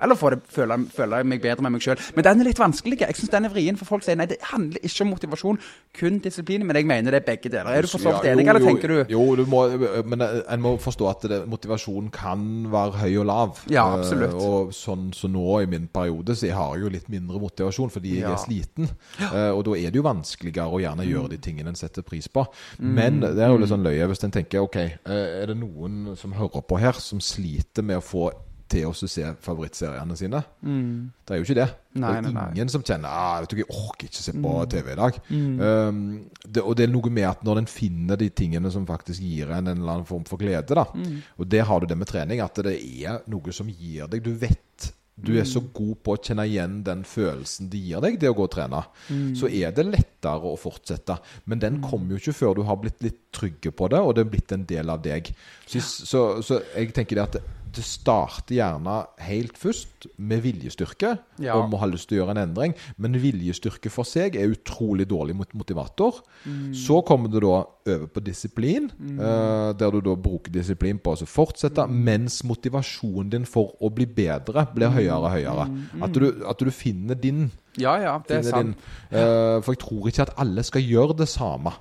Eller 0.01 0.18
få 0.18 0.32
det, 0.34 0.39
føle, 0.51 0.78
føle 0.91 1.22
meg 1.24 1.41
bedre 1.43 1.62
med 1.66 1.76
meg 1.76 1.82
sjøl. 1.86 1.99
Men 2.18 2.26
den 2.26 2.41
er 2.41 2.49
litt 2.49 2.59
vanskelig. 2.62 2.99
Jeg 3.03 3.16
syns 3.20 3.30
den 3.34 3.45
er 3.47 3.53
vrien, 3.53 3.78
for 3.80 3.86
folk 3.86 4.03
sier 4.05 4.18
nei, 4.20 4.26
det 4.32 4.39
handler 4.51 4.82
ikke 4.84 5.05
om 5.05 5.12
motivasjon, 5.14 5.59
kun 5.97 6.20
disiplin. 6.24 6.66
Men 6.66 6.76
jeg 6.80 6.88
mener 6.89 7.12
det 7.16 7.22
er 7.22 7.28
begge 7.30 7.51
deler. 7.53 7.70
Er 7.78 7.86
du 7.86 7.91
for 7.91 8.01
så 8.01 8.12
vidt 8.16 8.26
Ja, 8.26 8.34
enig, 8.34 8.47
eller 8.47 8.66
tenker 8.66 8.88
du 8.88 9.14
Jo, 9.14 9.24
du 9.36 9.45
må, 9.45 9.62
men 10.05 10.22
en 10.26 10.62
må 10.64 10.76
forstå 10.82 11.09
at 11.12 11.28
det, 11.30 11.41
motivasjon 11.51 12.09
kan 12.16 12.45
være 12.72 12.97
høy 13.03 13.18
og 13.22 13.26
lav. 13.30 13.62
Ja, 13.72 13.86
absolutt. 13.99 14.34
Eh, 14.34 14.47
og 14.47 14.74
sånn 14.76 15.12
som 15.14 15.32
nå 15.36 15.62
i 15.62 15.70
min 15.70 15.88
periode, 15.93 16.36
så 16.36 16.47
jeg 16.49 16.55
har 16.57 16.74
jeg 16.76 16.86
jo 16.88 16.89
litt 16.97 17.09
mindre 17.12 17.39
motivasjon 17.41 17.91
fordi 17.93 18.16
jeg 18.18 18.26
Ja. 18.26 18.34
er 18.34 18.41
sliten. 18.41 18.89
Eh, 19.22 19.51
og 19.51 19.64
da 19.66 19.72
er 19.78 19.91
det 19.91 19.95
jo 19.99 20.03
vanskeligere 20.07 20.72
å 20.72 20.80
gjerne 20.82 21.05
gjøre 21.05 21.28
Mm. 21.28 21.30
de 21.30 21.38
tingene 21.38 21.68
en 21.70 21.76
setter 21.76 22.01
pris 22.01 22.28
på. 22.28 22.45
Men 22.80 23.20
det 23.20 23.38
er 23.38 23.49
jo 23.49 23.57
litt 23.57 23.70
sånn 23.70 23.84
løye 23.84 24.07
hvis 24.07 24.24
en 24.24 24.32
tenker 24.32 24.62
ok, 24.64 24.76
eh, 24.78 25.41
er 25.43 25.45
det 25.47 25.57
noen 25.57 26.16
som 26.18 26.32
hører 26.34 26.62
på 26.66 26.80
her, 26.80 26.93
som 26.93 27.20
sliter 27.20 27.50
med 27.83 27.99
å 27.99 28.05
få 28.05 28.29
til 28.71 28.85
å 28.87 28.93
se 28.95 29.25
favorittseriene 29.43 30.15
sine? 30.15 30.39
Det 30.63 31.33
er 31.35 31.41
jo 31.41 31.43
ikke 31.43 31.57
det. 31.57 31.65
Mm. 31.91 31.97
Nei, 31.99 32.11
det 32.11 32.19
er 32.19 32.21
nei, 32.23 32.31
nei. 32.37 32.45
ingen 32.55 32.69
som 32.71 32.85
kjenner 32.87 33.11
ah, 33.11 33.41
vet 33.43 33.51
du, 33.51 33.57
jeg 33.59 33.67
orker 33.67 34.07
ikke 34.07 34.21
se 34.23 34.31
på 34.37 34.53
Mm. 34.61 34.69
TV 34.71 34.91
i 34.93 34.95
dag. 35.01 35.17
Um, 35.27 35.99
det, 36.47 36.63
og 36.63 36.77
det 36.79 36.85
er 36.85 36.93
noe 36.93 37.11
med 37.11 37.27
at 37.27 37.43
når 37.43 37.59
en 37.65 37.67
finner 37.67 38.15
de 38.21 38.29
tingene 38.31 38.71
som 38.71 38.85
faktisk 38.87 39.19
gir 39.27 39.51
en 39.51 39.67
en 39.67 39.75
eller 39.81 39.97
annen 39.97 40.07
form 40.07 40.23
for 40.29 40.39
glede, 40.39 40.71
da. 40.77 40.85
Mm. 40.95 41.19
Og 41.37 41.51
det 41.51 41.65
har 41.67 41.79
du 41.83 41.89
det 41.91 41.97
med 41.99 42.07
trening, 42.07 42.39
at 42.39 42.63
det 42.63 42.77
er 42.79 43.19
noe 43.27 43.51
som 43.51 43.67
gir 43.67 44.07
deg 44.07 44.23
Du 44.23 44.31
vet 44.39 44.93
du 45.20 45.34
er 45.38 45.43
så 45.45 45.59
Mm. 45.62 45.70
god 45.74 45.95
på 46.03 46.14
å 46.16 46.22
kjenne 46.24 46.45
igjen 46.47 46.84
den 46.84 47.03
følelsen 47.03 47.70
det 47.70 47.78
gir 47.78 48.01
deg, 48.01 48.20
det 48.20 48.30
å 48.30 48.34
gå 48.34 48.43
og 48.43 48.51
trene. 48.51 48.84
Mm. 49.09 49.36
Så 49.36 49.47
er 49.49 49.72
det 49.72 49.86
lettere 49.86 50.41
å 50.41 50.57
fortsette. 50.57 51.20
Men 51.45 51.59
den 51.59 51.82
kommer 51.82 52.12
jo 52.12 52.18
ikke 52.18 52.34
før 52.34 52.55
du 52.55 52.64
har 52.64 52.78
blitt 52.78 53.01
litt 53.03 53.20
trygge 53.32 53.72
på 53.72 53.89
det, 53.89 53.99
og 53.99 54.16
det 54.16 54.26
er 54.26 54.32
blitt 54.32 54.51
en 54.51 54.66
del 54.66 54.89
av 54.89 55.01
deg. 55.03 55.34
Så, 55.68 55.80
så, 55.82 56.41
så 56.41 56.62
jeg 56.76 56.93
tenker 56.93 57.16
det 57.16 57.24
at 57.24 57.41
det, 57.72 57.84
starter 57.88 58.55
gjerne 58.57 59.05
helt 59.19 59.57
først 59.57 60.07
med 60.17 60.41
viljestyrke, 60.43 61.17
Ja. 61.39 61.55
om 61.55 61.72
å 61.74 61.78
ha 61.80 61.86
lyst 61.88 62.09
til 62.09 62.17
å 62.19 62.26
gjøre 62.26 62.36
en 62.38 62.49
endring. 62.49 62.74
Men 62.97 63.13
viljestyrke 63.13 63.89
for 63.89 64.03
seg 64.03 64.36
er 64.36 64.51
utrolig 64.53 65.07
dårlig 65.07 65.36
mot- 65.36 65.53
motivator. 65.53 66.22
Mm. 66.45 66.74
Så 66.76 67.01
kommer 67.05 67.30
du 67.32 67.39
da 67.39 67.63
over 67.88 68.07
på 68.07 68.22
disiplin, 68.24 68.91
eh, 69.01 69.74
der 69.74 69.91
du 69.91 70.01
da 70.01 70.15
bruker 70.15 70.51
disiplin 70.51 70.99
på 70.99 71.13
å 71.15 71.26
fortsette, 71.28 71.88
Mm. 71.88 72.03
mens 72.03 72.41
motivasjonen 72.43 73.30
din 73.30 73.45
for 73.45 73.74
å 73.82 73.89
bli 73.93 74.05
bedre 74.05 74.67
blir 74.76 74.89
høyere 74.89 75.24
og 75.24 75.32
høyere. 75.32 75.88
At, 76.03 76.11
du, 76.13 76.43
at 76.47 76.57
du 76.59 76.65
finner 76.72 77.15
din. 77.15 77.51
Ja, 77.78 77.95
ja, 77.97 78.17
Mm. 78.17 78.24
det 78.28 78.38
er 78.45 78.49
sant. 78.49 78.63
din. 78.65 78.76
Eh, 79.17 79.61
for 79.61 79.74
jeg 79.74 79.80
tror 79.80 80.07
ikke 80.07 80.22
at 80.22 80.34
alle 80.38 80.61
skal 80.63 80.82
gjøre 80.82 81.15
det 81.17 81.28
samme. 81.30 81.72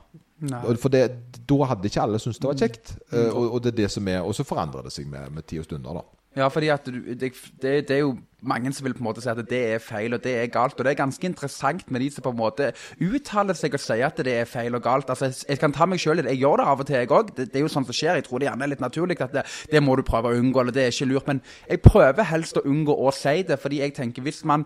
Nei. 0.40 0.62
For 0.80 0.88
det, 0.88 1.02
da 1.48 1.58
hadde 1.68 1.84
ikke 1.90 2.00
alle 2.06 2.18
syntes 2.22 2.38
det 2.40 2.48
var 2.48 2.56
kjekt. 2.56 2.94
Mm. 3.12 3.18
Uh, 3.18 3.36
og, 3.36 3.52
og 3.54 3.62
det 3.64 3.74
er 3.74 3.76
det 3.82 3.90
som 3.92 4.08
er 4.08 4.22
Og 4.24 4.32
så 4.34 4.44
forandrer 4.48 4.82
det 4.86 4.92
seg 4.94 5.06
med, 5.10 5.30
med 5.36 5.44
tid 5.46 5.58
og 5.60 5.64
stunder, 5.68 6.00
da. 6.00 6.06
Ja, 6.38 6.46
fordi 6.48 6.68
at 6.70 6.84
du, 6.86 6.92
det, 7.18 7.32
det, 7.60 7.70
det 7.88 7.90
er 7.90 8.04
jo 8.04 8.12
mange 8.46 8.70
som 8.72 8.84
vil 8.86 8.94
på 8.94 9.02
en 9.02 9.08
måte 9.08 9.20
si 9.20 9.28
at 9.28 9.40
det 9.50 9.58
er 9.74 9.80
feil 9.82 10.14
og 10.14 10.20
det 10.22 10.36
er 10.38 10.46
galt. 10.54 10.78
Og 10.78 10.86
det 10.86 10.92
er 10.92 10.98
ganske 11.00 11.26
interessant 11.26 11.90
med 11.90 12.00
de 12.00 12.06
som 12.14 12.22
på 12.22 12.30
en 12.30 12.38
måte 12.38 12.68
uttaler 13.02 13.58
seg 13.58 13.74
og 13.74 13.82
sier 13.82 14.06
at 14.06 14.22
det 14.24 14.36
er 14.38 14.46
feil 14.48 14.78
og 14.78 14.84
galt. 14.86 15.10
Altså, 15.10 15.26
jeg- 15.26 15.44
Jeg 15.50 15.58
kan 15.58 15.72
ta 15.74 15.86
meg 15.90 15.98
sjøl 15.98 16.20
i 16.20 16.22
det. 16.22 16.30
Jeg 16.36 16.44
gjør 16.44 16.56
det 16.62 16.66
av 16.70 16.80
og 16.80 16.86
til, 16.86 16.96
jeg 16.96 17.08
òg. 17.10 17.34
Det, 17.36 17.48
det 17.52 17.56
er 17.56 17.66
jo 17.66 17.68
sånt 17.74 17.86
som 17.90 17.92
skjer. 17.98 18.14
Jeg 18.14 18.24
tror 18.28 18.38
det 18.38 18.48
gjerne 18.48 18.62
er 18.62 18.72
litt 18.72 18.80
naturlig 18.86 19.20
at 19.20 19.32
det, 19.32 19.44
det 19.72 19.82
må 19.82 19.96
du 19.96 20.02
prøve 20.06 20.30
å 20.30 20.38
unngå, 20.38 20.60
eller 20.60 20.72
det 20.72 20.84
er 20.86 20.94
ikke 20.94 21.10
lurt. 21.10 21.26
Men 21.26 21.42
jeg 21.68 21.82
prøver 21.82 22.22
helst 22.30 22.56
å 22.56 22.62
unngå 22.64 22.94
å 22.94 23.10
si 23.12 23.42
det, 23.42 23.58
fordi 23.60 23.80
jeg 23.82 23.94
tenker 23.98 24.22
hvis 24.22 24.44
man 24.44 24.64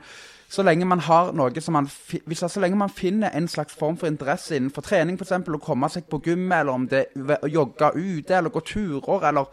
så 0.49 0.63
lenge 0.63 0.87
man 0.87 1.01
har 1.01 1.33
noe 1.33 1.61
som 1.61 1.75
man 1.75 1.89
hvis, 2.27 2.45
Så 2.49 2.61
lenge 2.61 2.77
man 2.77 2.93
finner 2.93 3.31
en 3.35 3.49
slags 3.49 3.75
form 3.75 3.97
for 3.97 4.07
interesse 4.07 4.57
innenfor 4.57 4.83
trening, 4.83 5.19
f.eks. 5.19 5.33
å 5.33 5.63
komme 5.63 5.89
seg 5.91 6.09
på 6.11 6.21
gym, 6.25 6.53
eller 6.53 6.73
om 6.73 6.87
det 6.89 7.07
er 7.15 7.43
å 7.43 7.51
jogge 7.51 7.91
ute, 7.97 8.37
eller 8.37 8.51
gå 8.55 8.61
turer, 8.61 9.29
eller 9.29 9.51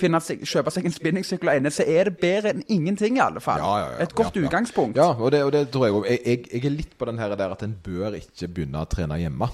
seg, 0.00 0.42
kjøpe 0.48 0.72
seg 0.74 0.86
en 0.88 0.94
spinningsykkel 0.94 1.48
og 1.50 1.56
ende, 1.60 1.70
så 1.70 1.84
er 1.86 2.08
det 2.10 2.16
bedre 2.20 2.54
enn 2.54 2.62
ingenting, 2.68 3.18
i 3.18 3.22
alle 3.24 3.40
fall. 3.44 3.60
Ja, 3.60 3.72
ja, 3.78 3.88
ja. 3.92 3.98
Et 4.06 4.14
godt 4.14 4.34
Ja, 4.36 4.40
ja. 4.42 4.48
utgangspunkt. 4.48 4.96
Ja, 4.96 5.08
og 5.12 5.32
det, 5.32 5.42
og 5.44 5.52
det 5.52 5.70
tror 5.70 5.86
jeg 5.86 5.94
òg. 5.94 6.06
Jeg, 6.10 6.20
jeg, 6.26 6.44
jeg 6.52 6.64
er 6.64 6.74
litt 6.76 6.96
på 6.98 7.08
den 7.10 7.18
her 7.18 7.34
der 7.36 7.52
at 7.52 7.62
en 7.66 7.74
bør 7.84 8.16
ikke 8.18 8.48
begynne 8.48 8.80
å 8.82 8.88
trene 8.90 9.18
hjemme. 9.20 9.48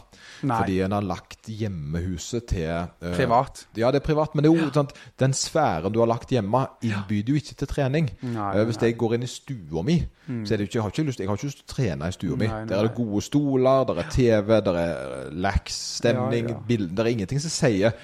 Nei. 0.46 0.58
Fordi 0.60 0.80
en 0.84 0.92
har 0.92 1.06
lagt 1.06 1.48
hjemmehuset 1.48 2.46
til 2.50 2.68
uh, 2.68 3.14
Privat. 3.16 3.66
Ja, 3.78 3.90
det 3.90 4.02
er 4.02 4.06
privat, 4.06 4.34
men 4.34 4.44
det 4.44 4.50
er 4.52 4.58
jo 4.60 4.70
sant, 4.74 4.92
den 5.18 5.32
sfæren 5.36 5.92
du 5.94 6.00
har 6.02 6.10
lagt 6.10 6.30
hjemme, 6.34 6.66
innbyr 6.84 7.32
jo 7.32 7.38
ikke 7.40 7.56
til 7.62 7.70
trening. 7.70 8.10
Nei, 8.22 8.50
uh, 8.58 8.64
Hvis 8.68 8.80
jeg 8.82 8.96
går 9.00 9.16
inn 9.16 9.26
i 9.26 9.30
stua 9.30 9.82
mi, 9.86 9.98
så 10.26 10.56
er 10.56 10.58
det 10.58 10.66
ikke, 10.66 10.78
jeg 10.78 10.82
har 10.82 10.90
ikke 10.90 11.06
lyst, 11.06 11.20
jeg 11.22 11.28
har 11.30 11.38
ikke 11.38 11.46
lyst 11.48 11.60
til 11.62 11.66
å 11.68 11.70
trene 11.70 12.08
i 12.10 12.14
stua 12.16 12.36
mi. 12.40 12.48
Der 12.66 12.80
er 12.80 12.88
det 12.88 12.96
gode 12.96 13.22
stoler, 13.22 13.84
der 13.86 14.00
er 14.02 14.08
TV, 14.10 14.56
der 14.66 14.78
er 14.80 15.28
lax 15.32 15.76
stemning, 16.00 16.50
bilder 16.66 16.94
Der 16.96 17.04
er 17.04 17.14
ingenting 17.14 17.40
som 17.42 17.52
sier 17.52 17.94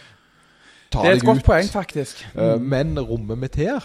ta 0.92 1.02
Det 1.02 1.10
er 1.10 1.16
et 1.20 1.24
godt 1.26 1.40
ut. 1.42 1.44
poeng, 1.48 1.68
faktisk. 1.72 2.22
Eh, 2.36 2.58
Men 2.60 2.94
rommet 2.98 3.38
mitt 3.38 3.56
her 3.56 3.80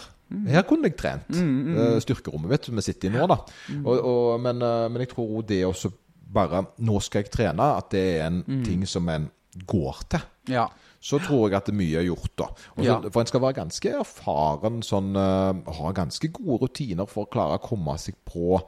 her 0.48 0.62
kunne 0.68 0.90
jeg 0.90 0.98
trent. 1.00 1.30
Mm, 1.32 1.78
Eh, 1.78 2.00
Styrkerommet 2.04 2.50
mitt 2.52 2.68
vi 2.68 2.82
sitter 2.84 3.08
i 3.08 3.14
nå, 3.14 3.28
da. 3.32 3.38
Og, 3.86 4.02
og, 4.04 4.40
men, 4.44 4.62
eh, 4.62 4.90
men 4.92 5.00
jeg 5.06 5.10
tror 5.16 5.42
det 5.48 5.62
også 5.66 5.92
bare 6.34 6.66
Nå 6.84 7.00
skal 7.02 7.24
jeg 7.24 7.32
trene, 7.32 7.64
at 7.78 7.90
det 7.92 8.02
er 8.20 8.26
en 8.28 8.44
Mm. 8.48 8.64
ting 8.66 8.86
som 8.86 9.08
en 9.10 9.30
går 9.66 10.02
til. 10.10 10.20
Ja. 10.50 10.68
Så 11.00 11.20
tror 11.24 11.48
jeg 11.50 11.56
at 11.56 11.66
det 11.68 11.76
mye 11.76 12.00
er 12.02 12.04
gjort, 12.10 12.36
da. 12.38 12.44
Også, 12.76 12.84
Ja. 12.84 13.00
For 13.10 13.22
en 13.22 13.28
skal 13.28 13.40
være 13.42 13.54
ganske 13.64 13.90
erfaren, 14.02 14.82
sånn 14.84 15.16
ha 15.16 15.92
ganske 15.94 16.28
gode 16.34 16.62
rutiner 16.68 17.08
for 17.08 17.26
å 17.26 17.30
klare 17.32 17.58
å 17.58 17.62
komme 17.64 17.96
seg 17.98 18.16
på 18.26 18.60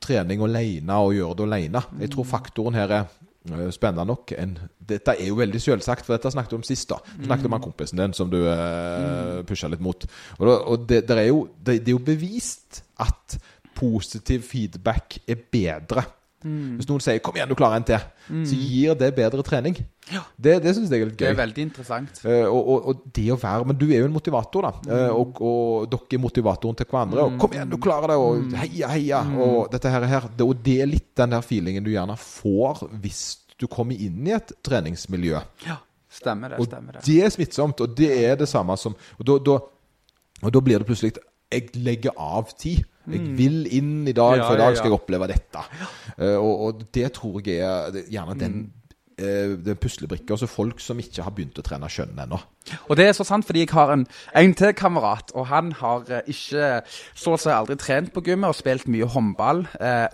trening 0.00 0.40
alene 0.44 0.94
og 1.02 1.14
gjøre 1.16 1.36
det 1.40 1.46
alene. 1.48 1.82
Jeg 2.00 2.10
tror 2.14 2.24
faktoren 2.28 2.74
her 2.78 2.92
er 3.00 3.04
spennende 3.72 4.04
nok. 4.04 4.34
En, 4.36 4.56
dette 4.90 5.14
er 5.16 5.30
jo 5.30 5.38
veldig 5.38 5.60
selvsagt, 5.62 6.04
for 6.04 6.16
dette 6.16 6.32
snakket 6.32 6.52
du 6.52 6.58
om 6.58 6.66
sist. 6.66 6.90
da 6.90 6.98
Du 7.16 7.24
snakket 7.24 7.48
om 7.48 7.56
han 7.56 7.64
kompisen 7.64 8.02
din 8.02 8.16
som 8.16 8.30
du 8.30 8.38
eh, 8.44 9.40
pusha 9.48 9.70
litt 9.70 9.80
mot. 9.80 10.04
Og, 10.38 10.44
da, 10.46 10.56
og 10.60 10.86
det, 10.88 11.02
det, 11.08 11.18
er 11.18 11.30
jo, 11.30 11.46
det, 11.56 11.80
det 11.80 11.94
er 11.94 11.96
jo 11.96 12.04
bevist 12.04 12.82
at 13.00 13.38
positiv 13.74 14.44
feedback 14.44 15.20
er 15.26 15.40
bedre. 15.52 16.04
Hvis 16.40 16.88
noen 16.88 17.02
sier 17.04 17.18
'kom 17.20 17.36
igjen, 17.36 17.48
du 17.50 17.54
klarer 17.54 17.76
en 17.76 17.84
til', 17.84 18.04
så 18.48 18.56
gir 18.56 18.94
det 18.96 19.14
bedre 19.14 19.42
trening. 19.44 19.76
Det, 20.40 20.62
det 20.62 20.72
syns 20.74 20.90
jeg 20.90 21.02
er 21.02 21.10
litt 21.10 21.18
Det 21.18 21.28
er 21.28 21.36
veldig 21.36 21.62
interessant. 21.62 22.22
Uh, 22.24 22.48
og, 22.48 22.62
og, 22.68 22.86
og 22.88 23.02
det 23.14 23.26
å 23.30 23.36
være 23.38 23.66
Men 23.68 23.76
du 23.78 23.84
er 23.90 24.00
jo 24.00 24.08
en 24.08 24.14
motivator, 24.14 24.66
da. 24.66 24.96
Eh, 24.96 25.12
og, 25.12 25.38
og 25.44 25.90
dere 25.92 26.16
er 26.16 26.22
motivatoren 26.22 26.78
til 26.78 26.88
hverandre. 26.90 27.26
Og 27.26 27.38
'Kom 27.38 27.52
igjen, 27.52 27.70
du 27.70 27.76
klarer 27.76 28.08
det!' 28.08 28.16
Og 28.16 28.56
'heia, 28.56 28.88
heia!' 28.88 29.22
Og 29.38 29.70
dette 29.70 29.92
her, 29.92 30.04
her 30.04 30.28
det, 30.36 30.46
Og 30.46 30.64
det 30.64 30.80
er 30.80 30.90
litt 30.90 31.14
den 31.16 31.30
der 31.30 31.44
feelingen 31.44 31.84
du 31.84 31.92
gjerne 31.92 32.16
får 32.16 32.88
hvis 33.02 33.38
du 33.60 33.66
kommer 33.68 33.94
inn 33.94 34.26
i 34.26 34.32
et 34.32 34.52
treningsmiljø. 34.64 35.40
Ja, 35.66 35.76
stemmer 36.08 36.48
det. 36.48 36.60
Og 36.60 36.66
stemmer 36.66 36.96
det. 36.96 37.04
det 37.04 37.24
er 37.24 37.30
smittsomt, 37.30 37.80
og 37.80 37.96
det 37.96 38.10
er 38.24 38.36
det 38.40 38.48
samme 38.48 38.76
som 38.80 38.96
Og 39.18 39.26
da, 39.26 39.38
da, 39.38 39.58
og 40.42 40.52
da 40.52 40.60
blir 40.60 40.80
det 40.80 40.88
plutselig 40.88 41.12
jeg 41.50 41.70
legger 41.74 42.14
av 42.16 42.50
tid. 42.58 42.86
Jeg 43.10 43.32
vil 43.34 43.64
inn 43.74 44.06
i 44.06 44.12
dag, 44.14 44.38
for 44.44 44.54
i 44.54 44.60
dag 44.60 44.76
skal 44.78 44.92
jeg 44.92 44.94
oppleve 44.94 45.26
dette. 45.26 45.62
Eh, 46.20 46.36
og, 46.36 46.60
og 46.66 46.84
det 46.94 47.08
tror 47.16 47.40
jeg 47.44 47.64
er 47.64 48.04
gjerne 48.12 48.36
den, 48.38 48.56
uh, 49.20 49.56
den 49.64 49.78
puslebrikka 49.80 50.36
som 50.36 50.50
folk 50.50 50.80
som 50.84 51.00
ikke 51.00 51.24
har 51.24 51.34
begynt 51.36 51.58
å 51.60 51.64
trene, 51.64 51.88
kjønn 51.90 52.18
ennå. 52.26 52.40
Og 52.88 52.98
det 53.00 53.08
er 53.08 53.14
så 53.16 53.24
sant, 53.26 53.46
fordi 53.48 53.64
jeg 53.64 53.72
har 53.72 53.94
en, 53.94 54.04
en 54.36 54.56
til 54.56 54.74
kamerat, 54.76 55.32
og 55.34 55.48
han 55.50 55.72
har 55.80 56.04
eh, 56.12 56.28
ikke 56.30 56.72
så 57.18 57.36
å 57.36 57.40
si 57.40 57.52
aldri 57.54 57.78
trent 57.80 58.12
på 58.14 58.24
gymmet 58.26 58.52
og 58.52 58.58
spilt 58.58 58.90
mye 58.92 59.08
håndball, 59.08 59.64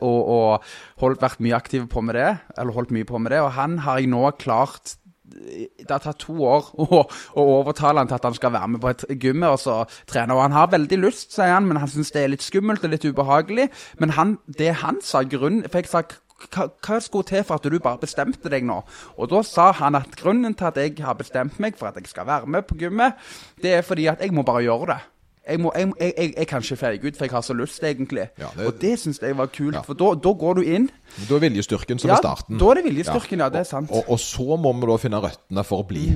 og, 0.00 0.20
og 0.36 1.02
holdt, 1.02 1.24
vært 1.24 1.42
mye 1.44 1.58
aktiv 1.58 1.88
på 1.90 2.04
med 2.06 2.18
det, 2.18 2.30
eller 2.56 2.76
holdt 2.76 2.94
mye 2.94 3.08
på 3.08 3.20
med 3.20 3.34
det, 3.34 3.42
og 3.44 3.52
han 3.58 3.80
har 3.84 4.00
jeg 4.00 4.14
nå 4.14 4.22
klart 4.40 4.96
det 5.26 5.90
har 5.90 6.02
tatt 6.02 6.20
to 6.22 6.36
år 6.46 6.68
å, 6.82 7.02
å 7.06 7.46
overtale 7.58 8.02
han 8.02 8.10
til 8.10 8.18
at 8.18 8.28
han 8.28 8.36
skal 8.36 8.54
være 8.54 8.74
med 8.74 8.82
på 8.82 8.92
et 8.92 9.06
gymme 9.22 9.54
og 9.54 9.60
så 9.62 9.80
trene. 10.08 10.36
Og 10.36 10.44
han 10.44 10.56
har 10.56 10.70
veldig 10.74 11.00
lyst, 11.02 11.34
sier 11.36 11.54
han, 11.54 11.66
men 11.68 11.80
han 11.82 11.90
syns 11.90 12.12
det 12.14 12.22
er 12.24 12.32
litt 12.34 12.46
skummelt 12.46 12.84
og 12.86 12.94
litt 12.94 13.06
ubehagelig. 13.06 13.70
Men 14.02 14.14
han, 14.18 14.38
det 14.46 14.78
han 14.82 15.02
sa 15.04 15.24
grunnen 15.26 15.66
For 15.70 15.82
jeg 15.82 15.90
sa 15.90 16.04
hva, 16.52 16.66
hva 16.84 16.98
skulle 17.00 17.28
til 17.28 17.44
for 17.48 17.56
at 17.56 17.66
du 17.66 17.78
bare 17.80 18.02
bestemte 18.02 18.52
deg 18.52 18.66
nå? 18.68 18.82
Og 19.16 19.30
da 19.32 19.42
sa 19.46 19.70
han 19.78 19.98
at 19.98 20.18
grunnen 20.20 20.56
til 20.56 20.68
at 20.68 20.80
jeg 20.80 20.98
har 21.04 21.16
bestemt 21.18 21.60
meg 21.62 21.78
for 21.78 21.88
at 21.90 21.98
jeg 22.00 22.10
skal 22.12 22.28
være 22.28 22.50
med 22.50 22.66
på 22.68 22.76
gymmet, 22.80 23.16
det 23.62 23.78
er 23.78 23.86
fordi 23.86 24.08
at 24.12 24.20
jeg 24.20 24.34
må 24.36 24.44
bare 24.46 24.66
gjøre 24.66 24.90
det. 24.92 25.00
Jeg, 25.48 25.60
må, 25.62 25.70
jeg, 25.76 25.92
jeg, 26.00 26.32
jeg, 26.36 26.46
kan 26.50 26.62
ikke 26.62 26.76
feige 26.76 27.06
ut, 27.06 27.16
for 27.16 27.24
jeg 27.24 27.30
har 27.36 27.44
så 27.46 27.54
lyst, 27.54 27.82
egentlig. 27.86 28.28
Ja, 28.38 28.48
det- 28.56 28.66
og 28.66 28.80
det 28.80 28.98
syns 28.98 29.20
jeg 29.22 29.36
var 29.38 29.46
kult, 29.46 29.74
Ja. 29.74 29.82
for 29.86 29.94
da, 29.94 30.08
da 30.14 30.32
går 30.34 30.54
du 30.58 30.62
inn. 30.62 30.88
Da 31.28 31.36
er 31.36 31.38
viljestyrken 31.44 32.00
som 32.02 32.10
Ja, 32.10 32.16
er 32.16 32.22
starten. 32.22 32.58
da 32.58 32.70
er 32.70 32.74
det 32.80 32.84
viljestyrken, 32.84 33.38
ja, 33.38 33.48
det 33.48 33.60
er 33.60 33.64
sant. 33.68 33.90
Og, 33.94 34.04
og 34.10 34.18
så 34.18 34.56
må 34.58 34.72
vi 34.74 34.86
da 34.90 34.96
finne 34.98 35.20
røttene 35.22 35.64
for 35.64 35.84
å 35.84 35.86
bli. 35.86 36.06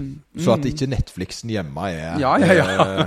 Så 0.42 0.52
at 0.56 0.64
ikke 0.66 0.88
Netflixen 0.90 1.50
hjemme 1.54 1.78
er 1.92 2.16
Mm, 2.16 2.20
Ja, 2.20 2.36
ja, 2.38 2.52
ja. 2.54 3.04
eh, 3.04 3.06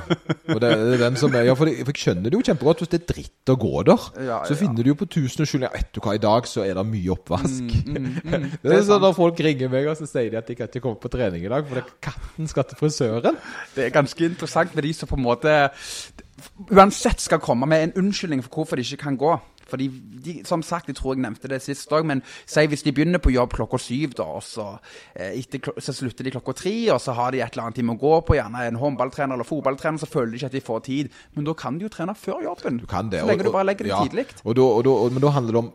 og 0.56 0.62
det, 0.62 0.70
det 0.72 0.94
er 0.96 1.10
den 1.10 1.16
som 1.20 1.36
er, 1.36 1.44
ja, 1.44 1.54
for, 1.60 1.66
jeg, 1.68 1.84
for 1.86 1.92
skjønner 1.94 2.30
det 2.32 2.34
jo 2.40 2.42
kjempegodt. 2.54 2.80
Hvis 2.86 2.90
det 2.94 3.02
er 3.02 3.14
dritt 3.14 3.52
å 3.52 3.58
gå 3.60 3.84
der, 3.84 4.46
så 4.48 4.56
finner 4.56 4.84
du 4.84 4.90
jo 4.94 4.96
på 4.96 5.10
tusen 5.10 5.44
Ja, 5.62 5.70
Vet 5.74 5.92
du 5.94 6.00
hva, 6.00 6.14
i 6.16 6.22
dag 6.24 6.48
så 6.48 6.64
er 6.64 6.74
det 6.80 6.86
mye 6.88 7.12
oppvask. 7.12 7.68
Mm, 7.86 8.22
det 8.64 8.72
er 8.72 8.82
sånn 8.88 9.02
Når 9.04 9.14
folk 9.18 9.40
ringer 9.44 9.70
meg 9.70 9.88
og 9.92 9.98
så 10.00 10.08
sier 10.08 10.32
de 10.32 10.38
at 10.40 10.48
de 10.48 10.56
kan 10.56 10.68
ikke 10.72 10.82
komme 10.88 11.00
på 11.04 11.12
trening 11.12 11.44
i 11.44 11.50
dag 11.52 11.68
fordi 11.68 11.84
katten 12.02 12.48
skal 12.48 12.64
til 12.64 12.78
frisøren. 12.80 13.36
Det 13.76 13.86
er 13.90 13.94
ganske 13.94 14.24
interessant 14.24 14.74
med 14.76 14.84
de 14.88 14.94
som 14.94 15.10
på 15.10 15.18
en 15.20 15.24
måte 15.28 15.54
uansett 16.72 17.20
skal 17.20 17.40
komme 17.40 17.68
med 17.70 17.84
en 17.84 17.98
unnskyldning 18.04 18.44
for 18.44 18.50
hvorfor 18.62 18.76
de 18.80 18.86
ikke 18.86 19.04
kan 19.04 19.18
gå. 19.18 19.40
Fordi 19.68 19.88
de, 20.26 20.34
som 20.46 20.62
sagt, 20.62 20.90
jeg 20.92 20.98
tror 20.98 21.14
jeg 21.16 21.22
nevnte 21.24 21.48
det 21.48 21.62
sist 21.64 21.92
òg, 21.96 22.04
men 22.06 22.20
si 22.46 22.66
hvis 22.68 22.84
de 22.84 22.92
begynner 22.92 23.22
på 23.24 23.32
jobb 23.32 23.54
klokka 23.56 23.80
syv, 23.80 24.12
da, 24.20 24.26
og 24.38 24.44
så, 24.44 24.66
eh, 25.16 25.40
etter, 25.40 25.72
så 25.80 25.96
slutter 25.96 26.28
de 26.28 26.34
klokka 26.36 26.54
tre, 26.60 26.74
og 26.92 27.00
så 27.02 27.16
har 27.16 27.32
de 27.32 27.40
et 27.42 27.54
eller 27.56 27.70
annet 27.70 27.76
time 27.80 27.96
å 27.96 28.00
gå 28.02 28.12
på, 28.28 28.36
gjerne 28.36 28.66
en 28.68 28.76
håndballtrener 28.82 29.34
eller 29.38 29.48
fotballtrener, 29.48 29.98
så 30.04 30.10
føler 30.12 30.32
de 30.32 30.42
ikke 30.42 30.52
at 30.52 30.58
de 30.58 30.62
får 30.68 30.84
tid. 30.90 31.10
Men 31.34 31.48
da 31.48 31.54
kan 31.54 31.78
de 31.80 31.88
jo 31.88 31.94
trene 31.96 32.14
før 32.16 32.44
jobben. 32.44 32.82
Du 32.84 32.86
kan 32.92 33.10
det. 33.10 33.22
Så 33.24 33.28
lenge 33.32 33.40
og- 33.40 33.46
du 33.46 33.52
bare 33.56 33.66
legger 33.72 33.88
det 33.88 33.94
ja, 33.96 34.04
tidlig. 34.04 34.28
Og 34.44 34.60
og 34.60 34.86
og, 34.88 35.12
men 35.12 35.22
da 35.22 35.30
handler 35.30 35.52
det 35.54 35.64
om 35.64 35.74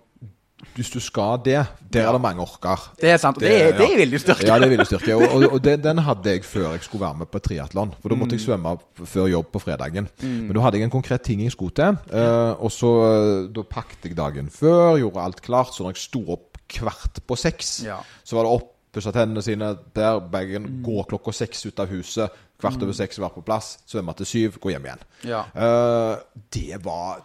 Hvis 0.74 0.90
du 0.90 0.98
skal 1.00 1.38
det, 1.44 1.59
der 1.92 2.06
er 2.09 2.12
det 2.12 2.20
mange 2.20 2.42
orker. 2.42 2.80
Det 3.00 3.11
er 3.11 3.16
sant, 3.22 3.36
og 3.38 3.42
det, 3.42 3.50
er- 3.50 3.76
det 3.78 3.86
er 3.86 3.96
viljestyrke. 4.00 4.46
Ja, 4.46 4.56
det 4.59 4.66
er 4.66 4.72
viljestyrke. 4.72 5.14
Og, 5.16 5.22
og, 5.36 5.52
og 5.52 5.61
den, 5.64 5.82
den 5.84 5.98
hadde 6.02 6.30
jeg 6.34 6.44
før 6.44 6.72
jeg 6.74 6.82
skulle 6.82 7.04
være 7.06 7.18
med 7.22 7.26
på 7.30 7.38
triatlon. 7.42 7.92
For 8.02 8.09
da 8.11 8.18
måtte 8.18 8.34
jeg 8.38 8.42
svømme 8.42 8.72
før 9.06 9.26
jobb 9.30 9.52
på 9.54 9.62
fredagen. 9.62 10.09
Men 10.22 10.50
da 10.54 10.64
hadde 10.66 10.78
jeg 10.80 10.88
en 10.88 10.94
konkret 10.94 11.22
ting 11.26 11.42
jeg 11.46 11.54
skulle 11.54 11.74
til. 11.78 11.98
eh, 12.11 12.52
og 12.59 12.72
så 12.74 12.90
eh, 13.06 13.46
da 13.54 13.62
pakket 13.70 14.11
jeg 14.11 14.16
dagen 14.18 14.50
før, 14.50 14.98
gjorde 14.98 15.22
alt 15.28 15.42
klart. 15.46 15.74
Så 15.74 15.86
når 15.86 15.94
jeg 15.94 16.02
sto 16.09 16.24
opp 16.34 16.59
kvart 16.68 17.22
på 17.26 17.36
seks, 17.38 17.78
Ja. 17.86 18.00
så 18.24 18.36
var 18.36 18.46
det 18.48 18.52
opp, 18.59 18.74
pussa 18.92 19.12
tennene 19.14 19.42
sine 19.44 19.72
der, 19.94 20.18
bagen, 20.32 20.82
gå 20.82 21.02
klokka 21.11 21.32
seks 21.32 21.66
ut 21.70 21.78
av 21.80 21.90
huset. 21.92 22.30
Kvart 22.59 22.82
over 22.82 22.92
seks 22.98 23.20
være 23.22 23.36
på 23.38 23.44
plass, 23.46 23.76
svømme 23.86 24.11
til 24.18 24.26
syv, 24.26 24.59
gå 24.59 24.72
hjem 24.74 24.88
igjen. 24.90 25.02
Ja. 25.30 25.44
Eh, 25.54 26.16
det 26.54 26.80
var 26.84 27.20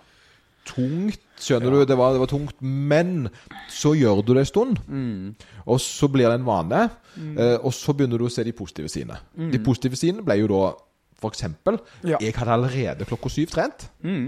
tungt, 0.69 1.19
skjønner 1.43 1.75
du. 1.75 1.83
Det 1.85 1.97
var, 1.99 2.13
det 2.15 2.23
var 2.23 2.31
tungt. 2.31 2.55
Men 2.63 3.27
så 3.69 3.91
gjør 3.99 4.23
du 4.25 4.33
det 4.33 4.45
en 4.45 4.51
stund, 4.53 4.79
Mm. 4.87 5.35
og 5.67 5.79
så 5.83 6.07
blir 6.11 6.29
det 6.31 6.39
en 6.39 6.45
vane. 6.47 6.89
eh, 7.37 7.57
og 7.61 7.71
så 7.73 7.93
begynner 7.93 8.17
du 8.17 8.25
å 8.25 8.31
se 8.31 8.43
de 8.43 8.51
positive 8.57 8.89
sidene. 8.89 9.19
De 9.37 9.59
positive 9.59 9.95
sidene 9.99 10.23
ble 10.25 10.39
jo 10.41 10.47
da 10.47 10.73
for 11.23 11.31
eksempel, 11.31 11.77
Mm. 12.03 12.09
Ja. 12.09 12.17
Mm. 12.19 12.25
jeg 12.25 12.33
hadde 12.35 12.51
allerede 12.51 13.05
klokka 13.07 13.29
syv 13.31 13.47
trent. 13.53 13.85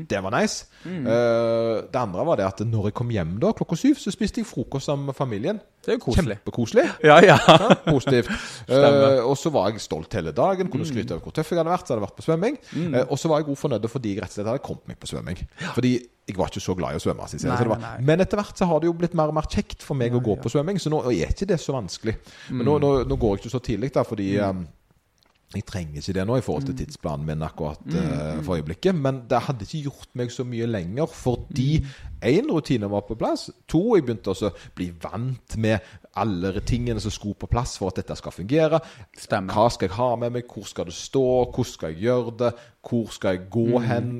Det 0.07 0.21
var 0.23 0.31
nice. 0.31 0.65
Eh, 0.85 1.81
det 1.91 1.99
andre 1.99 2.23
var 2.25 2.37
det 2.39 2.45
at 2.45 2.61
når 2.65 2.85
jeg 2.87 2.93
kom 2.93 3.09
hjem 3.11 3.33
da 3.41 3.51
klokka 3.51 3.75
syv, 3.75 3.95
så 3.99 4.11
spiste 4.13 4.39
jeg 4.39 4.47
frokost 4.47 4.85
sammen 4.87 5.05
med 5.09 5.15
familien. 5.17 5.59
Det 5.83 5.91
er 5.91 5.97
jo 5.97 6.05
koselig. 6.05 6.37
Kjempekoselig. 6.39 6.85
Ja, 7.03 7.17
ja. 7.19 7.35
Ja, 7.47 7.75
positivt. 7.91 8.29
Eh, 8.69 9.19
og 9.25 9.35
så 9.37 9.51
var 9.51 9.71
jeg 9.71 9.81
stolt 9.83 10.13
hele 10.13 10.31
dagen. 10.31 10.69
Kunne 10.71 10.85
skryte 10.87 11.13
av 11.17 11.21
hvor 11.21 11.33
tøff 11.35 11.51
jeg 11.51 11.59
hadde 11.59 11.69
vært. 11.73 11.85
Så 11.85 11.93
hadde 11.93 12.01
jeg 12.01 12.07
vært 12.07 12.19
på 12.21 12.27
svømming. 12.29 12.57
Eh, 12.95 13.05
og 13.09 13.19
så 13.19 13.27
var 13.29 13.39
jeg 13.41 13.49
god 13.51 13.59
fornøyd 13.65 13.89
fordi 13.91 14.13
jeg 14.15 14.21
rett 14.23 14.31
og 14.31 14.37
slett 14.39 14.47
hadde 14.53 14.63
kommet 14.65 14.87
meg 14.87 14.99
på 15.03 15.11
svømming. 15.11 15.43
Fordi 15.75 15.93
jeg 16.25 16.37
var 16.39 16.49
ikke 16.49 16.63
så 16.63 16.73
glad 16.77 16.95
i 16.95 16.97
å 16.97 17.03
svømme. 17.03 17.27
Synes 17.29 17.43
jeg. 17.45 17.51
Nei, 17.51 17.57
Så 17.59 17.67
det 17.67 17.71
var, 17.75 17.81
nei, 17.83 17.91
nei. 17.99 18.05
Men 18.09 18.23
etter 18.23 18.39
hvert 18.39 18.57
så 18.57 18.65
har 18.69 18.81
det 18.81 18.89
jo 18.89 18.95
blitt 18.97 19.13
mer 19.17 19.29
og 19.29 19.37
mer 19.37 19.45
kjekt 19.51 19.85
for 19.85 19.97
meg 19.99 20.15
å 20.17 20.23
gå 20.25 20.37
på 20.41 20.49
svømming. 20.49 20.79
Så 20.81 20.89
nå 20.89 21.03
er 21.11 21.29
ikke 21.29 21.47
det 21.51 21.59
så 21.61 21.75
vanskelig. 21.75 22.15
Men 22.49 22.65
nå, 22.65 22.79
nå, 22.81 22.95
nå 23.05 23.17
går 23.21 23.35
jeg 23.35 23.43
ikke 23.43 23.53
så 23.53 23.61
tidlig, 23.67 23.91
da, 23.93 24.01
fordi 24.07 24.31
eh, 24.41 24.63
jeg 25.53 25.65
trenger 25.69 26.01
ikke 26.01 26.15
det 26.17 26.25
nå 26.25 26.39
i 26.39 26.43
forhold 26.43 26.65
til 26.71 26.77
tidsplanen 26.81 27.27
min 27.29 27.45
akkurat 27.45 27.93
eh, 27.93 28.39
for 28.41 28.57
øyeblikket. 28.57 28.97
Men 28.97 29.21
det 29.29 29.43
hadde 29.45 29.67
ikke 29.67 29.83
gjort 29.91 30.09
meg 30.17 30.33
så 30.33 30.47
mye 30.49 30.65
lenger, 30.71 31.13
fordi 31.13 31.69
én 32.21 32.49
rutine 32.51 32.89
var 32.91 33.05
på 33.07 33.17
plass. 33.19 33.49
To, 33.67 33.95
jeg 33.95 34.05
begynte 34.05 34.33
å 34.33 34.51
bli 34.75 34.91
vant 35.01 35.57
med 35.57 35.79
alle 36.15 36.61
tingene 36.63 37.01
som 37.03 37.11
skulle 37.11 37.35
på 37.35 37.49
plass 37.51 37.75
for 37.79 37.91
at 37.91 37.99
dette 37.99 38.15
skal 38.15 38.31
fungere. 38.31 38.79
Stemmer. 39.19 39.55
Hva 39.55 39.67
skal 39.73 39.89
jeg 39.89 39.97
ha 39.97 40.13
med 40.19 40.37
meg? 40.37 40.47
Hvor 40.47 40.67
skal 40.67 40.87
det 40.87 40.95
stå? 40.95 41.25
Hvordan 41.51 41.71
skal 41.73 41.93
jeg 41.93 42.07
gjøre 42.07 42.37
det? 42.39 42.53
Hvor 42.85 43.09
skal 43.09 43.33
jeg 43.33 43.47
gå 43.49 43.79
hen? 43.81 44.11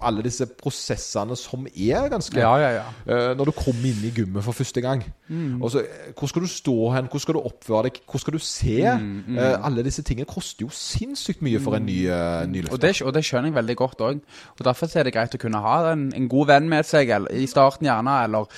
Alle 0.00 0.24
disse 0.24 0.46
prosessene 0.48 1.36
som 1.36 1.66
er 1.68 2.08
ganske 2.08 2.40
Ja, 2.40 2.54
ja, 2.58 2.70
ja. 2.78 2.84
Eh, 3.06 3.36
når 3.36 3.50
du 3.50 3.52
kommer 3.52 3.84
inn 3.84 4.00
i 4.06 4.12
gymmet 4.16 4.44
for 4.44 4.56
første 4.56 4.80
gang. 4.80 5.04
Mm. 5.28 5.60
så, 5.68 5.80
eh, 5.80 6.12
hvor 6.18 6.28
skal 6.28 6.42
du 6.42 6.48
stå 6.48 6.90
hen? 6.92 7.06
Hvor 7.10 7.20
skal 7.20 7.34
du 7.34 7.40
oppføre 7.40 7.82
deg? 7.82 8.00
Hvor 8.10 8.18
skal 8.18 8.32
du 8.32 8.38
se? 8.38 8.80
Eh, 8.80 9.66
alle 9.66 9.84
disse 9.84 10.02
tingene 10.02 10.26
koster 10.26 10.64
jo 10.64 10.70
sinnssykt 10.72 11.42
mye 11.42 11.60
for 11.60 11.76
en 11.76 11.86
ny, 11.86 12.08
uh, 12.08 12.46
ny 12.48 12.64
Og 12.70 12.80
det, 12.80 13.02
og 13.02 13.14
det 13.14 13.24
skjønner 13.24 13.52
jeg 13.52 13.54
veldig 13.54 13.76
godt 13.76 14.00
òg. 14.00 14.20
Derfor 14.64 14.98
er 14.98 15.04
det 15.04 15.14
greit 15.14 15.34
å 15.34 15.38
kunne 15.38 15.60
ha 15.60 15.92
en, 15.92 16.12
en 16.16 16.28
god 16.28 16.46
venn 16.46 16.68
med 16.68 16.88
seg 16.88 17.10
eller, 17.10 17.30
i 17.30 17.46
starten, 17.54 17.86
gjerne, 17.88 18.18
eller 18.28 18.50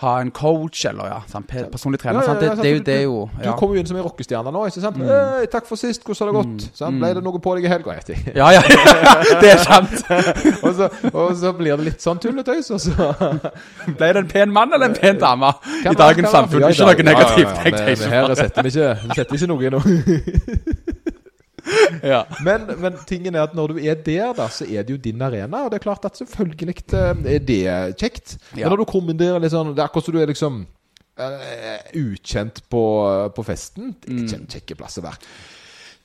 ha 0.00 0.14
en 0.22 0.30
coach, 0.32 0.86
eller 0.88 1.10
ja, 1.10 1.16
sant, 1.28 1.44
personlig 1.68 1.98
trener. 2.00 2.22
Ja, 2.24 2.32
ja, 2.32 2.54
Det, 2.56 2.62
det 2.64 2.64
er 2.64 2.70
jo 2.72 2.78
det 2.86 2.94
er 2.94 3.02
jo 3.04 3.16
Du 3.44 3.48
kommer 3.60 3.76
jo 3.76 3.82
inn 3.82 3.88
som 3.90 3.98
en 4.00 4.04
rockestjerne 4.06 4.48
nå. 4.54 4.62
ikke 4.70 4.80
sant? 4.80 4.96
Hei, 4.96 5.44
'Takk 5.52 5.66
for 5.68 5.76
sist, 5.76 6.00
hvordan 6.06 6.22
har 6.24 6.30
det 6.30 6.36
gått?' 6.38 6.78
Sant? 6.78 6.96
Ble 7.02 7.10
det 7.18 7.22
noe 7.26 7.36
på 7.44 7.52
deg 7.58 7.66
i 7.66 7.68
helga? 7.68 7.98
Ja, 8.40 8.46
ja, 8.56 8.62
ja, 8.64 9.12
det 9.42 9.50
er 9.50 9.60
sant. 9.60 9.92
og, 10.64 10.72
så, 10.78 10.88
og 11.12 11.34
så 11.36 11.52
blir 11.58 11.76
det 11.76 11.84
litt 11.90 12.00
sånn 12.00 12.16
tulletøys, 12.22 12.70
og 12.72 12.80
så 12.80 13.10
Ble 13.98 14.08
det 14.16 14.22
en 14.24 14.30
pen 14.32 14.54
mann 14.56 14.72
eller 14.72 14.88
en 14.88 14.96
pen 14.96 15.20
dame 15.20 15.52
i 15.84 15.92
dagens 15.92 16.32
samfunn? 16.32 16.64
Ikke 16.70 16.88
noe 16.88 17.08
negativt. 17.10 17.60
ja, 17.60 17.68
ja, 17.68 17.84
ja, 17.84 18.00
men- 18.00 18.16
Her 18.16 18.34
setter 18.40 18.62
vi 18.64 18.72
ikke, 18.72 18.88
vi 19.04 19.20
setter 19.20 19.36
ikke 19.36 19.50
noe 19.52 19.68
i 19.68 19.74
noe. 19.76 19.84
Ja. 22.12 22.24
Men, 22.44 22.66
men 22.80 22.98
tingen 23.08 23.36
er 23.36 23.44
at 23.48 23.54
når 23.56 23.74
du 23.74 23.80
er 23.82 23.98
der, 24.04 24.32
da, 24.36 24.48
så 24.52 24.66
er 24.66 24.84
det 24.86 24.94
jo 24.94 25.00
din 25.02 25.22
arena. 25.22 25.64
Og 25.64 25.72
det 25.72 25.80
er 25.80 25.86
klart 25.86 26.04
at 26.08 26.18
selvfølgelig 26.20 26.76
eh, 26.96 27.24
er 27.36 27.46
det 27.46 27.62
kjekt. 28.00 28.36
Ja. 28.54 28.64
Men 28.64 28.74
når 28.74 28.82
du 28.82 28.90
kommer 28.90 29.16
der 29.16 29.48
sånn 29.52 29.74
Det 29.74 29.82
er 29.82 29.88
akkurat 29.88 30.08
som 30.08 30.16
du 30.16 30.20
er 30.22 30.30
liksom 30.30 30.60
uh, 31.20 31.78
ukjent 32.00 32.62
på, 32.72 32.84
på 33.36 33.46
festen. 33.46 33.94
Det 34.00 34.12
er 34.12 34.22
ikke 34.24 34.40
en 34.40 34.52
kjekke 34.56 34.78
plass 34.80 35.00
å 35.00 35.06
være. 35.06 35.32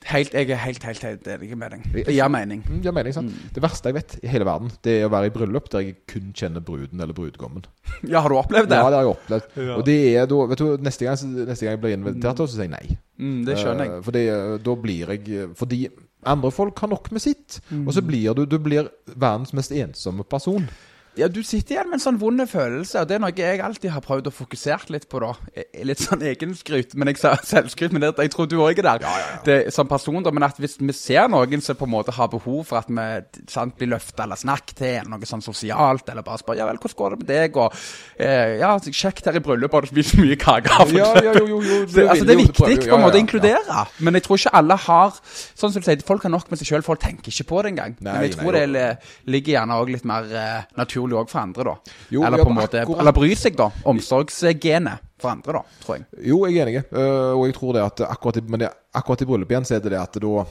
Helt, 0.06 0.34
jeg 0.34 0.50
er 0.54 0.60
helt, 0.62 0.84
helt, 0.86 1.02
helt 1.02 1.26
enig 1.26 1.56
med 1.58 1.72
deg. 1.74 1.86
Det 2.06 2.14
gir 2.14 2.28
mening. 2.30 2.60
Mm, 2.68 2.80
Det, 2.84 2.92
mening, 2.94 3.14
sant? 3.16 3.32
det 3.56 3.62
verste 3.64 3.90
jeg 3.90 3.96
vet 3.96 4.12
i 4.22 4.28
hele 4.30 4.46
verden, 4.46 4.70
det 4.86 4.92
er 5.00 5.06
å 5.08 5.10
være 5.10 5.26
i 5.26 5.34
bryllup 5.34 5.66
der 5.72 5.80
jeg 5.82 5.96
kun 6.06 6.28
kjenner 6.36 6.62
bruden 6.62 7.00
eller 7.02 7.16
brudgommen. 7.16 7.64
Ja, 8.12 8.20
har 8.22 8.28
du 8.30 8.36
opplevd 8.38 8.68
det? 8.70 8.76
Ja, 8.78 8.86
det 8.92 8.98
har 9.00 9.06
jeg 9.06 9.12
opplevd. 9.16 9.58
Og 9.76 9.84
det 9.88 9.96
er 10.14 10.26
da 10.30 10.40
Vet 10.52 10.58
du, 10.62 10.66
neste 10.86 11.06
gang, 11.08 11.16
neste 11.48 11.66
gang 11.66 11.74
jeg 11.74 11.80
blir 11.82 11.96
invitert, 11.98 12.38
så 12.38 12.46
sier 12.54 12.68
jeg 12.68 12.74
nei. 12.76 12.98
Mm, 13.18 13.38
det 13.48 13.56
skjønner 13.58 13.84
jeg. 13.88 13.94
Uh, 13.98 14.02
Fordi 14.06 14.22
eh, 14.28 14.56
da 14.66 14.74
blir 14.86 15.12
jeg 15.14 15.46
Fordi 15.56 15.78
andre 16.26 16.50
folk 16.52 16.78
har 16.84 16.90
nok 16.92 17.10
med 17.14 17.22
sitt. 17.22 17.60
Og 17.72 17.86
Mm. 17.88 17.92
så 17.96 18.02
blir 18.06 18.34
du 18.34 18.44
Du 18.46 18.58
blir 18.62 18.88
verdens 19.16 19.52
mest 19.56 19.72
ensomme 19.72 20.24
person. 20.28 20.68
Ja, 21.16 21.28
du 21.32 21.40
sitter 21.46 21.76
igjen 21.76 21.88
med 21.88 21.96
en 21.96 22.02
sånn 22.02 22.18
vond 22.20 22.42
følelse, 22.50 23.00
og 23.00 23.08
det 23.08 23.16
er 23.16 23.20
noe 23.22 23.32
jeg 23.32 23.60
alltid 23.64 23.88
har 23.94 24.02
prøvd 24.04 24.26
å 24.28 24.32
fokusere 24.34 24.92
litt 24.92 25.06
på, 25.08 25.20
da. 25.22 25.30
Eh, 25.56 25.84
Litt 25.86 26.02
sånn 26.02 26.20
egenskryt, 26.26 26.92
men 26.98 27.08
jeg 27.08 27.20
sa 27.22 27.30
selvskryt, 27.52 27.94
men 27.94 28.02
det, 28.04 28.10
jeg 28.20 28.32
tror 28.34 28.48
du 28.50 28.58
òg 28.60 28.82
er 28.82 28.84
der. 28.84 29.06
Det, 29.46 29.56
som 29.72 29.88
person, 29.88 30.18
da, 30.24 30.32
men 30.34 30.44
at 30.44 30.58
hvis 30.60 30.76
vi 30.80 30.92
ser 30.96 31.30
noen 31.32 31.62
som 31.64 31.78
på 31.78 31.86
en 31.88 31.92
måte 31.94 32.12
har 32.12 32.28
behov 32.32 32.66
for 32.68 32.82
at 32.82 32.90
vi 32.92 33.46
sant, 33.52 33.76
blir 33.78 33.94
løfta 33.94 34.26
eller 34.26 34.40
snakket 34.40 34.76
til, 34.76 34.92
eller 35.00 35.14
noe 35.14 35.30
sånn 35.30 35.44
sosialt, 35.44 36.10
eller 36.12 36.26
bare 36.26 36.42
spør 36.42 36.60
ja 36.60 36.68
vel, 36.68 36.80
hvordan 36.82 36.98
går 37.00 37.14
det 37.16 37.20
med 37.22 37.30
deg, 37.32 37.58
og 37.64 37.78
eh, 38.20 38.58
ja, 38.60 38.74
kjekt 38.84 39.30
her 39.30 39.40
i 39.40 39.44
bryllupet, 39.46 39.78
har 39.78 39.88
du 39.88 39.92
spist 39.94 40.18
mye 40.20 40.36
kake? 40.40 40.76
Ja, 40.96 41.08
ja, 41.22 41.32
jo, 41.32 41.46
jo, 41.54 41.62
jo, 41.64 41.80
Det, 41.88 42.04
altså, 42.04 42.28
det 42.28 42.36
er 42.36 42.42
viktig 42.42 42.60
på 42.60 42.68
en 42.68 43.06
måte 43.06 43.16
å 43.16 43.16
ja, 43.16 43.16
ja. 43.16 43.24
inkludere. 43.24 43.86
Men 44.04 44.20
jeg 44.20 44.26
tror 44.28 44.40
ikke 44.42 44.54
alle 44.60 44.76
har 44.86 45.16
Sånn 45.26 45.72
som 45.72 45.80
du 45.80 45.86
sier, 45.86 46.00
Folk 46.06 46.24
har 46.26 46.32
nok 46.32 46.50
med 46.50 46.60
seg 46.60 46.68
sjøl, 46.68 46.84
folk 46.84 47.00
tenker 47.02 47.32
ikke 47.32 47.46
på 47.48 47.62
det 47.64 47.72
engang. 47.72 47.96
Nei, 48.04 48.12
Men 48.12 48.24
jeg 48.26 48.36
tror 48.36 48.56
nei, 48.56 48.64
det 48.74 49.32
ligger 49.32 49.56
gjerne 49.56 49.78
òg 49.80 49.90
litt 49.94 50.06
mer 50.08 50.28
eh, 50.28 50.66
naturlig 50.78 51.05
òg 51.14 51.28
for 51.30 51.38
andre, 51.40 51.64
da. 51.64 51.74
Jo, 52.10 52.22
eller 52.24 52.38
på 52.44 52.50
en 52.50 52.54
måte 52.56 52.80
akkurat- 52.82 53.00
Eller 53.00 53.12
bry 53.12 53.34
seg, 53.34 53.56
da. 53.56 53.70
Omsorgsgenet 53.84 54.98
for 55.18 55.30
andre, 55.30 55.52
da, 55.52 55.62
tror 55.84 55.96
jeg. 55.96 56.06
Jo, 56.26 56.46
jeg 56.46 56.58
er 56.58 56.66
enig. 56.66 56.84
Uh, 56.92 57.38
og 57.38 57.46
jeg 57.46 57.54
tror 57.54 57.72
det 57.74 57.82
at 57.82 58.00
akkurat 58.10 58.36
i, 58.36 58.40
men 58.48 58.60
det, 58.60 58.70
akkurat 58.94 59.22
i 59.22 59.24
bryllup 59.24 59.48
igjen 59.50 59.64
så 59.64 59.76
er 59.76 59.80
det 59.80 59.90
det 59.92 60.00
at 60.00 60.12
da 60.20 60.46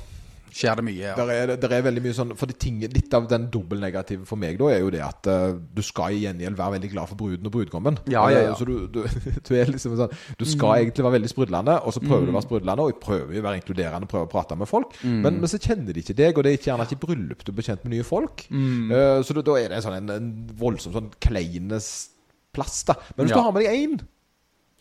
Skjer 0.56 0.78
det 0.80 0.84
mye. 0.88 1.01
Ja. 1.01 1.14
der 1.20 1.32
er, 1.34 1.51
der 1.60 1.74
er 1.76 1.82
veldig 1.84 2.01
mye 2.06 2.16
sånn 2.16 2.30
For 2.39 2.47
ting, 2.56 2.78
litt 2.80 3.12
av 3.18 3.26
den 3.28 3.49
dobbeltnegative 3.51 4.24
for 4.30 4.39
meg 4.39 4.56
da 4.62 4.70
er 4.72 4.80
jo 4.86 4.91
det 4.93 5.01
at 5.03 5.28
uh, 5.28 5.58
du 5.76 5.82
skal 5.84 6.16
i 6.16 6.22
gjengjeld 6.24 6.56
være 6.56 6.78
veldig 6.78 6.91
glad 6.93 7.10
for 7.12 7.20
bruden 7.20 7.49
og 7.49 7.51
brudgommen. 7.58 7.97
Ja, 8.08 8.24
ja, 8.32 8.45
ja. 8.45 8.53
Eh, 8.53 8.56
så 8.56 8.68
du, 8.70 8.88
du, 8.88 9.01
du 9.49 9.51
er 9.60 9.68
liksom 9.74 9.97
sånn 9.99 10.16
Du 10.39 10.45
skal 10.47 10.86
egentlig 10.86 11.03
være 11.03 11.18
veldig 11.18 11.34
sprudlende, 11.34 11.76
og 11.84 11.91
så 11.97 11.99
prøver 12.06 12.30
du 12.30 12.32
å 12.32 12.38
være 12.38 12.47
sprudlende, 12.47 12.86
og 12.88 12.93
jeg 12.93 12.99
prøver 13.03 13.41
å 13.41 13.45
være 13.49 13.60
inkluderende, 13.60 14.08
prøver 14.16 14.30
å 14.30 14.32
prate 14.32 14.56
med 14.64 14.72
folk, 14.72 14.95
men, 15.03 15.41
men 15.43 15.51
så 15.51 15.60
kjenner 15.60 15.91
de 15.91 16.06
ikke 16.06 16.16
deg, 16.24 16.34
og 16.39 16.47
det 16.47 16.53
er 16.53 16.60
ikke 16.62 16.72
gjerne 16.72 16.88
ikke 16.88 17.01
bryllup 17.03 17.43
du 17.43 17.51
blir 17.58 17.68
kjent 17.68 17.84
med 17.84 17.97
nye 17.97 18.08
folk. 18.08 18.47
Uh, 18.56 19.20
så 19.28 19.36
da, 19.36 19.43
da 19.51 19.60
er 19.60 19.70
det 19.76 19.82
en 19.82 19.88
sånn 19.89 19.99
en, 19.99 20.16
en 20.16 20.32
voldsom 20.64 20.95
sånn 20.95 21.12
kleines 21.24 21.91
plass, 22.56 22.86
da. 22.88 22.95
Men 23.18 23.26
hvis 23.28 23.36
Ja. 23.36 23.41
du 23.43 23.47
har 23.49 23.56
med 23.60 23.66
deg 23.68 23.76
én 23.76 23.99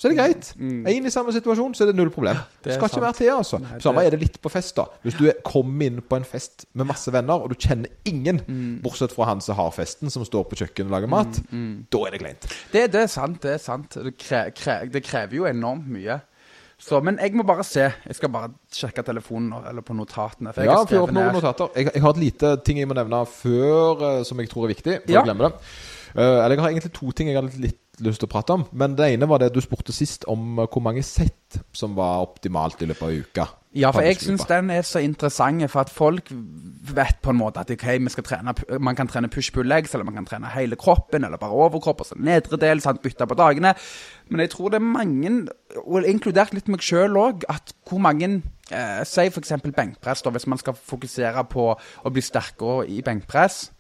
så 0.04 0.10
er 0.10 0.12
det 0.12 0.18
greit. 0.18 0.48
Er 0.60 0.92
inn 0.98 1.06
i 1.08 1.12
samme 1.14 1.32
situasjon, 1.32 1.72
så 1.74 1.86
er 1.86 1.92
det 1.92 1.96
null 1.96 2.10
problem. 2.12 2.36
det 2.62 2.74
er 2.74 2.76
skal 2.76 2.90
ikke 2.92 3.00
være 3.06 3.16
til, 3.22 3.30
altså. 3.32 3.58
Nei, 3.62 3.78
Samme 3.80 4.02
er 4.04 4.10
det 4.12 4.20
litt 4.20 4.36
på 4.44 4.50
fest, 4.52 4.74
da. 4.76 4.84
Hvis 5.02 5.16
du 5.16 5.24
er- 5.30 5.38
kommer 5.44 5.86
inn 5.86 6.02
på 6.04 6.16
en 6.20 6.24
fest 6.28 6.66
med 6.74 6.86
masse 6.86 7.10
venner, 7.10 7.40
og 7.40 7.48
du 7.48 7.54
kjenner 7.56 7.88
ingen, 8.04 8.42
Mm. 8.46 8.82
bortsett 8.84 9.12
fra 9.16 9.24
han 9.32 9.40
som 9.40 9.56
har 9.56 9.70
festen, 9.72 10.10
som 10.10 10.22
står 10.28 10.44
på 10.50 10.56
kjøkkenet 10.60 10.86
og 10.86 10.90
lager 10.98 11.08
mat, 11.08 11.40
Mm, 11.50 11.86
da 11.90 11.98
er 12.04 12.10
det 12.10 12.20
kleint. 12.20 12.40
Det, 12.70 12.92
det 12.92 13.00
er 13.02 13.06
sant, 13.08 13.40
det 13.40 13.54
er 13.54 13.58
sant. 13.58 13.90
Det, 13.90 14.18
kre, 14.18 14.50
kre, 14.52 14.90
det 14.92 15.02
krever 15.02 15.32
jo 15.40 15.44
enormt 15.46 15.88
mye. 15.88 16.20
Så, 16.78 17.00
men 17.02 17.16
jeg 17.18 17.32
må 17.32 17.44
bare 17.46 17.62
se. 17.64 17.80
Jeg 18.06 18.14
skal 18.18 18.28
bare 18.28 18.50
sjekke 18.70 19.02
telefonen 19.06 19.54
eller 19.66 19.80
på 19.80 19.94
notatene. 19.96 20.52
For 20.52 20.60
jeg 20.60 20.68
Ja, 20.68 20.76
har 20.76 20.86
fyr 20.86 21.02
opp 21.06 21.12
noen 21.12 21.32
notater. 21.32 21.70
Jeg, 21.74 21.92
jeg 21.94 22.02
har 22.02 22.10
et 22.10 22.16
lite 22.18 22.56
ting 22.64 22.76
jeg 22.78 22.88
må 22.88 22.94
nevne 22.94 23.24
før, 23.26 24.02
eh, 24.18 24.22
som 24.24 24.36
jeg 24.38 24.50
tror 24.50 24.64
er 24.68 24.74
viktig, 24.74 25.00
for 25.06 25.12
Ja. 25.12 25.22
å 25.22 25.24
glemme 25.24 25.48
det. 25.48 25.54
Uh, 26.16 26.44
eller 26.44 26.50
jeg 26.50 26.60
har 26.60 26.70
egentlig 26.70 26.92
to 26.92 27.10
ting 27.12 27.26
jeg 27.28 27.34
har 27.34 27.48
litt 27.58 27.78
lyst 28.12 28.22
til 28.22 28.28
å 28.28 28.34
prate 28.34 28.56
om. 28.56 28.64
Men 28.72 28.96
det 28.98 29.12
ene 29.14 29.28
var 29.30 29.42
det 29.42 29.52
du 29.54 29.60
spurte 29.64 29.94
sist, 29.94 30.26
om 30.30 30.58
eh, 30.58 30.70
hvor 30.70 30.84
mange 30.84 31.04
sett 31.06 31.60
som 31.76 31.94
var 31.98 32.24
optimalt 32.24 32.82
i 32.82 32.88
løpet 32.90 33.06
av 33.06 33.20
uka. 33.24 33.46
Ja, 33.74 33.90
for 33.90 34.06
jeg 34.06 34.20
syns 34.22 34.44
den 34.46 34.68
er 34.70 34.84
så 34.86 35.00
interessant, 35.02 35.64
for 35.70 35.82
at 35.82 35.90
folk 35.90 36.28
vet 36.94 37.18
på 37.22 37.32
en 37.32 37.40
måte 37.40 37.58
at 37.64 37.72
okay, 37.74 37.98
trene, 38.22 38.54
man 38.78 38.94
kan 38.94 39.10
trene 39.10 39.30
push-pull-legs, 39.32 39.94
eller 39.94 40.06
man 40.06 40.14
kan 40.20 40.28
trene 40.30 40.52
hele 40.54 40.78
kroppen, 40.78 41.26
eller 41.26 41.42
bare 41.42 41.58
overkropp, 41.58 42.04
og 42.04 42.06
så 42.06 42.18
nedre 42.18 42.60
del, 42.62 42.82
sant, 42.84 43.02
bytte 43.02 43.26
på 43.26 43.38
dagene. 43.38 43.74
Men 44.30 44.44
jeg 44.44 44.52
tror 44.54 44.70
det 44.70 44.78
er 44.78 44.86
mange, 44.86 45.32
og 45.82 46.06
inkludert 46.06 46.54
litt 46.54 46.70
meg 46.70 46.86
sjøl 46.86 47.18
òg, 47.18 47.48
at 47.50 47.74
hvor 47.88 47.98
mange 47.98 48.30
eh, 48.70 49.02
Si 49.10 49.26
f.eks. 49.26 49.56
benkpress, 49.66 50.22
da, 50.22 50.30
hvis 50.30 50.46
man 50.46 50.62
skal 50.62 50.78
fokusere 50.78 51.42
på 51.50 51.72
å 51.74 52.14
bli 52.14 52.22
sterkere 52.22 52.86
i 52.86 53.02
benkpress. 53.02 53.72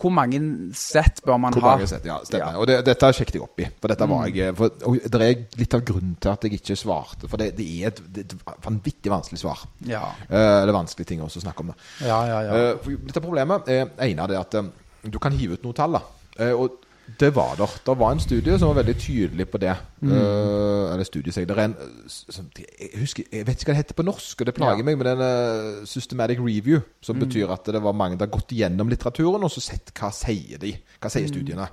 Hvor 0.00 0.12
mange 0.14 0.40
sett 0.76 1.20
bør 1.26 1.38
man 1.42 1.52
Hvor 1.52 1.66
ha? 1.66 1.74
mange 1.76 1.88
sett, 1.90 2.06
ja, 2.08 2.16
stemmer. 2.24 2.54
Ja. 2.54 2.60
Og 2.62 2.68
det, 2.70 2.78
dette 2.86 3.10
sjekket 3.16 3.36
jeg 3.36 3.44
opp 3.44 3.60
i. 3.60 3.66
For 3.80 3.92
dette 3.92 4.08
var 4.08 4.28
jeg 4.30 4.54
for, 4.56 4.76
og 4.88 4.96
Det 5.12 5.20
er 5.26 5.42
litt 5.60 5.76
av 5.76 5.84
grunnen 5.86 6.14
til 6.20 6.32
at 6.32 6.46
jeg 6.46 6.60
ikke 6.60 6.76
svarte. 6.80 7.28
For 7.28 7.40
det, 7.40 7.50
det 7.58 7.66
er 7.68 7.90
et, 7.90 8.00
det 8.16 8.24
et 8.26 8.36
vanvittig 8.64 9.12
vanskelig 9.12 9.42
svar. 9.42 9.66
Ja, 9.88 10.06
Uh, 10.30 10.62
eller 10.62 10.72
vanskelige 10.76 11.12
ting 11.12 11.20
også 11.24 11.40
å 11.40 11.44
snakke 11.44 11.64
om. 11.64 11.72
det 11.72 12.06
ja, 12.08 12.18
ja. 12.28 12.38
ja. 12.46 12.60
Uh, 12.80 12.94
dette 13.06 13.22
problemet 13.24 13.68
er 13.72 13.88
ene 14.06 14.24
av 14.24 14.30
det 14.30 14.38
at 14.40 14.56
eh, 14.60 14.70
du 15.10 15.18
kan 15.22 15.34
hive 15.36 15.58
ut 15.58 15.66
noen 15.66 15.76
tall. 15.76 15.98
da 15.98 16.06
Uh, 16.40 16.54
Og 16.56 16.78
det 17.20 17.34
var 17.34 17.56
der. 17.58 17.72
Det 17.86 17.94
var 17.98 18.12
en 18.12 18.20
studie 18.20 18.58
som 18.58 18.68
var 18.68 18.82
veldig 18.82 18.94
tydelig 19.00 19.46
på 19.50 19.58
det. 19.58 19.72
Mm. 20.00 20.12
Uh, 20.12 20.92
eller 20.92 21.04
studie, 21.04 21.32
sier 21.32 21.46
jeg. 21.46 21.64
En 21.64 21.74
som, 22.08 22.46
jeg, 22.58 22.90
husker, 23.00 23.24
jeg 23.32 23.46
vet 23.46 23.56
ikke 23.60 23.70
hva 23.72 23.76
det 23.76 23.82
heter 23.84 23.94
på 23.98 24.06
norsk, 24.06 24.40
og 24.40 24.46
det 24.46 24.54
plager 24.54 24.78
Ja. 24.78 24.84
meg, 24.84 24.98
men 24.98 25.06
det 25.06 25.12
er 25.12 25.20
en 25.20 25.80
eh, 25.80 25.86
systematic 25.86 26.38
review. 26.38 26.80
Som 27.02 27.16
Mm. 27.16 27.26
betyr 27.26 27.50
at 27.52 27.64
det 27.66 27.82
var 27.82 27.92
mange 27.92 28.18
som 28.18 28.26
har 28.28 28.32
gått 28.38 28.48
gjennom 28.52 28.88
litteraturen 28.88 29.42
og 29.44 29.50
så 29.50 29.60
sett 29.60 29.92
hva 29.94 30.10
sier 30.12 30.58
de 30.58 30.72
Hva 31.00 31.08
Mm. 31.08 31.10
sier 31.10 31.28
studiene. 31.28 31.68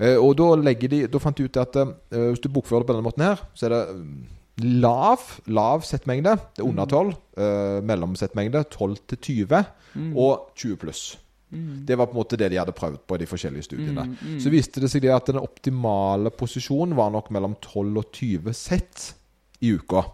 Uh, 0.00 0.18
og 0.24 0.36
da, 0.36 0.48
legger 0.56 0.88
de, 0.88 1.06
da 1.06 1.18
fant 1.18 1.36
de 1.36 1.44
ut 1.44 1.56
at 1.56 1.76
uh, 1.76 1.92
hvis 2.10 2.40
du 2.42 2.48
bokfører 2.48 2.80
det 2.82 2.86
på 2.86 2.92
denne 2.96 3.06
måten 3.08 3.22
her, 3.24 3.36
så 3.54 3.66
er 3.66 3.68
det 3.70 3.96
mm, 3.96 4.26
lav 4.82 5.18
lav 5.46 5.82
settmengde. 5.82 6.36
Det 6.56 6.64
er 6.64 6.68
under 6.68 6.84
12. 6.86 7.14
Uh, 7.38 7.80
mellomsettmengde 7.86 8.64
12 8.70 8.96
til 9.08 9.18
20. 9.18 9.64
Og 10.16 10.50
20 10.56 10.76
pluss. 10.76 11.18
Det 11.50 11.96
var 11.96 12.06
på 12.06 12.12
en 12.12 12.20
måte 12.20 12.36
det 12.36 12.50
de 12.52 12.58
hadde 12.60 12.74
prøvd 12.76 13.00
på 13.08 13.16
i 13.16 13.22
de 13.22 13.28
forskjellige 13.30 13.68
studiene. 13.70 14.04
Så 14.42 14.52
viste 14.52 14.82
det 14.82 14.90
seg 14.92 15.04
det 15.04 15.14
at 15.14 15.30
den 15.30 15.40
optimale 15.40 16.32
posisjonen 16.34 16.96
var 16.98 17.12
nok 17.14 17.30
mellom 17.34 17.56
12 17.64 18.02
og 18.02 18.10
20 18.12 18.56
sett 18.56 19.06
i 19.64 19.72
uka. 19.72 20.04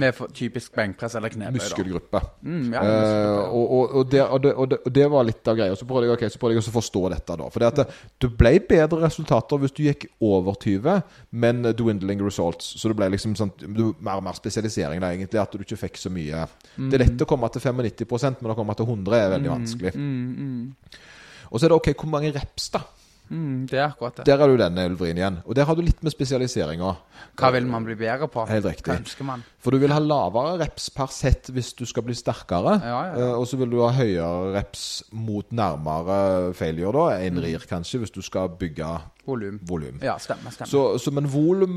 Med 0.00 0.14
for, 0.16 0.30
typisk 0.32 0.72
benkpress 0.76 1.14
eller 1.18 1.32
knebøy. 1.32 1.58
Muskelgruppe. 1.58 2.20
Mm, 2.40 2.72
ja, 2.72 2.82
muskelgruppe. 2.86 3.48
og, 3.58 3.74
og, 3.76 3.96
og, 4.00 4.06
det, 4.10 4.22
og, 4.22 4.40
det, 4.42 4.52
det, 4.70 4.78
og 4.86 4.94
det 4.96 5.08
var 5.12 5.26
litt 5.28 5.50
av 5.52 5.58
greia. 5.58 5.76
Så 5.76 5.88
prøvde 5.88 6.08
jeg, 6.08 6.16
okay, 6.16 6.32
så 6.32 6.40
prøvde 6.40 6.56
jeg 6.56 6.64
å 6.64 6.74
forstå 6.76 7.02
dette. 7.12 7.36
da 7.42 7.48
For 7.52 7.64
det 7.64 7.70
at 7.72 7.96
det, 8.24 8.30
ble 8.40 8.54
bedre 8.70 9.02
resultater 9.04 9.60
hvis 9.62 9.76
du 9.76 9.82
gikk 9.84 10.08
over 10.24 10.56
20, 10.64 11.02
men 11.44 11.62
dwindling 11.78 12.24
results. 12.24 12.72
Så 12.80 12.92
det 12.92 12.98
ble 13.00 13.10
liksom 13.12 13.36
sånn 13.38 13.52
du, 13.60 13.84
mer 14.00 14.22
og 14.22 14.26
mer 14.28 14.38
spesialisering. 14.38 15.02
da 15.02 15.12
egentlig 15.12 15.42
At 15.42 15.52
du 15.52 15.66
ikke 15.66 15.80
fikk 15.84 16.00
så 16.00 16.12
mye 16.12 16.46
Det 16.76 16.96
er 16.96 17.06
lett 17.06 17.26
å 17.26 17.28
komme 17.28 17.50
til 17.52 17.64
95% 17.64 18.42
men 18.42 18.54
å 18.54 18.58
komme 18.58 18.74
til 18.78 18.88
100 18.88 19.18
er 19.18 19.30
veldig 19.36 19.52
vanskelig. 19.52 19.94
Mm, 19.98 20.32
mm, 20.32 20.98
Og 21.50 21.60
så 21.60 21.66
er 21.66 21.72
det 21.72 21.78
ok, 21.78 21.92
hvor 22.00 22.12
mange 22.12 22.32
reps, 22.34 22.70
da? 22.72 22.82
Mm, 23.32 23.56
det 23.70 23.78
er 23.80 23.86
akkurat 23.88 24.20
det. 24.20 24.26
Der 24.28 24.42
er 24.44 24.52
du 24.52 24.60
denne 24.60 24.84
Elvrin, 24.90 25.18
igjen. 25.18 25.40
Og 25.46 25.56
der 25.58 25.66
har 25.68 25.78
du 25.78 25.82
litt 25.84 26.02
med 26.04 26.14
spesialiseringa. 26.14 26.92
Hva 27.40 27.50
vil 27.54 27.66
man 27.70 27.86
bli 27.86 27.96
bedre 27.98 28.28
på? 28.30 28.44
Helt 28.50 28.68
riktig. 28.68 28.90
Hva 28.90 28.98
ønsker 29.00 29.28
man? 29.28 29.44
For 29.62 29.74
du 29.74 29.82
vil 29.82 29.94
ha 29.94 30.00
lavere 30.02 30.58
reps 30.60 30.90
per 30.94 31.10
sett 31.14 31.50
hvis 31.54 31.72
du 31.78 31.84
skal 31.88 32.04
bli 32.06 32.16
sterkere. 32.18 32.76
Ja, 32.82 32.92
ja, 32.92 33.00
ja. 33.08 33.28
Eh, 33.30 33.34
og 33.38 33.48
så 33.48 33.58
vil 33.60 33.72
du 33.72 33.80
ha 33.82 33.92
høyere 33.96 34.52
reps 34.58 34.84
mot 35.16 35.48
nærmere 35.54 36.52
failure, 36.58 36.92
da. 36.92 37.22
En 37.26 37.42
rir, 37.42 37.66
kanskje, 37.68 38.02
hvis 38.04 38.14
du 38.14 38.22
skal 38.24 38.52
bygge 38.60 38.92
Volum. 39.24 39.58
volum. 39.62 40.00
Ja, 40.02 40.16
stemmer. 40.18 40.50
stemmer. 40.50 40.66
Så, 40.66 40.98
så, 40.98 41.12
men 41.14 41.28
volum, 41.30 41.74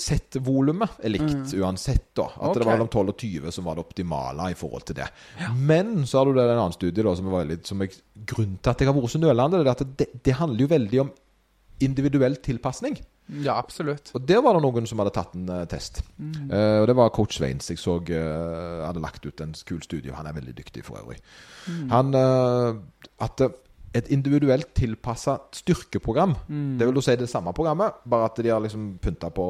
sett-volumet 0.00 1.02
er 1.04 1.12
likt 1.12 1.52
uansett, 1.60 2.06
da. 2.16 2.30
At 2.30 2.38
okay. 2.38 2.62
Det 2.62 2.68
var 2.68 2.78
mellom 2.78 2.88
12 2.88 3.12
og 3.12 3.16
20 3.20 3.56
som 3.56 3.68
var 3.68 3.76
det 3.76 3.84
optimale 3.84 4.46
i 4.54 4.56
forhold 4.56 4.86
til 4.88 4.96
det. 4.96 5.10
Men 5.60 6.06
så 6.08 6.22
har 6.22 6.30
du 6.30 6.38
det 6.38 6.46
en 6.46 6.56
annen 6.56 6.76
studie 6.76 7.04
da, 7.04 7.12
som 7.18 7.28
er 7.36 7.50
litt, 7.52 7.68
som 7.68 7.84
jeg, 7.84 8.00
grunnen 8.32 8.56
til 8.56 8.72
at 8.72 8.80
jeg 8.80 8.88
har 8.88 8.96
vært 8.96 9.12
så 9.12 9.20
nølende, 9.20 9.60
det 9.68 9.88
det, 10.00 10.08
det 10.24 10.38
handler 10.40 10.64
jo 10.64 10.72
veldig 10.72 11.04
om 11.04 11.12
individuell 11.84 12.36
tilpasning. 12.44 12.98
ja, 13.44 13.54
absolutt. 13.56 14.10
Og 14.16 14.24
der 14.26 14.40
var 14.44 14.56
det 14.56 14.64
noen 14.64 14.88
som 14.88 15.00
hadde 15.00 15.14
tatt 15.14 15.36
en 15.36 15.48
uh, 15.52 15.62
test. 15.68 16.02
Mm. 16.16 16.48
Uh, 16.50 16.78
og 16.80 16.88
det 16.90 16.96
var 16.98 17.12
coach 17.14 17.36
Sveins. 17.38 17.70
Jeg 17.70 17.80
så 17.80 17.98
uh, 18.00 18.86
hadde 18.86 19.04
lagt 19.04 19.24
ut 19.24 19.40
en 19.44 19.52
kul 19.68 19.80
studie. 19.84 20.16
Han 20.16 20.28
er 20.28 20.36
veldig 20.36 20.56
dyktig 20.56 20.84
for 20.88 21.00
øvrig. 21.00 21.20
Mm. 21.68 21.90
Han 21.92 22.14
eh, 22.16 22.78
At 23.20 23.42
eh, 23.44 23.52
et 23.94 24.06
individuelt 24.14 24.68
tilpassa 24.74 25.38
styrkeprogram. 25.52 26.34
Mm. 26.48 26.78
Det 26.78 26.86
vil 26.86 27.00
jo 27.00 27.02
si 27.04 27.16
det 27.18 27.28
samme 27.30 27.52
programmet, 27.56 27.98
bare 28.06 28.28
at 28.30 28.38
de 28.38 28.52
har 28.52 28.62
liksom 28.62 28.92
pynta 29.02 29.30
på 29.34 29.46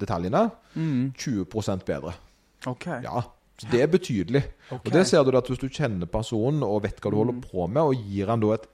detaljene. 0.00 0.50
detaljene. 0.74 1.12
20 1.16 1.46
bedre. 1.86 2.12
Ok. 2.66 2.86
Ja, 2.86 3.22
så 3.58 3.66
det 3.70 3.82
er 3.82 3.86
betydelig. 3.86 4.42
Okay. 4.70 4.78
Og 4.84 4.92
det 4.92 5.06
ser 5.06 5.24
du 5.24 5.36
at 5.38 5.48
hvis 5.48 5.58
du 5.62 5.68
kjenner 5.68 6.06
personen 6.06 6.62
og 6.62 6.82
vet 6.84 7.00
hva 7.00 7.10
du 7.10 7.16
holder 7.16 7.40
på 7.40 7.66
med, 7.66 7.82
og 7.82 7.94
gir 7.94 8.28
han 8.28 8.40
da 8.40 8.54
et 8.56 8.68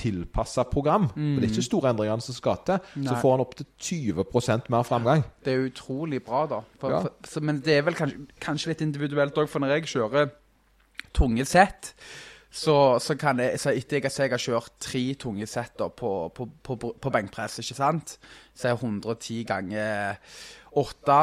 tilpassa 0.00 0.64
program, 0.64 1.08
for 1.12 1.40
det 1.40 1.44
er 1.44 1.52
ikke 1.52 1.64
store 1.66 1.90
endringene 1.92 2.24
som 2.24 2.34
skal 2.36 2.60
til, 2.66 2.78
så 3.04 3.16
får 3.20 3.34
han 3.34 3.42
opptil 3.44 3.66
20% 3.80 4.70
mer 4.72 4.86
framgang. 4.88 5.24
Det 5.44 5.52
er 5.54 5.66
utrolig 5.68 6.22
bra, 6.24 6.46
da. 6.48 6.60
For, 6.80 6.90
Ja. 6.90 7.00
for, 7.04 7.12
så, 7.28 7.40
men 7.40 7.60
det 7.60 7.76
er 7.78 7.82
vel 7.82 7.94
kanskje, 7.94 8.26
kanskje 8.40 8.72
litt 8.72 8.80
individuelt 8.80 9.36
òg, 9.36 9.48
for 9.48 9.60
når 9.60 9.74
jeg 9.76 9.90
kjører 9.94 10.30
tunge 11.12 11.44
sett 11.44 11.94
så, 12.50 12.98
så 12.98 13.14
kan 13.14 13.38
jeg, 13.38 13.60
så 13.62 13.70
etter 13.70 14.00
jeg, 14.00 14.10
jeg 14.10 14.32
har 14.32 14.42
kjørt 14.42 14.74
tre 14.82 15.02
tunge 15.14 15.46
sett 15.46 15.78
på, 15.78 16.10
på, 16.34 16.48
på, 16.66 16.76
på 16.76 17.12
benkpress, 17.14 17.60
ikke 17.62 17.78
sant, 17.78 18.16
så 18.54 18.72
er 18.72 18.80
110 18.80 19.44
ganger 19.46 20.18
8, 20.80 21.20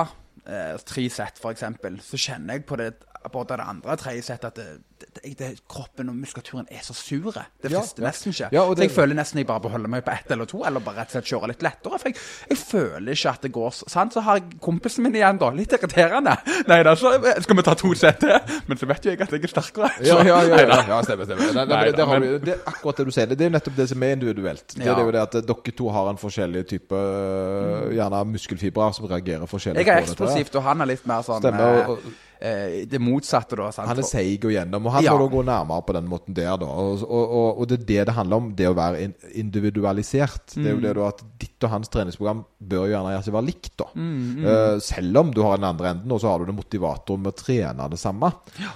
eh, 0.47 0.73
tre 0.87 1.05
sett 1.11 1.43
eksempel, 1.51 1.99
så 2.03 2.19
kjenner 2.19 2.57
jeg 2.57 2.67
på 2.69 2.79
det 2.79 2.93
både 3.31 3.57
det 3.59 3.65
andre 3.67 3.91
og 3.91 3.99
tredje 3.99 4.23
sett 4.29 4.45
at 4.47 4.55
det, 4.55 4.67
det, 4.99 5.33
det, 5.39 5.49
kroppen 5.69 6.09
og 6.11 6.15
muskulaturen 6.17 6.67
er 6.71 6.81
så 6.85 6.93
sure. 6.97 7.43
Det 7.61 7.71
frister 7.71 8.03
ja. 8.03 8.07
nesten 8.09 8.33
ikke. 8.33 8.49
Ja, 8.55 8.63
det, 8.69 8.77
så 8.77 8.85
jeg 8.87 8.93
føler 8.95 9.17
nesten 9.19 9.41
jeg 9.41 9.47
bare 9.49 9.63
beholder 9.67 9.91
meg 9.91 10.03
på 10.07 10.13
ett 10.13 10.31
eller 10.33 10.49
to, 10.49 10.63
eller 10.67 10.83
bare 10.83 11.01
rett 11.01 11.11
og 11.11 11.17
slett 11.17 11.29
kjører 11.31 11.51
litt 11.53 11.65
lettere. 11.65 11.99
For 12.01 12.09
jeg, 12.11 12.17
jeg 12.51 12.59
føler 12.61 13.13
ikke 13.17 13.33
at 13.33 13.45
det 13.47 13.51
går 13.57 13.75
sant? 13.77 14.15
Så 14.17 14.23
har 14.25 14.39
jeg 14.39 14.59
kompisen 14.63 15.05
min 15.05 15.15
igjen, 15.17 15.39
da. 15.41 15.51
Litt 15.55 15.75
irriterende. 15.77 16.35
Nei 16.71 16.79
da, 16.87 16.95
så 16.99 17.13
skal 17.45 17.59
vi 17.61 17.65
ta 17.67 17.75
to 17.77 17.93
sett 17.97 18.19
til. 18.23 18.35
Men 18.67 18.81
så 18.81 18.89
vet 18.89 19.05
jo 19.07 19.13
jeg 19.13 19.21
at 19.25 19.35
jeg 19.37 19.43
er 19.47 19.53
sterkere. 19.53 19.91
Ja, 20.07 20.19
ja, 20.25 20.41
ja, 20.47 21.01
stemmer. 21.07 21.27
stemmer. 21.29 21.53
Nei, 21.57 21.65
nei, 21.71 21.81
det, 21.95 22.07
men- 22.11 22.27
det 22.47 22.55
er 22.55 22.63
akkurat 22.73 23.01
det 23.01 23.07
du 23.09 23.13
sier. 23.15 23.29
Det 23.33 23.47
er 23.47 23.53
nettopp 23.53 23.77
det 23.77 23.89
som 23.91 24.03
er 24.07 24.15
individuelt. 24.17 24.65
Det, 24.77 24.87
er 24.87 25.01
jo 25.03 25.11
det 25.13 25.21
at 25.23 25.39
eh, 25.41 25.45
dere 25.47 25.75
to 25.77 25.89
har 25.93 26.11
en 26.11 26.19
forskjellig 26.21 26.63
type 26.69 26.97
øh, 26.97 27.91
Gjerne 27.97 28.23
muskelfibre 28.31 28.87
som 28.97 29.07
reagerer 29.09 29.49
forskjellig. 29.49 29.83
Jeg 29.85 29.93
er 29.93 30.05
eksplosivt, 30.05 30.55
og 30.59 30.65
han 30.67 30.83
er 30.83 30.91
litt 30.93 31.05
mer 31.09 31.25
sånn 31.25 31.41
Stemmer, 31.43 31.81
eh, 31.81 31.91
og- 31.93 32.07
eh, 32.39 32.77
Det 32.89 33.01
motsatte, 33.01 33.57
da. 33.59 33.69
Sant? 33.75 33.89
Han 33.89 34.01
er 34.03 34.07
seig 34.07 34.45
og 34.47 34.53
gjennom, 34.53 34.86
og 34.87 34.93
han 34.95 35.03
Ja. 35.03 35.13
må 35.13 35.25
da 35.25 35.29
gå 35.35 35.43
nærmere 35.45 35.83
på 35.87 35.95
den 35.97 36.07
måten 36.09 36.33
der. 36.37 36.55
da 36.57 36.65
Og, 36.65 37.03
og, 37.03 37.59
og, 37.59 37.67
det 37.67 37.81
er 37.81 37.85
det 37.85 38.05
det 38.07 38.15
handler 38.15 38.37
om, 38.41 38.51
det 38.55 38.67
å 38.69 38.75
være 38.77 39.11
individualisert. 39.35 39.37
individualisert. 39.37 40.55
Det 40.55 40.65
er 40.65 40.75
jo 40.75 40.81
det 40.83 40.95
da 40.97 41.07
at 41.11 41.21
ditt 41.41 41.65
og 41.67 41.71
hans 41.73 41.89
treningsprogram 41.91 42.43
bør 42.61 42.85
jo 42.87 42.93
gjerne 42.93 43.33
være 43.35 43.45
likt, 43.47 43.73
da. 43.77 43.87
Eh, 43.97 44.79
selv 44.83 45.17
om 45.23 45.31
du 45.33 45.41
har 45.43 45.57
den 45.59 45.67
andre 45.69 45.91
enden, 45.95 46.11
og 46.11 46.21
så 46.21 46.31
har 46.31 46.39
du 46.39 46.45
det 46.49 46.55
motivatoren 46.57 47.23
med 47.23 47.33
å 47.33 47.37
trene 47.37 47.89
det 47.91 47.99
samme, 47.99 48.31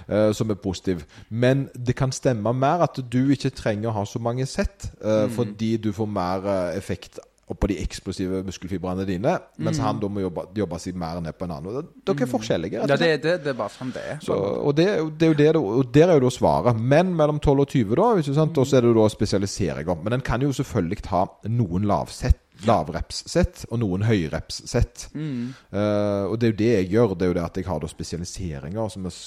uh, 0.09 0.32
som 0.34 0.49
er 0.51 0.55
positiv. 0.62 1.05
Men 1.30 1.70
det 1.76 1.95
kan 1.95 2.12
stemme 2.12 2.53
mer 2.53 2.84
at 2.88 2.99
du 3.09 3.20
ikke 3.32 3.53
trenger 3.55 3.89
å 3.91 3.97
ha 3.99 4.05
så 4.05 4.20
mange 4.20 4.45
sett, 4.49 4.89
eh, 5.03 5.28
fordi 5.32 5.78
du 5.82 5.91
får 5.93 6.07
mer 6.09 6.47
effekt 6.76 7.20
på 7.52 7.68
de 7.68 7.76
eksplosive 7.82 8.42
muskelfibrene 8.48 9.04
dine, 9.08 9.34
mens 9.60 9.80
han 9.84 10.00
da 10.00 10.08
må 10.12 10.24
jobbe, 10.24 10.46
jobbe 10.56 10.78
seg 10.80 10.96
mer 11.00 11.20
ned 11.24 11.36
på 11.36 11.48
en 11.48 11.56
annen. 11.58 11.89
Dere 12.08 12.26
er 12.26 12.30
forskjellige. 12.32 12.84
Ja, 12.86 12.98
det, 13.00 13.10
det, 13.26 13.34
det 13.44 13.52
er 13.52 13.58
bare 13.58 13.74
sånn 13.74 13.92
det 13.96 14.04
er. 14.08 14.22
Så, 14.24 14.38
og, 14.38 14.72
det, 14.78 14.88
det 15.20 15.28
er 15.28 15.34
jo 15.34 15.39
det, 15.42 15.50
og 15.60 15.89
der 15.94 16.14
er 16.14 16.20
jo 16.20 16.26
da 16.28 16.32
svaret. 16.34 16.80
Men 16.80 17.12
mellom 17.18 17.42
12 17.44 17.66
og 17.66 17.68
20, 17.74 17.98
da. 18.00 18.08
Ikke 18.22 18.38
sant? 18.38 18.62
Og 18.62 18.70
så 18.70 18.80
er 18.80 18.86
det 18.86 18.94
jo 18.94 19.00
da 19.02 19.10
spesialiseringer. 19.12 20.00
Men 20.06 20.18
en 20.18 20.26
kan 20.26 20.46
jo 20.46 20.54
selvfølgelig 20.56 21.04
ha 21.12 21.26
noen 21.52 21.89
lavsett. 21.92 22.39
Lavreps-sett 22.62 23.64
og 23.72 23.80
noen 23.82 24.04
høyreps-sett. 24.06 25.08
Uh, 25.18 26.28
og 26.30 26.36
det 26.38 26.46
er 26.46 26.52
jo 26.52 26.58
det 26.60 26.74
jeg 26.76 26.89
gjør. 26.92 27.16
Det 27.18 27.26
er 27.26 27.32
jo 27.32 27.38
det 27.39 27.46
at 27.48 27.58
jeg 27.58 27.66
har 27.66 27.80
da 27.82 27.89
spesialiseringer 27.89 28.92
som 28.94 29.08
er 29.10 29.18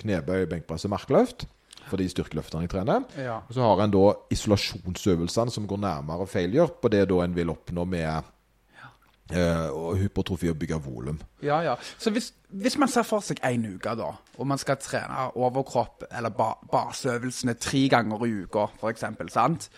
knebøy, 0.00 0.48
benkpress 0.50 0.88
og 0.88 0.94
markløft. 0.96 1.46
For 1.90 2.00
de 2.00 2.08
styrkeløftene 2.08 2.64
jeg 2.64 2.72
trener. 2.72 3.04
Ja. 3.20 3.40
Og 3.48 3.56
så 3.56 3.64
har 3.64 3.82
en 3.84 3.92
da 3.94 4.04
isolasjonsøvelsene 4.34 5.52
som 5.54 5.66
går 5.68 5.82
nærmere 5.84 6.26
failure 6.30 6.70
på 6.80 6.90
det 6.92 7.04
da 7.10 7.20
en 7.24 7.36
vil 7.36 7.52
oppnå 7.52 7.84
med 7.88 8.30
eh, 9.32 9.68
og 9.68 9.98
hypertrofi 10.00 10.50
og 10.52 10.58
bygge 10.60 10.80
volum. 10.84 11.20
Ja, 11.44 11.60
ja. 11.64 11.76
Så 11.98 12.10
hvis, 12.14 12.32
hvis 12.48 12.78
man 12.80 12.88
ser 12.92 13.06
for 13.08 13.24
seg 13.24 13.42
en 13.44 13.68
uke, 13.74 13.94
da, 14.00 14.10
og 14.38 14.48
man 14.48 14.60
skal 14.60 14.80
trene 14.82 15.28
overkropp 15.36 16.08
eller 16.10 16.34
ba 16.34 16.54
baseøvelsene 16.72 17.56
tre 17.60 17.86
ganger 17.92 18.26
i 18.26 18.34
uka, 18.44 18.68
f.eks., 18.80 19.06
sant? 19.32 19.70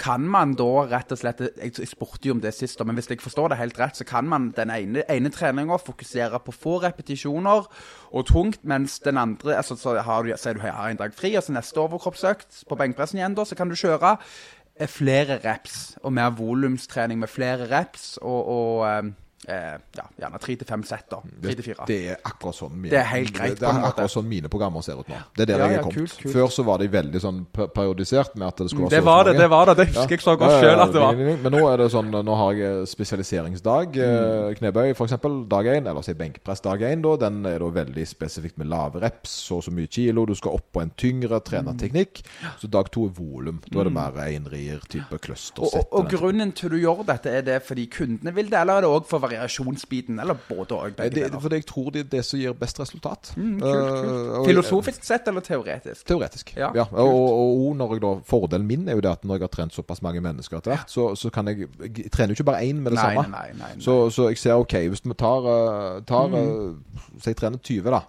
Kan 0.00 0.24
man 0.32 0.54
da 0.56 0.86
rett 0.88 1.12
og 1.12 1.18
slett 1.20 1.42
Jeg, 1.44 1.88
spurte 1.88 2.30
jo 2.30 2.34
om 2.36 2.40
det 2.40 2.54
sist, 2.56 2.80
men 2.86 2.96
hvis 2.96 3.10
jeg 3.10 3.20
forstår 3.20 3.52
det 3.52 3.60
helt 3.60 3.78
rett, 3.80 3.98
så 3.98 4.06
kan 4.08 4.28
man 4.28 4.50
den 4.56 4.72
ene, 4.72 5.04
ene 5.12 5.32
treninga 5.32 5.76
fokusere 5.76 6.40
på 6.44 6.54
få 6.56 6.78
repetisjoner 6.84 7.68
og 8.10 8.26
tungt, 8.26 8.64
mens 8.64 8.98
den 9.04 9.20
andre 9.20 9.58
altså, 9.60 9.76
så 9.76 9.98
har 10.00 10.24
du, 10.24 10.32
Sier 10.40 10.56
du 10.56 10.64
har 10.64 10.88
en 10.88 11.00
dag 11.00 11.14
fri, 11.14 11.34
og 11.36 11.44
så 11.44 11.52
neste 11.52 11.82
overkroppsøkt 11.82 12.64
på 12.68 12.78
benkpressen 12.80 13.20
igjen, 13.20 13.36
da, 13.36 13.44
så 13.44 13.58
kan 13.58 13.68
du 13.68 13.76
kjøre 13.76 14.16
eh, 14.16 14.88
flere 14.88 15.40
reps 15.44 15.98
og 16.02 16.14
mer 16.16 16.32
volumstrening 16.38 17.20
med 17.20 17.28
flere 17.28 17.68
reps 17.70 18.16
og, 18.22 18.40
og 18.48 19.12
eh, 19.48 19.54
eh, 19.74 19.78
ja, 19.96 20.04
gjerne 20.20 20.38
tre 20.40 20.56
til 20.56 20.66
fem 20.68 20.82
sett, 20.84 21.06
da. 21.10 21.18
Tre 21.42 21.54
til 21.54 21.64
fire. 21.64 21.86
Det 21.88 21.98
er 22.12 22.16
akkurat 22.24 22.54
sånn 22.54 22.74
mine, 22.76 22.90
Det 22.90 22.98
er 23.00 23.08
helt 23.14 23.32
greit, 23.34 23.54
det 23.56 23.60
det 23.60 23.68
er 23.68 23.86
akkurat 23.88 24.10
sånn 24.12 24.28
mine 24.28 24.48
programmer 24.52 24.82
ser 24.82 25.00
ut 25.00 25.08
nå. 25.08 25.16
Det 25.36 25.42
er 25.42 25.46
der 25.52 25.58
Ja, 25.58 25.66
jeg 25.66 25.72
ja, 25.72 25.78
er 25.78 25.82
kommet. 25.82 25.96
kult, 25.96 26.16
kult. 26.22 26.32
Før 26.34 26.48
så 26.50 26.64
var 26.64 26.78
de 26.78 26.88
veldig 26.88 27.20
sånn 27.20 27.40
periodisert 27.52 28.34
med 28.36 28.48
at 28.48 28.56
det 28.56 28.70
skulle 28.70 28.88
være 28.88 28.90
Det 28.90 29.02
så 29.02 29.04
var 29.10 29.24
så 29.24 29.24
det, 29.24 29.32
mange. 29.32 29.42
det 29.42 29.50
var 29.50 29.64
det. 29.66 29.76
Det 29.80 29.86
husker 29.94 30.10
jeg 30.16 30.20
så 30.20 30.36
godt 30.36 30.50
Ja, 30.50 30.56
ja, 30.56 30.62
sjøl 30.62 30.80
at 30.84 30.92
det 30.92 31.00
var. 31.00 31.14
Men 31.44 31.52
nå 31.52 31.62
er 31.72 31.76
det 31.76 31.90
sånn 31.92 32.10
Nå 32.10 32.34
har 32.36 32.52
jeg 32.54 32.86
spesialiseringsdag. 32.90 33.96
Mm. 33.96 34.54
Knebøy 34.60 34.90
f.eks. 34.94 35.14
dag 35.50 35.66
én, 35.66 35.86
eller 35.88 36.02
si 36.02 36.14
benkpress 36.14 36.60
dag 36.64 36.80
én. 36.82 37.02
da, 37.02 37.16
Den 37.16 37.46
er 37.46 37.58
da 37.58 37.70
veldig 37.70 38.06
spesifikt 38.06 38.58
med 38.58 38.68
lave 38.68 39.00
reps, 39.02 39.30
så 39.46 39.60
og 39.60 39.64
så 39.64 39.70
mye 39.74 39.86
kilo. 39.92 40.24
Du 40.26 40.34
skal 40.34 40.52
opp 40.56 40.72
på 40.72 40.80
en 40.82 40.90
tyngre 40.96 41.40
trenerteknikk. 41.44 42.22
Så 42.60 42.68
dag 42.70 42.90
to 42.90 43.06
er 43.06 43.12
volum. 43.16 43.60
Da 43.70 43.80
er 43.80 43.84
det 43.84 43.92
mer 43.92 44.12
einrier-type 44.24 45.12
Og, 45.12 45.20
clustersett. 45.20 45.86
og, 45.92 45.98
og 46.04 46.10
grunnen 46.10 46.52
til 46.56 46.70
du 46.70 46.78
gjør 46.80 47.04
dette, 47.06 47.30
er 47.30 47.42
det 47.46 47.62
fordi 47.66 47.86
kundene 47.92 48.32
vil 48.34 48.50
det, 48.50 48.58
eller 48.60 48.80
er 48.80 48.86
det 48.86 48.90
òg 48.90 49.06
for 49.10 49.18
variasjonsbiten? 49.30 50.18
Eller 50.20 50.34
både 50.48 50.74
og? 50.76 50.96
Begge 50.98 51.14
det, 51.14 51.30
for 51.40 51.54
jeg 51.54 51.64
tror 51.66 51.90
det 51.94 52.00
er 52.04 52.08
det 52.16 52.24
som 52.26 52.38
gir 52.40 52.52
best 52.58 52.80
resultat. 52.80 53.32
Mm, 53.36 53.60
kult, 53.60 53.70
Eh, 53.70 54.02
kult. 54.02 54.30
Uh, 54.40 54.46
Filosofisk 54.46 55.04
sett 55.06 55.28
eller 55.28 55.40
teoretisk? 55.46 56.04
Teoretisk. 56.06 56.52
Ja, 56.56 56.70
Ja, 56.74 56.84
og, 56.92 57.14
og, 57.14 57.66
og 57.70 57.76
når 57.76 57.94
jeg 57.96 58.02
da, 58.02 58.12
Fordelen 58.26 58.66
min 58.66 58.88
er 58.88 58.98
jo 58.98 59.00
det 59.00 59.10
at 59.12 59.24
når 59.24 59.34
jeg 59.40 59.46
har 59.48 59.54
trent 59.56 59.74
såpass 59.74 60.02
mange 60.02 60.20
mennesker 60.20 60.58
etter 60.58 60.74
hvert, 60.74 60.90
så, 60.90 61.14
så 61.16 61.30
kan 61.30 61.46
jeg 61.48 61.68
Jeg 61.80 62.10
trener 62.10 62.34
jo 62.34 62.40
ikke 62.40 62.48
bare 62.52 62.62
én 62.66 62.74
med 62.82 62.92
det 62.92 62.98
Nei, 63.00 63.14
samme. 63.14 63.28
nei, 63.30 63.48
nei, 63.54 63.72
nei. 63.76 63.82
Så, 63.84 64.10
så 64.10 64.28
jeg 64.28 64.38
ser 64.38 64.54
OK, 64.60 64.74
hvis 64.90 65.04
vi 65.04 65.14
tar, 65.14 65.46
eh, 65.46 66.00
tar 66.06 66.28
Mm. 66.30 66.34
eh, 66.34 67.20
Si 67.20 67.30
jeg 67.30 67.36
trener 67.36 67.58
20, 67.58 67.90
da. 67.90 68.00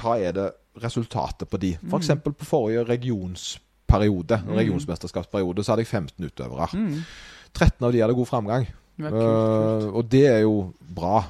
Hva 0.00 0.18
er 0.20 0.32
det 0.32 0.50
resultatet 0.82 1.48
på 1.50 1.58
de? 1.60 1.76
Mm. 1.82 1.90
F.eks. 1.92 2.10
på 2.24 2.44
forrige 2.46 2.84
regionsperiode, 2.88 4.42
regionsmesterskapsperiode, 4.56 5.64
så 5.64 5.72
hadde 5.74 5.84
jeg 5.84 5.90
15 5.90 6.24
utøvere. 6.30 6.68
13 7.52 7.84
av 7.86 7.92
de 7.92 8.00
hadde 8.04 8.14
god 8.14 8.26
framgang. 8.30 8.66
Ja, 9.00 9.10
kult, 9.10 9.20
kult. 9.20 9.88
Eh, 9.88 9.96
og 9.96 10.12
det 10.12 10.26
er 10.30 10.40
jo 10.44 10.54
bra. 10.90 11.22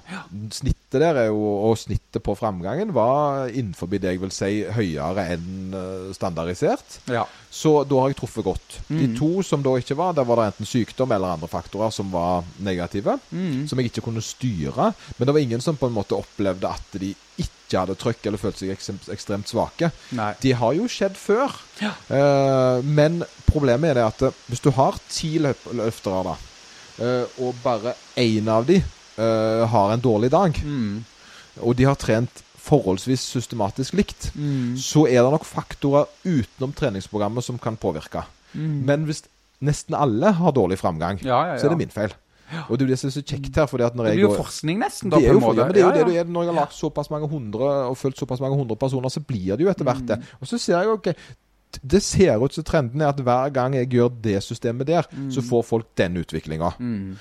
Snittet 0.52 0.98
der 1.00 1.18
er 1.20 1.28
jo, 1.28 1.38
og 1.68 1.78
snittet 1.78 2.22
på 2.24 2.34
framgangen 2.38 2.92
var 2.96 3.50
innenfor 3.52 3.90
det 3.92 4.02
jeg 4.08 4.20
vil 4.22 4.32
si 4.34 4.50
høyere 4.74 5.26
enn 5.36 5.76
eh, 5.76 6.10
standardisert. 6.16 7.00
Ja. 7.12 7.26
Så 7.50 7.80
da 7.88 8.00
har 8.00 8.10
jeg 8.10 8.20
truffet 8.20 8.46
godt. 8.46 8.78
Mm. 8.88 8.98
De 9.00 9.08
to 9.18 9.30
som 9.46 9.62
da 9.64 9.76
ikke 9.78 9.98
var, 9.98 10.14
der 10.16 10.26
var 10.26 10.40
det 10.40 10.50
enten 10.50 10.70
sykdom 10.70 11.12
eller 11.14 11.36
andre 11.36 11.50
faktorer 11.50 11.94
som 11.94 12.10
var 12.14 12.46
negative. 12.58 13.18
Mm. 13.30 13.66
Som 13.70 13.80
jeg 13.80 13.92
ikke 13.92 14.06
kunne 14.08 14.24
styre. 14.24 14.92
Men 15.18 15.28
det 15.28 15.36
var 15.36 15.46
ingen 15.46 15.64
som 15.64 15.78
på 15.78 15.90
en 15.90 15.96
måte 15.96 16.18
opplevde 16.18 16.70
at 16.70 17.00
de 17.00 17.14
ikke 17.40 17.78
hadde 17.78 17.98
trøkk 18.00 18.26
eller 18.26 18.40
følte 18.40 18.64
seg 18.66 19.12
ekstremt 19.14 19.50
svake. 19.50 19.92
Nei. 20.16 20.32
De 20.42 20.54
har 20.58 20.74
jo 20.74 20.88
skjedd 20.90 21.18
før. 21.18 21.54
Eh, 21.80 22.86
men 22.86 23.22
problemet 23.46 23.92
er 23.92 24.00
det 24.00 24.08
at 24.08 24.40
hvis 24.50 24.62
du 24.64 24.72
har 24.74 24.98
ti 25.10 25.36
løftere, 25.42 26.24
da, 26.26 26.38
og 27.00 27.54
bare 27.64 27.94
én 28.16 28.48
av 28.48 28.66
de 28.66 28.76
eh, 29.18 29.66
har 29.68 29.92
en 29.92 30.00
dårlig 30.00 30.30
dag, 30.30 30.52
Mm. 30.64 31.04
og 31.62 31.76
de 31.76 31.84
har 31.84 31.94
trent 31.96 32.42
forholdsvis 32.60 33.20
systematisk 33.20 33.94
likt, 33.94 34.30
Mm. 34.36 34.76
så 34.76 35.06
er 35.08 35.22
det 35.22 35.32
nok 35.32 35.44
faktorer 35.44 36.06
utenom 36.24 36.72
treningsprogrammet 36.72 37.42
som 37.44 37.58
kan 37.58 37.76
påvirke. 37.76 38.24
Men 38.54 39.04
hvis 39.06 39.22
nesten 39.62 39.94
alle 39.94 40.32
har 40.32 40.52
dårlig 40.52 40.78
framgang, 40.78 41.20
ja, 41.22 41.28
Ja, 41.44 41.52
ja, 41.54 41.58
så 41.58 41.66
er 41.66 41.68
det 41.70 41.78
min 41.78 41.88
feil. 41.88 42.12
Og 42.68 42.78
det 42.78 42.84
er 42.84 42.88
det 42.88 42.98
som 42.98 43.08
er 43.08 43.12
så 43.12 43.22
kjekt 43.22 43.54
her. 43.54 43.66
fordi 43.66 43.84
at 43.84 43.94
når 43.94 44.04
Det 44.06 44.12
blir 44.16 44.20
jo 44.22 44.28
går- 44.28 44.36
forskning, 44.44 44.78
nesten, 44.80 45.10
da, 45.10 45.16
det 45.18 45.26
er 45.28 45.32
på 45.34 45.40
jo 45.40 45.54
ja, 45.54 45.64
men 45.64 45.72
det 45.72 45.82
er 45.82 45.86
jo 45.86 45.92
det 45.92 46.06
du 46.06 46.12
er 46.18 46.24
når 46.24 46.44
jeg 46.44 46.54
har 46.54 46.60
lagt 46.60 46.72
såpass 46.74 47.10
mange 47.10 47.28
hundre 47.28 47.60
og 47.88 47.96
fulgt 47.96 48.18
såpass 48.18 48.40
mange 48.40 48.56
hundre 48.56 48.76
personer, 48.76 49.08
så 49.08 49.20
blir 49.20 49.56
det 49.56 49.60
jo 49.60 49.68
etter 49.70 49.84
hvert 49.84 50.00
Mm. 50.02 50.06
det. 50.06 50.18
Og 50.40 50.48
så 50.48 50.58
ser 50.58 50.76
jeg 50.78 50.84
jo 50.86 50.92
ok, 50.92 51.04
t- 51.04 51.14
det 51.82 52.00
ser 52.02 52.42
ut 52.42 52.54
som 52.54 52.64
trenden 52.66 53.02
er 53.02 53.12
at 53.12 53.20
hver 53.22 53.52
gang 53.54 53.76
jeg 53.78 53.90
gjør 53.94 54.10
det 54.24 54.40
systemet 54.42 54.88
der, 54.88 55.06
så 55.32 55.42
får 55.44 55.62
folk 55.68 55.86
den 55.98 56.18
utviklinga. 56.20 56.72
Mm. 56.78 57.16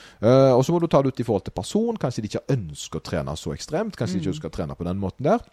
og 0.56 0.66
så 0.66 0.74
må 0.74 0.80
du 0.82 0.88
ta 0.88 1.02
det 1.02 1.14
ut 1.14 1.22
i 1.22 1.28
forhold 1.28 1.45
til 1.45 1.56
person. 1.56 1.97
Kanskje 2.02 2.24
de 2.24 2.32
ikke 2.32 2.56
ønsker 2.56 3.00
å 3.00 3.06
trene 3.06 3.36
så 3.38 3.54
ekstremt. 3.54 3.97
Kanskje 4.00 4.18
de 4.18 4.24
ikke 4.24 4.34
ønsker 4.36 4.52
å 4.52 4.58
trene 4.58 4.78
på 4.80 4.88
den 4.88 5.02
måten 5.02 5.30
der. 5.30 5.43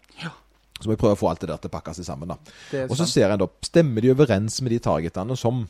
Så 0.77 0.85
må 0.85 0.93
jeg 0.93 1.01
prøve 1.01 1.17
å 1.17 1.19
få 1.19 1.31
alt 1.31 1.41
det 1.41 1.49
der 1.49 1.61
til 1.61 1.71
å 1.71 1.73
pakke 1.73 1.93
seg 1.97 2.05
sammen. 2.05 2.33
da 2.33 2.85
Og 2.85 2.97
så 2.97 3.07
ser 3.09 3.31
en 3.33 3.41
da 3.41 3.49
Stemmer 3.65 4.01
de 4.01 4.13
overens 4.13 4.61
med 4.61 4.71
de 4.75 4.79
targetene 4.79 5.37
som, 5.37 5.63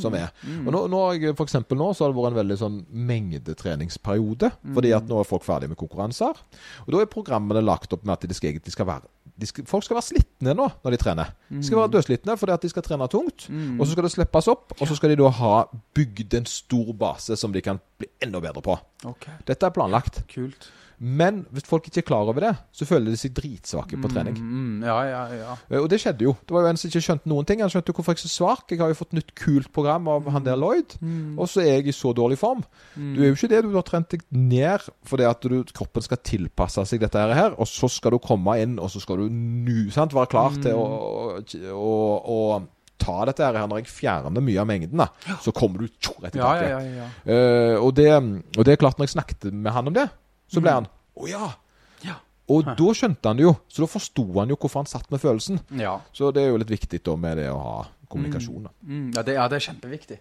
som 0.00 0.14
er. 0.16 0.30
Og 0.64 0.70
nå, 0.72 0.86
nå 0.92 1.02
for 1.34 1.44
eksempel 1.44 1.78
nå 1.78 1.90
så 1.94 2.04
har 2.04 2.12
det 2.12 2.20
vært 2.20 2.34
en 2.34 2.40
veldig 2.40 2.60
sånn 2.62 2.78
mengdetreningsperiode. 2.90 4.52
Fordi 4.76 4.94
at 4.96 5.08
nå 5.08 5.20
er 5.20 5.28
folk 5.28 5.44
ferdige 5.44 5.72
med 5.72 5.80
konkurranser. 5.80 6.40
Og 6.86 6.94
da 6.94 7.02
er 7.02 7.12
programmene 7.12 7.64
lagt 7.64 7.92
opp 7.96 8.04
med 8.04 8.16
at 8.16 8.28
det 8.28 8.36
skal 8.38 8.52
egentlig 8.52 8.76
skal 8.76 8.88
være 8.88 9.08
de 9.08 9.15
skal, 9.44 9.66
Folk 9.68 9.84
skal 9.84 9.98
være 9.98 10.06
slitne 10.06 10.54
nå 10.56 10.68
når 10.84 10.94
de 10.94 11.00
trener. 11.02 11.32
De 11.50 11.60
skal 11.66 11.80
være 11.82 11.92
dødslitne 11.98 12.36
fordi 12.40 12.54
at 12.54 12.64
de 12.64 12.70
skal 12.72 12.86
trene 12.86 13.08
tungt. 13.12 13.48
Mm. 13.52 13.76
Og 13.80 13.86
så 13.86 13.92
skal 13.92 14.08
det 14.08 14.12
slippes 14.14 14.48
opp, 14.48 14.72
og 14.78 14.88
så 14.88 14.96
skal 14.96 15.12
de 15.12 15.18
da 15.20 15.28
ha 15.42 15.52
bygd 15.98 16.38
en 16.40 16.48
stor 16.48 16.94
base 16.96 17.36
som 17.36 17.52
de 17.52 17.60
kan 17.64 17.82
bli 18.00 18.08
enda 18.24 18.40
bedre 18.40 18.64
på. 18.64 18.78
Okay. 19.12 19.36
Dette 19.48 19.68
er 19.68 19.76
planlagt. 19.76 20.22
kult. 20.32 20.70
Men 20.98 21.42
hvis 21.52 21.66
folk 21.68 21.84
ikke 21.90 22.00
er 22.00 22.06
klar 22.08 22.28
over 22.30 22.40
det, 22.40 22.50
så 22.72 22.86
føler 22.88 23.10
de 23.12 23.18
seg 23.20 23.34
dritsvake 23.36 23.98
på 24.00 24.08
trening. 24.08 24.36
Mm, 24.40 24.84
ja, 24.86 24.94
ja, 25.04 25.22
ja. 25.36 25.56
Eh, 25.68 25.80
Og 25.82 25.90
det 25.92 25.98
skjedde 26.00 26.24
jo. 26.24 26.32
Det 26.46 26.54
var 26.56 26.62
jo 26.64 26.70
en 26.72 26.78
som 26.80 26.88
ikke 26.88 27.02
skjønte 27.04 27.28
noen 27.28 27.44
ting. 27.48 27.60
Han 27.60 27.68
skjønte 27.72 27.92
jo 27.92 27.96
hvorfor 27.98 28.16
jeg 28.16 28.22
er 28.22 28.28
så 28.28 28.32
svak. 28.32 28.64
Jeg 28.72 28.80
har 28.80 28.88
jo 28.94 28.96
fått 29.02 29.12
nytt 29.18 29.34
kult 29.36 29.68
program 29.76 30.08
av 30.08 30.30
han 30.32 30.46
der 30.46 30.56
Lloyd, 30.56 30.94
og 31.36 31.50
så 31.52 31.60
er 31.60 31.74
jeg 31.82 31.88
i 31.92 31.96
så 31.98 32.14
dårlig 32.16 32.38
form. 32.40 32.62
Du 32.96 33.20
er 33.20 33.28
jo 33.28 33.36
ikke 33.36 33.50
det. 33.52 33.62
Du 33.66 33.74
har 33.76 33.84
trent 33.88 34.08
deg 34.14 34.24
ned 34.32 34.86
fordi 35.06 35.28
at 35.28 35.44
du, 35.44 35.58
kroppen 35.76 36.02
skal 36.06 36.22
tilpasse 36.24 36.86
seg 36.88 37.04
dette 37.04 37.18
her, 37.36 37.52
og 37.60 37.68
så 37.68 37.90
skal 37.92 38.16
du 38.16 38.18
komme 38.24 38.56
inn, 38.62 38.78
og 38.80 38.88
så 38.90 39.02
skal 39.04 39.20
du 39.20 39.28
nu, 39.28 39.90
sant, 39.92 40.16
være 40.16 40.32
klar 40.32 40.56
til 40.64 40.74
å, 40.80 41.36
å, 41.76 41.94
å 42.24 42.40
ta 42.96 43.18
dette 43.28 43.44
her 43.44 43.66
når 43.68 43.82
jeg 43.84 43.90
fjerner 43.92 44.40
mye 44.42 44.60
av 44.62 44.66
mengden, 44.70 44.96
da, 45.02 45.10
så 45.44 45.52
kommer 45.54 45.84
du 45.84 45.90
tjo, 46.00 46.14
rett 46.24 46.34
Ja, 46.34 46.54
tilbake. 46.56 46.70
ja, 46.70 46.78
ja, 46.80 47.04
ja. 47.04 47.08
uh, 47.28 47.84
og, 47.84 47.90
det, 47.98 48.08
og 48.56 48.64
det 48.64 48.72
er 48.72 48.80
klart, 48.80 48.96
når 48.98 49.10
jeg 49.10 49.14
snakket 49.18 49.50
med 49.52 49.70
han 49.76 49.90
om 49.92 49.94
det, 49.98 50.06
så 50.52 50.62
ble 50.62 50.74
han 50.80 50.88
Å 51.16 51.28
ja! 51.30 51.46
Ja. 52.04 52.18
Og 52.52 52.66
da 52.78 52.92
skjønte 52.94 53.30
han 53.30 53.38
det 53.38 53.46
jo. 53.46 53.54
Så 53.72 53.82
da 53.82 53.88
forsto 53.90 54.24
han 54.36 54.52
jo 54.52 54.58
hvorfor 54.60 54.82
han 54.84 54.90
satt 54.90 55.08
med 55.10 55.22
følelsen. 55.22 55.62
Ja. 55.80 55.96
Så 56.14 56.28
det 56.34 56.44
er 56.44 56.52
jo 56.52 56.60
litt 56.60 56.70
viktig 56.70 57.00
da 57.06 57.16
med 57.18 57.40
det 57.40 57.48
å 57.50 57.56
ha 57.58 57.76
kommunikasjon. 58.12 58.68
da. 58.68 58.74
Mm, 58.86 59.08
ja, 59.16 59.22
det, 59.26 59.34
ja, 59.38 59.46
det 59.50 59.58
er 59.58 59.64
kjempeviktig. 59.66 60.18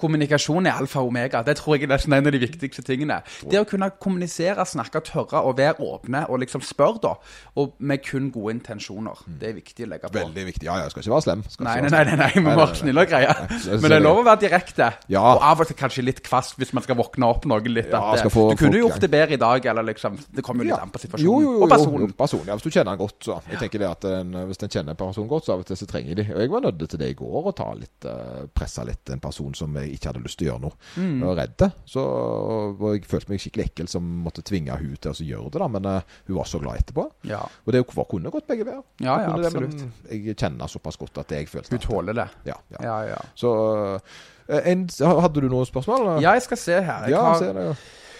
Kommunikasjon 0.00 0.66
er 0.66 0.78
alfa 0.80 1.02
og 1.04 1.12
omega. 1.12 1.42
Det 1.46 1.56
tror 1.60 1.76
jeg 1.76 1.86
er 1.86 2.02
en 2.02 2.26
av 2.26 2.32
de 2.34 2.40
viktigste 2.42 2.82
tingene. 2.86 3.20
Det 3.50 3.60
å 3.60 3.66
kunne 3.68 3.90
kommunisere, 4.02 4.64
snakke, 4.66 5.00
tørre 5.06 5.44
og 5.46 5.56
være 5.60 5.78
åpne 5.84 6.24
og 6.28 6.40
liksom 6.42 6.64
spørre, 6.66 6.98
da. 7.04 7.12
Og 7.60 7.76
med 7.78 8.02
kun 8.02 8.30
gode 8.34 8.56
intensjoner. 8.56 9.22
Det 9.40 9.52
er 9.52 9.56
viktig 9.58 9.86
å 9.86 9.90
legge 9.92 10.10
på. 10.10 10.18
Veldig 10.18 10.46
viktig. 10.48 10.66
Ja, 10.66 10.80
jeg 10.82 10.90
skal 10.94 11.04
ikke 11.04 11.14
være 11.14 11.26
slem. 11.28 11.44
Skal 11.54 11.68
Nei, 11.68 11.76
nei, 11.84 11.92
nei, 11.94 12.02
nei, 12.08 12.16
nei, 12.24 12.30
vi 12.34 12.42
må 12.42 12.56
være 12.58 12.78
snille 12.80 13.04
og 13.04 13.12
greie. 13.12 13.36
Men 13.70 13.86
det 13.86 13.98
er 14.00 14.04
lov 14.04 14.20
å 14.22 14.26
være 14.26 14.42
direkte. 14.42 14.90
Ja. 15.14 15.22
Og 15.22 15.46
av 15.46 15.62
og 15.62 15.70
til 15.70 15.78
kanskje 15.78 16.06
litt 16.08 16.22
kvast 16.26 16.58
hvis 16.58 16.74
man 16.76 16.86
skal 16.86 16.98
våkne 16.98 17.30
opp 17.30 17.46
noe 17.50 17.62
litt. 17.70 17.92
Ja, 17.94 18.02
at, 18.16 18.26
få 18.34 18.48
du 18.50 18.58
kunne 18.60 18.80
jo 18.80 18.88
gjort 18.88 19.04
det 19.04 19.10
bedre 19.14 19.38
i 19.38 19.40
dag, 19.40 19.70
eller 19.70 19.86
liksom 19.92 20.18
Det 20.34 20.42
kommer 20.44 20.64
jo 20.64 20.72
litt 20.72 20.78
Ja. 20.78 20.82
an 20.82 20.90
på 20.94 21.02
situasjonen. 21.04 21.24
Jo, 21.28 21.38
jo, 21.44 21.54
jo, 21.54 21.62
og 21.62 21.70
personen. 21.70 22.08
Jo, 22.08 22.18
personen. 22.18 22.50
Ja, 22.50 22.58
hvis 22.58 22.66
du 22.66 22.74
kjenner 22.74 22.96
han 22.96 23.02
godt, 23.04 23.18
så. 23.28 23.38
Jeg 23.50 23.62
tenker 23.62 23.84
det 23.84 23.90
at 23.92 24.08
en, 24.10 24.34
Hvis 24.50 24.62
en 24.62 24.74
kjenner 24.74 24.96
en 24.96 25.00
person 25.04 25.28
godt, 25.30 25.46
så 25.46 25.54
av 25.54 25.62
og 25.62 25.70
til 25.70 25.78
så 25.78 25.86
trenger 25.86 26.18
de 26.18 26.26
Og 26.34 26.40
jeg 26.42 26.50
var 26.50 26.66
nødt 26.66 26.82
til 26.90 26.98
det 26.98 27.10
i 27.14 27.18
går, 27.18 27.48
å 27.50 27.54
ta 27.54 27.70
litt 27.78 28.08
uh, 28.08 28.44
presse 28.54 28.84
litt 28.88 29.14
en 29.14 29.22
person 29.22 29.54
som 29.54 29.76
jeg 29.78 29.83
ikke 29.92 30.10
hadde 30.10 30.22
lyst 30.24 30.38
til 30.40 30.48
å 30.48 30.50
gjøre 30.52 30.64
noe. 30.64 30.78
Mm. 30.96 31.14
Jeg 31.20 31.28
var 31.28 31.38
redd. 31.40 31.64
Så 31.90 32.04
og 32.04 32.84
jeg 32.94 33.04
følte 33.08 33.32
meg 33.32 33.42
skikkelig 33.42 33.66
ekkel 33.68 33.88
som 33.90 34.06
måtte 34.24 34.44
tvinge 34.46 34.76
hun 34.80 34.94
til 34.96 35.12
å 35.12 35.28
gjøre 35.30 35.50
det, 35.50 35.62
da. 35.62 35.68
Men 35.76 35.88
uh, 35.90 36.14
hun 36.28 36.38
var 36.38 36.48
så 36.50 36.60
glad 36.62 36.80
etterpå. 36.82 37.06
Ja. 37.30 37.42
Og 37.64 37.72
det 37.74 37.84
var- 37.90 38.08
kunne 38.14 38.30
gått 38.30 38.46
begge 38.46 38.64
veier. 38.68 38.82
Ja, 39.00 39.16
ja, 39.22 39.32
absolutt. 39.34 39.74
det, 39.78 39.88
men 40.10 40.22
jeg 40.26 40.36
kjenner 40.36 40.70
såpass 40.70 40.96
godt 41.00 41.18
at 41.24 41.34
jeg 41.34 41.48
følte 41.48 41.74
Hun 41.74 41.82
tåler 41.84 42.16
det. 42.20 42.28
Ja, 42.46 42.56
ja. 42.76 42.80
Ja, 42.84 42.96
ja. 43.14 43.20
Så 43.34 43.50
uh, 43.98 44.00
en, 44.48 44.88
Hadde 45.00 45.40
du 45.40 45.48
noen 45.48 45.66
spørsmål? 45.68 46.22
Ja, 46.22 46.34
jeg 46.36 46.42
skal 46.46 46.60
se 46.60 46.80
her. 46.80 47.06
Jeg 47.08 47.16
ja 47.16 47.22
har, 47.24 47.38
se 47.40 47.52
det. 47.56 47.68
ja. 47.70 47.74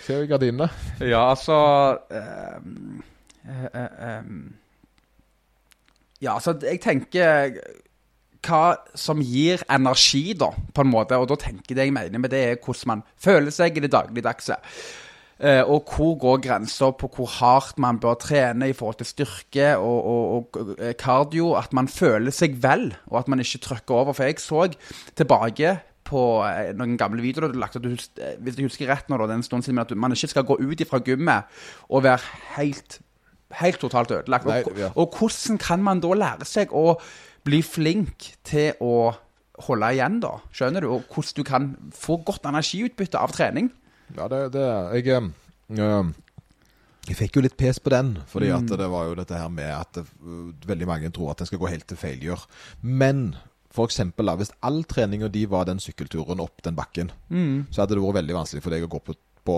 Se 0.05 0.19
i 0.21 0.27
gardinene. 0.29 0.69
Ja, 1.01 1.31
altså 1.31 1.57
um, 2.11 3.03
ehm, 3.49 4.55
Ja, 6.23 6.35
altså, 6.35 6.55
jeg 6.63 6.81
tenker 6.81 7.57
hva 8.45 8.77
som 8.99 9.23
gir 9.25 9.65
energi, 9.73 10.35
da, 10.39 10.51
på 10.75 10.85
en 10.85 10.93
måte. 10.93 11.19
Og 11.21 11.31
da 11.31 11.39
tenker 11.41 11.73
jeg 11.73 11.81
det 11.81 11.89
jeg 11.89 11.97
mener 11.97 12.23
med 12.23 12.35
det, 12.35 12.45
er 12.45 12.61
hvordan 12.61 12.93
man 12.93 13.07
føler 13.21 13.55
seg 13.55 13.79
i 13.79 13.85
det 13.85 13.93
dagligdagse. 13.95 14.61
Eh, 15.45 15.63
og 15.67 15.91
hvor 15.91 16.15
går 16.23 16.43
grensa 16.45 16.93
på 16.95 17.09
hvor 17.17 17.27
hardt 17.41 17.79
man 17.83 17.99
bør 17.99 18.15
trene 18.23 18.69
i 18.71 18.77
forhold 18.77 19.01
til 19.01 19.09
styrke 19.09 19.73
og, 19.77 20.05
og, 20.07 20.53
og 20.55 20.77
eh, 20.79 20.95
kardio. 20.99 21.55
At 21.59 21.75
man 21.75 21.91
føler 21.91 22.35
seg 22.35 22.61
vel, 22.63 22.93
og 23.11 23.19
at 23.25 23.29
man 23.29 23.43
ikke 23.43 23.65
trykker 23.67 23.95
over. 23.95 24.15
For 24.15 24.29
jeg 24.29 24.39
så 24.43 24.69
tilbake 25.19 25.75
på 26.07 26.23
eh, 26.47 26.71
noen 26.77 26.95
gamle 27.01 27.25
videoer 27.25 27.51
du 27.51 27.59
lagt, 27.59 27.81
at 27.81 27.83
du, 27.83 27.91
hvis 27.91 28.61
jeg 28.61 28.69
husker 28.69 28.93
rett 28.93 29.11
nå, 29.11 29.19
da, 29.19 29.27
det 29.27 29.37
er 29.37 29.43
en 29.43 29.49
stund 29.49 29.67
siden, 29.67 29.83
at 29.83 29.91
man 29.99 30.15
ikke 30.15 30.31
skal 30.37 30.47
gå 30.47 30.61
ut 30.61 30.87
fra 30.89 31.03
gymmet 31.05 31.51
og 31.89 32.05
være 32.07 32.23
helt, 32.59 33.01
helt 33.59 33.81
totalt 33.83 34.15
ødelagt. 34.15 34.47
Og, 34.47 34.83
og 34.95 35.19
hvordan 35.19 35.59
kan 35.59 35.83
man 35.83 36.05
da 36.05 36.15
lære 36.15 36.49
seg 36.49 36.73
å 36.73 36.95
bli 37.45 37.61
flink 37.65 38.33
til 38.47 38.75
å 38.83 39.13
holde 39.69 39.93
igjen, 39.95 40.19
da? 40.25 40.35
Skjønner 40.55 40.85
du? 40.85 40.91
Og 40.97 41.09
hvordan 41.13 41.39
du 41.39 41.47
kan 41.47 41.71
få 41.95 42.19
godt 42.27 42.49
energiutbytte 42.51 43.21
av 43.21 43.35
trening? 43.35 43.71
Ja, 44.17 44.29
det, 44.29 44.47
det 44.55 44.67
Jeg 44.99 45.09
eh, 45.15 45.29
eh, 45.79 46.13
jeg 47.05 47.19
fikk 47.19 47.37
jo 47.37 47.43
litt 47.45 47.57
pes 47.61 47.77
på 47.85 47.93
den, 47.93 48.15
fordi 48.31 48.49
at 48.55 48.65
det 48.65 48.87
var 48.89 49.11
jo 49.11 49.17
dette 49.19 49.37
her 49.37 49.51
med 49.53 49.69
at 49.69 49.91
det, 49.99 50.07
uh, 50.25 50.55
veldig 50.65 50.87
mange 50.89 51.11
tror 51.13 51.35
at 51.35 51.43
den 51.43 51.51
skal 51.51 51.61
gå 51.61 51.69
helt 51.69 51.85
til 51.91 52.01
failure. 52.01 52.47
Men 52.81 53.35
for 53.75 53.91
eksempel 53.91 54.31
da, 54.31 54.39
hvis 54.41 54.55
all 54.65 54.81
treninga 54.89 55.29
de 55.29 55.45
var 55.51 55.67
den 55.69 55.83
sykkelturen 55.83 56.41
opp 56.41 56.63
den 56.65 56.79
bakken, 56.79 57.11
så 57.75 57.83
hadde 57.83 57.99
det 57.99 58.05
vært 58.05 58.21
veldig 58.23 58.37
vanskelig 58.39 58.63
for 58.65 58.73
deg 58.73 58.87
å 58.87 58.91
gå 58.93 59.01
på, 59.05 59.17
på, 59.45 59.57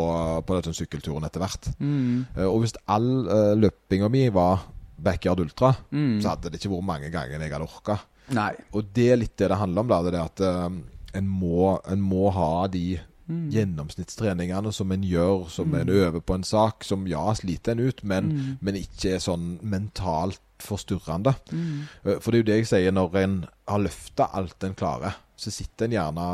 på 0.48 0.58
den 0.64 0.78
sykkelturen 0.78 1.28
etter 1.28 1.44
hvert. 1.44 1.68
Eh, 1.78 2.48
og 2.48 2.64
hvis 2.64 2.74
all 2.90 3.10
uh, 3.28 3.52
løpinga 3.60 4.08
mi 4.10 4.24
var 4.34 4.64
backyard 4.96 5.40
ultra, 5.44 5.74
så 6.22 6.30
hadde 6.32 6.50
det 6.50 6.60
ikke 6.60 6.72
vært 6.72 6.86
mange 6.88 7.10
ganger 7.12 7.40
jeg 7.40 7.52
hadde 7.52 7.66
orka. 7.68 7.98
Nei. 8.34 8.52
Og 8.74 8.88
det 8.96 9.10
er 9.12 9.20
litt 9.20 9.36
det 9.38 9.48
det 9.52 9.58
handler 9.60 9.84
om, 9.84 9.90
da. 9.92 9.98
Det 10.02 10.14
er 10.14 10.22
at 10.24 10.40
eh, 10.46 10.78
en, 11.20 11.28
må, 11.28 11.76
en 11.86 12.00
må 12.02 12.30
ha 12.34 12.66
de 12.72 12.98
gjennomsnittstreningene 13.26 14.70
som 14.74 14.92
en 14.94 15.04
gjør, 15.06 15.46
som 15.50 15.72
en 15.74 15.88
øver 15.90 16.22
på 16.22 16.36
en 16.38 16.44
sak, 16.46 16.84
som 16.86 17.06
ja, 17.10 17.22
sliter 17.34 17.74
en 17.74 17.84
ut, 17.88 18.02
men, 18.06 18.32
men 18.62 18.78
ikke 18.78 19.16
er 19.16 19.22
sånn 19.22 19.56
mentalt 19.66 20.40
forstyrrende. 20.62 21.34
Eh, 22.06 22.18
For 22.22 22.30
det 22.30 22.38
er 22.38 22.42
jo 22.42 22.50
det 22.50 22.58
jeg 22.62 22.68
sier, 22.72 22.94
når 22.94 23.18
en 23.22 23.38
har 23.68 23.82
løfta 23.82 24.30
alt 24.38 24.66
en 24.66 24.76
klarer, 24.78 25.18
så 25.36 25.52
sitter 25.52 25.88
en 25.90 25.96
gjerne 25.98 26.28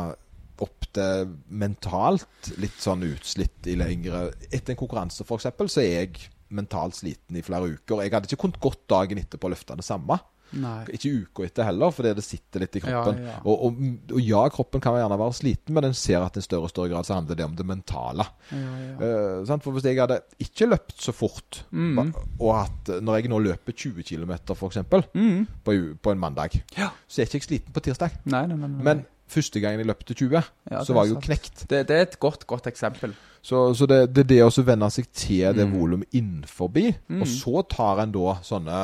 opp 0.63 0.85
til 0.93 1.33
mentalt 1.49 2.51
litt 2.61 2.77
sånn 2.79 3.01
utslitt 3.03 3.65
i 3.67 3.73
lengre 3.75 4.27
Etter 4.53 4.75
en 4.75 4.79
konkurranse, 4.79 5.25
f.eks., 5.25 5.49
så 5.73 5.81
er 5.81 5.89
jeg 6.05 6.27
mentalt 6.55 6.95
sliten 6.99 7.39
i 7.39 7.43
flere 7.45 7.73
uker. 7.77 8.03
Jeg 8.05 8.13
hadde 8.13 8.29
ikke 8.31 8.43
kunnet 8.45 8.61
gått 8.63 8.85
dagen 8.91 9.19
etterpå 9.21 9.49
og 9.49 9.55
løfte 9.57 9.75
det 9.79 9.85
samme. 9.87 10.19
Nei. 10.53 10.83
Ikke 10.93 11.09
uka 11.23 11.47
etter 11.47 11.65
heller, 11.65 11.89
fordi 11.89 12.11
det 12.13 12.21
sitter 12.27 12.61
litt 12.61 12.75
i 12.77 12.81
kroppen. 12.83 13.23
Ja, 13.23 13.31
ja. 13.31 13.37
Og, 13.49 13.63
og, 13.65 13.79
og 14.13 14.19
ja, 14.21 14.41
kroppen 14.53 14.83
kan 14.85 14.93
gjerne 14.99 15.17
være 15.17 15.33
sliten, 15.33 15.73
men 15.73 15.87
den 15.87 15.95
ser 15.97 16.21
at 16.21 16.37
i 16.37 16.43
større 16.45 16.67
og 16.67 16.69
større 16.69 16.91
grad 16.91 17.07
så 17.07 17.15
handler 17.17 17.39
det 17.39 17.47
om 17.47 17.55
det 17.57 17.65
mentale. 17.65 18.27
Ja, 18.53 19.07
sant? 19.49 19.65
For 19.65 19.73
hvis 19.73 19.87
jeg 19.89 19.97
hadde 19.97 20.19
ikke 20.45 20.67
løpt 20.69 21.01
så 21.01 21.15
fort, 21.15 21.63
Mm. 21.73 22.13
og 22.37 22.51
at 22.59 22.91
når 23.01 23.17
jeg 23.17 23.31
nå 23.33 23.39
løper 23.47 23.73
20 23.73 24.05
km 24.05 24.35
f.eks. 24.53 24.77
Mm. 25.17 25.47
På, 25.65 25.73
på 26.05 26.13
en 26.13 26.21
mandag, 26.21 26.59
så 26.77 27.23
er 27.23 27.25
ikke 27.25 27.39
jeg 27.41 27.47
sliten 27.49 27.73
på 27.73 27.81
tirsdag. 27.89 28.19
Nei, 28.29 28.45
nei, 28.51 28.59
nei. 28.61 28.69
Men 28.91 29.03
første 29.33 29.61
gangen 29.63 29.81
jeg 29.83 29.97
til 30.05 30.21
20, 30.27 30.43
Ja, 30.71 30.83
så 30.85 30.93
var 30.95 31.05
jeg 31.07 31.15
jo 31.15 31.19
sant. 31.21 31.25
knekt. 31.29 31.65
det, 31.69 31.83
det 31.89 31.95
er 31.97 32.07
et 32.07 32.19
godt, 32.23 32.45
godt 32.47 32.67
eksempel. 32.71 33.13
Så, 33.43 33.73
så 33.75 33.83
det, 33.91 33.97
det 34.15 34.21
er 34.23 34.27
det 34.29 34.37
å 34.45 34.63
venne 34.63 34.87
seg 34.93 35.09
til 35.11 35.49
det 35.57 35.65
Mm. 35.67 35.73
volumet 35.75 36.15
innenforbi, 36.15 36.85
og 37.19 37.25
så 37.27 37.63
tar 37.67 37.99
en 38.05 38.13
da 38.15 38.37
sånne 38.39 38.77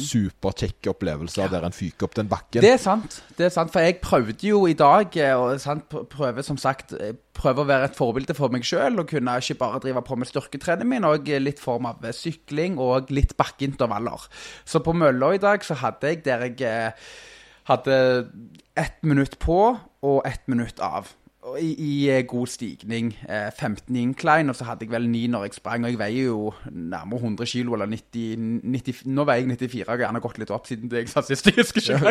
superkjekke 0.00 0.88
opplevelser 0.94 1.50
der 1.52 1.66
en 1.68 1.74
fyker 1.76 2.06
opp 2.08 2.14
den 2.16 2.30
bakken. 2.30 2.62
Det 2.64 2.70
er 2.70 2.80
sant. 2.80 3.18
det 3.36 3.48
er 3.50 3.52
sant, 3.52 3.72
For 3.74 3.84
jeg 3.84 3.98
prøvde 4.00 4.48
jo 4.48 4.62
i 4.70 4.72
dag 4.78 5.12
å 5.36 5.50
og 5.50 5.60
sant, 5.60 5.84
prøver 6.12 6.46
som 6.46 6.56
sagt 6.56 6.94
prøve 6.96 7.16
prøver 7.36 7.60
å 7.62 7.68
være 7.68 7.84
et 7.90 7.96
forbilde 7.98 8.34
for 8.34 8.48
meg 8.48 8.64
sjøl. 8.64 8.96
Og 9.02 9.10
kunne 9.10 9.36
ikke 9.42 9.58
bare 9.60 9.82
drive 9.84 10.02
på 10.06 10.16
med 10.16 10.30
styrketrening, 10.30 10.88
men 10.88 11.04
òg 11.04 11.28
litt 11.42 11.60
form 11.60 11.84
av 11.90 12.00
eh, 12.08 12.14
sykling 12.16 12.78
og 12.80 13.10
litt 13.12 13.36
bakkeintervaller. 13.36 14.24
Så 14.64 14.80
på 14.80 14.94
mølla 14.96 15.34
i 15.36 15.42
dag 15.42 15.64
så 15.66 15.76
hadde 15.82 16.14
jeg 16.14 16.24
der 16.24 16.46
jeg 16.48 16.62
eh, 16.64 17.06
hadde 17.68 17.98
ett 18.76 19.02
minutt 19.02 19.38
på 19.38 19.76
og 20.00 20.26
ett 20.26 20.46
minutt 20.46 20.80
av. 20.80 21.08
Og 21.46 21.60
I, 21.62 21.74
i 21.78 22.10
eh, 22.10 22.24
god 22.26 22.46
stigning. 22.50 23.12
Eh, 23.28 23.52
15 23.58 23.96
i 23.96 24.00
incline, 24.02 24.50
og 24.50 24.56
så 24.58 24.64
hadde 24.66 24.82
jeg 24.82 24.90
vel 24.90 25.04
9 25.06 25.26
når 25.30 25.44
jeg 25.46 25.54
sprang. 25.54 25.84
Og 25.84 25.92
jeg 25.92 25.98
veier 26.00 26.24
jo 26.24 26.52
nærmere 26.72 27.20
100 27.20 27.46
kilo, 27.46 27.76
eller 27.76 27.86
90, 27.86 28.62
90 28.64 29.04
Nå 29.14 29.24
veier 29.28 29.44
jeg 29.44 29.52
94, 29.52 29.78
jeg 29.78 29.86
har 29.86 30.00
gjerne 30.00 30.22
gått 30.24 30.40
litt 30.42 30.50
opp 30.50 30.66
siden 30.66 30.90
det 30.90 31.04
jeg 31.04 31.12
sa 31.12 31.22
sist. 31.22 31.46
Jeg 31.46 31.54
husker 31.60 31.80
ikke. 31.86 32.02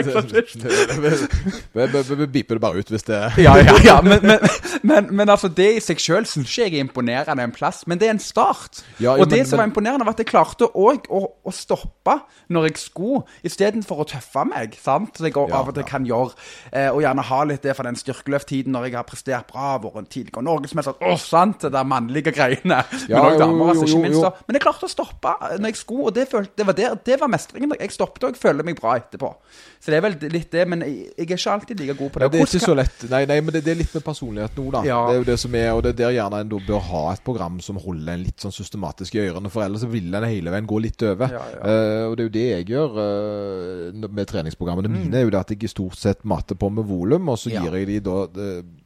Vi 2.16 2.28
biper 2.38 2.56
det 2.56 2.62
bare 2.64 2.80
ut 2.80 2.94
hvis 2.94 3.03
det 3.10 3.20
Ja, 3.44 3.57
ja, 3.60 3.76
ja. 3.84 3.98
Men, 4.06 4.24
men, 4.24 4.40
men, 4.88 5.12
men 5.12 5.30
altså, 5.30 5.52
det 5.52 5.68
i 5.76 5.84
seg 5.84 5.99
sjøl 5.99 6.24
syns 6.30 6.48
ikke 6.56 6.70
jeg 6.70 6.80
er 6.80 6.86
imponerende 6.86 7.44
en 7.44 7.56
plass, 7.56 7.84
men 7.91 7.99
det 7.99 8.07
er 8.07 8.16
en 8.16 8.24
start. 8.24 8.86
Ja, 9.03 9.18
og 9.20 9.28
det 9.32 9.41
som 9.49 9.60
var 9.60 9.68
imponerende, 9.68 10.07
var 10.07 10.16
at 10.16 10.24
jeg 10.24 10.32
klarte 10.32 10.72
òg 10.72 11.12
å, 11.12 11.26
å 11.44 11.52
stoppe 11.52 12.22
når 12.48 12.70
jeg 12.70 12.80
skulle, 12.86 13.26
istedenfor 13.44 14.06
å 14.06 14.07
tøffe 14.16 14.48
meg, 14.48 14.80
sant? 14.80 15.20
som 15.20 15.28
jeg 15.28 15.36
av 15.36 15.74
og 15.74 15.76
til 15.76 15.88
kan 15.91 16.07
gjøre. 16.07 16.32
Eh, 16.72 16.88
og 16.88 17.03
gjerne 17.03 17.30
ha 17.34 17.44
litt 17.52 17.68
det 17.68 17.76
fra 17.76 17.90
den 17.90 17.99
styrkeløfttiden 17.99 18.72
når 18.72 18.88
jeg 18.88 18.95
har 19.02 19.03
prestert 19.10 19.24
prestert 19.26 19.47
bra, 19.49 19.77
vært 19.81 19.95
en 19.97 20.06
tidligere 20.06 20.43
norgesmester 20.45 20.93
Åh, 21.02 21.18
sant? 21.18 21.61
Det 21.65 21.72
der 21.73 21.84
mannlige 21.88 22.31
greiene. 22.35 22.77
Ja, 23.10 23.23
men 23.26 23.39
damer, 23.39 23.69
altså, 23.73 23.85
ikke 23.89 24.02
minst. 24.03 24.22
da. 24.22 24.31
Men 24.47 24.56
jeg 24.60 24.61
klarte 24.61 24.85
å 24.85 24.91
stoppe 24.91 25.31
når 25.57 25.72
jeg 25.72 25.80
skulle, 25.80 26.06
og 26.10 26.14
det, 26.15 26.27
følte, 26.30 26.52
det, 26.60 26.65
var, 26.68 26.73
der, 26.77 26.95
det 27.06 27.18
var 27.22 27.31
mestringen. 27.34 27.73
Jeg 27.80 27.91
stoppet, 27.95 28.23
og 28.23 28.35
jeg 28.35 28.41
føler 28.41 28.64
meg 28.68 28.77
bra 28.80 28.95
etterpå. 28.99 29.31
Så 29.81 29.91
det 29.93 29.97
er 29.97 30.03
vel 30.06 30.15
litt 30.34 30.52
det, 30.53 30.64
men 30.69 30.81
jeg, 30.85 31.10
jeg 31.18 31.26
er 31.26 31.35
ikke 31.38 31.52
alltid 31.56 31.80
like 31.81 31.95
god 31.99 32.10
på 32.14 32.19
det. 32.22 32.26
Ja, 32.26 32.30
det 32.34 32.39
er 32.41 32.49
ikke 32.49 32.61
så 32.65 32.76
lett. 32.77 33.06
Nei, 33.11 33.23
nei 33.30 33.39
men 33.41 33.53
det, 33.56 33.64
det 33.65 33.73
er 33.76 33.80
litt 33.81 33.93
med 33.97 34.06
personlighet 34.06 34.56
nå, 34.57 34.68
da. 34.73 34.84
Ja. 34.88 34.99
Det 35.10 35.15
er 35.18 35.19
jo 35.23 35.27
det 35.31 35.38
som 35.41 35.57
er, 35.57 35.72
og 35.76 35.84
det 35.85 35.93
er 35.93 35.99
der 36.03 36.15
gjerne 36.19 36.39
en 36.45 36.53
bør 36.69 36.81
ha 36.91 37.03
et 37.14 37.23
program 37.26 37.60
som 37.65 37.77
holder 37.81 38.14
en 38.15 38.23
litt 38.26 38.41
sånn 38.45 38.53
systematisk 38.56 39.18
i 39.18 39.23
ørene, 39.26 39.49
for 39.53 39.65
ellers 39.65 39.85
vil 39.89 40.14
en 40.15 40.26
hele 40.30 40.53
veien 40.53 40.69
gå 40.69 40.80
litt 40.85 41.02
over. 41.06 41.34
Ja, 41.34 41.43
ja. 41.53 41.61
Eh, 41.65 42.06
og 42.10 42.15
det 42.18 42.23
er 42.23 42.30
jo 42.30 42.35
det 42.38 42.45
jeg 42.49 42.69
gjør 42.73 42.97
uh, 43.02 44.07
med 44.10 44.26
treningsprogrammene 44.30 44.89
Mm. 44.89 44.97
mine, 45.02 45.18
er 45.18 45.23
jo 45.26 45.34
det 45.34 45.39
at 45.41 45.53
jeg 45.56 45.69
stort 45.72 45.97
sett 45.97 46.26
mater 46.27 46.57
på 46.60 46.69
med 46.73 46.85
volum, 46.85 47.30
og 47.34 47.38
så 47.41 47.49
gir 47.53 47.73
jeg 47.73 47.88
de 47.89 47.99
da 48.06 48.18
eh, 48.26 48.60
f- 48.61 48.85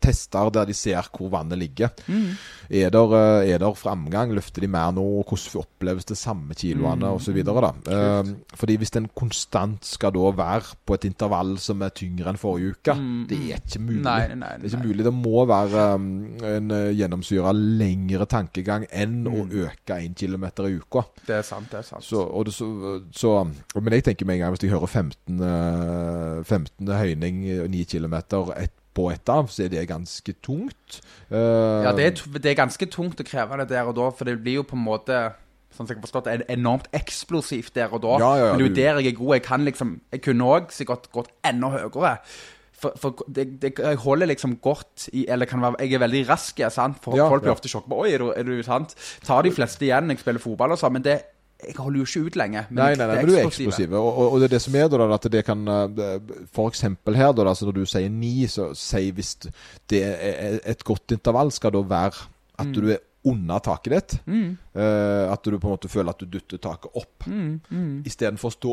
tester 0.00 0.50
der 0.54 0.68
de 0.68 0.74
ser 0.76 1.08
hvor 1.14 1.30
vannet 1.32 1.58
ligger. 1.58 1.88
Mm. 2.06 2.30
Er 2.70 2.90
der, 2.94 3.14
eh, 3.16 3.50
er 3.54 3.58
der 3.62 3.74
framgang? 3.74 4.32
Løfter 4.36 4.60
de 4.64 4.68
mer 4.68 4.90
nå? 4.92 5.04
Hvordan 5.24 5.62
oppleves 5.62 6.04
det 6.04 6.16
samme 6.20 6.54
kiloene? 6.54 7.08
Mm. 7.18 7.44
Da. 7.48 7.72
Eh, 7.92 8.32
fordi 8.54 8.76
hvis 8.76 8.90
den 8.94 9.08
konstant 9.16 9.84
skal 9.86 10.12
da 10.12 10.30
være 10.36 10.76
på 10.86 10.94
et 10.98 11.04
intervall 11.08 11.56
som 11.58 11.82
er 11.82 11.94
tyngre 11.96 12.28
enn 12.32 12.38
forrige 12.40 12.74
uke, 12.76 12.94
det 13.30 13.38
er 13.52 13.62
ikke 13.62 13.80
mulig. 13.80 13.98
Mm, 13.98 14.04
Nei, 14.08 14.26
nei, 14.28 14.34
nei, 14.42 14.52
Det 14.58 14.68
er 14.72 14.76
ikke 14.76 14.86
mulig. 14.88 15.04
Det 15.08 15.14
må 15.14 15.44
være 15.48 15.86
um, 15.94 16.08
en 16.44 16.70
uh, 16.70 16.90
gjennomsyra 16.96 17.52
lengre 17.56 18.26
tankegang 18.26 18.86
enn 18.92 19.24
å 19.26 19.36
Mm. 19.48 19.52
øke 19.64 19.96
én 20.02 20.14
kilometer 20.18 20.66
i 20.68 20.74
uka. 20.76 21.02
Det 21.26 21.36
er 21.36 21.42
sant, 21.42 21.70
det 21.70 21.78
er 21.78 21.82
sant. 21.86 22.04
Så, 22.04 22.18
og 22.20 22.44
det, 22.46 22.54
så, 22.54 22.66
så, 23.14 23.44
men 23.80 23.92
jeg 23.92 24.04
tenker 24.04 24.26
med 24.26 24.34
en 24.36 24.40
gang 24.40 24.52
hvis 24.54 24.64
jeg 24.66 24.72
hører 24.74 24.86
15, 24.86 25.40
uh, 25.40 26.42
15 26.44 26.88
høyning, 26.98 27.38
uh, 27.62 27.66
9 27.70 27.84
km 27.84 28.14
et, 28.58 28.72
på 28.98 29.08
etter, 29.14 29.38
av, 29.44 29.48
så 29.54 29.64
er 29.64 29.72
det 29.76 29.86
ganske 29.88 30.34
tungt. 30.44 30.98
Uh, 31.30 31.84
Ja, 31.86 31.92
det 31.94 32.06
er, 32.10 32.38
det 32.42 32.50
er 32.52 32.58
ganske 32.58 32.88
tungt 32.90 33.20
å 33.22 33.26
kreve 33.28 33.60
det 33.62 33.68
der 33.70 33.86
og 33.86 33.94
da, 34.00 34.10
for 34.10 34.26
det 34.26 34.40
blir 34.42 34.58
jo 34.60 34.66
på 34.66 34.74
en 34.78 34.84
måte 34.90 35.28
Sånn 35.68 35.84
som 35.84 35.92
jeg 35.92 35.98
har 36.00 36.06
forstått 36.08 36.24
det, 36.26 36.32
en- 36.40 36.58
enormt 36.58 36.86
eksplosivt 36.96 37.74
der 37.76 37.92
og 37.94 38.00
da. 38.02 38.14
Ja, 38.18 38.28
ja, 38.40 38.46
Men 38.56 38.58
det 38.58 38.64
er 38.64 38.68
jo 38.68 38.74
der 38.96 39.00
jeg 39.04 39.12
er 39.12 39.18
god. 39.18 39.32
Jeg 39.36 39.42
kan 39.44 39.64
liksom 39.68 39.90
Jeg 40.10 40.22
kunne 40.24 40.46
òg 40.56 40.70
sikkert 40.74 41.04
gått 41.12 41.28
enda 41.44 41.68
høyere. 41.74 42.14
For, 42.78 42.96
for 42.96 43.20
det, 43.28 43.44
det, 43.60 43.74
jeg 43.78 44.00
holder 44.00 44.30
liksom 44.32 44.56
godt 44.64 45.08
i 45.12 45.26
Eller 45.28 45.46
kan 45.50 45.60
være, 45.62 45.76
jeg 45.84 45.92
er 45.98 46.02
veldig 46.06 46.22
rask, 46.30 46.58
ja, 46.64 46.70
sant? 46.72 46.96
For 47.04 47.14
Ja, 47.20 47.28
folk 47.28 47.44
blir 47.44 47.52
ja. 47.52 47.56
ofte 47.58 47.68
sjokka. 47.70 47.94
Oi, 48.00 48.08
er 48.16 48.24
du, 48.24 48.30
er 48.32 48.48
du 48.48 48.62
sant? 48.66 48.96
Tar 49.28 49.44
de 49.46 49.52
fleste 49.54 49.84
igjen 49.86 50.08
jeg 50.14 50.22
spiller 50.24 50.42
fotball 50.42 50.72
og 50.74 50.80
sånn, 50.80 50.96
men 50.96 51.04
det 51.04 51.18
jeg 51.66 51.74
holder 51.76 51.98
jo 51.98 52.06
ikke 52.06 52.20
ut 52.28 52.36
lenge. 52.38 52.60
Men 52.70 52.78
Nei, 52.78 52.88
nei, 52.94 53.06
nei, 53.06 53.14
det 53.16 53.22
men 53.24 53.30
du 53.32 53.36
er 53.38 53.46
eksplosiv. 53.48 53.92
Og, 53.98 54.08
og, 54.08 54.32
og 54.32 54.38
det 54.40 54.46
er 54.48 54.52
det 54.54 54.62
som 54.62 54.76
er, 54.78 54.88
da, 54.92 55.08
at 55.16 55.26
det 55.32 55.44
kan 55.48 55.64
uh, 55.66 56.18
For 56.54 56.70
eksempel 56.70 57.16
her, 57.18 57.32
da, 57.34 57.48
altså 57.50 57.66
når 57.66 57.78
du 57.80 57.84
sier 57.90 58.12
ni, 58.14 58.46
så 58.46 58.68
si 58.78 59.08
hvis 59.16 59.32
det 59.90 60.02
er 60.06 60.60
et 60.62 60.84
godt 60.86 61.16
intervall, 61.18 61.50
skal 61.54 61.74
da 61.74 61.82
være 61.82 62.14
at 62.58 62.66
Mm. 62.66 62.72
du 62.74 62.88
er 62.90 62.98
under 63.28 63.58
taket 63.62 63.92
ditt. 63.92 64.14
Eh, 64.26 65.32
at 65.32 65.44
du 65.44 65.58
på 65.58 65.66
en 65.68 65.74
måte 65.74 65.88
føler 65.90 66.10
at 66.10 66.18
du 66.22 66.26
dytter 66.26 66.58
taket 66.58 66.90
opp. 66.96 67.26
Mm, 67.26 67.60
mm. 67.70 67.92
Istedenfor 68.06 68.50
å 68.50 68.54
stå 68.54 68.72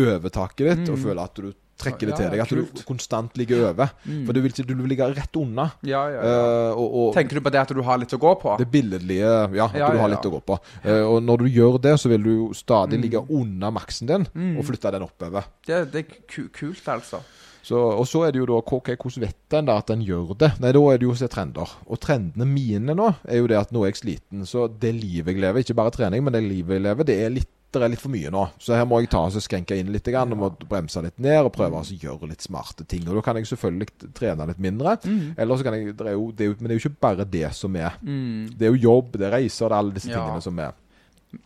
over 0.00 0.32
taket 0.34 0.66
ditt 0.70 0.90
og 0.90 0.98
føle 1.02 1.22
at 1.22 1.38
du 1.38 1.52
trekker 1.80 2.10
det 2.10 2.16
til 2.20 2.30
deg. 2.32 2.42
At 2.44 2.52
du 2.54 2.84
konstant 2.88 3.36
ligger 3.40 3.64
over. 3.70 3.90
For 4.26 4.36
du 4.36 4.40
vil, 4.44 4.54
du 4.56 4.74
vil 4.74 4.90
ligge 4.92 5.08
rett 5.16 5.40
unna. 5.40 5.68
Eh, 5.84 6.70
og, 6.74 6.86
og 7.02 7.10
Tenker 7.16 7.40
du 7.40 7.44
på 7.46 7.52
det 7.54 7.60
at 7.62 7.74
du 7.76 7.82
har 7.86 8.00
litt 8.02 8.14
å 8.16 8.20
gå 8.20 8.34
på? 8.42 8.54
det 8.60 8.68
billedlige 8.72 9.34
Ja, 9.56 9.66
at 9.70 9.76
du 9.94 9.98
har 10.00 10.12
litt 10.12 10.26
å 10.28 10.32
gå 10.36 10.40
på. 10.52 10.58
Uh, 10.84 11.04
og 11.14 11.18
når 11.26 11.44
du 11.44 11.50
gjør 11.54 11.78
det, 11.82 11.96
så 12.02 12.10
vil 12.12 12.22
du 12.24 12.34
stadig 12.56 12.98
Mm. 13.00 13.02
ligge 13.04 13.20
unna 13.30 13.70
maksen 13.70 14.08
din 14.10 14.24
og 14.58 14.64
flytte 14.66 14.90
den 14.92 15.04
oppover. 15.06 15.44
Det, 15.66 15.84
det 15.92 16.00
er 16.04 16.48
kult, 16.52 16.88
altså. 16.90 17.20
Så, 17.62 17.76
og 17.76 18.06
så 18.08 18.22
er 18.26 18.32
det 18.32 18.40
jo 18.40 18.46
da 18.48 18.56
ok, 18.58 18.88
hvordan 18.96 19.20
vet 19.26 19.54
en 19.58 19.66
da 19.68 19.74
at 19.82 19.90
en 19.92 20.00
gjør 20.02 20.30
det? 20.40 20.48
Nei, 20.64 20.70
da 20.72 20.80
er 20.90 20.98
det 20.98 21.04
jo 21.06 21.12
å 21.12 21.18
se 21.20 21.28
trender. 21.30 21.68
Og 21.86 22.00
trendene 22.00 22.46
mine 22.48 22.94
nå 22.96 23.10
er 23.28 23.42
jo 23.42 23.46
det 23.52 23.58
at 23.60 23.70
nå 23.76 23.82
er 23.84 23.92
jeg 23.92 24.00
sliten. 24.00 24.46
Så 24.48 24.64
det 24.80 24.94
livet 24.96 25.34
jeg 25.36 25.42
lever, 25.44 25.60
ikke 25.62 25.76
bare 25.76 25.92
trening, 25.94 26.24
men 26.24 26.32
det 26.34 26.40
livet 26.46 26.78
jeg 26.78 26.86
lever, 26.88 27.04
det 27.08 27.18
er 27.24 27.34
litt 27.36 27.50
det 27.72 27.82
er 27.86 27.92
litt 27.92 28.00
for 28.02 28.10
mye 28.10 28.30
nå. 28.34 28.42
Så 28.58 28.74
her 28.74 28.84
må 28.88 28.98
jeg 29.00 29.10
ta 29.12 29.20
og 29.26 29.32
så 29.34 29.40
skrenke 29.44 29.76
inn 29.78 29.92
litt. 29.94 30.04
Grann, 30.10 30.32
og 30.34 30.38
må 30.40 30.48
bremse 30.68 31.02
litt 31.04 31.18
ned 31.22 31.44
og 31.46 31.52
prøve 31.54 31.78
altså 31.78 31.94
å 31.94 32.00
gjøre 32.02 32.28
litt 32.32 32.42
smarte 32.42 32.86
ting. 32.88 33.04
Og 33.08 33.14
da 33.14 33.22
kan 33.22 33.36
jeg 33.38 33.46
selvfølgelig 33.46 34.12
trene 34.16 34.46
litt 34.50 34.58
mindre. 34.58 34.96
Eller 35.38 35.56
så 35.60 35.66
kan 35.66 35.76
jeg 35.78 35.94
det 35.96 36.06
er 36.06 36.16
jo, 36.18 36.30
det 36.32 36.44
er 36.46 36.50
jo, 36.50 36.56
Men 36.60 36.68
det 36.68 36.74
er 36.74 36.78
jo 36.80 36.88
ikke 36.88 37.00
bare 37.06 37.24
det 37.36 37.52
som 37.54 37.76
er. 37.76 37.94
Det 38.02 38.66
er 38.66 38.74
jo 38.74 38.82
jobb, 38.88 39.12
det 39.20 39.28
er 39.30 39.36
reiser, 39.38 39.68
det 39.68 39.72
er 39.72 39.78
alle 39.78 39.94
disse 39.94 40.10
Ja. 40.10 40.18
tingene 40.24 40.42
som 40.42 40.58
er. 40.58 40.72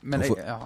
Men 0.03 0.21
jeg, 0.25 0.29
for- 0.33 0.39
ja, 0.41 0.59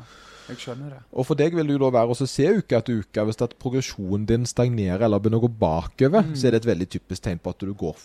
jeg 0.49 0.57
skjønner 0.63 0.91
det. 0.95 1.01
Og 1.13 1.27
for 1.27 1.35
deg 1.35 1.55
vil 1.59 1.67
det 1.67 1.75
jo 1.75 1.83
da 1.91 1.91
være 1.99 2.15
å 2.15 2.27
se 2.29 2.47
uke 2.61 2.77
etter 2.79 3.01
uke. 3.03 3.25
Hvis 3.27 3.43
at 3.43 3.59
progresjonen 3.59 4.27
din 4.27 4.47
stagnerer 4.47 5.03
eller 5.03 5.19
begynner 5.19 5.43
å 5.43 5.49
gå 5.49 5.59
bakover, 5.59 6.23
så 6.37 6.47
er 6.47 6.51
det 6.55 6.63
et 6.65 6.71
veldig 6.77 6.89
typisk 6.89 7.23
tegn 7.27 7.39
på 7.43 7.51
at 7.51 7.59
du 7.59 7.75
går 7.75 7.97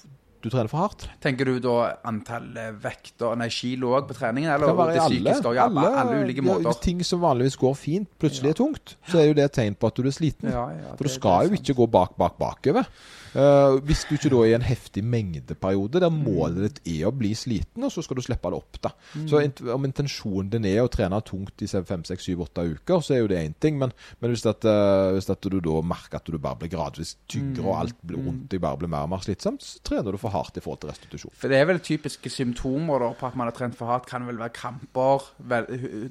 du 0.43 0.49
trener 0.51 0.67
for 0.71 0.83
hardt. 0.83 1.07
Tenker 1.23 1.47
du 1.47 1.57
da 1.63 1.77
antall 2.09 2.49
vekt 2.83 3.23
og 3.23 3.37
nei, 3.39 3.47
kilo 3.53 3.93
òg 3.97 4.09
på 4.09 4.17
treningen? 4.17 4.51
Eller 4.51 4.69
det, 4.69 4.75
det 4.75 5.03
alle, 5.05 5.07
psykiske 5.07 5.55
ja, 5.55 5.67
alle, 5.69 5.87
alle 6.01 6.19
ulike 6.25 6.43
ja, 6.43 6.47
måter? 6.49 6.79
ting 6.83 7.03
som 7.07 7.23
vanligvis 7.23 7.55
går 7.61 7.75
fint, 7.79 8.09
plutselig 8.19 8.51
er 8.51 8.59
tungt. 8.59 8.95
Så 9.07 9.21
er 9.21 9.29
jo 9.29 9.37
det 9.39 9.47
et 9.47 9.57
tegn 9.61 9.77
på 9.79 9.89
at 9.89 9.99
du 9.99 10.09
er 10.09 10.15
sliten. 10.15 10.51
Ja, 10.51 10.67
ja, 10.75 10.95
For 10.99 11.07
du 11.07 11.13
skal 11.13 11.47
jo 11.47 11.59
ikke 11.59 11.77
gå 11.79 11.87
bak, 11.95 12.17
bak, 12.19 12.35
bakover. 12.41 12.89
Eh, 13.33 13.75
hvis 13.87 14.03
du 14.05 14.13
ikke 14.15 14.29
da 14.29 14.41
er 14.43 14.51
i 14.51 14.55
en 14.57 14.65
heftig 14.65 15.03
mengdeperiode 15.05 16.01
der 16.03 16.13
målet 16.13 16.77
ditt 16.77 16.91
er 16.99 17.09
å 17.09 17.13
bli 17.15 17.33
sliten, 17.37 17.85
og 17.85 17.93
så 17.93 18.03
skal 18.05 18.19
du 18.19 18.23
slippe 18.25 18.51
det 18.53 18.59
opp. 18.59 18.79
da. 18.83 18.93
Så 19.29 19.41
int 19.41 19.61
om 19.73 19.87
intensjonen 19.87 20.51
din 20.53 20.67
er 20.69 20.83
å 20.83 20.91
trene 20.91 21.21
tungt 21.25 21.63
i 21.65 21.69
fem, 21.73 22.05
seks, 22.07 22.27
syv, 22.29 22.45
åtte 22.45 22.65
uker, 22.75 23.01
så 23.01 23.17
er 23.17 23.23
jo 23.23 23.31
det 23.31 23.41
én 23.41 23.57
ting. 23.57 23.79
Men, 23.81 23.95
men 24.21 24.33
hvis, 24.33 24.45
at, 24.49 24.65
uh, 24.67 25.13
hvis 25.15 25.31
at 25.33 25.49
du 25.49 25.59
da 25.63 25.81
merker 25.85 26.21
at 26.21 26.29
du 26.29 26.37
bare 26.37 26.61
blir 26.61 26.73
gradvis 26.73 27.15
tyngre, 27.31 27.65
og 27.65 27.79
alt 27.79 27.99
blir 28.05 28.21
rundt 28.21 28.47
deg 28.51 28.61
bare 28.63 28.81
blir 28.81 28.91
mer 28.91 29.07
og 29.07 29.13
mer 29.15 29.25
slitsomt, 29.25 29.65
så 29.65 29.81
trener 29.85 30.13
du 30.13 30.21
for 30.21 30.33
hardt 30.35 30.59
i 30.59 30.63
forhold 30.63 30.83
til 30.83 30.93
restitusjon. 30.93 31.33
For 31.39 31.51
det 31.51 31.59
er 31.59 31.69
vel 31.71 31.81
typiske 31.83 32.31
symptomer 32.33 33.07
da, 33.07 33.13
på 33.17 33.29
at 33.29 33.37
man 33.39 33.49
har 33.49 33.57
trent 33.57 33.77
for 33.79 33.89
hardt. 33.89 34.09
Kan 34.09 34.27
vel 34.29 34.41
være 34.41 34.53
kramper, 34.53 35.29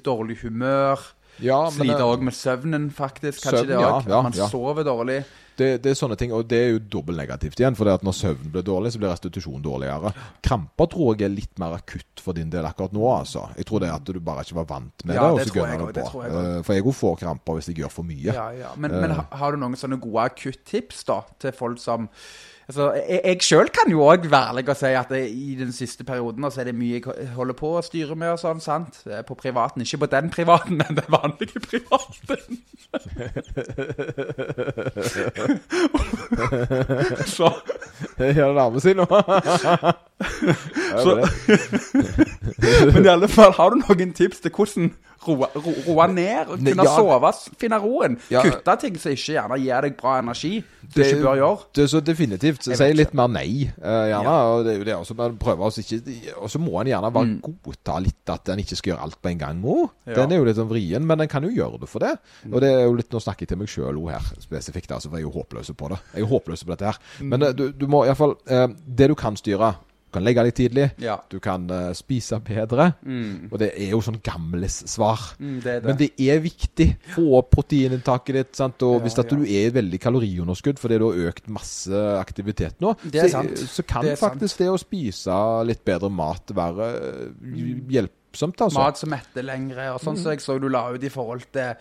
dårlig 0.03 0.41
humør, 0.43 1.01
Ja, 1.41 1.63
sliter 1.73 2.03
eh, 2.03 2.09
òg 2.11 2.21
med 2.25 2.35
søvnen, 2.37 2.91
faktisk. 2.93 3.41
Kanskje 3.47 3.63
Søvn, 3.63 3.71
det 3.71 3.79
òg. 3.79 4.09
ja, 4.09 4.19
man 4.21 4.35
ja. 4.37 4.49
sover 4.51 4.85
dårlig. 4.85 5.23
Det, 5.57 5.67
det 5.83 5.91
er 5.91 5.97
sånne 5.99 6.15
ting, 6.17 6.31
og 6.33 6.47
det 6.49 6.57
er 6.59 6.69
jo 6.73 6.79
dobbelt 6.97 7.17
negativt 7.19 7.59
igjen. 7.61 7.75
For 7.77 7.85
det 7.85 7.93
at 7.99 8.05
når 8.07 8.15
søvnen 8.17 8.51
blir 8.53 8.63
dårlig, 8.65 8.91
så 8.95 9.01
blir 9.01 9.11
restitusjonen 9.13 9.61
dårligere. 9.65 10.13
Kramper 10.45 10.89
tror 10.93 11.13
jeg 11.19 11.27
er 11.27 11.33
litt 11.35 11.59
mer 11.61 11.75
akutt 11.77 12.23
for 12.23 12.33
din 12.37 12.49
del 12.53 12.65
akkurat 12.65 12.95
nå, 12.95 13.03
altså. 13.13 13.43
Jeg 13.59 13.67
tror 13.69 13.83
det 13.83 13.89
er 13.91 13.97
at 13.99 14.07
du 14.09 14.19
bare 14.23 14.45
ikke 14.47 14.57
var 14.61 14.65
vant 14.71 15.05
med 15.05 15.15
Ja, 15.19 15.27
det. 15.29 15.33
og 15.33 15.51
så 15.51 15.57
gønner 15.59 15.83
du 15.85 15.91
det 15.99 16.07
på. 16.09 16.23
jeg. 16.23 16.33
Eh, 16.57 16.61
For 16.63 16.73
jeg 16.79 16.87
òg 16.87 16.97
får 17.03 17.19
kramper 17.21 17.59
hvis 17.59 17.69
jeg 17.69 17.77
gjør 17.83 17.93
for 17.99 18.03
mye. 18.09 18.33
Ja, 18.33 18.47
ja. 18.57 18.71
Men, 18.77 18.91
men 19.03 19.11
har 19.19 19.51
du 19.53 19.61
noen 19.61 19.77
sånne 19.77 19.99
gode 20.01 20.25
akuttips 20.31 21.03
da, 21.05 21.21
til 21.43 21.51
folk 21.53 21.77
som 21.83 22.09
Altså, 22.67 22.93
Jeg, 22.93 23.21
jeg 23.25 23.37
sjøl 23.43 23.69
kan 23.75 23.91
jo 23.91 24.01
òg 24.07 24.29
være 24.31 24.49
ærlig 24.53 24.69
og 24.69 24.75
si 24.79 24.85
at 24.95 25.11
i 25.19 25.55
den 25.59 25.71
siste 25.75 26.03
perioden 26.07 26.51
så 26.51 26.61
er 26.61 26.65
det 26.69 26.75
mye 26.75 27.01
jeg 27.01 27.27
holder 27.35 27.53
på 27.59 27.67
å 27.77 27.81
styre 27.83 28.15
med 28.15 28.29
og 28.35 28.39
sånn, 28.39 28.61
sant? 28.63 29.01
På 29.27 29.33
privaten. 29.35 29.81
Ikke 29.83 29.97
på 30.05 30.11
den 30.11 30.29
privaten, 30.31 30.77
men 30.81 30.95
den 30.95 31.09
vanlige 31.11 31.59
privaten. 31.59 32.57
så 37.35 37.49
Ja, 38.19 38.27
det 38.27 38.35
nærmer 38.55 38.79
seg 38.83 38.95
nå. 38.99 39.05
Så- 41.03 41.17
Men 42.93 43.05
i 43.05 43.09
alle 43.11 43.27
fall, 43.31 43.53
har 43.57 43.73
du 43.73 43.81
noen 43.81 44.13
tips 44.15 44.43
til 44.43 44.51
hvordan 44.53 44.91
roe, 45.23 45.47
ro, 45.55 45.73
roe 45.87 46.07
ned? 46.11 46.49
og 46.51 46.59
Kunne 46.59 46.83
ja. 46.85 46.95
sove, 46.97 47.31
finne 47.59 47.77
roen? 47.79 48.17
Ja. 48.31 48.41
Kutte 48.43 48.75
ting 48.81 48.97
som 48.99 49.13
ikke 49.15 49.35
gjerne 49.37 49.57
gir 49.61 49.85
deg 49.87 49.95
bra 49.99 50.17
energi, 50.19 50.53
du 50.83 50.87
Det- 50.99 51.07
ikke 51.13 51.23
bør 51.23 51.37
gjøre? 51.39 51.59
Det 51.75 51.83
er 51.83 51.87
så 51.93 52.01
definitivt. 52.03 52.63
Si 52.67 52.89
litt 52.93 53.13
mer 53.13 53.27
nei, 53.31 53.69
uh, 53.79 54.05
gjerne. 54.11 54.33
Og 54.53 54.65
det 54.65 54.73
er 54.73 54.77
jo 54.77 54.87
det 54.89 54.95
også, 54.95 55.15
men 55.17 55.37
prøve 55.37 55.67
oss 55.67 55.77
ikke 55.79 56.01
Og 56.37 56.49
så 56.51 56.59
må 56.59 56.81
en 56.81 56.87
gjerne 56.91 57.11
bare 57.13 57.39
godta 57.63 57.99
litt 58.03 58.29
at 58.29 58.49
en 58.49 58.59
ikke 58.59 58.75
skal 58.79 58.93
gjøre 58.93 59.03
alt 59.07 59.21
på 59.21 59.29
en 59.31 59.39
gang 59.39 59.63
òg. 59.63 59.89
Mm. 59.89 60.11
Ja. 60.11 60.13
Den 60.19 60.31
er 60.31 60.37
jo 60.41 60.45
litt 60.49 60.59
sånn 60.59 60.69
vrien, 60.69 61.05
men 61.07 61.21
en 61.21 61.27
kan 61.31 61.43
jo 61.43 61.49
gjøre 61.49 61.79
det 61.81 61.89
for 61.89 61.99
det. 62.03 62.17
Og 62.51 62.59
det 62.61 62.69
er 62.71 62.83
jo 62.83 62.93
litt 62.99 63.11
Nå 63.13 63.19
snakker 63.21 63.45
jeg 63.45 63.49
til 63.53 63.57
meg 63.61 63.69
sjøl 63.69 63.97
òg 64.01 64.09
her 64.11 64.29
spesifikt, 64.41 64.91
altså, 64.91 65.09
for 65.09 65.19
jeg 65.19 65.27
er 65.27 65.29
jo 65.29 65.37
håpløs 65.37 65.69
på 65.77 65.89
det. 65.91 65.99
Jeg 66.15 66.23
er 66.23 66.31
håpløs 66.31 66.63
på 66.63 66.71
dette 66.73 66.85
her. 66.89 66.97
Mm. 67.19 67.29
Men 67.29 67.43
eh, 67.43 67.51
du, 67.53 67.71
du 67.71 67.85
må 67.87 68.05
iallfall 68.07 68.33
uh, 68.49 68.67
Det 68.87 69.07
du 69.11 69.15
kan 69.15 69.35
styre 69.37 69.75
kan 70.13 70.25
legge 70.25 70.45
deg 70.47 70.55
tidlig. 70.57 70.87
Ja. 71.01 71.17
Du 71.31 71.39
kan 71.43 71.65
uh, 71.71 71.91
spise 71.97 72.39
bedre. 72.43 72.91
Og 73.49 73.57
det 73.61 73.71
er 73.73 73.93
jo 73.93 74.01
sånn 74.05 74.21
gamles 74.23 74.81
svar. 74.91 75.33
Mm, 75.39 75.57
det 75.63 75.75
det. 75.83 75.89
Men 75.89 75.99
det 75.99 76.09
er 76.21 76.41
viktig. 76.43 76.89
Få 77.15 77.25
opp 77.39 77.51
proteininntaket 77.55 78.39
ditt. 78.39 78.53
Sant? 78.57 78.81
Og 78.85 78.99
Ja, 78.99 79.03
hvis 79.07 79.17
ja. 79.19 79.25
du 79.29 79.43
er 79.43 79.67
i 79.67 79.73
veldig 79.73 79.99
kaloriunderskudd 80.03 80.81
fordi 80.81 80.99
du 81.01 81.07
har 81.09 81.31
økt 81.31 81.49
masse 81.53 82.03
aktivitet 82.19 82.81
nå, 82.83 82.95
så, 83.03 83.43
så 83.69 83.85
kan 83.87 84.05
Det 84.05 84.17
faktisk 84.21 84.55
sant. 84.55 84.63
det 84.63 84.71
å 84.73 84.79
spise 84.81 85.37
litt 85.67 85.83
bedre 85.87 86.09
mat 86.13 86.53
være 86.53 86.89
hjelpsomt, 87.93 88.61
altså. 88.65 88.79
Mat 88.79 88.99
som 88.99 89.13
metter 89.13 89.45
lengre, 89.45 89.91
og 89.93 90.01
sånn 90.03 90.19
som 90.19 90.33
jeg 90.33 90.43
så 90.43 90.57
du 90.61 90.69
la 90.71 90.87
ut 90.93 91.03
i 91.03 91.11
forhold 91.13 91.47
til 91.53 91.73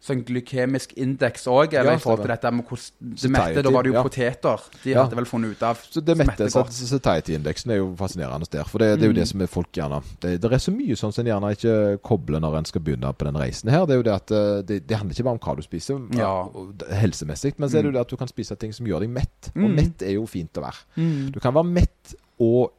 sånn 0.00 0.20
glykemisk 0.24 0.92
indeks 0.96 1.46
òg, 1.50 1.72
eller 1.74 1.90
Ja, 1.92 1.96
i 1.96 2.02
forhold 2.02 2.20
til 2.22 2.30
dette 2.30 2.50
med 2.54 2.64
hvordan 2.68 3.14
det 3.22 3.30
mette. 3.34 3.62
Da 3.66 3.70
var 3.74 3.82
det 3.82 3.90
jo 3.90 3.96
ja. 3.96 4.02
poteter. 4.06 4.60
De 4.84 4.90
Ja. 4.92 5.02
hadde 5.02 5.16
vel 5.16 5.24
funnet 5.26 5.50
ut 5.56 5.62
av 5.66 5.76
Så 5.90 6.00
det 6.04 6.16
mette 6.16 6.46
satiety-indeksen 6.50 7.70
er 7.72 7.76
jo 7.80 7.94
fascinerende 7.98 8.46
der. 8.50 8.64
For 8.64 8.78
det, 8.78 8.98
det 9.00 9.04
er 9.08 9.12
jo 9.12 9.16
det 9.18 9.26
som 9.28 9.40
er 9.42 9.46
folk 9.50 9.72
gjerne 9.72 10.02
det, 10.20 10.40
det 10.40 10.52
er 10.52 10.58
så 10.62 10.70
mye 10.74 10.94
sånn 10.96 11.12
som 11.12 11.26
en 11.26 11.32
gjerne 11.32 11.50
ikke 11.56 11.74
kobler 12.02 12.40
når 12.40 12.58
en 12.58 12.64
skal 12.70 12.80
begynne 12.80 13.12
på 13.12 13.24
den 13.26 13.34
reisen 13.42 13.70
her. 13.70 13.84
Det 13.86 13.96
er 13.96 14.00
jo 14.02 14.06
det 14.06 14.14
at 14.14 14.30
eh, 14.30 14.62
det, 14.62 14.86
det 14.86 14.96
handler 14.96 15.14
ikke 15.18 15.24
bare 15.24 15.38
om 15.38 15.42
hva 15.48 15.56
du 15.56 15.62
spiser 15.62 16.00
Ja. 16.16 16.32
helsemessig, 17.00 17.54
men 17.58 17.68
så 17.68 17.78
er 17.78 17.82
det 17.82 17.90
jo 17.92 17.96
det 17.98 18.00
at 18.06 18.08
du 18.10 18.16
kan 18.16 18.28
spise 18.30 18.56
ting 18.56 18.72
som 18.72 18.86
gjør 18.86 19.00
deg 19.00 19.10
mett. 19.10 19.50
Og 19.56 19.68
Mm. 19.68 19.74
mett 19.76 20.02
er 20.02 20.14
jo 20.14 20.26
fint 20.26 20.52
å 20.54 20.62
være. 20.62 20.80
Mm. 20.96 21.32
Du 21.32 21.40
kan 21.40 21.52
være 21.54 21.64
mett 21.66 22.14
og 22.40 22.70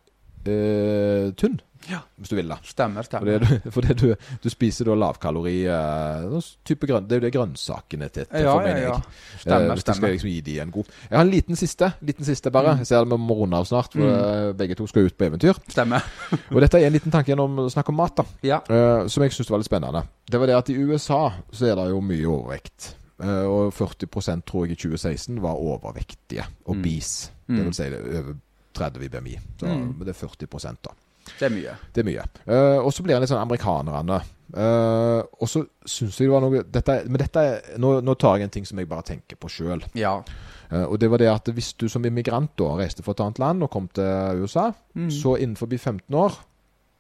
øh, 0.48 1.32
tynn, 1.36 1.60
Ja. 1.88 2.02
hvis 2.20 2.30
du 2.30 2.36
vil 2.36 2.50
da. 2.52 2.58
Stemmer, 2.64 3.02
stemmer. 3.08 3.40
Fordi, 3.40 3.60
du, 3.64 3.70
fordi 3.76 3.94
du, 3.94 4.16
du 4.44 4.50
spiser 4.52 4.86
da 4.90 4.96
lavkalori 5.00 5.54
eh, 5.66 6.26
sånn 6.34 6.44
type 6.68 6.86
grønn, 6.90 7.08
Det 7.08 7.16
er 7.16 7.22
jo 7.22 7.26
det 7.28 7.32
grønnsakene 7.34 8.10
til, 8.12 8.26
til 8.30 8.44
Ja, 8.44 8.52
for 8.52 8.62
ja, 8.62 8.68
mener 8.68 8.82
ja. 8.84 8.92
jeg. 8.98 9.40
Stemmer, 9.46 9.72
uh, 9.72 9.82
stemmer. 9.86 10.12
liksom 10.14 10.30
gi 10.30 10.42
de 10.50 10.58
en 10.60 10.72
god 10.76 10.92
Jeg 11.10 11.16
har 11.18 11.24
en 11.26 11.32
liten 11.32 11.56
siste, 11.56 11.92
liten 12.06 12.26
siste 12.28 12.52
bare. 12.52 12.76
Jeg 12.82 12.88
ser 12.92 13.06
vi 13.06 13.18
må 13.18 13.38
runde 13.40 13.58
av 13.58 13.66
snart, 13.70 13.94
for 13.96 14.04
Mm. 14.04 14.12
eh, 14.50 14.54
begge 14.60 14.76
to 14.76 14.88
skal 14.88 15.08
ut 15.08 15.18
på 15.18 15.26
eventyr. 15.30 15.58
Stemmer. 15.72 16.04
Og 16.54 16.62
dette 16.62 16.78
er 16.82 16.88
en 16.88 16.94
liten 16.94 17.12
tanke 17.16 17.32
gjennom 17.32 17.70
snakk 17.72 17.90
om 17.90 17.96
mat, 18.04 18.16
da. 18.20 18.26
Ja. 18.44 18.60
Uh, 18.70 19.08
som 19.08 19.24
jeg 19.24 19.32
syns 19.34 19.50
var 19.50 19.60
litt 19.64 19.70
spennende. 19.72 20.04
Det 20.30 20.40
var 20.40 20.48
det 20.52 20.56
at 20.60 20.70
i 20.70 20.78
USA 20.84 21.22
så 21.52 21.72
er 21.72 21.76
det 21.80 21.90
jo 21.94 22.02
mye 22.02 22.28
overvekt. 22.28 22.94
Uh, 23.20 23.44
og 23.50 23.74
40 23.74 24.08
tror 24.48 24.68
jeg 24.68 24.78
i 24.78 24.80
2016 24.80 25.42
var 25.44 25.58
overvektige. 25.60 26.46
Obese. 26.72 27.32
Mm. 27.50 27.56
Det 27.58 27.66
vil 27.66 27.74
si 27.76 27.90
det 27.90 28.00
er 28.00 28.20
over 28.22 28.38
30 28.80 29.04
i 29.06 29.10
BMI. 29.10 29.38
Så 29.60 29.66
Mm. 29.68 29.94
det 30.06 30.14
er 30.14 30.20
40 30.28 30.78
da. 30.84 30.92
Det 31.40 31.46
er 31.48 31.54
mye. 31.54 31.76
Det 31.94 32.02
er 32.02 32.08
mye. 32.10 32.24
Uh, 32.48 32.80
og 32.86 32.94
så 32.94 33.04
blir 33.06 33.14
han 33.16 33.22
litt 33.24 33.30
sånn 33.32 33.42
amerikanerne. 33.44 34.22
Uh, 34.50 35.22
og 35.38 35.46
så 35.48 35.62
syns 35.86 36.18
jeg 36.18 36.26
det 36.26 36.34
var 36.34 36.42
noe 36.42 36.64
dette, 36.66 36.96
Men 37.06 37.22
dette 37.22 37.44
nå, 37.78 38.00
nå 38.02 38.16
tar 38.18 38.38
jeg 38.40 38.48
en 38.48 38.54
ting 38.56 38.66
som 38.66 38.80
jeg 38.82 38.90
bare 38.90 39.06
tenker 39.06 39.38
på 39.38 39.50
sjøl. 39.52 39.84
Ja. 39.94 40.24
og 40.72 41.00
det 41.02 41.10
var 41.10 41.18
det 41.18 41.28
at 41.32 41.48
hvis 41.54 41.74
du 41.74 41.88
som 41.90 42.04
immigrant 42.06 42.52
da 42.58 42.72
reiste 42.78 43.02
fra 43.06 43.12
et 43.16 43.22
annet 43.26 43.40
land 43.42 43.64
og 43.66 43.72
kom 43.74 43.88
til 43.94 44.42
USA, 44.44 44.72
Mm. 44.96 45.10
så 45.12 45.36
innenfor 45.38 45.68
15 45.78 46.14
år 46.16 46.34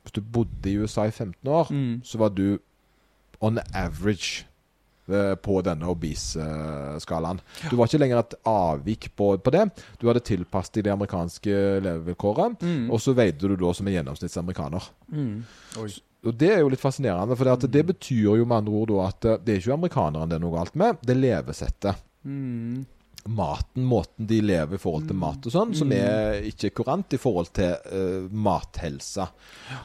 Hvis 0.03 0.11
du 0.13 0.21
bodde 0.21 0.69
i 0.71 0.77
USA 0.77 1.03
i 1.07 1.11
15 1.11 1.47
år, 1.47 1.67
Mm. 1.71 2.01
så 2.03 2.17
var 2.17 2.29
du 2.29 2.57
on 3.41 3.59
average 3.73 4.43
eh, 4.43 4.48
på 5.43 5.59
denne 5.65 5.89
obese-skalaen. 5.89 7.41
Du 7.69 7.77
var 7.79 7.89
ikke 7.89 8.01
lenger 8.01 8.21
et 8.21 8.35
avvik 8.49 9.09
på, 9.17 9.31
på 9.43 9.53
det. 9.55 9.65
Du 10.01 10.07
hadde 10.09 10.25
tilpasset 10.25 10.79
deg 10.79 10.89
de 10.89 10.93
amerikanske 10.93 11.63
levevilkårene. 11.85 12.59
Mm. 12.61 12.85
Og 12.93 13.01
så 13.03 13.15
veide 13.17 13.49
du 13.49 13.57
da 13.59 13.73
som 13.75 13.89
en 13.89 13.97
gjennomsnittsamerikaner. 13.97 14.91
Mm. 15.13 15.33
Oi. 15.83 15.89
Og 16.27 16.35
det 16.35 16.49
er 16.51 16.63
jo 16.63 16.71
litt 16.71 16.81
fascinerende, 16.83 17.35
for 17.39 17.47
det, 17.47 17.55
at 17.55 17.71
det 17.71 17.83
betyr 17.93 18.39
jo 18.41 18.45
med 18.45 18.57
andre 18.57 18.75
ord 18.75 18.89
da 18.91 19.03
at 19.07 19.27
eh, 19.27 19.41
det 19.43 19.53
er 19.53 19.61
ikke 19.61 19.75
amerikaneren 19.77 20.31
det 20.31 20.35
er 20.35 20.43
noe 20.43 20.55
galt 20.57 20.75
med, 20.79 20.99
det 21.05 21.15
er 21.15 21.21
levesettet. 21.21 22.01
Mm. 22.27 22.83
Maten, 23.29 23.83
måten 23.85 24.27
de 24.29 24.39
lever 24.41 24.77
i 24.77 24.81
forhold 24.81 25.07
til 25.09 25.17
mat 25.19 25.45
og 25.45 25.53
sånn, 25.53 25.73
som 25.77 25.91
er 25.93 26.39
ikke 26.49 26.71
kurant 26.79 27.13
i 27.13 27.19
forhold 27.21 27.51
til 27.55 27.75
uh, 27.91 28.29
mathelse. 28.31 29.27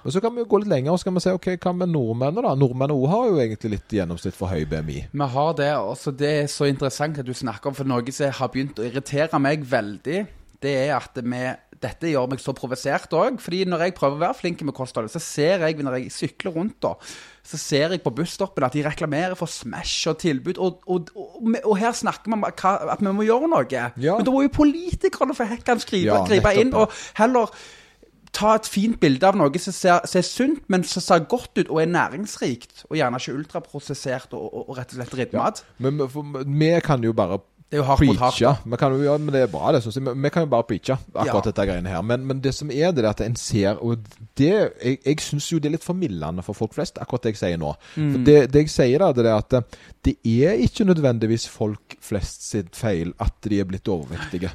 Og 0.02 0.14
så 0.14 0.22
kan 0.24 0.34
vi 0.34 0.44
jo 0.44 0.48
gå 0.50 0.62
litt 0.62 0.72
lenger 0.72 0.94
og 0.94 1.00
så 1.00 1.08
kan 1.08 1.18
vi 1.18 1.24
se 1.26 1.34
ok, 1.36 1.50
hva 1.58 1.74
med 1.76 1.92
nordmennene, 1.92 2.46
da? 2.46 2.54
Nordmenn 2.58 2.94
òg 2.94 3.04
har 3.12 3.26
jo 3.28 3.42
egentlig 3.42 3.74
litt 3.76 3.96
gjennomsnitt 3.98 4.38
for 4.38 4.52
høy 4.52 4.64
BMI. 4.70 5.00
Vi 5.12 5.28
har 5.36 5.58
det, 5.60 5.72
og 5.76 6.20
det 6.20 6.32
er 6.44 6.48
så 6.52 6.70
interessant 6.70 7.20
at 7.20 7.28
du 7.28 7.34
snakker 7.36 7.70
om, 7.70 7.76
for 7.76 7.88
noe 7.88 8.16
som 8.16 8.32
har 8.40 8.52
begynt 8.54 8.80
å 8.80 8.88
irritere 8.88 9.42
meg 9.42 9.66
veldig, 9.68 10.24
det 10.64 10.74
er 10.86 10.94
at 10.96 11.18
vi, 11.20 11.42
dette 11.84 12.10
gjør 12.10 12.30
meg 12.32 12.40
så 12.42 12.54
provosert 12.56 13.12
òg. 13.14 13.38
fordi 13.44 13.62
når 13.68 13.86
jeg 13.86 13.94
prøver 13.98 14.16
å 14.18 14.24
være 14.24 14.38
flink 14.40 14.64
med 14.64 14.76
kostholdet, 14.76 15.12
så 15.12 15.22
ser 15.22 15.64
jeg 15.66 15.78
når 15.84 15.98
jeg 16.00 16.14
sykler 16.14 16.56
rundt, 16.56 16.78
da, 16.82 16.94
så 17.44 17.60
ser 17.60 17.92
jeg 17.92 18.02
på 18.04 18.12
busstoppen 18.16 18.64
at 18.64 18.72
de 18.72 18.82
reklamerer 18.86 19.36
for 19.36 19.50
Smash 19.52 20.08
og 20.08 20.18
tilbud. 20.22 20.58
Og, 20.58 20.80
og, 20.88 21.12
og, 21.14 21.54
og 21.62 21.78
her 21.78 21.92
snakker 21.92 22.32
vi 22.32 22.38
om 22.38 22.44
at 22.48 23.04
vi 23.04 23.12
må 23.12 23.26
gjøre 23.28 23.52
noe. 23.52 23.68
Ja. 23.70 24.16
Men 24.16 24.24
da 24.26 24.32
må 24.32 24.42
jo 24.46 24.52
politikerne 24.54 25.36
for 25.36 25.48
hekken 25.52 25.82
skrive, 25.84 26.08
Ja, 26.14 26.24
gripe 26.28 26.54
inn, 26.60 26.72
og 26.74 26.92
heller 27.20 27.52
ta 28.34 28.56
et 28.58 28.66
fint 28.66 28.98
bilde 29.02 29.28
av 29.28 29.36
noe 29.38 29.60
som 29.62 29.74
ser, 29.74 30.00
som 30.10 30.18
er 30.18 30.26
sunt, 30.26 30.64
men 30.72 30.84
som 30.88 31.04
ser 31.04 31.26
godt 31.30 31.60
ut 31.60 31.68
og 31.70 31.80
er 31.82 31.90
næringsrikt. 31.92 32.86
Og 32.90 32.98
gjerne 32.98 33.20
ikke 33.20 33.36
ultraprosessert 33.38 34.34
og, 34.34 34.46
og, 34.48 34.70
og 34.72 34.78
rett 34.80 34.94
og 34.94 35.00
slett 35.00 35.18
ribbmat. 35.20 35.62
ja. 35.62 35.90
men- 35.90 36.48
vi 36.58 36.72
kan 36.84 37.04
jo 37.04 37.12
bare 37.12 37.38
Det 37.70 37.78
er 37.78 37.82
jo 37.82 37.86
hardt 37.88 38.04
mot 38.06 38.16
hardt. 38.20 38.36
preache. 38.38 38.70
Vi 38.70 38.76
kan 38.76 38.92
jo, 38.92 38.98
ja, 39.02 39.16
men 39.18 39.32
det 39.34 39.40
er 39.42 39.46
bra, 39.50 39.72
det. 39.72 39.80
Synes 39.82 39.96
jeg. 39.96 40.02
Men 40.04 40.22
Vi 40.22 40.30
kan 40.30 40.42
jo 40.44 40.50
bare 40.52 40.62
preache 40.68 40.96
akkurat 41.14 41.44
Ja. 41.46 41.50
dette 41.50 41.64
greiene 41.66 41.88
her. 41.88 42.02
Men, 42.02 42.26
men 42.26 42.40
det 42.40 42.52
som 42.54 42.70
er 42.70 42.92
det, 42.92 43.04
at 43.04 43.20
en 43.24 43.34
ser 43.36 43.80
Og 43.82 43.98
det 44.38 44.50
Jeg, 44.84 44.98
jeg 45.04 45.20
syns 45.20 45.48
jo 45.52 45.58
det 45.58 45.66
er 45.66 45.74
litt 45.78 45.84
formildende 45.84 46.42
for 46.44 46.52
folk 46.54 46.74
flest, 46.74 46.98
akkurat 47.02 47.22
det 47.22 47.32
jeg 47.34 47.36
sier 47.42 47.56
nå. 47.58 47.74
Mm. 47.96 48.12
For 48.12 48.24
det, 48.24 48.38
det 48.52 48.62
jeg 48.66 48.70
sier 48.70 48.98
da, 48.98 49.12
det 49.12 49.26
er 49.26 49.36
at 49.36 49.52
eh, 49.52 49.60
det 50.04 50.16
er 50.24 50.52
ikke 50.68 50.84
nødvendigvis 50.84 51.48
folk 51.48 51.96
flest 52.00 52.46
sitt 52.50 52.76
feil 52.76 53.12
at 53.18 53.32
de 53.48 53.60
er 53.60 53.64
blitt 53.64 53.88
overvektige. 53.88 54.50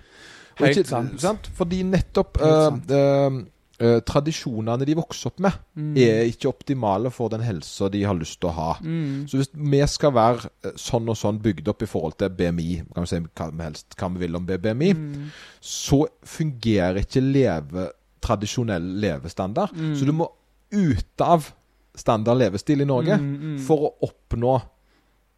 Helt 0.59 0.77
ikke- 0.77 1.19
sant. 1.19 1.49
Fordi 1.55 1.83
nettopp 1.83 2.37
Helt 2.39 2.49
sant. 2.49 2.83
sant. 2.87 2.91
eh, 2.91 3.45
eh, 3.79 3.99
tradisjonene 4.05 4.85
de 4.85 4.95
vokser 4.95 5.27
opp 5.31 5.39
med, 5.39 5.53
Mm. 5.77 5.97
er 5.97 6.25
ikke 6.27 6.49
optimale 6.49 7.11
for 7.11 7.29
den 7.29 7.41
helsa 7.41 7.89
de 7.89 8.03
har 8.03 8.13
lyst 8.15 8.39
til 8.41 8.49
å 8.49 8.53
ha. 8.53 8.73
Mm. 8.81 9.27
Så 9.27 9.37
hvis 9.37 9.49
vi 9.53 9.79
skal 9.87 10.11
være 10.11 10.49
eh, 10.65 10.71
sånn 10.75 11.07
og 11.09 11.15
sånn 11.15 11.39
bygd 11.41 11.67
opp 11.69 11.81
i 11.81 11.85
forhold 11.87 12.17
til 12.17 12.29
BMI, 12.29 12.83
kan 12.93 13.03
vi 13.03 13.07
si 13.07 13.19
hva 13.19 13.51
vi 13.51 13.63
helst 13.63 13.95
hva 13.97 14.09
vi 14.13 14.19
vil 14.25 14.35
om 14.35 14.45
BMI, 14.45 14.93
Mm. 14.93 15.29
så 15.61 16.05
fungerer 16.25 16.99
ikke 17.05 17.21
leve, 17.23 17.89
tradisjonell 18.21 18.83
levestandard. 18.99 19.71
Mm. 19.73 19.95
Så 19.95 20.05
du 20.05 20.11
må 20.11 20.27
ut 20.71 21.21
av 21.21 21.51
standard 21.95 22.37
levestil 22.37 22.81
i 22.81 22.85
Norge 22.85 23.17
Mm, 23.17 23.37
mm. 23.39 23.59
for 23.65 23.77
å 23.89 23.93
oppnå 24.09 24.61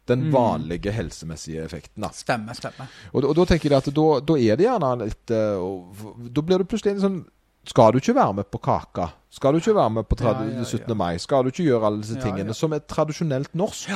den 0.06 0.24
Mm. 0.30 0.32
vanlige 0.32 0.90
helsemessige 0.92 1.62
effekten. 1.64 2.00
Da. 2.02 2.08
Stemmer, 2.10 2.52
stemmer. 2.54 2.88
Og, 3.14 3.24
og 3.24 3.34
da 3.36 3.44
tenker 3.44 3.70
jeg 3.70 3.78
at 3.78 3.94
da, 3.94 4.20
da 4.20 4.34
er 4.34 4.56
det 4.56 4.66
gjerne 4.66 4.98
litt 5.04 5.30
eh, 5.30 5.54
og- 5.56 6.32
Da 6.34 6.40
blir 6.42 6.58
du 6.58 6.64
plutselig 6.64 6.92
en 6.96 7.00
sånn 7.00 7.24
Skal 7.64 7.92
du 7.94 7.98
ikke 8.02 8.14
være 8.16 8.34
med 8.34 8.44
på 8.50 8.58
kaka? 8.58 9.06
Skal 9.30 9.52
du 9.54 9.58
ikke 9.62 9.74
være 9.76 9.90
med 9.90 10.04
på 10.08 10.16
Ja, 10.20 10.32
ja, 10.42 10.58
ja. 10.58 10.64
17. 10.64 10.96
mai? 10.96 11.16
Skal 11.22 11.44
du 11.44 11.48
ikke 11.52 11.64
gjøre 11.68 11.86
alle 11.86 12.02
disse 12.02 12.18
tingene 12.20 12.54
som 12.54 12.72
er 12.72 12.80
tradisjonelt 12.80 13.54
norsk? 13.54 13.90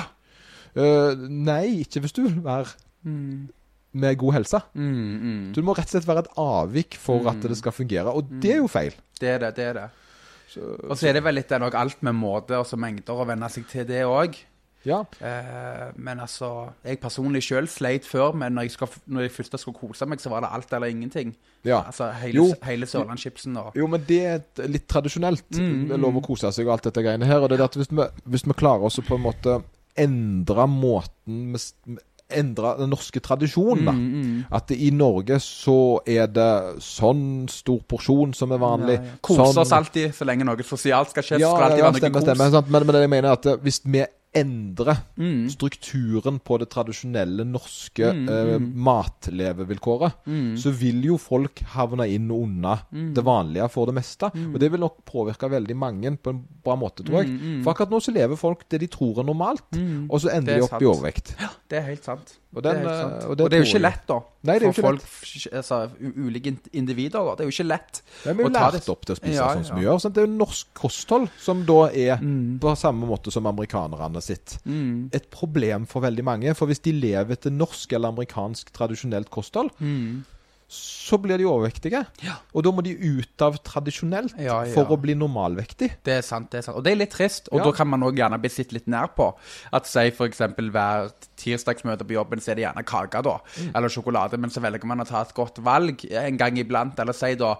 Uh, 0.77 1.15
nei, 1.29 1.83
ikke 1.83 2.01
hvis 2.05 2.13
du 2.13 2.23
vil 2.29 2.43
være 2.45 2.67
Mm. 3.07 3.49
med 3.93 4.17
god 4.19 4.33
helse. 4.33 4.59
Mm, 4.75 5.19
mm. 5.23 5.53
Du 5.55 5.63
må 5.63 5.73
rett 5.77 5.87
og 5.87 5.95
slett 5.95 6.09
være 6.09 6.25
et 6.25 6.33
avvik 6.43 6.97
for 6.99 7.29
at 7.31 7.39
det 7.41 7.57
skal 7.57 7.73
fungere, 7.73 8.11
og 8.13 8.27
det 8.43 8.51
er 8.53 8.57
jo 8.57 8.67
feil. 8.67 8.93
Det 9.21 9.29
er 9.29 9.39
det, 9.39 9.57
det 9.57 9.65
er 9.65 9.73
det. 9.73 9.85
Og 10.91 10.97
så 10.99 11.09
er 11.09 11.13
det 11.15 11.23
vel 11.25 11.35
litt 11.39 11.49
det 11.49 11.61
nok 11.61 11.75
alt 11.75 12.03
med 12.03 12.15
måte 12.19 12.59
og 12.59 12.67
så 12.67 12.77
mengder 12.77 13.15
å 13.15 13.27
venne 13.29 13.49
seg 13.53 13.67
til 13.71 13.87
det 13.87 14.03
òg. 14.05 14.37
Ja. 14.87 15.01
Eh, 15.21 15.91
men 15.99 16.21
altså, 16.23 16.69
jeg 16.87 17.01
personlig 17.03 17.43
sjøl 17.43 17.67
sleit 17.71 18.07
før, 18.07 18.33
men 18.39 18.55
når 18.57 18.69
jeg, 18.69 18.75
skal, 18.77 18.89
når 19.11 19.27
jeg 19.27 19.35
først 19.35 19.59
skulle 19.61 19.79
kose 19.81 20.07
meg, 20.07 20.23
så 20.23 20.31
var 20.33 20.45
det 20.47 20.53
alt 20.55 20.73
eller 20.79 20.93
ingenting. 20.95 21.35
ja. 21.67 21.83
Altså 21.87 22.13
hele, 22.23 22.39
Jo. 22.39 22.49
hele 22.65 22.87
Sørlandschipsen 22.87 23.57
og 23.59 23.73
Jo, 23.77 23.87
men 23.91 24.05
det 24.09 24.21
er 24.31 24.69
litt 24.71 24.87
tradisjonelt. 24.89 25.45
Mm, 25.59 25.89
Det 25.89 25.97
er 25.99 26.03
lov 26.07 26.21
å 26.23 26.25
kose 26.25 26.53
seg 26.55 26.67
og 26.69 26.77
alt 26.79 26.87
dette 26.89 27.03
greiene 27.03 27.27
her. 27.27 27.43
Og 27.43 27.51
det 27.51 27.59
er 27.61 27.65
at 27.67 27.75
hvis 27.77 27.91
vi, 27.91 28.07
hvis 28.25 28.47
vi 28.47 28.55
klarer 28.55 28.87
oss 28.87 29.01
å 29.03 29.05
på 29.07 29.19
en 29.19 29.27
måte 29.27 29.63
endre 29.97 30.67
måten 30.71 31.53
vi 31.57 31.99
Endre 32.27 32.73
den 32.81 32.91
norske 32.91 33.21
tradisjonen. 33.23 33.87
Mm, 33.87 34.23
mm. 34.23 34.39
At 34.51 34.67
det, 34.67 34.81
i 34.83 34.89
Norge 34.91 35.37
så 35.39 36.01
er 36.11 36.27
det 36.27 36.81
sånn 36.83 37.47
stor 37.47 37.85
porsjon 37.87 38.33
som 38.35 38.51
er 38.51 38.59
vanlig. 38.59 38.97
Ja, 38.99 39.05
ja. 39.13 39.19
Kose 39.23 39.45
sånn, 39.47 39.61
oss 39.63 39.71
alltid 39.77 40.11
så 40.17 40.27
lenge 40.27 40.43
noe 40.49 40.67
sosialt 40.67 41.13
skal 41.15 41.23
skje. 41.23 41.39
Ja, 41.39 41.53
skal 41.55 41.69
alltid 41.69 41.79
ja, 41.79 41.85
være 41.87 41.95
noe 41.95 42.03
stemmer, 42.03 42.25
kos. 42.25 42.27
stemmer. 42.51 42.67
Men, 42.67 42.87
men 42.89 42.97
det 42.97 43.03
jeg 43.05 43.13
mener 43.15 43.29
er 43.31 43.39
at 43.39 43.47
eh, 43.47 43.61
hvis 43.63 43.79
vi 43.87 44.03
endrer 44.37 44.97
Mm. 45.17 45.49
strukturen 45.51 46.39
på 46.45 46.59
det 46.61 46.69
tradisjonelle 46.71 47.45
norske 47.49 48.13
Mm, 48.13 48.29
eh, 48.29 48.59
mm. 48.59 48.73
matlevevilkåret, 48.77 50.13
Mm. 50.27 50.57
så 50.59 50.71
vil 50.73 51.03
jo 51.05 51.17
folk 51.19 51.61
havne 51.75 52.07
inn 52.13 52.31
unna 52.31 52.77
det 52.93 53.25
vanlige 53.25 53.69
for 53.71 53.87
det 53.87 53.95
meste. 53.95 54.31
Og 54.35 54.59
det 54.61 54.71
vil 54.73 54.81
nok 54.81 55.05
påvirke 55.05 55.49
veldig 55.51 55.77
mange 55.77 56.17
på 56.19 56.31
en 56.31 56.45
bra 56.65 56.77
måte, 56.77 57.05
tror 57.05 57.23
jeg. 57.23 57.29
Mm, 57.29 57.39
mm. 57.59 57.63
For 57.65 57.73
akkurat 57.75 57.91
nå 57.91 58.01
så 58.01 58.13
lever 58.15 58.37
folk 58.37 58.69
det 58.69 58.81
de 58.81 58.87
tror 58.89 59.19
er 59.21 59.25
normalt, 59.25 59.63
Mm. 59.73 60.09
og 60.11 60.21
så 60.21 60.29
ender 60.35 60.53
er 60.55 60.57
de 60.61 60.63
opp 60.65 60.83
i 60.83 60.85
overvekt. 60.85 61.35
overvekt. 61.37 61.59
Det 61.69 61.79
er 61.79 61.83
helt 61.83 62.05
sant. 62.05 62.39
Og 62.55 62.63
den, 62.63 62.77
det 62.77 62.87
er 62.87 62.91
eh, 62.91 63.03
sant. 63.03 63.25
og 63.25 63.31
Og 63.31 63.37
det 63.37 63.51
det, 63.51 63.53
er 63.59 63.65
jo 63.65 63.69
ikke 63.75 63.83
lett, 63.83 64.07
da. 64.07 64.15
Nei, 64.47 64.59
det 64.59 64.63
er 64.63 64.67
jo 64.67 64.73
for 64.73 64.93
ikke 64.93 65.01
folk, 65.01 65.03
lett. 65.03 65.55
altså, 65.55 65.91
ulike 66.17 66.57
individer. 66.73 67.19
da. 67.27 67.35
Det 67.37 67.41
er 67.41 67.51
jo 67.51 67.55
ikke 67.57 67.69
lett. 67.69 68.03
Nei, 68.25 68.33
vi 68.33 68.41
er 68.43 68.47
jo 68.47 68.53
lært 68.55 68.73
det- 68.73 68.89
opp 68.89 69.05
til 69.05 69.15
å 69.15 69.19
spise 69.19 69.35
Ja, 69.35 69.49
sånn 69.55 69.65
som 69.65 69.77
ja. 69.77 69.81
vi 69.83 69.87
gjør. 69.87 70.01
Sant? 70.01 70.15
Det 70.15 70.23
er 70.23 70.27
jo 70.27 70.33
norsk 70.39 70.67
kosthold 70.75 71.29
som 71.39 71.65
da 71.67 71.89
er 71.93 72.17
Mm. 72.17 72.59
på 72.61 72.77
samme 72.77 73.07
måte 73.07 73.31
som 73.33 73.45
amerikanerne 73.47 74.23
sitt. 74.27 74.59
Mm. 74.67 75.09
Et 75.17 75.31
problem 75.33 75.87
for 75.91 76.05
veldig 76.05 76.25
mange. 76.27 76.55
For 76.59 76.67
hvis 76.71 76.83
de 76.85 76.93
lever 76.97 77.37
etter 77.39 77.55
norsk 77.55 77.93
eller 77.97 78.13
amerikansk 78.15 78.73
tradisjonelt 78.77 79.31
kosthold, 79.31 79.71
Mm. 79.81 80.25
så 80.69 81.15
blir 81.23 81.39
de 81.39 81.45
overvektige. 81.47 82.01
Ja. 82.27 82.33
Og 82.53 82.65
da 82.67 82.73
må 82.75 82.83
de 82.83 82.91
ut 82.99 83.43
av 83.47 83.55
tradisjonelt 83.63 84.33
Ja, 84.37 84.65
ja. 84.67 84.73
for 84.75 84.91
å 84.91 84.97
bli 84.99 85.15
normalvektig. 85.15 85.93
Det 86.03 86.17
er 86.17 86.23
sant. 86.27 86.51
det 86.51 86.59
er 86.59 86.63
sant. 86.67 86.77
Og 86.81 86.83
det 86.83 86.91
er 86.93 86.99
litt 87.05 87.13
trist. 87.15 87.49
Og 87.53 87.63
da 87.63 87.71
kan 87.71 87.87
man 87.87 88.03
òg 88.03 88.19
gjerne 88.19 88.41
bli 88.43 88.51
sittet 88.51 88.73
litt 88.73 88.89
nær 88.91 89.13
på. 89.15 89.29
At 89.73 89.87
si 89.87 90.09
f.eks. 90.11 90.39
hver 90.59 91.13
tirsdagsmøte 91.39 92.03
på 92.09 92.17
jobben, 92.19 92.41
så 92.43 92.51
er 92.51 92.59
det 92.59 92.65
gjerne 92.67 92.85
kake, 92.85 93.23
da. 93.23 93.37
Mm. 93.63 93.71
Eller 93.79 93.89
sjokolade. 93.95 94.41
Men 94.43 94.51
så 94.51 94.61
velger 94.65 94.85
man 94.91 95.05
å 95.05 95.07
ta 95.07 95.23
et 95.23 95.35
godt 95.39 95.63
valg 95.63 96.03
en 96.11 96.37
gang 96.43 96.59
iblant. 96.59 96.99
Eller 96.99 97.15
si 97.15 97.35
da 97.39 97.55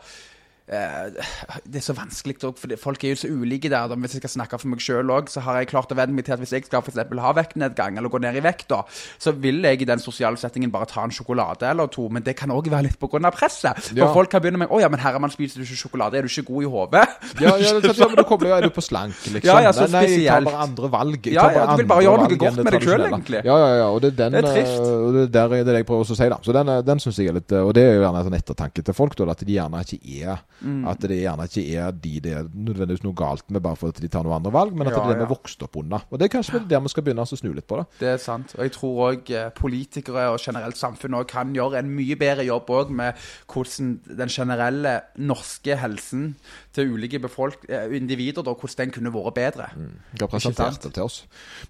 Det 0.67 1.79
er 1.79 1.85
så 1.85 1.95
vanskelig 1.95 2.37
òg, 2.43 2.57
for 2.59 2.73
folk 2.81 3.05
er 3.07 3.13
jo 3.15 3.19
så 3.21 3.29
ulike 3.31 3.71
der. 3.71 3.87
Hvis 4.03 4.17
jeg 4.17 4.23
skal 4.25 4.33
snakke 4.35 4.59
for 4.59 4.69
meg 4.73 4.81
sjøl 4.83 5.11
òg, 5.15 5.29
så 5.31 5.41
har 5.47 5.61
jeg 5.61 5.69
klart 5.71 5.93
å 5.95 5.99
venne 5.99 6.17
meg 6.17 6.27
til 6.27 6.35
at 6.35 6.41
hvis 6.43 6.53
jeg 6.57 6.65
skal 6.67 6.83
eksempel 6.83 7.21
ha 7.23 7.31
vektnedgang 7.37 7.99
eller 8.01 8.11
gå 8.11 8.19
ned 8.23 8.35
i 8.41 8.43
vekt, 8.45 8.67
da, 8.73 8.81
så 9.23 9.31
vil 9.33 9.63
jeg 9.63 9.83
i 9.85 9.89
den 9.89 10.03
sosiale 10.03 10.37
settingen 10.41 10.73
bare 10.75 10.89
ta 10.91 11.05
en 11.07 11.15
sjokolade 11.15 11.69
eller 11.71 11.87
to. 11.95 12.09
Men 12.11 12.25
det 12.27 12.35
kan 12.41 12.51
òg 12.51 12.67
være 12.73 12.89
litt 12.89 12.99
pga. 12.99 13.31
presset. 13.31 13.79
For 13.79 13.95
Ja. 13.97 14.13
folk 14.13 14.31
kan 14.31 14.43
begynne 14.43 14.59
med 14.59 14.69
'Å 14.69 14.81
ja, 14.81 14.89
men 14.89 15.01
herremann, 15.01 15.31
spiser 15.31 15.57
du 15.59 15.63
ikke 15.65 15.79
sjokolade? 15.89 16.15
Er 16.19 16.23
du 16.23 16.29
ikke 16.29 16.47
god 16.47 16.63
i 16.63 16.67
hodet?' 16.67 17.09
Ja, 17.41 17.57
ja, 17.57 17.81
det, 17.81 17.97
ja, 17.97 18.07
men 18.09 18.17
du 18.17 18.25
kommer 18.25 18.47
jo 18.49 18.55
er 18.57 18.63
du 18.63 18.71
på 18.71 18.83
slank, 18.83 19.15
liksom. 19.35 19.45
Ja, 19.45 19.61
ja, 19.61 19.71
så 19.73 19.87
nei, 19.91 20.07
jeg 20.07 20.27
tar 20.29 20.41
bare 20.43 20.63
andre 20.67 20.89
valg. 20.91 21.27
Ja, 21.27 21.51
ja, 21.51 21.67
du 21.67 21.77
vil 21.77 21.87
bare 21.87 22.03
gjøre 22.03 22.19
noe 22.27 22.37
godt 22.37 22.57
med 22.57 22.73
deg 22.73 22.83
selv, 22.83 23.07
egentlig. 23.07 23.45
Ja, 23.45 23.57
ja, 23.59 23.77
ja, 23.79 23.87
og 23.89 24.01
det 24.03 24.13
er 24.13 24.17
den 24.31 24.33
Det 24.33 24.45
er 24.45 24.55
trist. 24.55 24.81
eh, 24.83 25.13
det 25.13 25.23
er 25.23 25.27
der, 25.31 25.49
det 25.49 25.61
er 25.61 25.65
det 25.65 25.75
jeg 25.77 25.87
prøver 25.87 26.05
å 26.11 26.17
si, 26.17 26.29
da. 26.29 26.39
Så 26.43 26.53
den, 26.53 26.69
er- 26.69 26.83
den 26.83 26.99
syns 26.99 27.17
jeg 27.17 27.29
er 27.29 27.33
litt 27.35 27.53
eh, 27.53 27.63
Og 27.63 27.73
det 27.75 27.83
er 27.85 27.95
jo 27.97 28.03
gjerne 28.03 28.19
en 28.19 28.27
sånn 28.31 28.41
ettertanke 28.43 28.83
til 28.85 28.95
folk, 28.95 29.15
da, 29.17 29.31
at 29.31 29.39
de 29.47 29.53
gjerne 29.55 29.85
ikke 29.85 30.23
er 30.27 30.39
Mm. 30.61 30.87
At 30.89 31.01
det 31.05 31.19
gjerne 31.21 31.47
ikke 31.49 31.65
er 31.77 31.91
de 31.93 32.15
det 32.25 32.33
er 32.33 32.47
nødvendigvis 32.55 33.05
noe 33.05 33.17
galt 33.19 33.51
med 33.53 33.63
bare 33.63 33.77
fordi 33.77 34.01
de 34.07 34.09
tar 34.13 34.25
noen 34.25 34.39
andre 34.39 34.53
valg, 34.55 34.73
men 34.77 34.87
at 34.89 34.95
Ja, 34.97 35.03
det 35.03 35.05
er 35.05 35.09
det 35.13 35.19
vi 35.19 35.25
ja. 35.25 35.29
er 35.29 35.35
vokst 35.35 35.63
opp 35.67 35.77
under. 35.77 36.07
Og 36.11 36.19
det 36.19 36.27
er 36.29 36.33
kanskje 36.37 36.63
der 36.69 36.81
vi 36.81 36.93
skal 36.93 37.05
begynne 37.07 37.27
å 37.27 37.37
snu 37.37 37.51
litt 37.53 37.67
på 37.69 37.81
det. 37.81 37.87
Det 38.01 38.09
er 38.15 38.23
sant. 38.23 38.55
Og 38.57 38.63
jeg 38.65 38.73
tror 38.77 39.03
òg 39.11 39.33
politikere 39.59 40.29
og 40.33 40.41
generelt 40.41 40.79
samfunnet 40.81 41.29
kan 41.31 41.53
gjøre 41.55 41.81
en 41.83 41.91
mye 41.93 42.17
bedre 42.19 42.47
jobb 42.47 42.71
òg 42.73 42.91
med 42.97 43.15
hvordan 43.53 43.93
den 44.23 44.33
generelle 44.33 44.97
norske 45.19 45.77
helsen 45.77 46.35
til 46.77 46.93
ulike 46.95 47.19
befolk 47.23 47.65
eh, 47.69 47.87
individer, 47.97 48.45
da, 48.45 48.53
hvordan 48.57 48.87
den 48.87 48.95
kunne 48.97 49.13
vært 49.15 49.37
bedre. 49.37 49.69
Jeg 49.77 50.21
har 50.23 50.31
presentert 50.33 50.83
det 50.85 50.93
til 50.97 51.07
oss. 51.07 51.23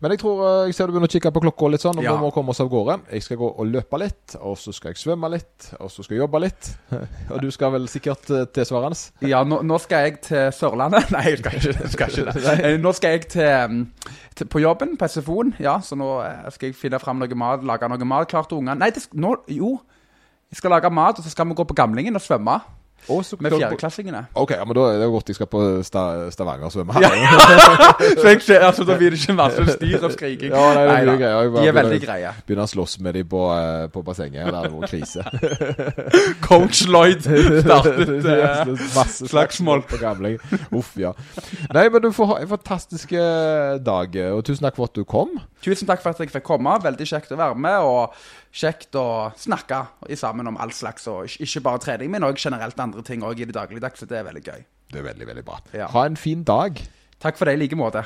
Men 0.02 0.14
jeg 0.14 0.22
tror 0.22 0.42
eh, 0.46 0.62
jeg 0.70 0.76
ser 0.78 0.90
du 0.90 0.96
begynner 0.96 1.10
å 1.10 1.14
kikke 1.16 1.32
på 1.36 1.42
klokka 1.46 1.70
litt 1.72 1.84
sånn, 1.84 1.98
og 2.00 2.06
Ja. 2.06 2.14
vi 2.16 2.24
må 2.26 2.32
komme 2.34 2.54
oss 2.54 2.60
av 2.62 2.70
gårde. 2.72 2.98
Jeg 3.12 3.22
skal 3.26 3.40
gå 3.40 3.50
og 3.58 3.66
løpe 3.70 4.00
litt, 4.02 4.36
og 4.40 4.56
så 4.60 4.74
skal 4.74 4.92
jeg 4.94 5.02
svømme 5.02 5.30
litt, 5.32 5.70
og 5.80 5.90
så 5.92 6.02
skal 6.04 6.16
jeg 6.16 6.24
jobbe 6.24 6.40
litt. 6.42 6.72
Og 7.32 7.40
du 7.42 7.50
skal 7.54 7.72
vel 7.74 7.86
sikkert 7.90 8.30
eh, 8.30 8.44
tilsvarende? 8.76 9.28
Ja, 9.30 9.42
nå, 9.44 9.60
nå 9.66 9.78
skal 9.82 10.06
jeg 10.06 10.20
til 10.26 10.52
Sørlandet. 10.52 11.10
Nei, 11.14 11.24
jeg 11.30 11.40
skal 11.40 11.58
ikke, 11.58 11.90
skal 11.92 12.12
ikke 12.12 12.32
det. 12.36 12.72
Nå 12.82 12.92
skal 12.96 13.16
jeg 13.16 13.26
til, 13.32 13.50
mm, 13.72 13.82
til, 14.36 14.48
på 14.52 14.62
jobben, 14.62 14.96
på 15.00 15.08
SFO-en. 15.08 15.54
Ja, 15.62 15.78
så 15.82 15.98
nå 15.98 16.10
eh, 16.24 16.46
skal 16.54 16.70
jeg 16.70 16.78
finne 16.78 17.00
fram 17.02 17.20
noe 17.22 17.38
mat, 17.38 17.64
lage 17.66 17.88
noe 17.90 18.08
mat 18.08 18.30
klart 18.30 18.50
til 18.50 18.60
ungene. 18.60 18.78
Nei, 18.82 18.90
det, 18.94 19.06
nå, 19.14 19.36
jo. 19.52 19.76
Jeg 20.50 20.60
skal 20.60 20.76
lage 20.76 20.90
mat, 20.94 21.18
og 21.18 21.26
så 21.26 21.32
skal 21.32 21.48
vi 21.50 21.58
gå 21.58 21.66
på 21.66 21.76
Gamlingen 21.76 22.18
og 22.18 22.22
svømme 22.22 22.60
Og 23.08 23.24
så 23.24 23.36
med 23.38 23.52
fjerdeklassingene. 23.54 24.24
Ok, 24.34 24.50
ja, 24.56 24.64
men 24.66 24.74
da 24.74 24.86
er 24.90 24.98
det 25.02 25.08
godt 25.12 25.28
jeg 25.30 25.36
skal 25.38 25.46
på 25.50 25.60
sta 25.86 26.02
Stavanger 26.34 26.66
og 26.66 26.72
svømme. 26.74 26.96
Ja. 27.02 27.10
så 28.18 28.26
jeg 28.32 28.42
ser, 28.42 28.64
altså, 28.66 28.84
da 28.88 28.96
blir 28.98 29.14
det 29.14 29.20
ikke 29.20 29.36
masse 29.38 29.62
styr 29.76 30.02
og 30.06 30.12
skriking. 30.16 30.50
Ja, 30.50 30.64
nei, 30.74 30.84
det 30.86 30.96
Neida. 30.96 31.16
greier. 31.20 31.36
De 31.36 31.46
er 31.46 31.50
begynner- 31.54 31.78
veldig 31.80 32.00
greie. 32.02 32.32
Begynner 32.48 32.66
å 32.66 32.72
slåss 32.72 32.96
med 33.06 33.14
dem 33.20 33.28
på, 33.30 33.42
eh, 33.54 33.86
på 33.94 34.02
bassenget. 34.06 34.50
Det 34.50 34.72
noe 34.72 34.90
krise. 34.90 35.22
Coach 36.48 36.86
Lloyd 36.90 37.22
startet 37.62 38.12
uh, 38.26 39.06
slagsmål. 39.30 39.82
på 39.86 40.00
gamling. 40.02 40.38
Uff, 40.74 40.94
ja. 41.00 41.12
Nei, 41.74 41.86
men 41.92 42.02
du 42.02 42.10
får 42.14 42.32
ha 42.32 42.40
en 42.42 42.50
fantastisk 42.56 43.12
eh, 43.16 43.76
dag, 43.86 44.16
og 44.34 44.42
tusen 44.46 44.66
takk 44.66 44.76
for 44.78 44.90
at 44.90 44.96
du 44.98 45.04
kom. 45.08 45.36
Tusen 45.64 45.88
takk 45.88 46.02
for 46.02 46.10
at 46.14 46.20
jeg 46.22 46.30
fikk 46.34 46.46
komme. 46.46 46.76
Veldig 46.84 47.06
kjekt 47.08 47.32
å 47.34 47.38
være 47.40 47.58
med. 47.58 47.86
Og 47.86 48.14
kjekt 48.56 48.96
å 48.96 49.32
snakke 49.36 49.82
sammen 50.16 50.48
om 50.48 50.56
all 50.56 50.72
slags. 50.72 51.06
Og 51.12 51.26
ikke- 51.28 51.62
bare 51.62 51.78
trening, 51.82 52.10
men 52.10 52.22
òg 52.22 52.38
generelt 52.40 52.80
andre 52.80 53.02
ting 53.02 53.22
i 53.40 53.44
det 53.44 53.54
dagligdagse. 53.54 54.08
Det 54.08 54.18
er 54.18 54.24
veldig 54.24 54.44
gøy. 54.44 54.64
Det 54.92 55.00
er 55.00 55.12
veldig, 55.12 55.26
veldig 55.26 55.44
bra. 55.44 55.60
Ja. 55.74 55.86
Ha 55.88 56.04
en 56.06 56.16
fin 56.16 56.42
dag. 56.42 56.80
Takk 57.20 57.36
for 57.36 57.44
det 57.44 57.54
i 57.54 57.62
like 57.62 57.76
måte. 57.76 58.04